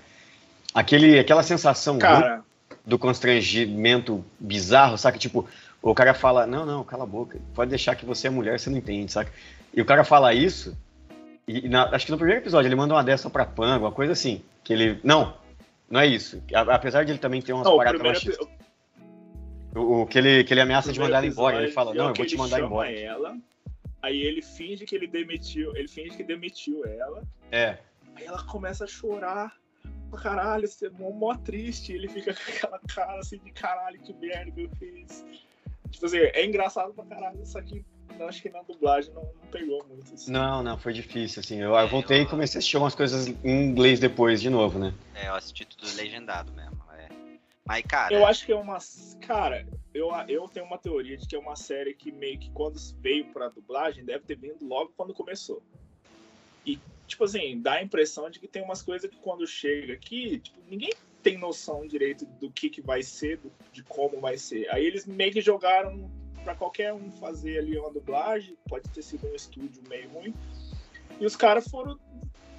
Aquele, 0.73 1.17
aquela 1.17 1.43
sensação 1.43 1.97
Cara, 1.97 2.43
do 2.86 2.99
constrangimento 2.99 4.23
bizarro, 4.39 4.97
saca? 4.97 5.17
Tipo, 5.17 5.47
o 5.82 5.93
cara 5.95 6.13
fala, 6.13 6.45
não, 6.45 6.65
não, 6.65 6.84
cala 6.84 7.03
a 7.03 7.07
boca, 7.07 7.39
pode 7.55 7.69
deixar 7.69 7.95
que 7.95 8.05
você 8.05 8.27
é 8.27 8.30
mulher, 8.30 8.59
você 8.59 8.69
não 8.69 8.77
entende, 8.77 9.11
saca? 9.11 9.32
E 9.74 9.82
o 9.82 9.86
cara 9.86 10.03
fala 10.03 10.34
isso, 10.34 10.78
e 11.47 11.67
na- 11.70 11.89
acho 11.89 12.05
que 12.05 12.11
no 12.11 12.17
primeiro 12.17 12.41
episódio 12.41 12.67
ele 12.67 12.76
manda 12.76 12.93
uma 12.93 13.03
dessa 13.03 13.30
pra 13.30 13.45
Pan, 13.45 13.78
uma 13.78 13.91
coisa 13.91 14.13
assim, 14.13 14.43
que 14.63 14.74
ele, 14.74 14.99
não, 15.03 15.38
não 15.89 15.99
é 15.99 16.07
isso, 16.07 16.41
A- 16.53 16.76
apesar 16.76 17.03
de 17.05 17.11
ele 17.11 17.20
também 17.20 17.41
ter 17.41 17.53
umas 17.53 17.65
não, 17.67 17.78
paradas 17.78 18.01
machistas, 18.01 18.47
o, 19.76 20.01
o 20.01 20.07
que, 20.07 20.17
ele, 20.17 20.43
que 20.43 20.53
ele 20.53 20.61
ameaça 20.61 20.91
de 20.91 20.99
mandar 20.99 21.17
ela 21.17 21.28
embora, 21.28 21.61
ele 21.63 21.72
fala, 21.72 21.91
é 21.91 21.95
não, 21.95 22.09
eu 22.09 22.13
vou 22.13 22.26
te 22.26 22.36
mandar 22.38 22.59
embora. 22.59 22.91
ela, 22.91 23.38
aí 24.01 24.20
ele 24.22 24.41
finge 24.41 24.86
que 24.86 24.95
ele 24.95 25.07
demitiu, 25.07 25.76
ele 25.76 25.88
finge 25.88 26.17
que 26.17 26.24
demitiu 26.24 26.86
ela, 26.86 27.24
É, 27.51 27.78
aí 28.15 28.26
ela 28.26 28.43
começa 28.43 28.84
a 28.84 28.88
chorar. 28.88 29.57
Caralho, 30.24 30.67
você 30.67 30.88
é 30.88 30.89
mó, 30.89 31.11
mó 31.11 31.36
triste, 31.36 31.93
ele 31.93 32.07
fica 32.07 32.34
com 32.34 32.41
aquela 32.51 32.80
cara 32.95 33.20
assim 33.20 33.38
de 33.38 33.51
caralho, 33.51 33.99
que 33.99 34.11
merda 34.13 34.49
que 34.51 34.63
eu 34.63 34.70
fiz. 34.80 35.24
Tipo 35.91 36.05
assim, 36.07 36.17
é 36.17 36.43
engraçado 36.45 36.91
pra 36.95 37.05
caralho, 37.05 37.45
só 37.45 37.61
que 37.61 37.86
eu 38.18 38.28
acho 38.28 38.41
que 38.41 38.49
na 38.49 38.62
dublagem 38.62 39.14
não, 39.14 39.22
não 39.24 39.47
pegou 39.51 39.86
muito. 39.88 40.14
Assim. 40.14 40.32
não, 40.32 40.64
não, 40.64 40.78
foi 40.78 40.93
difícil, 40.93 41.39
assim, 41.41 41.60
eu, 41.62 41.74
eu 41.76 41.88
voltei 41.88 42.22
e 42.22 42.26
comecei 42.26 42.57
a 42.57 42.60
assistir 42.60 42.78
umas 42.78 42.95
coisas 42.95 43.28
em 43.28 43.66
inglês 43.66 43.99
depois, 43.99 44.41
de 44.41 44.49
novo, 44.49 44.80
né? 44.80 44.93
É, 45.16 45.28
eu 45.28 45.36
assisti 45.36 45.66
tudo 45.66 45.86
legendado 45.95 46.51
mesmo. 46.53 46.78
É. 46.97 47.10
Mas, 47.68 47.84
cara, 47.88 48.14
Eu 48.14 48.26
acho 48.26 48.45
que 48.45 48.51
é 48.51 48.55
uma. 48.55 48.78
Cara, 49.28 49.66
eu, 49.93 50.10
eu 50.28 50.47
tenho 50.47 50.66
uma 50.66 50.78
teoria 50.78 51.18
de 51.18 51.28
que 51.28 51.36
é 51.36 51.39
uma 51.39 51.55
série 51.55 51.93
que 51.93 52.12
meio 52.12 52.39
que 52.39 52.49
quando 52.51 52.78
veio 52.99 53.26
pra 53.26 53.49
dublagem 53.49 54.03
deve 54.03 54.24
ter 54.26 54.36
vindo 54.36 54.66
logo 54.66 54.91
quando 54.97 55.14
começou. 55.14 55.62
E, 56.66 56.80
tipo 57.07 57.24
assim, 57.24 57.62
dá 57.62 57.74
a 57.74 57.84
impressão 57.84 58.30
de 58.30 58.39
que 58.39 58.47
tem 58.47 58.62
umas 58.64 58.82
coisas 58.82 59.10
que 59.10 59.18
quando 59.18 59.45
chega 59.47 59.93
aqui, 59.93 60.39
tipo, 60.39 60.60
ninguém 60.68 60.91
tem 61.22 61.38
noção 61.38 61.86
direito 61.86 62.26
do 62.39 62.49
que, 62.49 62.70
que 62.70 62.82
vai 62.82 63.03
ser, 63.03 63.38
do- 63.38 63.51
de 63.74 63.84
como 63.84 64.20
vai 64.20 64.38
ser. 64.38 64.70
Aí 64.72 64.86
eles 64.86 65.05
meio 65.05 65.32
que 65.32 65.41
jogaram 65.41 66.10
pra 66.50 66.56
qualquer 66.56 66.91
um 66.93 67.12
fazer 67.12 67.60
ali 67.60 67.78
uma 67.78 67.91
dublagem, 67.91 68.58
pode 68.68 68.89
ter 68.89 69.04
sido 69.04 69.28
um 69.28 69.36
estúdio 69.36 69.84
meio 69.88 70.10
ruim. 70.10 70.34
E 71.20 71.26
os 71.26 71.36
caras 71.36 71.68
foram. 71.68 72.00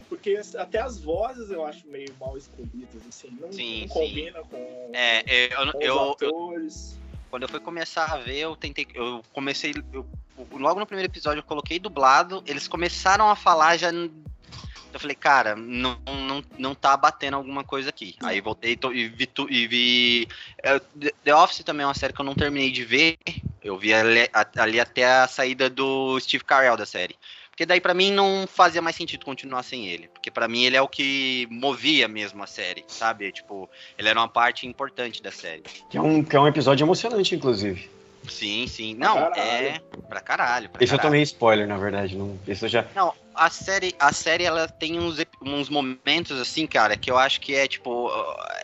Porque 0.08 0.40
até 0.56 0.80
as 0.80 1.00
vozes 1.00 1.50
eu 1.50 1.64
acho 1.64 1.86
meio 1.88 2.12
mal 2.18 2.36
escolhidas, 2.36 3.02
assim, 3.08 3.36
não, 3.40 3.52
Sim, 3.52 3.82
não 3.82 3.88
sim. 3.88 3.94
combina 3.94 4.42
com, 4.42 4.90
é, 4.92 5.22
é, 5.26 5.54
eu, 5.54 5.72
com 5.72 5.82
eu, 5.82 5.94
os 5.94 6.22
eu, 6.22 6.28
atores. 6.28 6.98
quando 7.30 7.42
eu 7.44 7.48
fui 7.48 7.60
começar 7.60 8.06
a 8.12 8.18
ver, 8.18 8.38
eu 8.38 8.56
tentei. 8.56 8.86
Eu 8.94 9.22
comecei. 9.32 9.72
eu- 9.92 10.06
logo 10.52 10.80
no 10.80 10.86
primeiro 10.86 11.10
episódio 11.10 11.40
eu 11.40 11.44
coloquei 11.44 11.78
dublado. 11.78 12.42
Eles 12.46 12.66
começaram 12.68 13.28
a 13.28 13.36
falar 13.36 13.76
já. 13.76 13.90
Eu 13.92 14.98
falei, 14.98 15.14
cara, 15.14 15.54
não, 15.54 15.96
não, 16.26 16.42
não 16.58 16.74
tá 16.74 16.96
batendo 16.96 17.36
alguma 17.36 17.62
coisa 17.62 17.90
aqui. 17.90 18.16
Aí 18.20 18.40
voltei 18.40 18.76
to- 18.76 18.92
e 18.92 19.08
vi. 19.08 19.26
tu- 19.26 19.48
E 19.48 19.68
vi 19.68 20.28
é, 20.62 20.78
The- 20.80 21.14
The 21.24 21.34
Office 21.34 21.64
também 21.64 21.84
é 21.84 21.86
uma 21.86 21.94
série 21.94 22.12
que 22.12 22.20
eu 22.20 22.24
não 22.24 22.34
terminei 22.34 22.70
de 22.72 22.84
ver. 22.84 23.16
Eu 23.62 23.76
vi 23.78 23.92
ali, 23.92 24.28
ali 24.56 24.80
até 24.80 25.04
a 25.04 25.28
saída 25.28 25.68
do 25.68 26.18
Steve 26.20 26.44
Carell 26.44 26.76
da 26.76 26.86
série. 26.86 27.16
Porque 27.50 27.66
daí 27.66 27.80
pra 27.80 27.92
mim 27.92 28.10
não 28.10 28.46
fazia 28.46 28.80
mais 28.80 28.96
sentido 28.96 29.24
continuar 29.24 29.62
sem 29.62 29.86
ele. 29.86 30.08
Porque 30.08 30.30
pra 30.30 30.48
mim 30.48 30.64
ele 30.64 30.76
é 30.76 30.82
o 30.82 30.88
que 30.88 31.46
movia 31.50 32.08
mesmo 32.08 32.42
a 32.42 32.46
série, 32.46 32.84
sabe? 32.88 33.30
Tipo, 33.32 33.68
ele 33.98 34.08
era 34.08 34.18
uma 34.18 34.28
parte 34.28 34.66
importante 34.66 35.22
da 35.22 35.30
série. 35.30 35.62
Que 35.90 35.98
é 35.98 36.00
um, 36.00 36.24
que 36.24 36.34
é 36.34 36.40
um 36.40 36.48
episódio 36.48 36.84
emocionante, 36.84 37.34
inclusive. 37.34 37.90
Sim, 38.28 38.66
sim. 38.66 38.96
Pra 38.96 39.08
Não, 39.08 39.14
caralho. 39.30 39.66
é 39.66 39.80
pra 40.08 40.20
caralho. 40.20 40.68
Pra 40.70 40.82
Esse 40.82 40.94
eu 40.94 40.96
caralho. 40.98 41.10
tomei 41.12 41.22
spoiler, 41.22 41.66
na 41.66 41.76
verdade, 41.76 42.16
não, 42.16 42.38
esse 42.48 42.64
eu 42.64 42.68
já... 42.68 42.86
Não, 42.94 43.12
a 43.34 43.50
série, 43.50 43.94
a 43.98 44.12
série 44.12 44.44
ela 44.44 44.66
tem 44.68 44.98
uns, 44.98 45.16
uns 45.42 45.68
momentos 45.68 46.38
assim, 46.40 46.66
cara, 46.66 46.96
que 46.96 47.10
eu 47.10 47.18
acho 47.18 47.40
que 47.40 47.54
é 47.54 47.66
tipo 47.66 48.10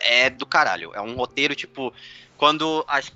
é 0.01 0.29
do 0.29 0.45
caralho. 0.45 0.91
É 0.95 1.01
um 1.01 1.15
roteiro 1.15 1.55
tipo 1.55 1.93
quando 2.35 2.83
acho 2.87 3.11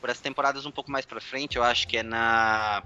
para 0.00 0.12
as 0.12 0.20
temporadas 0.20 0.66
um 0.66 0.70
pouco 0.70 0.90
mais 0.90 1.04
pra 1.04 1.20
frente, 1.20 1.56
eu 1.56 1.62
acho 1.62 1.86
que 1.86 1.98
é 1.98 2.02
na 2.02 2.82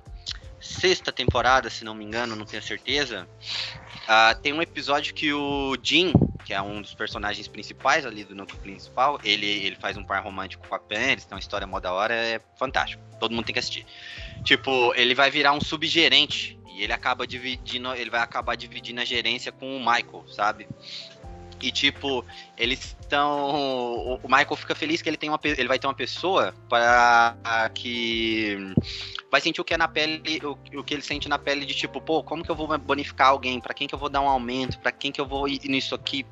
sexta 0.61 1.13
temporada, 1.13 1.69
se 1.69 1.85
não 1.85 1.95
me 1.95 2.05
engano, 2.05 2.35
não 2.35 2.47
tenho 2.47 2.63
certeza. 2.63 3.29
ah, 4.09 4.35
tem 4.43 4.53
um 4.53 4.63
episódio 4.63 5.15
que 5.15 5.33
o 5.33 5.77
Jim, 5.83 6.13
que 6.45 6.53
é 6.53 6.61
um 6.61 6.81
dos 6.81 6.95
personagens 6.95 7.47
principais 7.49 8.05
ali 8.05 8.25
do 8.25 8.35
núcleo 8.35 8.59
principal, 8.61 9.21
ele, 9.23 9.47
ele 9.47 9.77
faz 9.77 9.97
um 9.97 10.05
par 10.05 10.23
romântico 10.23 10.67
com 10.67 10.75
a 10.75 10.79
Pen, 10.79 11.13
eles 11.13 11.25
têm 11.25 11.35
uma 11.35 11.41
história 11.41 11.67
mó 11.67 11.81
da 11.81 11.93
hora, 11.93 12.15
é 12.15 12.41
fantástico. 12.57 13.03
Todo 13.19 13.35
mundo 13.35 13.45
tem 13.45 13.53
que 13.53 13.59
assistir. 13.59 13.87
Tipo, 14.43 14.93
ele 14.95 15.15
vai 15.15 15.31
virar 15.31 15.53
um 15.53 15.61
subgerente 15.61 16.59
e 16.75 16.83
ele 16.83 16.93
acaba 16.93 17.27
dividindo, 17.27 17.95
ele 17.95 18.11
vai 18.11 18.21
acabar 18.21 18.57
dividindo 18.57 19.01
a 19.01 19.05
gerência 19.05 19.53
com 19.53 19.77
o 19.77 19.79
Michael, 19.79 20.25
sabe? 20.29 20.67
E 21.65 21.73
tipo, 21.73 22.23
eles 22.59 22.95
estão. 23.01 24.19
O 24.23 24.29
Michael 24.29 24.57
fica 24.57 24.75
feliz 24.75 25.01
que 25.01 25.09
ele 25.09 25.17
tem 25.17 25.31
uma, 25.31 25.41
ele 25.43 25.67
vai 25.67 25.79
ter 25.79 25.87
uma 25.87 25.95
pessoa 25.95 26.55
para 26.69 27.71
que 27.75 28.75
vai 29.31 29.41
sentir 29.41 29.63
o 29.63 29.65
que 29.65 29.73
é 29.73 29.79
na 29.79 29.89
pele, 29.89 30.41
o, 30.45 30.79
o 30.79 30.85
que 30.85 30.93
ele 30.93 31.03
sente 31.03 31.27
na 31.27 31.39
pele 31.39 31.65
de 31.65 31.75
tipo, 31.75 32.03
pô, 32.03 32.23
como 32.23 32.45
que 32.45 32.51
eu 32.51 32.55
vou 32.55 32.69
bonificar 32.79 33.29
alguém? 33.29 33.59
Pra 33.61 33.73
quem 33.73 33.89
que 33.89 33.95
eu 33.95 33.99
vou 33.99 34.11
dar 34.11 34.21
um 34.21 34.29
aumento? 34.29 34.79
Pra 34.79 34.93
quem 34.93 35.11
que 35.11 35.21
eu 35.21 35.27
vou 35.27 35.49
ir 35.49 35.59
nisso 35.65 35.95
aqui 35.95 36.27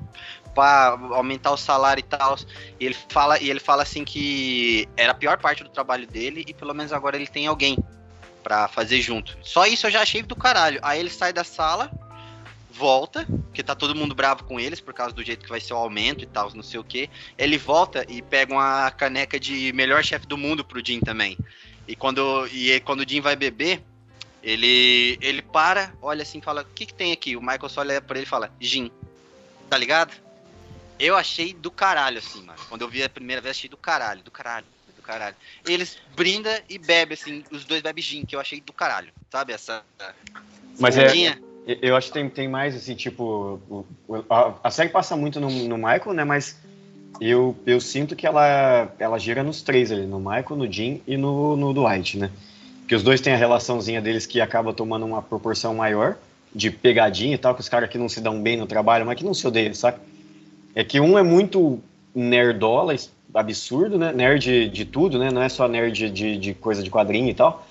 para 0.53 0.91
aumentar 1.15 1.51
o 1.51 1.57
salário 1.57 1.99
e 1.99 2.03
tal? 2.03 2.37
E 2.79 2.85
ele 2.85 2.95
fala, 3.09 3.39
e 3.39 3.49
ele 3.49 3.59
fala 3.59 3.81
assim 3.81 4.05
que 4.05 4.87
era 4.95 5.13
a 5.13 5.15
pior 5.15 5.39
parte 5.39 5.63
do 5.63 5.69
trabalho 5.69 6.05
dele 6.05 6.45
e 6.47 6.53
pelo 6.53 6.75
menos 6.75 6.93
agora 6.93 7.15
ele 7.15 7.27
tem 7.27 7.47
alguém 7.47 7.75
pra 8.43 8.67
fazer 8.67 9.01
junto. 9.01 9.37
Só 9.41 9.65
isso 9.65 9.87
eu 9.87 9.91
já 9.91 10.01
achei 10.01 10.21
do 10.21 10.35
caralho. 10.35 10.79
Aí 10.83 10.99
ele 10.99 11.09
sai 11.09 11.33
da 11.33 11.43
sala, 11.43 11.91
volta, 12.73 13.25
porque 13.25 13.61
tá 13.61 13.75
todo 13.75 13.95
mundo 13.95 14.15
bravo 14.15 14.43
com 14.43 14.59
eles 14.59 14.81
por 14.81 14.93
causa 14.93 15.13
do 15.13 15.23
jeito 15.23 15.43
que 15.43 15.49
vai 15.49 15.61
ser 15.61 15.73
o 15.73 15.77
aumento 15.77 16.23
e 16.23 16.27
tal, 16.27 16.51
não 16.55 16.63
sei 16.63 16.79
o 16.79 16.83
que. 16.83 17.09
Ele 17.37 17.57
volta 17.57 18.05
e 18.09 18.21
pega 18.21 18.51
uma 18.51 18.89
caneca 18.91 19.39
de 19.39 19.71
melhor 19.73 20.03
chefe 20.03 20.25
do 20.25 20.37
mundo 20.37 20.65
pro 20.65 20.83
Jim 20.83 20.99
também. 20.99 21.37
E 21.87 21.95
quando, 21.95 22.47
e 22.47 22.79
quando 22.81 23.01
o 23.01 23.07
Jim 23.07 23.21
vai 23.21 23.35
beber, 23.35 23.83
ele, 24.41 25.17
ele 25.21 25.41
para, 25.41 25.93
olha 26.01 26.23
assim 26.23 26.41
fala: 26.41 26.63
O 26.63 26.65
que, 26.65 26.87
que 26.87 26.93
tem 26.93 27.11
aqui? 27.11 27.35
O 27.35 27.41
Michael 27.41 27.69
só 27.69 27.81
olha 27.81 28.01
pra 28.01 28.17
ele 28.17 28.25
e 28.25 28.29
fala: 28.29 28.51
Jim, 28.59 28.91
tá 29.69 29.77
ligado? 29.77 30.13
Eu 30.99 31.15
achei 31.15 31.53
do 31.53 31.69
caralho, 31.69 32.17
assim, 32.17 32.41
mano. 32.41 32.59
Quando 32.69 32.81
eu 32.81 32.89
vi 32.89 33.03
a 33.03 33.09
primeira 33.09 33.41
vez, 33.41 33.57
achei 33.57 33.69
do 33.69 33.77
caralho, 33.77 34.23
do 34.23 34.31
caralho, 34.31 34.65
do 34.95 35.01
caralho. 35.01 35.35
Eles 35.65 35.97
brinda 36.15 36.63
e 36.69 36.77
bebe, 36.77 37.13
assim, 37.13 37.43
os 37.51 37.65
dois 37.65 37.81
bebem 37.81 38.03
gin, 38.03 38.25
que 38.25 38.35
eu 38.35 38.39
achei 38.39 38.59
do 38.61 38.73
caralho, 38.73 39.11
sabe? 39.31 39.53
Essa. 39.53 39.83
Mas 40.79 40.97
é. 40.97 41.07
Eu 41.65 41.95
acho 41.95 42.07
que 42.07 42.13
tem, 42.13 42.29
tem 42.29 42.47
mais, 42.47 42.75
assim, 42.75 42.95
tipo, 42.95 43.85
a, 44.29 44.53
a 44.63 44.71
série 44.71 44.89
passa 44.89 45.15
muito 45.15 45.39
no, 45.39 45.49
no 45.49 45.77
Michael, 45.77 46.13
né, 46.13 46.23
mas 46.23 46.59
eu, 47.21 47.55
eu 47.65 47.79
sinto 47.79 48.15
que 48.15 48.27
ela, 48.27 48.91
ela 48.99 49.17
gira 49.17 49.43
nos 49.43 49.61
três 49.61 49.91
ali, 49.91 50.05
no 50.05 50.19
Michael, 50.19 50.55
no 50.57 50.71
Jim 50.71 51.01
e 51.07 51.15
no, 51.15 51.55
no 51.55 51.73
Dwight, 51.73 52.17
né. 52.17 52.31
Que 52.87 52.95
os 52.95 53.03
dois 53.03 53.21
têm 53.21 53.33
a 53.33 53.37
relaçãozinha 53.37 54.01
deles 54.01 54.25
que 54.25 54.41
acaba 54.41 54.73
tomando 54.73 55.05
uma 55.05 55.21
proporção 55.21 55.73
maior 55.75 56.17
de 56.53 56.69
pegadinha 56.69 57.35
e 57.35 57.37
tal, 57.37 57.55
que 57.55 57.61
os 57.61 57.69
caras 57.69 57.89
que 57.89 57.97
não 57.97 58.09
se 58.09 58.21
dão 58.21 58.41
bem 58.41 58.57
no 58.57 58.67
trabalho, 58.67 59.05
mas 59.05 59.17
que 59.17 59.23
não 59.23 59.33
se 59.33 59.47
odeiam, 59.47 59.73
saca? 59.73 59.99
É 60.75 60.83
que 60.83 60.99
um 60.99 61.17
é 61.17 61.23
muito 61.23 61.81
nerdola, 62.13 62.95
absurdo, 63.33 63.97
né? 63.97 64.11
Nerd 64.11 64.69
de 64.69 64.85
tudo, 64.85 65.17
né? 65.17 65.31
Não 65.31 65.41
é 65.41 65.49
só 65.49 65.67
nerd 65.67 66.09
de, 66.09 66.37
de 66.37 66.53
coisa 66.53 66.83
de 66.83 66.91
quadrinho 66.91 67.29
e 67.29 67.33
tal. 67.33 67.65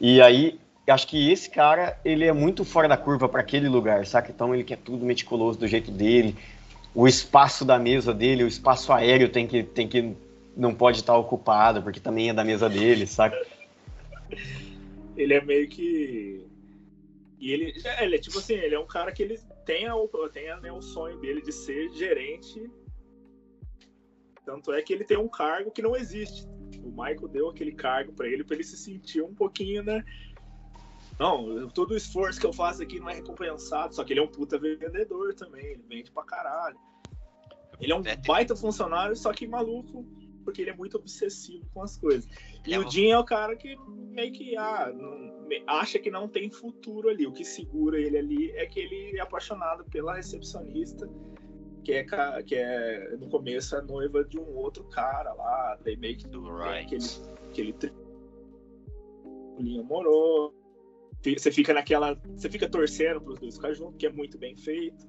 E 0.00 0.20
aí, 0.20 0.58
acho 0.90 1.06
que 1.06 1.30
esse 1.30 1.50
cara, 1.50 1.98
ele 2.04 2.24
é 2.24 2.32
muito 2.32 2.64
fora 2.64 2.88
da 2.88 2.96
curva 2.96 3.28
para 3.28 3.40
aquele 3.40 3.68
lugar, 3.68 4.06
saca? 4.06 4.30
Então 4.30 4.54
ele 4.54 4.64
quer 4.64 4.78
tudo 4.78 5.04
meticuloso 5.04 5.58
do 5.58 5.66
jeito 5.66 5.90
dele. 5.90 6.36
O 6.94 7.06
espaço 7.06 7.64
da 7.64 7.78
mesa 7.78 8.14
dele, 8.14 8.44
o 8.44 8.48
espaço 8.48 8.92
aéreo 8.92 9.28
tem 9.28 9.46
que, 9.46 9.62
tem 9.62 9.86
que 9.86 10.16
não 10.56 10.74
pode 10.74 10.98
estar 10.98 11.16
ocupado, 11.16 11.82
porque 11.82 12.00
também 12.00 12.30
é 12.30 12.34
da 12.34 12.44
mesa 12.44 12.68
dele, 12.68 13.06
saca? 13.06 13.36
Ele 15.16 15.34
é 15.34 15.40
meio 15.40 15.68
que. 15.68 16.46
E 17.40 17.52
ele, 17.52 17.74
ele 18.00 18.14
é 18.14 18.18
tipo 18.18 18.38
assim, 18.38 18.54
ele 18.54 18.74
é 18.74 18.78
um 18.78 18.86
cara 18.86 19.10
que 19.10 19.20
ele 19.20 19.36
tem, 19.64 19.86
a, 19.86 19.94
tem 20.32 20.48
a, 20.48 20.60
né, 20.60 20.70
o 20.72 20.80
sonho 20.80 21.18
dele 21.18 21.40
de 21.40 21.52
ser 21.52 21.88
gerente. 21.90 22.70
Tanto 24.44 24.72
é 24.72 24.80
que 24.80 24.92
ele 24.92 25.04
tem 25.04 25.18
um 25.18 25.28
cargo 25.28 25.72
que 25.72 25.82
não 25.82 25.96
existe. 25.96 26.46
O 26.84 26.90
Michael 26.90 27.28
deu 27.28 27.48
aquele 27.48 27.72
cargo 27.72 28.12
para 28.12 28.28
ele, 28.28 28.44
para 28.44 28.54
ele 28.54 28.64
se 28.64 28.76
sentir 28.76 29.20
um 29.22 29.34
pouquinho, 29.34 29.82
né? 29.82 30.04
Não, 31.18 31.68
todo 31.68 31.92
o 31.92 31.96
esforço 31.96 32.38
que 32.38 32.46
eu 32.46 32.52
faço 32.52 32.82
aqui 32.82 33.00
não 33.00 33.10
é 33.10 33.14
recompensado. 33.14 33.94
Só 33.94 34.04
que 34.04 34.12
ele 34.12 34.20
é 34.20 34.22
um 34.22 34.28
puta 34.28 34.58
vendedor 34.58 35.34
também, 35.34 35.66
ele 35.66 35.84
vende 35.88 36.10
pra 36.10 36.22
caralho. 36.22 36.78
Ele 37.80 37.92
é 37.92 37.96
um 37.96 38.02
baita 38.26 38.56
funcionário, 38.56 39.16
só 39.16 39.32
que 39.32 39.46
maluco, 39.46 40.04
porque 40.44 40.62
ele 40.62 40.70
é 40.70 40.76
muito 40.76 40.96
obsessivo 40.96 41.68
com 41.72 41.82
as 41.82 41.96
coisas. 41.96 42.28
E 42.66 42.74
é 42.74 42.78
o 42.78 42.88
Jim 42.88 43.10
é 43.10 43.18
o 43.18 43.24
cara 43.24 43.56
que 43.56 43.76
meio 43.86 44.32
que 44.32 44.56
ah, 44.56 44.92
não, 44.92 45.48
acha 45.66 45.98
que 45.98 46.10
não 46.10 46.28
tem 46.28 46.50
futuro 46.50 47.08
ali. 47.08 47.26
O 47.26 47.32
que 47.32 47.44
segura 47.44 48.00
ele 48.00 48.18
ali 48.18 48.50
é 48.52 48.66
que 48.66 48.80
ele 48.80 49.16
é 49.16 49.20
apaixonado 49.20 49.84
pela 49.84 50.14
recepcionista, 50.14 51.08
que 51.84 51.92
é, 51.92 52.04
que 52.42 52.54
é 52.54 53.16
no 53.16 53.28
começo 53.28 53.76
é 53.76 53.82
noiva 53.82 54.24
de 54.24 54.38
um 54.38 54.56
outro 54.56 54.84
cara 54.84 55.32
lá, 55.34 55.78
daí 55.84 55.96
meio 55.96 56.16
que 56.16 56.26
do 56.26 56.42
right. 56.42 56.86
aquele, 56.86 57.04
aquele 57.50 57.72
triângulo 57.72 59.80
amoroso. 59.80 60.57
Você 61.22 61.50
fica 61.50 61.74
naquela. 61.74 62.16
Você 62.36 62.48
fica 62.48 62.68
torcendo 62.68 63.20
para 63.20 63.32
os 63.32 63.38
dois 63.38 63.56
ficar 63.56 63.72
juntos, 63.72 63.96
que 63.98 64.06
é 64.06 64.10
muito 64.10 64.38
bem 64.38 64.56
feito 64.56 65.06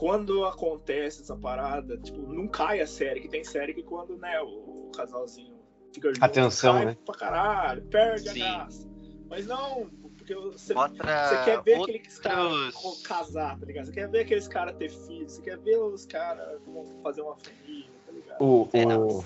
quando 0.00 0.46
acontece 0.46 1.20
essa 1.20 1.36
parada, 1.36 1.98
tipo, 1.98 2.20
não 2.32 2.48
cai 2.48 2.80
a 2.80 2.86
série, 2.86 3.20
que 3.20 3.28
tem 3.28 3.44
série 3.44 3.74
que 3.74 3.82
quando, 3.82 4.16
né, 4.16 4.40
o, 4.40 4.90
casalzinho 4.96 5.60
fica 5.92 6.08
junto, 6.08 6.24
Atenção, 6.24 6.74
cai 6.74 6.84
né? 6.86 6.96
pra 7.04 7.14
caralho, 7.14 7.82
perde 7.82 8.30
Sim. 8.30 8.42
a 8.42 8.56
graça. 8.56 8.88
Mas 9.28 9.46
não, 9.46 9.90
porque 10.16 10.34
você, 10.34 10.72
Outra... 10.74 11.28
você 11.28 11.44
quer 11.44 11.62
ver 11.62 11.78
Outros... 11.78 11.96
aqueles 11.96 12.18
caras 12.18 13.02
casar, 13.04 13.58
tá 13.58 13.66
ligado? 13.66 13.86
Você 13.86 13.92
quer 13.92 14.08
ver 14.08 14.20
aqueles 14.20 14.48
caras 14.48 14.74
ter 14.76 14.90
filhos, 14.90 15.32
você 15.32 15.42
quer 15.42 15.58
ver 15.58 15.78
os 15.78 16.06
caras 16.06 16.60
fazer 17.02 17.20
uma 17.20 17.36
família, 17.36 17.90
tá 18.06 18.12
ligado? 18.12 18.42
O, 18.42 18.68
É, 18.72 18.86
o... 18.86 19.24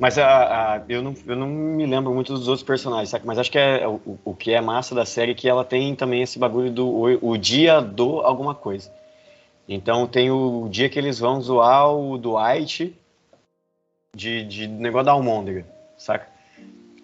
Mas 0.00 0.16
a, 0.16 0.76
a, 0.76 0.82
eu, 0.88 1.02
não, 1.02 1.14
eu 1.26 1.36
não 1.36 1.46
me 1.46 1.84
lembro 1.84 2.14
muito 2.14 2.32
dos 2.32 2.48
outros 2.48 2.66
personagens? 2.66 3.12
Mas 3.22 3.38
acho 3.38 3.52
que 3.52 3.58
é 3.58 3.86
o, 3.86 4.00
o 4.24 4.34
que 4.34 4.50
é 4.54 4.60
massa 4.60 4.94
da 4.94 5.04
série 5.04 5.32
é 5.32 5.34
que 5.34 5.46
ela 5.46 5.62
tem 5.62 5.94
também 5.94 6.22
esse 6.22 6.38
bagulho 6.38 6.72
do 6.72 6.88
o, 6.88 7.32
o 7.32 7.36
dia 7.36 7.82
do 7.82 8.20
alguma 8.20 8.54
coisa. 8.54 8.90
Então 9.68 10.06
tem 10.06 10.30
o 10.30 10.68
dia 10.70 10.88
que 10.88 10.98
eles 10.98 11.18
vão 11.18 11.38
zoar 11.42 11.94
o 11.94 12.16
Dwight 12.16 12.96
de, 14.16 14.42
de 14.44 14.66
negócio 14.66 15.04
da 15.04 15.12
almôndega, 15.12 15.66
saca? 15.98 16.26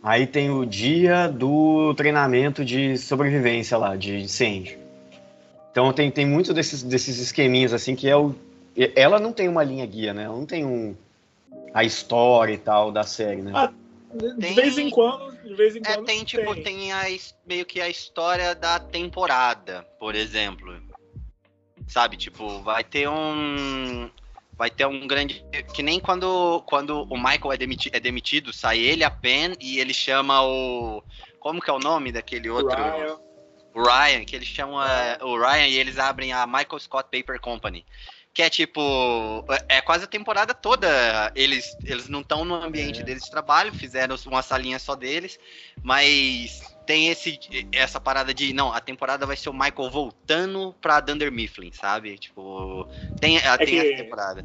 Aí 0.03 0.27
tem 0.27 0.49
o 0.51 0.65
dia 0.65 1.29
do 1.29 1.93
treinamento 1.95 2.65
de 2.65 2.97
sobrevivência 2.97 3.77
lá, 3.77 3.95
de 3.95 4.17
incêndio. 4.17 4.79
Então 5.71 5.93
tem, 5.93 6.11
tem 6.11 6.25
muito 6.25 6.55
desses, 6.55 6.83
desses 6.83 7.19
esqueminhas 7.19 7.75
assim 7.75 7.95
que 7.95 8.09
é 8.09 8.17
o. 8.17 8.35
Ela 8.95 9.21
não 9.21 9.35
tem 9.35 9.49
uma 9.49 9.63
linha 9.63 9.85
guia, 9.85 10.15
né? 10.15 10.23
Ela 10.25 10.37
não 10.37 10.47
tem 10.47 10.65
um. 10.65 10.97
A 11.77 11.85
história 11.85 12.55
e 12.55 12.59
tal 12.59 12.91
da 12.91 13.03
série, 13.05 13.43
né? 13.43 13.53
Ah, 13.55 13.73
de 14.15 14.35
Tem- 14.37 14.55
vez 14.55 14.79
em 14.79 14.89
quando, 14.89 15.37
de 15.43 15.55
vez 15.55 15.77
em 15.77 15.81
É, 15.81 15.95
quando. 15.95 16.07
tem 16.07 16.25
tipo, 16.25 16.55
tem 16.63 16.91
a, 16.91 17.03
meio 17.47 17.67
que 17.67 17.81
a 17.83 17.89
história 17.89 18.55
da 18.55 18.81
temporada, 18.81 19.83
por 20.01 20.15
exemplo. 20.15 20.75
Sabe, 21.87 22.17
tipo, 22.17 22.61
vai 22.63 22.83
ter 22.83 23.09
um. 23.09 24.11
Vai 24.57 24.71
ter 24.71 24.87
um 24.87 25.07
grande. 25.07 25.45
Que 25.75 25.83
nem 25.83 26.01
quando, 26.01 26.63
quando 26.67 27.03
o 27.11 27.17
Michael 27.19 27.53
é, 27.53 27.57
demiti- 27.59 27.91
é 27.93 28.01
demitido, 28.01 28.55
sai 28.55 28.79
ele, 28.79 29.05
a 29.05 29.11
Pen, 29.11 29.53
e 29.61 29.79
ele 29.79 29.93
chama 29.93 30.43
o. 30.43 31.03
Como 31.39 31.61
que 31.61 31.69
é 31.69 31.73
o 31.75 31.79
nome 31.79 32.11
daquele 32.11 32.49
outro? 32.49 32.75
Ryan, 32.75 33.19
O 33.75 33.83
Ryan, 33.83 34.25
que 34.25 34.35
eles 34.35 34.49
chamam 34.49 34.83
é, 34.83 35.19
o 35.23 35.37
Ryan 35.39 35.67
e 35.69 35.77
eles 35.77 35.99
abrem 35.99 36.33
a 36.33 36.47
Michael 36.47 36.79
Scott 36.81 37.09
Paper 37.13 37.39
Company. 37.39 37.85
Que 38.37 38.43
é 38.43 38.51
tipo. 38.51 38.81
É 39.67 39.81
quase 39.81 40.05
a 40.05 40.07
temporada 40.07 40.53
toda. 40.53 40.87
Eles, 41.35 41.75
eles 41.83 42.07
não 42.07 42.21
estão 42.21 42.45
no 42.45 42.55
ambiente 42.57 43.01
É. 43.01 43.03
deles 43.03 43.23
de 43.25 43.31
trabalho, 43.31 43.73
fizeram 43.73 44.15
uma 44.27 44.43
salinha 44.43 44.79
só 44.79 44.95
deles, 44.95 45.41
mas 45.83 46.61
tem 46.85 47.09
esse, 47.09 47.39
essa 47.73 47.99
parada 47.99 48.35
de. 48.35 48.53
Não, 48.53 48.71
a 48.75 48.79
temporada 48.79 49.25
vai 49.25 49.37
ser 49.39 49.49
o 49.49 49.55
Michael 49.55 49.89
voltando 49.91 50.75
pra 50.83 51.01
Dunder 51.01 51.33
Mifflin, 51.33 51.73
sabe? 51.73 52.19
Tipo. 52.19 52.87
Tem, 53.19 53.39
tem 53.41 53.67
que- 53.67 53.79
essa 53.79 54.03
temporada. 54.03 54.45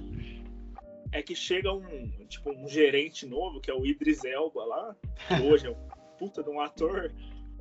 é 1.12 1.22
que 1.22 1.36
chega 1.36 1.74
um, 1.74 2.10
tipo, 2.30 2.50
um 2.50 2.70
gerente 2.70 3.26
novo, 3.26 3.60
que 3.60 3.70
é 3.70 3.74
o 3.74 3.86
Idris 3.86 4.24
Elba 4.24 4.64
lá, 4.64 4.96
que 5.28 5.34
hoje 5.44 5.68
é 5.68 5.70
um 5.70 5.76
puta 6.18 6.42
de 6.42 6.50
um 6.50 6.62
ator. 6.62 7.12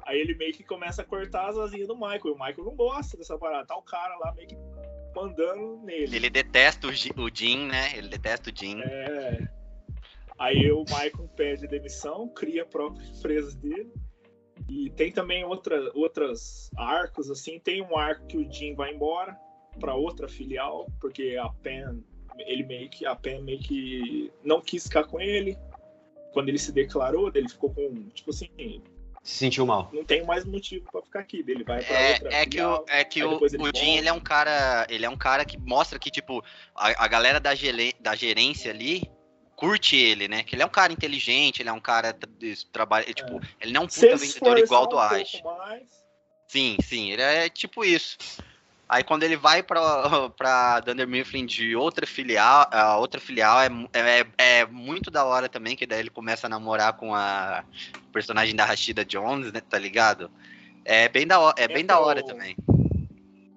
Aí 0.06 0.16
ele 0.16 0.34
meio 0.36 0.52
que 0.54 0.62
começa 0.62 1.02
a 1.02 1.04
cortar 1.04 1.48
as 1.48 1.58
asinhas 1.58 1.88
do 1.88 1.96
Michael. 1.96 2.20
E 2.26 2.30
o 2.30 2.34
Michael 2.34 2.64
não 2.66 2.76
gosta 2.76 3.16
dessa 3.16 3.36
parada. 3.36 3.66
Tá 3.66 3.76
o 3.76 3.82
cara 3.82 4.16
lá 4.18 4.32
meio 4.32 4.46
que 4.46 4.56
mandando 5.14 5.78
nele. 5.84 6.16
Ele 6.16 6.30
detesta 6.30 6.86
o, 6.86 6.90
o 6.90 7.30
Jim, 7.32 7.66
né? 7.66 7.96
Ele 7.96 8.08
detesta 8.08 8.50
o 8.50 8.56
Jim. 8.56 8.80
É. 8.80 9.48
Aí 10.38 10.70
o 10.72 10.80
Michael 10.80 11.28
pede 11.36 11.66
demissão, 11.66 12.28
cria 12.28 12.62
a 12.62 12.66
própria 12.66 13.04
empresa 13.06 13.56
dele. 13.58 13.92
E 14.68 14.90
tem 14.90 15.12
também 15.12 15.44
outra, 15.44 15.90
outras 15.94 16.70
arcos, 16.76 17.30
assim. 17.30 17.58
Tem 17.58 17.82
um 17.82 17.96
arco 17.96 18.26
que 18.26 18.36
o 18.36 18.52
Jim 18.52 18.74
vai 18.74 18.94
embora 18.94 19.36
para 19.78 19.94
outra 19.94 20.28
filial, 20.28 20.86
porque 21.00 21.36
a 21.36 21.48
Pen, 21.48 22.04
ele 22.38 22.64
meio 22.64 22.88
que, 22.88 23.06
a 23.06 23.14
Pen 23.14 23.42
meio 23.42 23.60
que 23.60 24.32
não 24.44 24.60
quis 24.60 24.84
ficar 24.84 25.04
com 25.04 25.20
ele. 25.20 25.56
Quando 26.32 26.48
ele 26.48 26.58
se 26.58 26.72
declarou, 26.72 27.30
ele 27.34 27.48
ficou 27.48 27.74
com, 27.74 28.08
tipo 28.10 28.30
assim, 28.30 28.48
Se 29.22 29.34
sentiu 29.34 29.66
mal. 29.66 29.90
não 29.92 30.04
tem 30.04 30.24
mais 30.24 30.44
motivo 30.44 30.90
para 30.90 31.02
ficar 31.02 31.20
aqui. 31.20 31.44
Ele 31.46 31.62
vai 31.62 31.84
para 31.84 31.94
É, 31.94 32.12
outra 32.14 32.34
é 32.34 32.46
que 32.46 32.60
o, 32.62 32.84
é 32.88 33.04
que 33.04 33.22
o, 33.24 33.36
o 33.36 33.76
Jim, 33.76 33.96
ele 33.98 34.08
é 34.08 34.12
um 34.12 34.20
cara, 34.20 34.86
ele 34.88 35.04
é 35.04 35.10
um 35.10 35.16
cara 35.16 35.44
que 35.44 35.58
mostra 35.58 35.98
que, 35.98 36.10
tipo, 36.10 36.42
a, 36.74 37.04
a 37.04 37.08
galera 37.08 37.38
da, 37.38 37.54
gele- 37.54 37.94
da 38.00 38.14
gerência 38.14 38.70
ali 38.70 39.02
curte 39.54 39.94
ele, 39.94 40.26
né? 40.26 40.42
Que 40.42 40.54
ele 40.54 40.62
é 40.62 40.66
um 40.66 40.70
cara 40.70 40.90
inteligente, 40.90 41.60
ele 41.60 41.68
é 41.68 41.72
um 41.72 41.80
cara 41.80 42.12
de- 42.12 42.66
trabalha, 42.72 43.04
tipo, 43.12 43.38
ele 43.60 43.72
não 43.72 43.82
é 43.82 43.84
um 43.84 43.88
puta 43.88 44.16
vendedor 44.16 44.58
igual 44.58 44.86
do 44.86 44.96
um 44.96 45.00
Ash. 45.00 45.42
mais, 45.44 46.00
Sim, 46.48 46.76
sim, 46.82 47.12
ele 47.12 47.22
é 47.22 47.48
tipo 47.50 47.84
isso. 47.84 48.16
Aí 48.90 49.04
quando 49.04 49.22
ele 49.22 49.36
vai 49.36 49.62
pra, 49.62 49.80
pra 50.36 50.80
Dunder 50.80 51.06
Mifflin 51.06 51.46
de 51.46 51.76
outra 51.76 52.04
filial, 52.06 52.66
a 52.72 52.96
outra 52.98 53.20
filial 53.20 53.60
é, 53.60 53.68
é, 53.92 54.26
é 54.60 54.66
muito 54.66 55.12
da 55.12 55.24
hora 55.24 55.48
também, 55.48 55.76
que 55.76 55.86
daí 55.86 56.00
ele 56.00 56.10
começa 56.10 56.48
a 56.48 56.50
namorar 56.50 56.94
com 56.94 57.14
a 57.14 57.64
personagem 58.12 58.56
da 58.56 58.64
Rashida 58.64 59.04
Jones, 59.04 59.52
né, 59.52 59.60
tá 59.60 59.78
ligado? 59.78 60.28
É 60.84 61.08
bem 61.08 61.24
da 61.24 61.38
hora, 61.38 61.54
é 61.56 61.68
bem 61.68 61.86
da 61.86 62.00
hora 62.00 62.20
o- 62.20 62.24
também. 62.26 62.56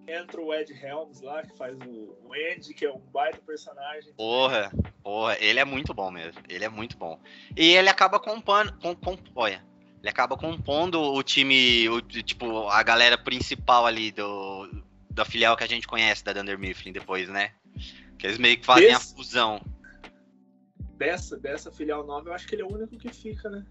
entra 0.08 0.40
o 0.40 0.54
Ed 0.54 0.72
Helms 0.72 1.22
lá, 1.22 1.42
que 1.42 1.58
faz 1.58 1.76
o, 1.80 2.16
o 2.24 2.34
Andy, 2.34 2.76
que 2.76 2.86
é 2.86 2.92
um 2.92 3.00
baita 3.12 3.40
personagem. 3.46 4.14
Porra, 4.14 4.72
porra, 5.02 5.36
ele 5.40 5.60
é 5.60 5.66
muito 5.66 5.94
bom 5.96 6.12
mesmo. 6.12 6.40
Ele 6.48 6.64
é 6.64 6.70
muito 6.70 6.96
bom. 6.96 7.20
E 7.58 7.72
ele 7.72 7.90
acaba 7.90 8.20
compondo. 8.20 8.72
Com, 8.80 8.96
com, 8.96 9.18
olha, 9.36 9.66
ele 10.02 10.10
acaba 10.10 10.36
compondo 10.38 11.02
o 11.02 11.24
time, 11.24 11.90
o, 11.90 12.02
tipo, 12.02 12.68
a 12.68 12.84
galera 12.84 13.18
principal 13.18 13.86
ali 13.88 14.12
do, 14.12 14.83
da 15.14 15.24
filial 15.26 15.56
que 15.56 15.64
a 15.64 15.68
gente 15.68 15.88
conhece 15.88 16.24
da 16.24 16.34
Dunder 16.34 16.58
Mifflin 16.60 16.92
depois, 16.92 17.30
né? 17.30 17.52
Que 18.18 18.28
eles 18.28 18.38
meio 18.38 18.58
que 18.58 18.66
fazem 18.66 18.88
Esse- 18.88 19.14
a 19.14 19.16
fusão. 19.16 19.62
Dessa, 20.98 21.38
dessa 21.38 21.72
filial 21.72 22.06
nova, 22.06 22.30
eu 22.30 22.34
acho 22.34 22.48
que 22.48 22.56
ele 22.56 22.62
é 22.62 22.66
o 22.66 22.74
único 22.74 22.98
que 22.98 23.10
fica, 23.12 23.50
né? 23.50 23.66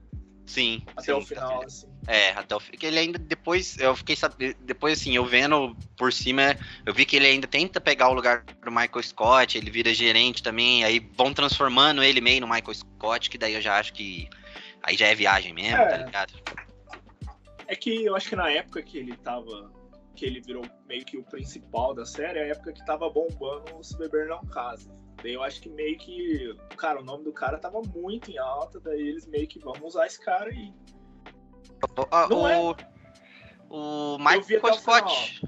Sim. 0.44 0.82
Até 0.96 1.04
sim, 1.04 1.12
o 1.12 1.22
final, 1.22 1.62
assim. 1.62 1.86
É, 2.06 2.30
até 2.30 2.54
o 2.54 2.60
que 2.60 2.84
ele 2.84 2.98
ainda 2.98 3.16
depois, 3.18 3.78
eu 3.78 3.94
fiquei 3.94 4.16
sabendo, 4.16 4.56
depois 4.60 5.00
assim, 5.00 5.14
eu 5.14 5.24
vendo 5.24 5.74
por 5.96 6.12
cima, 6.12 6.56
eu 6.84 6.92
vi 6.92 7.04
que 7.06 7.14
ele 7.16 7.26
ainda 7.26 7.46
tenta 7.46 7.80
pegar 7.80 8.08
o 8.08 8.12
lugar 8.12 8.44
do 8.44 8.70
Michael 8.70 9.02
Scott, 9.02 9.56
ele 9.56 9.70
vira 9.70 9.94
gerente 9.94 10.42
também, 10.42 10.82
aí 10.84 10.98
vão 11.16 11.32
transformando 11.32 12.02
ele 12.02 12.20
meio 12.20 12.40
no 12.40 12.48
Michael 12.48 12.74
Scott, 12.74 13.30
que 13.30 13.38
daí 13.38 13.54
eu 13.54 13.62
já 13.62 13.78
acho 13.78 13.92
que 13.92 14.28
aí 14.82 14.96
já 14.96 15.06
é 15.06 15.14
viagem 15.14 15.52
mesmo, 15.54 15.76
É. 15.78 15.86
tá 15.88 15.96
ligado? 16.04 16.32
É 17.68 17.76
que 17.76 18.04
eu 18.04 18.14
acho 18.16 18.28
que 18.28 18.36
na 18.36 18.50
época 18.50 18.82
que 18.82 18.98
ele 18.98 19.16
tava. 19.16 19.72
Que 20.14 20.26
ele 20.26 20.40
virou 20.40 20.62
meio 20.86 21.04
que 21.04 21.16
o 21.16 21.24
principal 21.24 21.94
da 21.94 22.04
série, 22.04 22.38
é 22.38 22.42
a 22.42 22.46
época 22.48 22.72
que 22.72 22.84
tava 22.84 23.08
bombando 23.08 23.76
o 23.78 23.82
Se 23.82 23.96
Beber 23.96 24.28
Não 24.28 24.44
Casa. 24.46 24.90
Daí 25.22 25.32
eu 25.34 25.42
acho 25.42 25.60
que 25.60 25.68
meio 25.70 25.96
que. 25.98 26.56
Cara, 26.76 27.00
o 27.00 27.04
nome 27.04 27.24
do 27.24 27.32
cara 27.32 27.58
tava 27.58 27.80
muito 27.94 28.30
em 28.30 28.38
alta, 28.38 28.78
daí 28.80 29.00
eles 29.00 29.26
meio 29.26 29.46
que 29.48 29.58
vamos 29.60 29.82
usar 29.82 30.06
esse 30.06 30.20
cara 30.20 30.50
aí. 30.50 30.72
Ah, 32.10 32.26
Não 32.28 32.46
é. 32.48 32.58
o, 32.58 32.74
o 33.70 34.18
vi 34.18 34.56
até 34.56 34.70
Michael 34.70 34.74
o 34.74 34.78
Scott. 34.78 35.46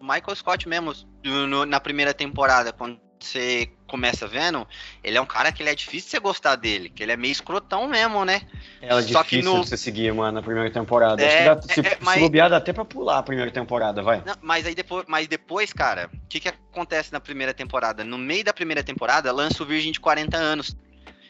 O 0.00 0.04
Michael 0.04 0.36
Scott 0.36 0.68
mesmo, 0.68 0.92
no- 1.24 1.66
na 1.66 1.78
primeira 1.80 2.12
temporada, 2.14 2.72
quando 2.72 3.00
você 3.26 3.68
começa 3.86 4.26
vendo, 4.26 4.66
ele 5.02 5.18
é 5.18 5.20
um 5.20 5.26
cara 5.26 5.50
que 5.52 5.62
ele 5.62 5.70
é 5.70 5.74
difícil 5.74 6.10
você 6.10 6.18
gostar 6.20 6.56
dele, 6.56 6.88
que 6.88 7.02
ele 7.02 7.12
é 7.12 7.16
meio 7.16 7.32
escrotão 7.32 7.88
mesmo, 7.88 8.24
né? 8.24 8.42
Ela 8.80 9.00
é 9.00 9.02
Só 9.02 9.22
que 9.24 9.30
difícil 9.36 9.54
no- 9.56 9.60
de 9.62 9.68
você 9.68 9.76
seguir, 9.76 10.12
mano, 10.14 10.32
na 10.32 10.42
primeira 10.42 10.70
temporada. 10.70 11.22
É, 11.22 11.26
Acho 11.26 11.38
que 11.38 11.44
dá, 11.44 11.74
se, 11.74 11.80
é, 11.80 11.92
é, 11.92 11.96
se 11.96 12.04
mas- 12.04 12.20
bobear, 12.20 12.48
dá 12.50 12.56
até 12.58 12.72
pra 12.72 12.84
pular 12.84 13.18
a 13.18 13.22
primeira 13.22 13.50
temporada, 13.50 14.02
vai. 14.02 14.22
Não, 14.24 14.34
mas 14.40 14.66
aí 14.66 14.74
depois, 14.74 15.04
mas 15.08 15.26
depois, 15.26 15.72
cara, 15.72 16.08
o 16.12 16.28
que 16.28 16.38
que 16.40 16.48
acontece 16.48 17.12
na 17.12 17.20
primeira 17.20 17.52
temporada? 17.52 18.04
No 18.04 18.16
meio 18.18 18.44
da 18.44 18.52
primeira 18.52 18.82
temporada, 18.82 19.32
lança 19.32 19.62
o 19.62 19.66
Virgem 19.66 19.90
de 19.92 19.98
40 20.00 20.36
anos, 20.36 20.76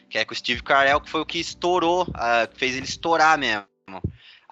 que 0.09 0.17
é 0.17 0.25
com 0.25 0.33
o 0.33 0.37
Steve 0.37 0.61
Carell, 0.61 1.01
que 1.01 1.09
foi 1.09 1.21
o 1.21 1.25
que 1.25 1.39
estourou, 1.39 2.05
que 2.05 2.57
fez 2.59 2.75
ele 2.75 2.85
estourar 2.85 3.37
mesmo. 3.37 3.63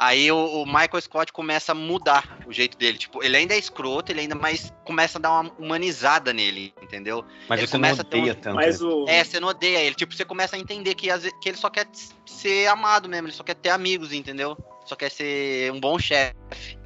Aí 0.02 0.32
o, 0.32 0.38
o 0.62 0.66
Michael 0.66 1.02
Scott 1.02 1.34
começa 1.34 1.74
a 1.74 1.76
mudar 1.76 2.40
o 2.48 2.54
jeito 2.54 2.78
dele. 2.78 2.98
Tipo, 2.98 3.22
ele 3.22 3.36
ainda 3.36 3.54
é 3.54 3.58
escroto, 3.58 4.14
ele 4.14 4.22
ainda 4.22 4.34
mais 4.34 4.72
começa 4.86 5.18
a 5.18 5.22
dar 5.22 5.30
uma 5.42 5.52
humanizada 5.60 6.32
nele, 6.32 6.74
entendeu? 6.82 7.26
Mas 7.50 7.60
Ele 7.60 7.68
você 7.68 7.78
não 7.78 7.82
começa 7.82 8.02
a 8.02 8.06
ter 8.06 8.16
um- 8.16 8.22
odeia 8.22 8.36
tanto. 8.36 8.56
Mas 8.56 8.80
né? 8.80 8.88
o. 8.88 9.06
É, 9.10 9.22
você 9.26 9.42
não 9.42 9.50
odeia 9.50 9.80
ele. 9.82 9.96
Tipo, 9.96 10.14
você 10.16 10.24
começa 10.24 10.56
a 10.56 10.60
entender 10.60 10.96
que, 10.96 11.08
que 11.42 11.50
ele 11.50 11.58
só 11.58 11.70
quer 11.70 11.86
ser 12.26 12.68
amado 12.68 13.10
mesmo, 13.10 13.28
ele 13.28 13.36
só 13.36 13.44
quer 13.44 13.56
ter 13.56 13.72
amigos, 13.72 14.14
entendeu? 14.14 14.58
Só 14.86 14.96
quer 14.96 15.12
ser 15.12 15.70
um 15.74 15.82
bom 15.82 16.00
chefe. 16.00 16.80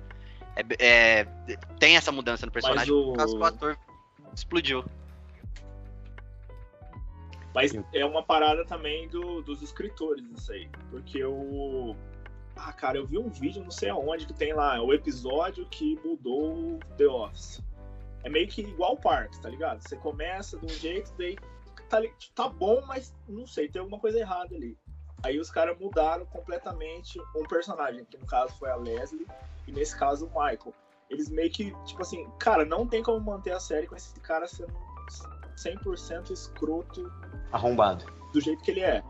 É, 0.55 0.63
é, 0.79 1.27
tem 1.79 1.95
essa 1.95 2.11
mudança 2.11 2.47
no 2.47 2.51
personagem 2.51 2.91
o- 2.91 3.11
por 3.11 3.17
causa 3.17 3.35
que 3.35 3.41
o 3.41 3.45
ator 3.45 3.77
explodiu. 4.35 4.83
Mas 7.53 7.71
é 7.93 8.03
uma 8.03 8.23
parada 8.23 8.65
também 8.65 9.07
do- 9.07 9.43
dos 9.43 9.61
escritores, 9.61 10.25
isso 10.35 10.51
aí. 10.51 10.67
Porque 10.89 11.23
o. 11.23 11.95
Ah, 12.55 12.71
cara, 12.71 12.97
eu 12.97 13.05
vi 13.05 13.17
um 13.17 13.29
vídeo, 13.29 13.63
não 13.63 13.71
sei 13.71 13.89
aonde, 13.89 14.25
que 14.25 14.33
tem 14.33 14.53
lá, 14.53 14.81
o 14.81 14.93
episódio 14.93 15.65
que 15.67 15.99
mudou 16.05 16.79
The 16.97 17.07
Office. 17.07 17.61
É 18.23 18.29
meio 18.29 18.47
que 18.47 18.61
igual 18.61 18.93
o 18.93 18.97
Parks, 18.97 19.39
tá 19.39 19.49
ligado? 19.49 19.81
Você 19.81 19.95
começa 19.97 20.57
de 20.57 20.65
um 20.65 20.69
jeito, 20.69 21.11
daí 21.17 21.35
tá, 21.89 21.99
li- 21.99 22.13
tá 22.33 22.47
bom, 22.47 22.81
mas 22.87 23.13
não 23.27 23.45
sei, 23.45 23.67
tem 23.67 23.79
alguma 23.79 23.99
coisa 23.99 24.19
errada 24.19 24.55
ali. 24.55 24.77
Aí 25.23 25.39
os 25.39 25.49
caras 25.49 25.77
mudaram 25.79 26.25
completamente 26.27 27.19
um 27.35 27.43
personagem, 27.43 28.05
que 28.05 28.17
no 28.17 28.25
caso 28.25 28.53
foi 28.57 28.69
a 28.69 28.75
Leslie, 28.75 29.27
e 29.67 29.71
nesse 29.71 29.97
caso 29.97 30.25
o 30.25 30.29
Michael. 30.29 30.73
Eles 31.09 31.29
meio 31.29 31.51
que, 31.51 31.73
tipo 31.85 32.01
assim, 32.01 32.27
cara, 32.39 32.63
não 32.65 32.87
tem 32.87 33.03
como 33.03 33.19
manter 33.19 33.51
a 33.51 33.59
série 33.59 33.87
com 33.87 33.95
esse 33.95 34.17
cara 34.21 34.47
sendo 34.47 34.73
100% 35.57 36.31
escroto 36.31 37.11
Arrombado. 37.51 38.05
do 38.31 38.41
jeito 38.41 38.63
que 38.63 38.71
ele 38.71 38.81
é. 38.81 39.03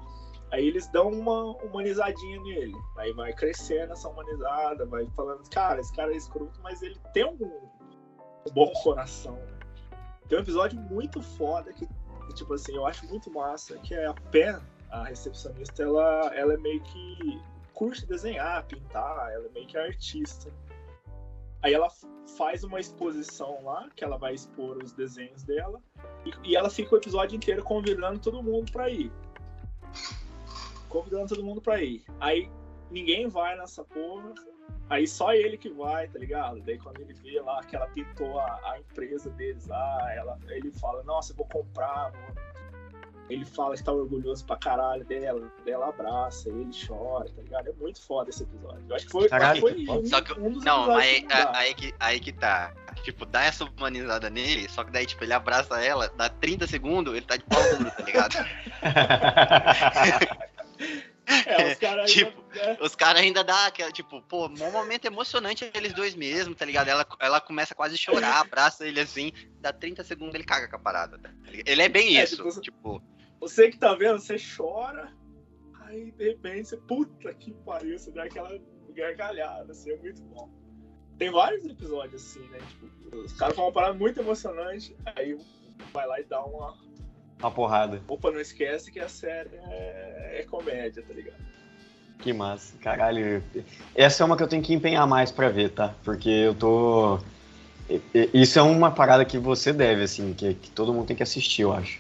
Aí 0.53 0.67
eles 0.67 0.87
dão 0.87 1.09
uma 1.09 1.57
humanizadinha 1.63 2.39
nele. 2.43 2.75
Aí 2.95 3.11
vai 3.13 3.33
crescendo 3.33 3.93
essa 3.93 4.07
humanizada, 4.07 4.85
vai 4.85 5.07
falando, 5.15 5.49
cara, 5.49 5.81
esse 5.81 5.91
cara 5.91 6.13
é 6.13 6.15
escroto, 6.15 6.59
mas 6.61 6.79
ele 6.83 6.95
tem 7.11 7.25
um, 7.25 7.33
um 7.33 8.53
bom 8.53 8.71
coração. 8.83 9.39
Tem 10.29 10.37
um 10.37 10.41
episódio 10.41 10.79
muito 10.79 11.23
foda 11.23 11.73
que, 11.73 11.89
tipo 12.35 12.53
assim, 12.53 12.75
eu 12.75 12.85
acho 12.85 13.03
muito 13.07 13.31
massa, 13.31 13.79
que 13.79 13.95
é 13.95 14.05
a 14.05 14.13
Pen, 14.13 14.59
a 14.91 15.05
recepcionista, 15.05 15.81
ela, 15.81 16.31
ela 16.35 16.53
é 16.53 16.57
meio 16.57 16.83
que 16.83 17.41
curte 17.73 18.05
desenhar, 18.05 18.63
pintar, 18.67 19.31
ela 19.31 19.47
é 19.47 19.49
meio 19.49 19.65
que 19.65 19.75
artista. 19.75 20.53
Aí 21.63 21.73
ela 21.73 21.89
faz 22.37 22.63
uma 22.63 22.79
exposição 22.79 23.63
lá, 23.63 23.89
que 23.95 24.03
ela 24.03 24.19
vai 24.19 24.35
expor 24.35 24.77
os 24.77 24.91
desenhos 24.91 25.41
dela, 25.41 25.81
e, 26.23 26.51
e 26.51 26.55
ela 26.55 26.69
fica 26.69 26.93
o 26.93 26.97
episódio 26.99 27.35
inteiro 27.35 27.63
convidando 27.63 28.19
todo 28.19 28.43
mundo 28.43 28.71
pra 28.71 28.87
ir. 28.87 29.11
Convidando 30.93 31.29
todo 31.29 31.43
mundo 31.43 31.59
pra 31.59 31.81
ir. 31.81 32.03
Aí 32.19 32.47
ninguém 32.91 33.27
vai 33.27 33.57
nessa 33.57 33.83
porra. 33.83 34.31
Aí 34.91 35.07
só 35.07 35.33
ele 35.33 35.57
que 35.57 35.69
vai, 35.69 36.07
tá 36.07 36.19
ligado? 36.19 36.61
Daí 36.61 36.77
quando 36.77 37.01
ele 37.01 37.13
vê 37.15 37.41
lá 37.41 37.63
que 37.63 37.75
ela 37.75 37.87
pintou 37.87 38.39
a, 38.39 38.59
a 38.71 38.79
empresa 38.79 39.27
deles 39.31 39.65
lá, 39.65 40.13
ela, 40.13 40.37
ele 40.49 40.71
fala, 40.73 41.01
nossa, 41.03 41.31
eu 41.31 41.37
vou 41.37 41.47
comprar, 41.47 42.11
vou... 42.11 42.43
Ele 43.29 43.45
fala 43.45 43.75
que 43.75 43.83
tá 43.83 43.91
orgulhoso 43.91 44.45
pra 44.45 44.57
caralho 44.57 45.03
dela, 45.05 45.49
dela 45.65 45.87
abraça, 45.89 46.49
ele 46.49 46.69
chora, 46.85 47.25
tá 47.29 47.41
ligado? 47.41 47.69
É 47.69 47.73
muito 47.73 47.99
foda 48.05 48.29
esse 48.29 48.43
episódio. 48.43 48.83
Eu 48.87 48.95
acho 48.95 49.05
que 49.05 49.11
foi, 49.11 49.29
Caralho, 49.29 49.61
foi 49.61 49.73
que 49.73 49.89
um, 49.89 50.05
Só 50.05 50.21
que- 50.21 50.39
um 50.39 50.51
dos 50.51 50.63
Não, 50.63 50.95
aí, 50.95 51.15
que 51.15 51.21
mudaram. 51.23 51.55
aí, 51.55 51.73
que, 51.73 51.95
aí 51.99 52.19
que 52.19 52.31
tá. 52.33 52.73
Tipo, 53.03 53.25
dá 53.25 53.43
essa 53.45 53.63
humanizada 53.65 54.29
nele, 54.29 54.69
só 54.69 54.83
que 54.83 54.91
daí, 54.91 55.05
tipo, 55.05 55.23
ele 55.23 55.33
abraça 55.33 55.81
ela, 55.81 56.09
dá 56.09 56.29
30 56.29 56.67
segundos, 56.67 57.15
ele 57.15 57.25
tá 57.25 57.37
de 57.37 57.43
pau 57.45 57.61
duro, 57.77 57.89
tá 57.89 58.03
ligado? 58.03 58.35
É, 61.25 61.71
os 61.71 61.77
caras 61.77 62.09
ainda, 62.09 62.31
Tipo, 62.31 62.41
né? 62.53 62.77
Os 62.81 62.95
caras 62.95 63.21
ainda 63.21 63.43
dá 63.43 63.67
aquela, 63.67 63.91
tipo, 63.91 64.21
pô, 64.23 64.47
um 64.47 64.71
momento 64.71 65.05
emocionante 65.05 65.69
eles 65.73 65.93
dois 65.93 66.15
mesmo, 66.15 66.53
tá 66.53 66.65
ligado? 66.65 66.89
Ela, 66.89 67.07
ela 67.19 67.39
começa 67.39 67.73
quase 67.73 67.95
a 67.95 67.97
chorar, 67.97 68.41
abraça 68.41 68.85
ele 68.85 68.99
assim, 68.99 69.31
dá 69.59 69.71
30 69.71 70.03
segundos 70.03 70.35
ele 70.35 70.43
caga 70.43 70.67
com 70.67 70.75
a 70.75 70.79
parada. 70.79 71.17
tá? 71.17 71.29
Ele 71.65 71.81
é 71.81 71.89
bem 71.89 72.17
É, 72.17 72.23
isso, 72.23 72.37
tipo, 72.37 72.61
tipo, 72.61 73.03
Você 73.39 73.69
que 73.69 73.77
tá 73.77 73.95
vendo, 73.95 74.19
você 74.19 74.35
chora, 74.37 75.13
aí 75.85 76.11
de 76.11 76.29
repente 76.29 76.69
você, 76.69 76.77
puta 76.77 77.33
que 77.33 77.53
pariu, 77.65 77.97
você 77.97 78.11
dá 78.11 78.23
aquela 78.23 78.59
gargalhada, 78.93 79.71
assim, 79.71 79.91
é 79.91 79.97
muito 79.97 80.21
bom. 80.23 80.49
Tem 81.17 81.31
vários 81.31 81.63
episódios 81.65 82.21
assim, 82.21 82.45
né? 82.49 82.59
Tipo, 82.67 83.17
os 83.17 83.33
caras 83.33 83.55
falam 83.55 83.69
uma 83.69 83.73
parada 83.73 83.93
muito 83.93 84.19
emocionante, 84.19 84.95
aí 85.15 85.37
vai 85.91 86.07
lá 86.07 86.19
e 86.19 86.23
dá 86.23 86.43
uma. 86.43 86.77
Uma 87.43 87.51
porrada. 87.51 88.01
Opa, 88.07 88.31
não 88.31 88.39
esquece 88.39 88.89
que 88.89 89.01
a 89.01 89.09
série 89.09 89.49
é, 89.69 90.37
é 90.39 90.45
comédia, 90.49 91.03
tá 91.05 91.13
ligado? 91.13 91.43
Que 92.21 92.31
massa. 92.31 92.73
Caralho. 92.79 93.43
Essa 93.93 94.23
é 94.23 94.25
uma 94.25 94.37
que 94.37 94.43
eu 94.43 94.47
tenho 94.47 94.63
que 94.63 94.73
empenhar 94.73 95.05
mais 95.05 95.29
pra 95.29 95.49
ver, 95.49 95.71
tá? 95.71 95.93
Porque 96.05 96.29
eu 96.29 96.55
tô. 96.55 97.19
Isso 98.33 98.57
é 98.57 98.61
uma 98.61 98.91
parada 98.91 99.25
que 99.25 99.37
você 99.37 99.73
deve, 99.73 100.03
assim, 100.03 100.33
que, 100.33 100.53
que 100.53 100.71
todo 100.71 100.93
mundo 100.93 101.05
tem 101.07 101.17
que 101.17 101.23
assistir, 101.23 101.63
eu 101.63 101.73
acho. 101.73 101.99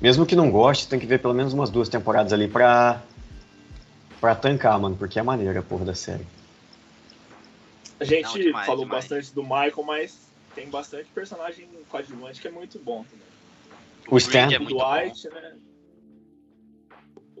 Mesmo 0.00 0.24
que 0.24 0.36
não 0.36 0.48
goste, 0.48 0.86
tem 0.86 1.00
que 1.00 1.06
ver 1.06 1.18
pelo 1.18 1.34
menos 1.34 1.52
umas 1.52 1.70
duas 1.70 1.88
temporadas 1.88 2.32
ali 2.32 2.46
pra. 2.46 3.02
pra 4.20 4.36
tancar, 4.36 4.78
mano, 4.78 4.94
porque 4.96 5.18
é 5.18 5.24
maneira 5.24 5.58
a 5.58 5.62
porra 5.62 5.86
da 5.86 5.94
série. 5.94 6.24
A 7.98 8.04
gente 8.04 8.22
Não, 8.22 8.34
demais, 8.34 8.66
falou 8.66 8.84
demais. 8.84 9.04
bastante 9.04 9.34
do 9.34 9.42
Michael, 9.42 9.82
mas 9.84 10.28
tem 10.54 10.70
bastante 10.70 11.10
personagem 11.10 11.68
coadjuvante 11.88 12.40
que 12.40 12.46
é 12.46 12.50
muito 12.52 12.78
bom 12.78 13.02
também. 13.02 13.33
O 14.10 14.18
Stan? 14.18 14.52
É 14.52 14.58
o 14.58 14.62
muito 14.62 14.76
Dwight, 14.76 15.28
né? 15.30 15.56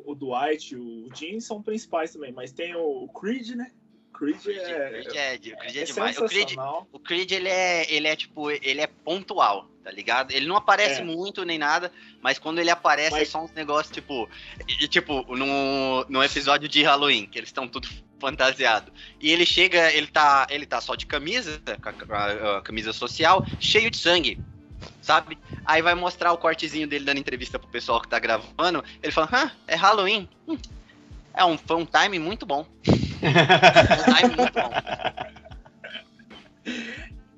O 0.06 0.14
Dwight, 0.14 0.76
o 0.76 1.08
Jim 1.14 1.40
são 1.40 1.62
principais 1.62 2.12
também, 2.12 2.32
mas 2.32 2.52
tem 2.52 2.74
o 2.76 3.08
Creed, 3.08 3.50
né? 3.56 3.70
Creed 4.12 4.40
Creed, 4.42 4.58
é, 4.58 4.88
Creed 5.02 5.06
é, 5.16 5.54
o 5.54 5.56
Creed 5.58 5.76
é, 5.76 5.80
é 5.80 5.84
demais. 5.84 6.18
O 6.18 6.26
Creed, 6.26 6.50
o 6.92 6.98
Creed, 7.00 7.32
ele 7.32 7.48
é, 7.48 7.92
ele 7.92 8.06
é, 8.06 8.14
tipo, 8.14 8.50
ele 8.50 8.80
é 8.80 8.86
pontual, 8.86 9.68
tá 9.82 9.90
ligado? 9.90 10.30
Ele 10.30 10.46
não 10.46 10.56
aparece 10.56 11.00
É. 11.00 11.04
muito 11.04 11.44
nem 11.44 11.58
nada, 11.58 11.90
mas 12.22 12.38
quando 12.38 12.58
ele 12.60 12.70
aparece 12.70 13.16
é 13.16 13.20
Mas- 13.20 13.28
só 13.28 13.42
uns 13.42 13.50
negócios, 13.52 13.92
tipo, 13.92 14.28
e, 14.68 14.86
tipo, 14.88 15.24
no, 15.34 16.04
no 16.08 16.22
episódio 16.22 16.68
de 16.68 16.82
Halloween, 16.82 17.26
que 17.26 17.38
eles 17.38 17.48
estão 17.48 17.66
tudo 17.66 17.88
fantasiado. 18.20 18.92
E 19.20 19.32
ele 19.32 19.44
chega, 19.44 19.90
ele 19.92 20.06
tá, 20.06 20.46
ele 20.50 20.64
tá 20.66 20.80
só 20.80 20.94
de 20.94 21.06
camisa, 21.06 21.60
com 21.82 22.12
a, 22.14 22.16
a- 22.16 22.58
a 22.58 22.62
camisa 22.62 22.92
social, 22.92 23.44
cheio 23.58 23.90
de 23.90 23.96
sangue. 23.96 24.38
Sabe? 25.04 25.36
Aí 25.66 25.82
vai 25.82 25.94
mostrar 25.94 26.32
o 26.32 26.38
cortezinho 26.38 26.88
dele 26.88 27.04
dando 27.04 27.18
entrevista 27.18 27.58
pro 27.58 27.68
pessoal 27.68 28.00
que 28.00 28.08
tá 28.08 28.18
gravando. 28.18 28.82
Ele 29.02 29.12
fala: 29.12 29.28
Hã, 29.30 29.50
é 29.66 29.74
Halloween? 29.76 30.26
Hum, 30.48 30.56
é 31.34 31.44
um, 31.44 31.58
foi 31.58 31.76
um 31.76 31.84
time 31.84 32.18
muito 32.18 32.46
bom. 32.46 32.66
Um 33.24 34.14
time 34.16 34.34
muito 34.36 34.52
bom. 34.54 34.72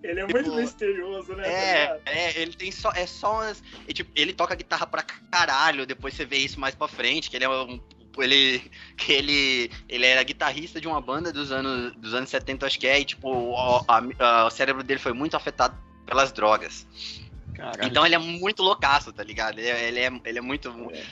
Ele 0.03 0.21
é 0.21 0.27
Tipo, 0.27 0.33
muito 0.39 0.55
misterioso, 0.55 1.35
né? 1.35 1.43
tá 1.43 1.49
É, 1.49 2.01
é, 2.07 2.41
ele 2.41 2.53
tem 2.53 2.71
só. 2.71 2.93
É 2.95 3.05
só 3.07 3.35
umas. 3.35 3.61
tipo, 3.93 4.11
ele 4.15 4.33
toca 4.33 4.55
guitarra 4.55 4.87
pra 4.87 5.03
caralho, 5.03 5.85
depois 5.87 6.15
você 6.15 6.25
vê 6.25 6.37
isso 6.39 6.61
mais 6.61 6.75
pra 6.75 6.87
frente, 6.87 7.29
que 7.29 7.37
ele 7.37 7.45
é 7.45 7.49
um. 7.49 7.81
Ele, 8.19 8.71
que 8.97 9.13
ele, 9.13 9.71
ele 9.89 10.07
era 10.07 10.23
guitarrista 10.23 10.81
de 10.81 10.87
uma 10.89 11.01
banda 11.03 11.31
dos 11.33 11.53
anos, 11.53 11.93
dos 11.97 12.15
anos 12.15 12.31
70, 12.31 12.65
acho 12.67 12.79
que 12.81 12.87
é, 12.87 12.99
e 13.01 13.05
tipo, 13.05 13.29
o, 13.29 13.55
a- 13.91 14.01
a- 14.19 14.47
o 14.47 14.51
cérebro 14.51 14.83
dele 14.83 14.99
foi 15.01 15.13
muito 15.13 15.37
afetado 15.37 15.77
pelas 16.07 16.33
drogas. 16.33 16.87
Caralho. 17.57 17.85
Então 17.85 18.05
ele 18.05 18.15
é 18.15 18.19
muito 18.19 18.63
loucaço, 18.63 19.13
tá 19.13 19.23
ligado? 19.23 19.59
Ele 19.59 19.69
é, 19.69 19.89
ele 19.89 20.01
é, 20.01 20.21
ele 20.27 20.39
é 20.39 20.43
muito. 20.43 20.69
É. 20.93 21.03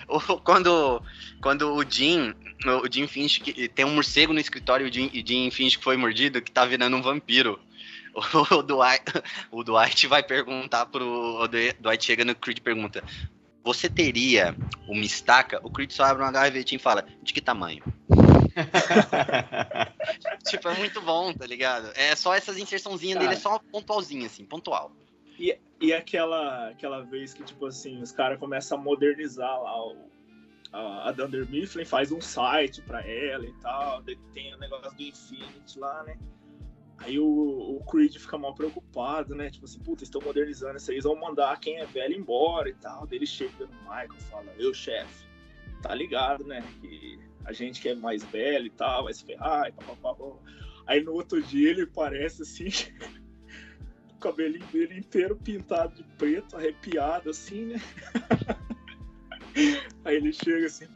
Quando, 0.44 1.02
quando 1.40 1.74
o 1.74 1.82
Jim, 1.88 2.34
o 2.82 2.92
Jim 2.92 3.06
finge 3.06 3.40
que 3.40 3.68
tem 3.68 3.84
um 3.84 3.94
morcego 3.94 4.32
no 4.32 4.40
escritório 4.40 4.86
e 4.86 4.90
o 4.90 4.92
Jim, 4.92 5.06
o 5.06 5.26
Jim 5.26 5.50
finge 5.50 5.78
que 5.78 5.84
foi 5.84 5.96
mordido, 5.96 6.42
que 6.42 6.52
tá 6.52 6.64
virando 6.64 6.96
um 6.96 7.02
vampiro. 7.02 7.58
O 8.14 8.62
Dwight, 8.62 9.12
o 9.50 9.64
Dwight 9.64 10.06
vai 10.06 10.22
perguntar 10.22 10.86
pro. 10.86 11.42
O 11.42 11.48
Dwight 11.48 12.04
chega 12.04 12.24
no 12.24 12.32
Creed 12.32 12.58
e 12.58 12.60
pergunta: 12.60 13.02
Você 13.64 13.88
teria 13.88 14.54
uma 14.86 15.04
estaca? 15.04 15.58
O 15.64 15.70
Creed 15.70 15.90
só 15.90 16.04
abre 16.04 16.22
uma 16.22 16.30
gavetinha 16.30 16.76
e 16.76 16.80
fala: 16.80 17.04
De 17.24 17.32
que 17.32 17.40
tamanho? 17.40 17.82
tipo, 20.48 20.68
é 20.68 20.78
muito 20.78 21.00
bom, 21.00 21.32
tá 21.32 21.44
ligado? 21.44 21.90
É 21.96 22.14
só 22.14 22.32
essas 22.32 22.56
inserçãozinhas 22.56 23.18
dele, 23.18 23.34
é 23.34 23.36
só 23.36 23.58
pontualzinha, 23.58 24.26
assim, 24.26 24.44
pontual. 24.44 24.92
E, 25.36 25.58
e 25.84 25.92
aquela, 25.92 26.68
aquela 26.70 27.02
vez 27.02 27.34
que, 27.34 27.42
tipo 27.44 27.66
assim, 27.66 28.00
os 28.02 28.12
caras 28.12 28.38
começam 28.38 28.78
a 28.78 28.80
modernizar 28.80 29.60
lá 29.62 29.86
o- 29.86 30.10
a, 30.72 31.08
a 31.08 31.12
Dunder 31.12 31.48
Mifflin 31.48 31.84
faz 31.84 32.10
um 32.10 32.20
site 32.20 32.82
pra 32.82 33.00
ela 33.06 33.44
e 33.46 33.52
tal, 33.60 34.02
tem 34.32 34.54
o 34.54 34.58
negócio 34.58 34.92
do 34.94 35.02
Infinity 35.02 35.78
lá, 35.78 36.02
né? 36.04 36.16
Aí 36.98 37.18
o, 37.18 37.24
o 37.26 37.84
Creed 37.90 38.16
fica 38.16 38.38
mal 38.38 38.54
preocupado, 38.54 39.34
né? 39.34 39.50
Tipo 39.50 39.64
assim, 39.66 39.78
puta, 39.80 40.04
estão 40.04 40.20
modernizando 40.22 40.76
isso 40.76 40.90
aí, 40.90 40.96
eles 40.96 41.04
vão 41.04 41.16
mandar 41.16 41.58
quem 41.60 41.78
é 41.78 41.84
velho 41.86 42.16
embora 42.16 42.68
e 42.68 42.74
tal. 42.74 43.06
Daí 43.06 43.18
ele 43.18 43.26
chega 43.26 43.66
no 43.66 43.72
Michael 43.82 44.20
fala, 44.30 44.52
eu, 44.58 44.72
chefe, 44.72 45.26
tá 45.82 45.94
ligado, 45.94 46.44
né? 46.44 46.62
Que 46.80 47.18
a 47.44 47.52
gente 47.52 47.80
que 47.80 47.88
é 47.90 47.94
mais 47.94 48.24
velho 48.24 48.66
e 48.66 48.70
tal, 48.70 49.04
vai 49.04 49.12
se 49.12 49.24
ferrar 49.24 49.68
e 49.68 49.72
papapá. 49.72 50.14
Aí 50.86 51.02
no 51.02 51.12
outro 51.12 51.42
dia 51.42 51.70
ele 51.70 51.86
parece 51.86 52.42
assim, 52.42 52.68
cabelinho 54.24 54.66
dele 54.66 54.98
inteiro 54.98 55.36
pintado 55.36 55.94
de 55.94 56.02
preto, 56.16 56.56
arrepiado 56.56 57.30
assim, 57.30 57.66
né? 57.66 57.82
Aí 60.04 60.16
ele 60.16 60.32
chega 60.32 60.66
assim, 60.66 60.88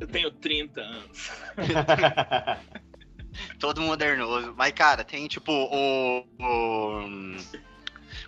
eu 0.00 0.06
tenho 0.06 0.30
30 0.30 0.80
anos. 0.80 1.30
Todo 3.60 3.82
modernoso. 3.82 4.54
Mas, 4.56 4.72
cara, 4.72 5.04
tem 5.04 5.28
tipo 5.28 5.52
o. 5.52 6.24
O, 6.40 7.36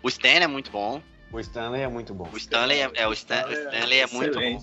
o 0.03 0.09
Stan 0.09 0.29
é 0.29 0.47
muito 0.47 0.71
bom. 0.71 1.03
O 1.33 1.41
Stanley 1.41 1.83
é 1.83 1.89
muito 1.89 2.15
bom. 2.15 2.29
O 2.33 2.37
Stanley 2.37 2.81
é, 2.81 2.91
é 2.95 3.07
o, 3.07 3.13
Stan, 3.13 3.47
o 3.47 3.53
Stanley 3.53 4.01
é 4.01 4.07
muito 4.07 4.39
bom. 4.39 4.63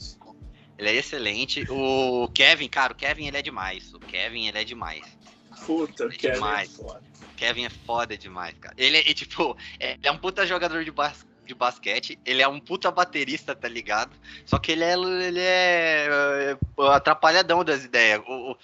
Ele 0.77 0.89
é 0.89 0.95
excelente. 0.95 1.65
O 1.69 2.27
Kevin, 2.33 2.67
cara, 2.67 2.93
o 2.93 2.95
Kevin 2.95 3.27
ele 3.27 3.37
é 3.37 3.41
demais. 3.41 3.93
O 3.93 3.99
Kevin 3.99 4.47
ele 4.47 4.57
é 4.57 4.63
demais. 4.63 5.05
Puta, 5.65 6.03
Ele 6.03 6.15
é 6.15 6.17
Kevin 6.17 6.33
é 6.33 6.35
demais. 6.35 6.75
foda. 6.75 7.01
Kevin 7.35 7.65
é 7.65 7.69
foda 7.69 8.17
demais, 8.17 8.55
cara. 8.59 8.75
Ele 8.77 8.97
é, 8.97 9.13
tipo, 9.13 9.57
é, 9.79 9.93
ele 9.93 10.07
é 10.07 10.11
um 10.11 10.17
puta 10.17 10.45
jogador 10.45 10.83
de, 10.83 10.91
bas 10.91 11.25
de 11.45 11.53
basquete, 11.53 12.17
ele 12.25 12.41
é 12.41 12.47
um 12.47 12.59
puta 12.59 12.89
baterista, 12.89 13.55
tá 13.55 13.67
ligado? 13.67 14.11
Só 14.45 14.57
que 14.57 14.71
ele 14.71 14.83
é, 14.83 14.93
ele 14.93 15.39
é, 15.39 16.07
é, 16.09 16.87
atrapalhadão 16.89 17.63
das 17.63 17.83
ideias. 17.83 18.21
O, 18.27 18.57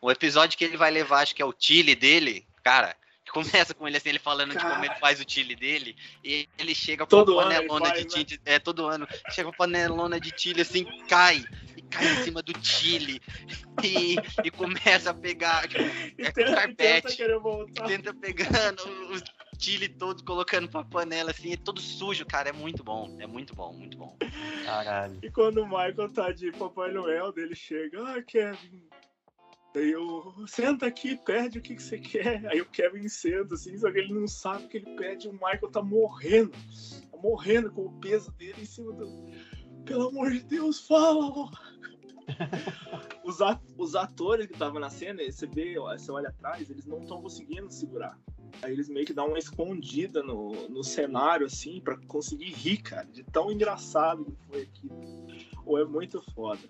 o, 0.00 0.10
episódio 0.10 0.56
que 0.58 0.64
ele 0.64 0.76
vai 0.76 0.90
levar, 0.90 1.22
acho 1.22 1.34
que 1.34 1.42
é 1.42 1.46
o 1.46 1.54
Chile 1.58 1.94
dele, 1.94 2.46
cara. 2.62 2.94
Começa 3.30 3.74
com 3.74 3.86
ele 3.86 3.98
assim, 3.98 4.08
ele 4.08 4.18
falando 4.18 4.54
de 4.54 4.58
como 4.58 4.82
ele 4.82 4.94
faz 4.94 5.20
o 5.20 5.24
chile 5.28 5.54
dele, 5.54 5.94
e 6.24 6.48
ele 6.58 6.74
chega 6.74 7.04
com 7.04 7.10
Todo 7.10 7.34
uma 7.34 7.42
ano 7.42 7.52
ele 7.52 7.68
panelona 7.68 7.86
faz, 7.86 7.98
de 7.98 8.04
né? 8.04 8.10
chile, 8.10 8.40
é 8.46 8.58
todo 8.58 8.86
ano, 8.86 9.06
chega 9.30 9.50
com 9.50 9.56
panelona 9.56 10.18
de 10.18 10.32
chile 10.34 10.62
assim, 10.62 10.84
cai, 11.06 11.44
cai 11.90 12.06
em 12.06 12.24
cima 12.24 12.42
do 12.42 12.52
chile, 12.64 13.20
e, 13.84 14.16
e 14.44 14.50
começa 14.50 15.10
a 15.10 15.14
pegar, 15.14 15.68
tipo, 15.68 15.82
é 15.82 16.10
com 16.10 16.32
tenta, 16.32 16.32
tenta 16.32 16.54
carpete, 16.54 17.16
tenta 17.86 18.14
pegando 18.14 18.82
os 19.12 19.22
chile 19.58 19.88
todos, 19.88 20.22
colocando 20.22 20.68
pra 20.68 20.84
panela, 20.84 21.30
assim, 21.30 21.52
é 21.52 21.56
todo 21.56 21.80
sujo, 21.80 22.24
cara, 22.24 22.50
é 22.50 22.52
muito 22.52 22.84
bom, 22.84 23.16
é 23.20 23.26
muito 23.26 23.54
bom, 23.54 23.72
muito 23.72 23.98
bom. 23.98 24.16
Caralho. 24.64 25.18
E 25.22 25.30
quando 25.30 25.62
o 25.62 25.66
Michael 25.66 26.12
tá 26.12 26.30
de 26.30 26.52
Papai 26.52 26.92
Noel, 26.92 27.32
dele 27.32 27.54
chega, 27.54 28.02
ah, 28.02 28.22
Kevin. 28.22 28.88
Daí 29.74 29.90
eu, 29.90 30.34
senta 30.46 30.86
aqui, 30.86 31.16
pede 31.16 31.58
o 31.58 31.62
que, 31.62 31.74
que 31.74 31.82
você 31.82 31.98
quer. 31.98 32.46
Aí 32.46 32.60
o 32.60 32.66
Kevin 32.66 33.06
senta, 33.08 33.54
assim, 33.54 33.76
só 33.76 33.90
que 33.90 33.98
ele 33.98 34.14
não 34.14 34.26
sabe 34.26 34.64
o 34.64 34.68
que 34.68 34.78
ele 34.78 34.96
pede. 34.96 35.28
O 35.28 35.32
Michael 35.32 35.70
tá 35.70 35.82
morrendo. 35.82 36.52
Tá 37.10 37.18
morrendo 37.18 37.70
com 37.70 37.82
o 37.82 38.00
peso 38.00 38.30
dele 38.32 38.62
em 38.62 38.64
cima 38.64 38.92
do. 38.92 39.30
Pelo 39.88 40.08
amor 40.08 40.30
de 40.30 40.40
Deus, 40.40 40.86
fala! 40.86 41.50
os, 43.24 43.40
a- 43.40 43.60
os 43.76 43.94
atores 43.94 44.46
que 44.46 44.52
estavam 44.52 44.78
na 44.78 44.90
cena, 44.90 45.22
você 45.22 45.46
vê, 45.46 45.78
ó, 45.78 45.96
você 45.96 46.10
olha 46.12 46.28
atrás, 46.28 46.68
eles 46.70 46.86
não 46.86 47.00
estão 47.00 47.20
conseguindo 47.22 47.70
segurar. 47.70 48.18
Aí 48.62 48.72
eles 48.72 48.88
meio 48.88 49.06
que 49.06 49.12
dão 49.14 49.28
uma 49.28 49.38
escondida 49.38 50.22
no, 50.22 50.68
no 50.68 50.84
cenário, 50.84 51.46
assim, 51.46 51.80
pra 51.80 51.96
conseguir 52.06 52.52
rir, 52.52 52.78
cara, 52.78 53.06
de 53.06 53.22
tão 53.24 53.50
engraçado 53.50 54.24
que 54.24 54.46
foi 54.46 54.62
aquilo. 54.62 55.26
Ou 55.64 55.78
é 55.78 55.84
muito 55.84 56.20
foda. 56.32 56.60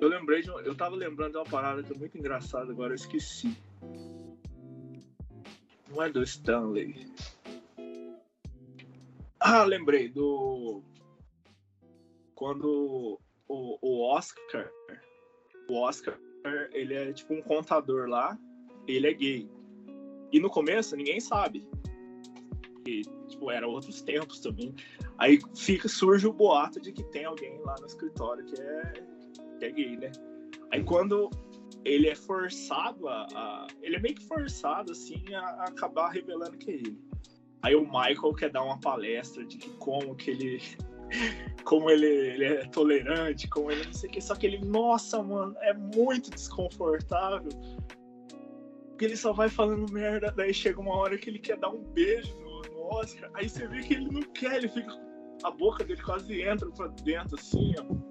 Eu 0.00 0.08
lembrei 0.08 0.40
de. 0.42 0.48
Eu 0.48 0.74
tava 0.74 0.96
lembrando 0.96 1.32
de 1.32 1.38
uma 1.38 1.44
parada 1.44 1.82
que 1.82 1.92
é 1.92 1.96
muito 1.96 2.16
engraçada, 2.16 2.72
agora 2.72 2.92
eu 2.92 2.96
esqueci. 2.96 3.54
Não 5.90 6.02
é 6.02 6.08
do 6.08 6.22
Stanley. 6.22 7.12
Ah, 9.40 9.64
lembrei, 9.64 10.08
do. 10.08 10.82
Quando 12.34 13.18
o, 13.48 13.78
o 13.80 14.02
Oscar. 14.14 14.70
O 15.68 15.80
Oscar, 15.82 16.18
ele 16.72 16.94
é 16.94 17.12
tipo 17.12 17.32
um 17.34 17.42
contador 17.42 18.08
lá, 18.08 18.38
ele 18.88 19.06
é 19.06 19.12
gay. 19.14 19.48
E 20.32 20.40
no 20.40 20.50
começo 20.50 20.96
ninguém 20.96 21.20
sabe. 21.20 21.64
E, 22.86 23.02
tipo, 23.28 23.50
era 23.50 23.68
outros 23.68 24.02
tempos 24.02 24.40
também. 24.40 24.74
Aí 25.18 25.38
fica, 25.56 25.86
surge 25.88 26.26
o 26.26 26.32
boato 26.32 26.80
de 26.80 26.92
que 26.92 27.04
tem 27.04 27.24
alguém 27.24 27.58
lá 27.60 27.76
no 27.78 27.86
escritório 27.86 28.44
que 28.46 28.60
é, 28.60 28.92
que 29.58 29.64
é 29.66 29.70
gay, 29.70 29.96
né? 29.96 30.10
Aí 30.72 30.82
quando 30.82 31.30
ele 31.84 32.08
é 32.08 32.14
forçado 32.14 33.06
a, 33.08 33.26
a- 33.34 33.66
Ele 33.82 33.96
é 33.96 34.00
meio 34.00 34.14
que 34.14 34.26
forçado, 34.26 34.92
assim, 34.92 35.22
a, 35.34 35.40
a 35.40 35.64
acabar 35.64 36.08
revelando 36.10 36.56
que 36.58 36.70
é 36.70 36.74
ele. 36.74 36.98
Aí 37.62 37.74
o 37.74 37.82
Michael 37.82 38.34
quer 38.34 38.50
dar 38.50 38.62
uma 38.62 38.78
palestra 38.78 39.44
de 39.44 39.58
como 39.78 40.14
que 40.14 40.30
ele. 40.30 40.62
Como 41.64 41.90
ele, 41.90 42.06
ele 42.06 42.44
é 42.44 42.64
tolerante, 42.68 43.46
como 43.48 43.70
ele 43.70 43.84
não 43.84 43.92
sei 43.92 44.08
o 44.08 44.12
que. 44.12 44.20
Só 44.20 44.34
que 44.34 44.46
ele, 44.46 44.58
nossa, 44.64 45.22
mano, 45.22 45.54
é 45.60 45.74
muito 45.74 46.30
desconfortável. 46.30 47.50
Porque 48.88 49.04
ele 49.04 49.16
só 49.16 49.32
vai 49.32 49.48
falando 49.48 49.92
merda, 49.92 50.32
daí 50.34 50.54
chega 50.54 50.80
uma 50.80 50.96
hora 50.96 51.18
que 51.18 51.28
ele 51.28 51.38
quer 51.38 51.58
dar 51.58 51.68
um 51.68 51.82
beijo 51.92 52.34
no, 52.38 52.62
no 52.72 52.82
Oscar. 52.94 53.28
Aí 53.34 53.48
você 53.48 53.66
vê 53.66 53.80
que 53.80 53.94
ele 53.94 54.08
não 54.10 54.22
quer, 54.22 54.56
ele 54.56 54.68
fica. 54.68 54.90
A 55.42 55.50
boca 55.50 55.84
dele 55.84 56.00
quase 56.00 56.42
entra 56.42 56.70
pra 56.70 56.86
dentro, 56.88 57.36
assim, 57.36 57.74
ó. 57.78 58.09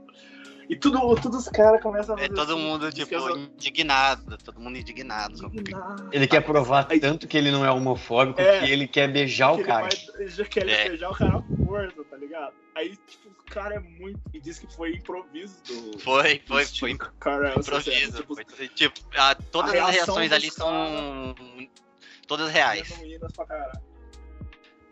E 0.69 0.75
tudo, 0.75 0.99
todos 1.15 1.39
os 1.39 1.49
caras 1.49 1.81
começam 1.81 2.15
a 2.15 2.21
É 2.21 2.27
todo 2.27 2.53
assim, 2.53 2.61
mundo, 2.61 2.91
tipo, 2.93 3.11
eu 3.15 3.37
indignado, 3.39 4.37
todo 4.37 4.59
mundo 4.59 4.77
indignado. 4.77 5.33
indignado. 5.47 6.09
Ele 6.11 6.27
quer 6.27 6.41
provar 6.41 6.85
Aí- 6.89 6.99
tanto 6.99 7.27
que 7.27 7.35
ele 7.35 7.49
não 7.49 7.65
é 7.65 7.71
homofóbico 7.71 8.39
É. 8.39 8.59
que 8.59 8.71
ele 8.71 8.87
quer 8.87 9.11
beijar 9.11 9.55
que 9.55 9.63
o 9.63 9.65
cara. 9.65 9.89
Ele 9.91 10.11
vai, 10.17 10.27
já 10.27 10.45
quer 10.45 10.69
É. 10.69 10.89
beijar 10.89 11.09
o 11.09 11.15
cara 11.15 11.43
força, 11.65 12.03
tá 12.03 12.17
ligado? 12.17 12.53
Aí, 12.75 12.95
tipo, 13.07 13.29
o 13.29 13.51
cara 13.51 13.75
é 13.75 13.79
muito. 13.79 14.19
E 14.31 14.39
diz 14.39 14.59
que 14.59 14.71
foi 14.75 14.93
improviso 14.93 15.55
do. 15.63 15.97
Foi, 15.99 16.39
foi, 16.47 16.63
do 16.65 16.77
foi 16.77 16.97
Carell, 17.19 17.59
improviso. 17.59 18.17
tipo, 18.17 18.35
Foi, 18.35 18.67
tipo, 18.69 18.99
a- 19.17 19.33
todas 19.35 19.73
a 19.73 19.85
as 19.87 19.95
reações 19.95 20.31
ali 20.31 20.51
são 20.51 21.33
todas 22.27 22.51
reais. 22.51 22.87
pra 23.35 23.45
caralho. 23.47 23.81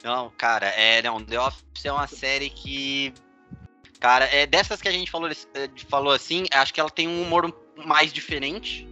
Não, 0.04 0.32
cara, 0.38 0.68
é, 0.70 1.02
não, 1.04 1.24
The 1.24 1.40
Office 1.40 1.86
é 1.86 1.92
uma 1.92 2.08
série 2.08 2.50
que. 2.50 3.14
Cara, 4.00 4.26
é 4.26 4.46
dessas 4.46 4.82
que 4.82 4.88
a 4.88 4.92
gente 4.92 5.10
falou, 5.10 5.30
eh, 5.30 5.70
falou 5.90 6.14
assim, 6.14 6.46
acho 6.52 6.74
que 6.74 6.80
ela 6.80 6.90
tem 6.90 7.08
um 7.08 7.22
humor 7.22 7.54
mais 7.86 8.14
diferente, 8.14 8.88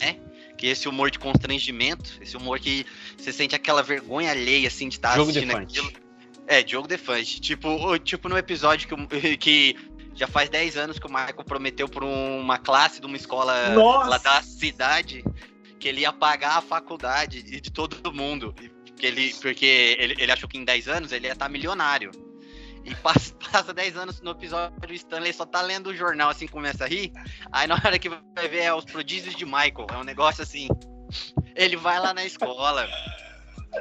né? 0.00 0.18
Que 0.58 0.66
esse 0.66 0.88
humor 0.88 1.10
de 1.10 1.18
constrangimento, 1.18 2.18
esse 2.20 2.36
humor 2.36 2.60
que 2.60 2.84
você 3.16 3.32
sente 3.32 3.54
aquela 3.54 3.82
vergonha 3.82 4.30
alheia, 4.30 4.68
assim, 4.68 4.88
de 4.88 4.96
estar 4.96 5.16
Jogo 5.16 5.30
assistindo 5.30 5.48
defante. 5.48 5.80
aquilo. 5.80 6.02
É, 6.46 6.66
jogo 6.66 6.86
defante. 6.86 7.40
Tipo, 7.40 7.98
tipo 7.98 8.28
no 8.28 8.36
episódio 8.36 8.88
que, 8.88 9.36
que 9.38 9.76
já 10.14 10.26
faz 10.26 10.50
10 10.50 10.76
anos 10.76 10.98
que 10.98 11.06
o 11.06 11.10
Michael 11.10 11.44
prometeu 11.44 11.88
por 11.88 12.04
uma 12.04 12.58
classe 12.58 13.00
de 13.00 13.06
uma 13.06 13.16
escola 13.16 13.70
Nossa! 13.70 14.08
lá 14.10 14.18
da 14.18 14.42
cidade 14.42 15.24
que 15.78 15.88
ele 15.88 16.02
ia 16.02 16.12
pagar 16.12 16.58
a 16.58 16.62
faculdade 16.62 17.42
de 17.42 17.60
de 17.60 17.70
todo 17.70 18.12
mundo. 18.12 18.54
Que 18.96 19.06
ele, 19.06 19.34
porque 19.40 19.96
ele, 19.98 20.14
ele 20.18 20.30
achou 20.30 20.48
que 20.48 20.58
em 20.58 20.64
10 20.64 20.88
anos 20.88 21.12
ele 21.12 21.26
ia 21.26 21.32
estar 21.32 21.48
milionário. 21.48 22.10
E 22.84 22.94
passa, 22.96 23.34
passa 23.52 23.74
10 23.74 23.96
anos 23.96 24.20
no 24.20 24.32
episódio, 24.32 24.76
o 24.88 24.92
Stanley 24.92 25.32
só 25.32 25.46
tá 25.46 25.60
lendo 25.60 25.88
o 25.90 25.96
jornal, 25.96 26.30
assim, 26.30 26.46
começa 26.46 26.84
a 26.84 26.88
rir. 26.88 27.12
Aí 27.50 27.66
na 27.66 27.74
hora 27.74 27.98
que 27.98 28.08
vai 28.08 28.48
ver 28.48 28.62
é 28.62 28.74
os 28.74 28.84
prodígios 28.84 29.34
de 29.34 29.44
Michael. 29.44 29.86
É 29.92 29.96
um 29.96 30.04
negócio 30.04 30.42
assim. 30.42 30.68
Ele 31.54 31.76
vai 31.76 32.00
lá 32.00 32.14
na 32.14 32.24
escola. 32.24 32.88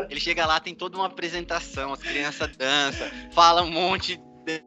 Ele 0.09 0.19
chega 0.19 0.45
lá, 0.45 0.59
tem 0.59 0.73
toda 0.73 0.97
uma 0.97 1.07
apresentação, 1.07 1.91
as 1.91 2.01
crianças 2.01 2.55
dançam, 2.55 3.09
fala 3.33 3.61
um 3.61 3.69
monte 3.69 4.17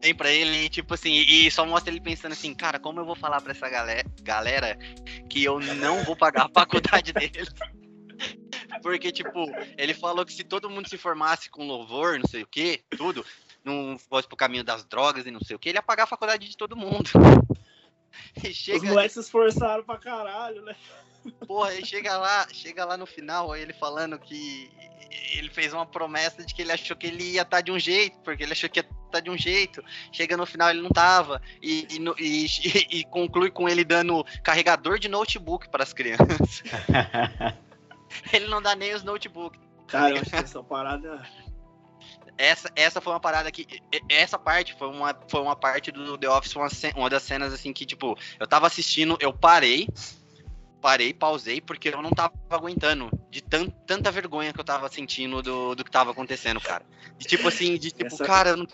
tem 0.01 0.15
pra 0.15 0.31
ele, 0.31 0.69
tipo 0.69 0.95
assim, 0.95 1.13
e 1.13 1.51
só 1.51 1.67
mostra 1.67 1.93
ele 1.93 2.01
pensando 2.01 2.33
assim, 2.33 2.55
cara, 2.55 2.79
como 2.79 3.01
eu 3.01 3.05
vou 3.05 3.17
falar 3.17 3.41
pra 3.41 3.53
essa 3.53 3.69
galera, 3.69 4.05
galera 4.23 4.79
que 5.29 5.43
eu 5.43 5.59
não 5.61 6.05
vou 6.05 6.17
pagar 6.17 6.47
a 6.47 6.49
faculdade 6.49 7.13
deles? 7.13 7.49
Porque, 8.83 9.11
tipo, 9.11 9.47
ele 9.77 9.95
falou 9.95 10.25
que 10.25 10.33
se 10.33 10.45
todo 10.45 10.71
mundo 10.71 10.89
se 10.89 10.99
formasse 10.99 11.49
com 11.49 11.67
louvor, 11.67 12.19
não 12.19 12.27
sei 12.29 12.43
o 12.43 12.47
que, 12.47 12.83
tudo, 12.97 13.25
não 13.65 13.99
fosse 13.99 14.29
pro 14.29 14.37
caminho 14.37 14.63
das 14.65 14.85
drogas 14.85 15.27
e 15.27 15.31
não 15.31 15.41
sei 15.41 15.57
o 15.57 15.59
que, 15.59 15.69
ele 15.71 15.79
ia 15.79 15.83
pagar 15.83 16.05
a 16.05 16.09
faculdade 16.09 16.49
de 16.49 16.57
todo 16.57 16.77
mundo. 16.77 17.11
E 18.45 18.49
Os 18.49 18.55
chega, 18.57 18.87
moleques 18.87 19.15
se 19.15 19.21
esforçaram 19.21 19.83
pra 19.83 19.99
caralho, 19.99 20.63
né? 20.63 20.77
porra, 21.49 21.71
aí 21.71 21.85
chega 21.85 22.17
lá, 22.17 22.47
chega 22.53 22.85
lá 22.85 22.97
no 22.97 23.07
final, 23.07 23.51
aí 23.51 23.61
ele 23.61 23.73
falando 23.73 24.17
que 24.21 24.71
ele 25.37 25.49
fez 25.51 25.73
uma 25.73 25.85
promessa 25.85 26.45
de 26.45 26.55
que 26.55 26.63
ele 26.63 26.71
achou 26.71 26.97
que 26.97 27.09
ele 27.09 27.33
ia 27.33 27.43
estar 27.43 27.61
de 27.61 27.73
um 27.73 27.79
jeito, 27.79 28.17
porque 28.21 28.45
ele 28.45 28.53
achou 28.53 28.71
que 28.71 28.79
ia 28.79 28.87
estar 29.07 29.19
de 29.21 29.31
um 29.31 29.37
jeito. 29.37 29.83
Chega 30.13 30.37
no 30.37 30.47
final 30.47 30.71
ele 30.71 30.81
não 30.83 30.91
tava. 30.91 31.43
E, 31.61 31.89
e 31.91 31.99
no- 31.99 32.15
e- 32.19 32.45
e- 32.47 32.87
e 33.01 33.05
conclui 33.05 33.51
com 33.51 33.69
ele 33.69 33.85
dando 33.85 34.25
carregador 34.45 34.99
de 34.99 35.09
notebook 35.09 35.69
para 35.69 35.83
as 35.83 35.93
crianças. 35.93 36.63
ele 38.33 38.47
não 38.47 38.63
dá 38.63 38.75
nem 38.75 38.95
os 38.95 39.03
notebooks. 39.03 39.61
Cara, 39.89 40.11
eu 40.17 40.21
acho 40.23 40.31
que 40.31 40.37
essa 40.37 40.63
parada. 40.63 41.27
Essa, 42.37 42.71
essa 42.75 43.01
foi 43.01 43.13
uma 43.13 43.21
parada 43.21 43.51
que. 43.51 43.67
Essa 44.09 44.39
parte 44.39 44.75
foi 44.77 44.89
uma, 44.89 45.17
foi 45.29 45.41
uma 45.41 45.57
parte 45.57 45.93
do 45.93 46.19
The 46.19 46.29
Office, 46.29 46.57
uma, 46.57 46.69
uma 46.97 47.11
das 47.11 47.23
cenas 47.23 47.53
assim 47.53 47.73
que, 47.73 47.87
tipo, 47.87 48.17
eu 48.39 48.47
tava 48.47 48.67
assistindo, 48.67 49.17
eu 49.21 49.33
parei, 49.33 49.89
parei, 50.81 51.15
pausei, 51.15 51.61
porque 51.61 51.89
eu 51.89 52.03
não 52.03 52.11
tava 52.11 52.35
aguentando 52.51 53.11
de 53.31 53.41
tan, 53.41 53.69
tanta 53.87 54.11
vergonha 54.11 54.53
que 54.53 54.61
eu 54.61 54.65
tava 54.65 54.89
sentindo 54.89 55.43
do, 55.43 55.75
do 55.75 55.85
que 55.85 55.91
tava 55.91 56.11
acontecendo, 56.11 56.61
cara. 56.61 56.85
De 57.17 57.27
tipo 57.27 57.49
assim, 57.49 57.79
de 57.79 57.91
tipo, 57.93 58.15
essa... 58.15 58.25
cara, 58.25 58.51
eu 58.51 58.57
não, 58.57 58.67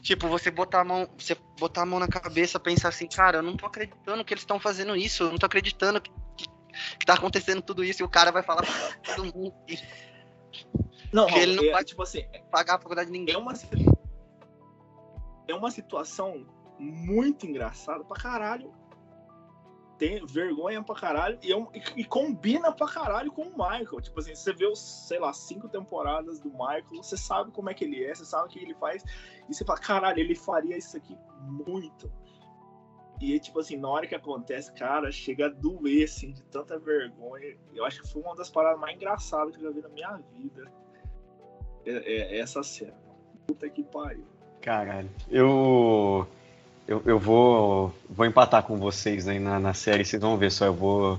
Tipo, 0.00 0.28
você 0.28 0.50
botar 0.50 0.80
a 0.80 0.84
mão, 0.84 1.08
você 1.16 1.36
botar 1.58 1.82
a 1.82 1.86
mão 1.86 1.98
na 1.98 2.08
cabeça, 2.08 2.60
pensar 2.60 2.88
assim, 2.88 3.06
cara, 3.06 3.38
eu 3.38 3.42
não 3.42 3.56
tô 3.56 3.66
acreditando 3.66 4.24
que 4.24 4.34
eles 4.34 4.42
estão 4.42 4.58
fazendo 4.58 4.96
isso, 4.96 5.24
eu 5.24 5.30
não 5.30 5.38
tô 5.38 5.46
acreditando 5.46 6.00
que, 6.00 6.10
que, 6.36 6.46
que, 6.98 7.06
tá 7.06 7.14
acontecendo 7.14 7.62
tudo 7.62 7.84
isso, 7.84 8.02
e 8.02 8.04
o 8.04 8.08
cara 8.08 8.30
vai 8.30 8.42
falar 8.42 8.62
pra 8.62 9.14
todo 9.14 9.34
mundo. 9.34 9.54
Não, 11.14 11.26
que 11.26 11.38
ele 11.38 11.54
não 11.54 11.64
é, 11.64 11.70
vai 11.70 11.84
tipo 11.84 12.02
assim, 12.02 12.24
pagar 12.50 12.74
a 12.74 12.78
faculdade 12.80 13.06
de 13.06 13.16
ninguém. 13.16 13.36
É 13.36 13.38
uma, 13.38 13.52
é 15.46 15.54
uma 15.54 15.70
situação 15.70 16.44
muito 16.76 17.46
engraçada 17.46 18.02
pra 18.02 18.16
caralho. 18.16 18.74
Tem 19.96 20.26
vergonha 20.26 20.82
pra 20.82 20.96
caralho 20.96 21.38
e, 21.40 21.52
é 21.52 21.56
um, 21.56 21.68
e, 21.72 22.00
e, 22.00 22.04
combina 22.04 22.72
pra 22.72 22.88
caralho 22.88 23.30
com 23.30 23.42
o 23.42 23.50
Michael. 23.50 24.00
Tipo 24.00 24.18
assim, 24.18 24.34
você 24.34 24.52
vê 24.52 24.66
os, 24.66 24.80
sei 24.80 25.20
lá, 25.20 25.32
cinco 25.32 25.68
temporadas 25.68 26.40
do 26.40 26.50
Michael, 26.50 27.00
você 27.00 27.16
sabe 27.16 27.52
como 27.52 27.70
é 27.70 27.74
que 27.74 27.84
ele 27.84 28.04
é, 28.04 28.12
você 28.12 28.24
sabe 28.24 28.46
o 28.46 28.48
que 28.48 28.58
ele 28.58 28.74
faz, 28.74 29.04
e 29.48 29.54
você 29.54 29.64
fala, 29.64 29.78
caralho, 29.78 30.18
ele 30.18 30.34
faria 30.34 30.76
isso 30.76 30.96
aqui 30.96 31.16
muito. 31.42 32.10
E 33.20 33.38
tipo 33.38 33.60
assim, 33.60 33.76
na 33.76 33.88
hora 33.88 34.06
que 34.08 34.16
acontece, 34.16 34.74
cara, 34.74 35.12
chega 35.12 35.46
a 35.46 35.48
doer, 35.48 36.06
assim, 36.06 36.32
de 36.32 36.42
tanta 36.46 36.76
vergonha. 36.76 37.56
Eu 37.72 37.84
acho 37.84 38.02
que 38.02 38.08
foi 38.08 38.20
uma 38.20 38.34
das 38.34 38.50
paradas 38.50 38.80
mais 38.80 38.96
engraçadas 38.96 39.56
que 39.56 39.62
eu 39.62 39.68
já 39.68 39.74
vi 39.76 39.80
na 39.80 39.88
minha 39.90 40.16
vida. 40.32 40.83
É, 41.86 42.36
é, 42.36 42.38
essa 42.38 42.62
cena. 42.62 42.94
Puta 43.46 43.68
que 43.68 43.82
pariu. 43.82 44.24
Caralho. 44.60 45.10
Eu. 45.30 46.26
Eu, 46.86 47.02
eu 47.06 47.18
vou, 47.18 47.94
vou 48.10 48.26
empatar 48.26 48.62
com 48.62 48.76
vocês 48.76 49.26
aí 49.26 49.38
na, 49.38 49.58
na 49.58 49.72
série, 49.72 50.04
vocês 50.04 50.20
vão 50.20 50.36
ver 50.36 50.50
só. 50.50 50.66
Eu 50.66 50.74
vou. 50.74 51.18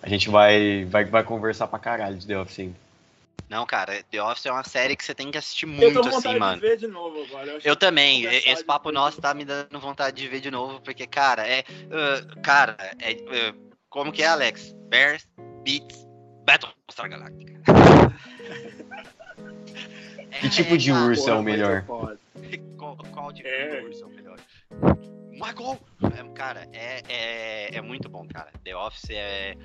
A 0.00 0.08
gente 0.08 0.28
vai, 0.28 0.84
vai, 0.84 1.04
vai 1.04 1.24
conversar 1.24 1.66
pra 1.66 1.78
caralho 1.78 2.16
de 2.16 2.26
The 2.26 2.38
Office 2.38 2.70
Não, 3.48 3.64
cara, 3.64 4.02
The 4.10 4.22
Office 4.22 4.46
é 4.46 4.52
uma 4.52 4.64
série 4.64 4.96
que 4.96 5.04
você 5.04 5.14
tem 5.14 5.30
que 5.30 5.38
assistir 5.38 5.66
muito, 5.66 5.98
eu 5.98 6.02
tô 6.02 6.08
assim, 6.08 6.36
mano. 6.36 6.60
De 6.60 6.68
ver 6.68 6.76
de 6.76 6.88
novo 6.88 7.22
agora. 7.22 7.52
Eu, 7.52 7.60
eu 7.64 7.76
também. 7.76 8.24
Esse 8.24 8.64
papo 8.64 8.90
nosso 8.92 9.20
tá 9.20 9.34
me 9.34 9.44
dando 9.44 9.78
vontade 9.80 10.16
de 10.16 10.28
ver 10.28 10.40
de 10.40 10.50
novo, 10.50 10.80
porque, 10.80 11.06
cara, 11.06 11.46
é. 11.46 11.60
Uh, 11.60 12.40
cara, 12.40 12.76
é. 13.00 13.12
Uh, 13.12 13.72
como 13.88 14.12
que 14.12 14.22
é, 14.22 14.26
Alex? 14.26 14.72
Bears, 14.88 15.26
Beats, 15.64 16.06
Battlestar 16.44 17.08
Galactica. 17.08 17.60
que 20.40 20.48
tipo 20.48 20.76
de 20.76 20.92
urso 20.92 21.28
é 21.28 21.34
o 21.34 21.42
melhor? 21.42 21.84
qual, 22.76 22.96
qual 22.96 23.32
tipo 23.32 23.48
é. 23.48 23.80
de 23.80 23.86
urso 23.86 24.04
é 24.04 24.06
o 24.06 24.10
melhor? 24.10 24.38
Michael! 25.30 25.78
É, 26.02 26.34
cara, 26.34 26.68
é, 26.72 27.02
é, 27.08 27.76
é 27.76 27.80
muito 27.80 28.08
bom, 28.08 28.26
cara. 28.28 28.50
The 28.64 28.76
Office 28.76 29.10
é 29.10 29.56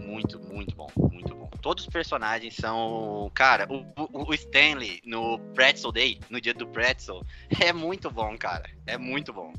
muito, 0.00 0.38
muito 0.40 0.74
bom, 0.74 0.88
muito 0.96 1.34
bom. 1.34 1.48
Todos 1.62 1.84
os 1.84 1.90
personagens 1.90 2.54
são. 2.54 3.30
Cara, 3.34 3.66
o, 3.70 3.80
o, 4.02 4.30
o, 4.30 4.34
Stanley 4.34 5.00
no 5.04 5.38
Pretzel 5.54 5.92
Day, 5.92 6.20
no 6.28 6.40
dia 6.40 6.54
do 6.54 6.66
Pretzel, 6.66 7.22
é 7.60 7.72
muito 7.72 8.10
bom, 8.10 8.36
cara. 8.36 8.68
É 8.86 8.98
muito 8.98 9.32
bom. 9.32 9.52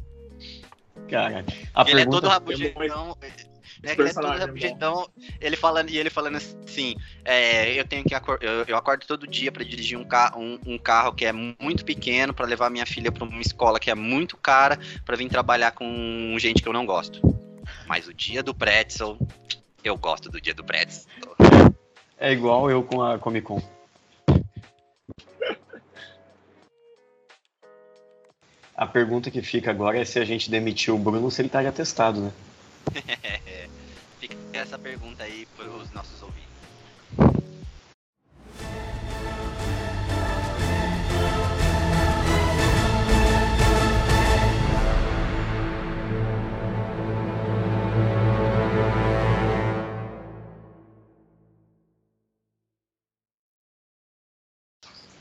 Cara, 1.09 1.45
a 1.73 1.89
ele 1.89 2.01
é 2.01 2.05
todo 2.05 2.27
rabugentão. 2.27 3.17
É, 3.21 3.27
ele 3.27 3.56
é 3.83 3.95
todo 3.95 4.27
é 4.27 4.37
rabugentão. 4.37 5.09
Ele 5.39 5.55
falando, 5.55 5.89
e 5.89 5.97
ele 5.97 6.09
falando 6.09 6.37
assim: 6.37 6.95
é, 7.23 7.79
eu 7.79 7.85
tenho 7.85 8.03
que 8.03 8.15
acor 8.15 8.37
eu, 8.41 8.63
eu, 8.67 8.77
acordo 8.77 9.05
todo 9.05 9.27
dia 9.27 9.51
para 9.51 9.63
dirigir 9.63 9.97
um, 9.97 10.05
ca 10.05 10.33
um, 10.35 10.59
um, 10.65 10.77
carro 10.77 11.13
que 11.13 11.25
é 11.25 11.31
muito 11.31 11.85
pequeno, 11.85 12.33
para 12.33 12.45
levar 12.45 12.69
minha 12.69 12.85
filha 12.85 13.11
para 13.11 13.23
uma 13.23 13.41
escola 13.41 13.79
que 13.79 13.91
é 13.91 13.95
muito 13.95 14.37
cara, 14.37 14.79
para 15.05 15.15
vir 15.15 15.29
trabalhar 15.29 15.71
com 15.71 16.35
gente 16.39 16.61
que 16.61 16.69
eu 16.69 16.73
não 16.73 16.85
gosto. 16.85 17.21
Mas 17.87 18.07
o 18.07 18.13
dia 18.13 18.41
do 18.41 18.53
Pretzel, 18.53 19.17
eu 19.83 19.97
gosto 19.97 20.29
do 20.29 20.39
dia 20.39 20.53
do 20.53 20.63
Pretzel. 20.63 21.07
É 22.17 22.31
igual 22.31 22.69
eu 22.71 22.83
com 22.83 23.03
a 23.03 23.19
Comic 23.19 23.45
Con. 23.45 23.61
A 28.75 28.85
pergunta 28.85 29.31
que 29.31 29.41
fica 29.41 29.71
agora 29.71 29.99
é 29.99 30.05
se 30.05 30.19
a 30.19 30.25
gente 30.25 30.51
demitiu 30.51 30.95
o 30.95 30.99
Bruno 30.99 31.31
se 31.31 31.41
ele 31.41 31.47
estaria 31.47 31.69
atestado, 31.69 32.21
né? 32.21 32.31
fica 34.19 34.35
essa 34.53 34.77
pergunta 34.77 35.23
aí 35.23 35.45
para 35.55 35.69
os 35.69 35.91
nossos 35.91 36.21
ouvintes. 36.21 36.47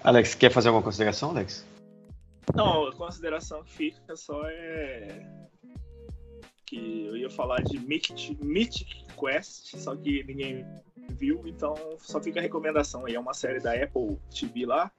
Alex, 0.07 0.37
quer 0.37 0.53
fazer 0.53 0.69
alguma 0.69 0.85
consideração, 0.85 1.31
Alex? 1.31 1.67
Não, 2.55 2.87
a 2.87 2.95
consideração 2.95 3.65
que 3.65 3.73
fica 3.73 4.15
só 4.15 4.41
é 4.49 5.49
ia 7.27 7.31
falar 7.31 7.63
de 7.63 7.79
Mythic, 7.79 8.37
Mythic 8.43 9.05
Quest, 9.19 9.77
só 9.77 9.95
que 9.95 10.25
ninguém 10.25 10.67
viu, 11.11 11.47
então 11.47 11.75
só 11.99 12.21
fica 12.21 12.41
a 12.41 12.43
recomendação 12.43 13.07
aí. 13.07 13.15
É 13.15 13.21
uma 13.21 13.35
série 13.35 13.61
da 13.61 13.73
Apple 13.73 14.19
TV 14.31 14.67
lá, 14.67 14.91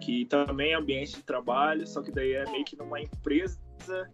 que 0.00 0.24
também 0.26 0.72
é 0.72 0.76
ambiente 0.76 1.16
de 1.16 1.22
trabalho, 1.22 1.86
só 1.86 2.02
que 2.02 2.10
daí 2.10 2.32
é 2.32 2.50
meio 2.50 2.64
que 2.64 2.76
numa 2.76 3.00
empresa 3.00 3.58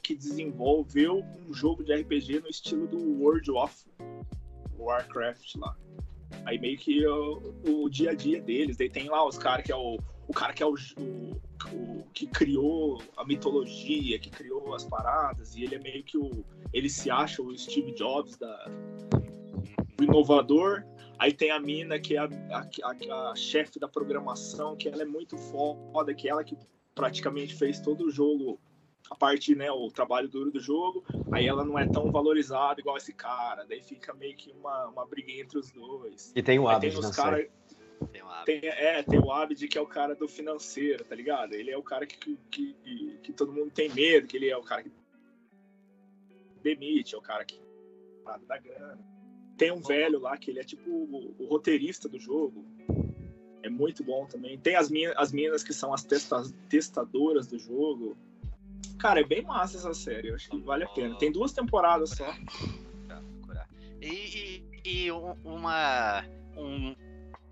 que 0.03 0.15
desenvolveu 0.15 1.25
um 1.49 1.53
jogo 1.53 1.83
de 1.83 1.93
RPG 1.95 2.41
no 2.41 2.49
estilo 2.49 2.87
do 2.87 2.99
World 3.21 3.51
of 3.51 3.85
Warcraft 4.79 5.57
lá. 5.57 5.77
Aí 6.45 6.59
meio 6.59 6.79
que 6.79 7.07
o, 7.07 7.55
o 7.67 7.89
dia 7.89 8.11
a 8.11 8.15
dia 8.15 8.41
deles, 8.41 8.77
daí 8.77 8.89
tem 8.89 9.09
lá 9.09 9.27
os 9.27 9.39
caras 9.39 9.65
que 9.65 9.73
é 9.73 9.77
o, 9.77 9.99
o 10.29 10.33
cara 10.33 10.53
que 10.53 10.63
é 10.63 10.67
o, 10.67 10.75
o, 10.75 11.41
o, 11.73 12.05
que 12.13 12.27
criou 12.27 13.01
a 13.17 13.25
mitologia, 13.25 14.19
que 14.19 14.31
criou 14.31 14.75
as 14.75 14.85
paradas, 14.85 15.55
e 15.57 15.65
ele 15.65 15.77
é 15.77 15.79
meio 15.79 16.03
que 16.03 16.19
o. 16.19 16.45
Ele 16.77 16.91
se 16.91 17.11
acha 17.11 17.41
o 17.41 17.57
Steve 17.57 17.91
Jobs 17.93 18.37
da, 18.37 18.71
o 19.99 20.05
inovador. 20.05 20.85
Aí 21.19 21.33
tem 21.33 21.51
a 21.51 21.59
mina 21.59 21.99
que 21.99 22.17
é 22.17 22.19
a, 22.19 22.29
a, 22.53 23.31
a 23.31 23.35
chefe 23.35 23.81
da 23.81 23.89
programação, 23.89 24.77
que 24.77 24.87
ela 24.87 25.01
é 25.01 25.07
muito 25.07 25.39
foda, 25.39 26.13
que 26.15 26.29
é 26.29 26.33
ela 26.33 26.45
que 26.45 26.55
praticamente 26.95 27.55
fez 27.55 27.81
todo 27.81 28.05
o 28.05 28.11
jogo 28.11 28.61
a 29.11 29.15
parte, 29.15 29.55
né, 29.55 29.71
o 29.71 29.89
trabalho 29.89 30.29
duro 30.29 30.51
do 30.51 30.59
jogo, 30.59 31.05
aí 31.31 31.47
ela 31.47 31.65
não 31.65 31.79
é 31.79 31.87
tão 31.87 32.11
valorizada 32.11 32.81
igual 32.81 32.97
esse 32.97 33.13
cara, 33.13 33.65
daí 33.65 33.81
fica 33.81 34.13
meio 34.13 34.37
que 34.37 34.51
uma, 34.51 34.89
uma 34.89 35.07
briga 35.07 35.31
entre 35.31 35.59
os 35.59 35.71
dois. 35.71 36.33
E 36.35 36.43
tem 36.43 36.59
o 36.59 36.69
Abid 36.69 37.01
tem 37.01 37.11
cara, 37.13 37.49
tem, 38.11 38.23
o 38.23 38.29
Abid. 38.29 38.61
tem 38.61 38.69
É, 38.69 39.03
tem 39.05 39.21
o 39.21 39.31
Abid 39.31 39.69
que 39.69 39.79
é 39.79 39.81
o 39.81 39.87
cara 39.87 40.17
do 40.17 40.27
financeiro, 40.27 41.05
tá 41.05 41.15
ligado? 41.15 41.55
Ele 41.55 41.71
é 41.71 41.79
o 41.79 41.85
cara 41.85 42.05
que, 42.05 42.19
que, 42.19 42.37
que, 42.51 43.19
que 43.23 43.33
todo 43.33 43.53
mundo 43.53 43.71
tem 43.71 43.89
medo, 43.91 44.27
que 44.27 44.37
ele 44.37 44.51
é 44.51 44.57
o 44.57 44.63
cara 44.63 44.83
que 44.83 44.91
demite, 46.67 47.15
é 47.15 47.19
o 47.19 47.23
cara 47.23 47.45
que 47.45 47.61
da 48.49 48.59
grana. 48.59 48.99
Tem 49.57 49.71
um 49.71 49.81
velho 49.81 50.19
lá 50.19 50.37
que 50.37 50.51
ele 50.51 50.59
é 50.59 50.65
tipo 50.65 50.91
o, 50.91 51.35
o 51.39 51.47
roteirista 51.47 52.09
do 52.09 52.19
jogo. 52.19 52.65
É 53.63 53.69
muito 53.69 54.03
bom 54.03 54.27
também. 54.27 54.59
Tem 54.59 54.75
as, 54.75 54.91
minas, 54.91 55.15
as 55.17 55.33
minas 55.33 55.63
que 55.63 55.73
são 55.73 55.95
as 55.95 56.03
testa, 56.03 56.43
testadoras 56.69 57.47
do 57.47 57.59
jogo. 57.59 58.17
Cara, 58.99 59.21
é 59.21 59.25
bem 59.25 59.43
massa 59.43 59.77
essa 59.77 59.95
série. 59.95 60.29
Eu 60.29 60.35
acho 60.35 60.51
que 60.51 60.59
vale 60.59 60.85
a 60.85 60.89
pena. 60.89 61.17
Tem 61.17 61.31
duas 61.31 61.53
temporadas 61.53 62.11
só. 62.11 62.35
E, 64.03 64.63
e, 64.85 65.07
e 65.07 65.11
uma. 65.11 66.25
Um, 66.57 66.95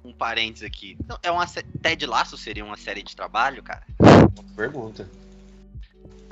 um 0.04 0.12
parênteses 0.12 0.66
aqui. 0.66 0.96
É 1.22 1.30
uma 1.30 1.46
Ted 1.46 2.04
Laço 2.04 2.36
seria 2.36 2.64
uma 2.64 2.76
série 2.76 3.02
de 3.02 3.14
trabalho, 3.14 3.62
cara? 3.62 3.86
Pergunta. 4.56 5.08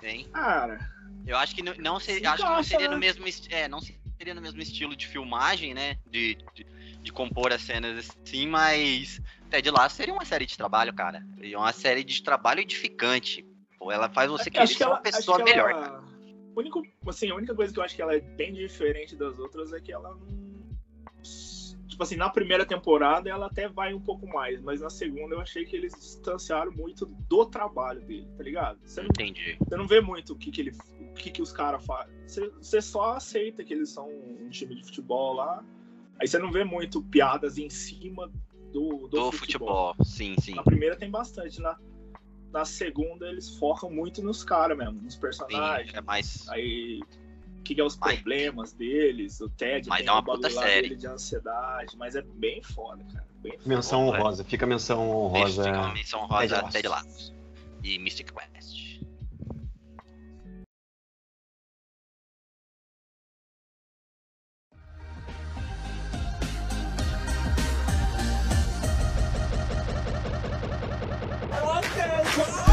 Hein? 0.03 0.27
Cara. 0.33 0.92
Eu 1.27 1.37
acho 1.37 1.55
que 1.55 1.63
não, 1.63 1.75
não 1.79 2.01
seria, 2.01 2.33
acho 2.33 2.43
que 2.43 2.51
não 2.51 2.63
seria 2.63 2.89
no 2.89 2.99
mesmo 2.99 3.25
é, 3.51 3.69
não 3.69 3.81
seria 3.81 4.35
no 4.35 4.41
mesmo 4.41 4.61
estilo 4.61 4.97
de 4.97 5.07
filmagem, 5.07 5.75
né? 5.75 5.99
De, 6.11 6.37
de, 6.55 6.67
de, 7.01 7.13
compor 7.13 7.53
as 7.53 7.63
cenas 7.63 8.11
assim, 8.25 8.47
mas 8.47 9.21
Ted 9.51 9.71
Laço 9.71 9.97
seria 9.97 10.15
uma 10.15 10.25
série 10.25 10.47
de 10.47 10.57
trabalho, 10.57 10.93
cara. 10.93 11.25
E 11.41 11.55
uma 11.55 11.73
série 11.73 12.05
de 12.05 12.23
trabalho 12.23 12.61
edificante. 12.61 13.47
Pô, 13.79 13.91
ela 13.91 14.09
faz 14.09 14.31
você 14.31 14.51
querer 14.51 14.67
ser 14.67 14.87
uma 14.87 15.01
pessoa 15.01 15.43
melhor, 15.43 15.71
ela... 15.71 15.83
cara. 15.83 16.03
Único, 16.55 16.83
assim, 17.07 17.31
a 17.31 17.35
única 17.35 17.55
coisa 17.55 17.73
que 17.73 17.79
eu 17.79 17.83
acho 17.85 17.97
que 17.97 18.03
ela 18.03 18.15
é 18.15 18.21
bem 18.21 18.53
diferente 18.53 19.17
das 19.17 19.39
outras 19.39 19.73
é 19.73 19.81
que 19.81 19.93
ela 19.93 20.11
não. 20.11 20.43
Tipo 21.89 22.03
assim, 22.05 22.17
na 22.17 22.31
primeira 22.31 22.65
temporada 22.65 23.29
ela 23.29 23.47
até 23.47 23.69
vai 23.69 23.93
um 23.93 24.01
pouco 24.01 24.27
mais, 24.27 24.63
mas 24.63 24.81
na 24.81 24.89
segunda 24.89 25.35
eu 25.35 25.41
achei 25.41 25.65
que 25.65 25.77
eles 25.77 25.93
distanciaram 25.93 26.73
muito 26.73 27.05
do 27.05 27.45
trabalho 27.45 28.01
dele, 28.01 28.27
tá 28.37 28.43
ligado? 28.43 28.79
Você 28.83 29.03
não, 29.03 29.09
Entendi. 29.09 29.59
Você 29.59 29.77
não 29.77 29.87
vê 29.87 30.01
muito 30.01 30.33
o 30.33 30.37
que, 30.37 30.51
que, 30.51 30.63
ele, 30.63 30.73
o 31.13 31.15
que, 31.15 31.31
que 31.31 31.43
os 31.43 31.53
caras 31.53 31.85
fazem. 31.85 32.15
Você, 32.27 32.81
só 32.81 33.13
aceita 33.13 33.63
que 33.63 33.73
eles 33.73 33.91
são 33.91 34.09
um 34.09 34.49
time 34.49 34.75
de 34.75 34.85
futebol 34.85 35.35
lá. 35.35 35.63
Aí 36.21 36.27
você 36.27 36.39
não 36.39 36.51
vê 36.51 36.65
muito 36.65 37.03
piadas 37.03 37.59
em 37.59 37.69
cima 37.69 38.31
do, 38.73 39.07
do, 39.07 39.09
do 39.09 39.33
futebol. 39.33 39.93
futebol. 39.95 40.05
Sim, 40.05 40.35
sim. 40.41 40.55
Na 40.55 40.63
primeira 40.63 40.97
tem 40.97 41.11
bastante, 41.11 41.61
na, 41.61 41.79
na 42.53 42.65
segunda 42.65 43.29
eles 43.29 43.57
focam 43.59 43.91
muito 43.91 44.23
nos 44.23 44.43
caras 44.43 44.77
mesmo, 44.77 45.01
nos 45.03 45.15
Sim, 45.15 45.21
personagens. 45.21 45.95
é 45.95 46.01
mais. 46.01 46.49
Aí, 46.49 47.01
o 47.59 47.63
que, 47.63 47.75
que 47.75 47.81
é 47.81 47.85
os 47.85 47.97
Mas- 47.99 48.15
problemas 48.15 48.73
deles, 48.73 49.41
o 49.41 49.49
Ted 49.51 49.89
Mas 49.89 49.99
tem 50.01 50.09
é 50.09 50.13
uma 50.13 50.25
puta 50.25 50.49
série. 50.51 50.83
dele 50.89 50.97
de 50.97 51.07
ansiedade, 51.07 51.97
mas 51.97 52.17
é 52.17 52.23
bem 52.23 52.63
foda, 52.63 53.05
cara. 53.13 53.27
Bem 53.43 53.53
foda. 53.59 53.69
Menção 53.69 54.07
Bom, 54.07 54.15
honrosa, 54.15 54.45
fica 54.45 54.67
menção 54.67 55.11
honrosa. 55.11 55.65
Fica 55.65 55.79
uma 55.79 55.93
menção 55.93 56.21
Ted 56.21 56.33
rosa 56.33 56.57
Lasso. 56.63 56.73
Ted 56.73 56.89
Lasso. 56.89 57.35
E 57.85 57.99
Mystic 57.99 58.33
Quest. 58.33 58.62
What? 72.35 72.72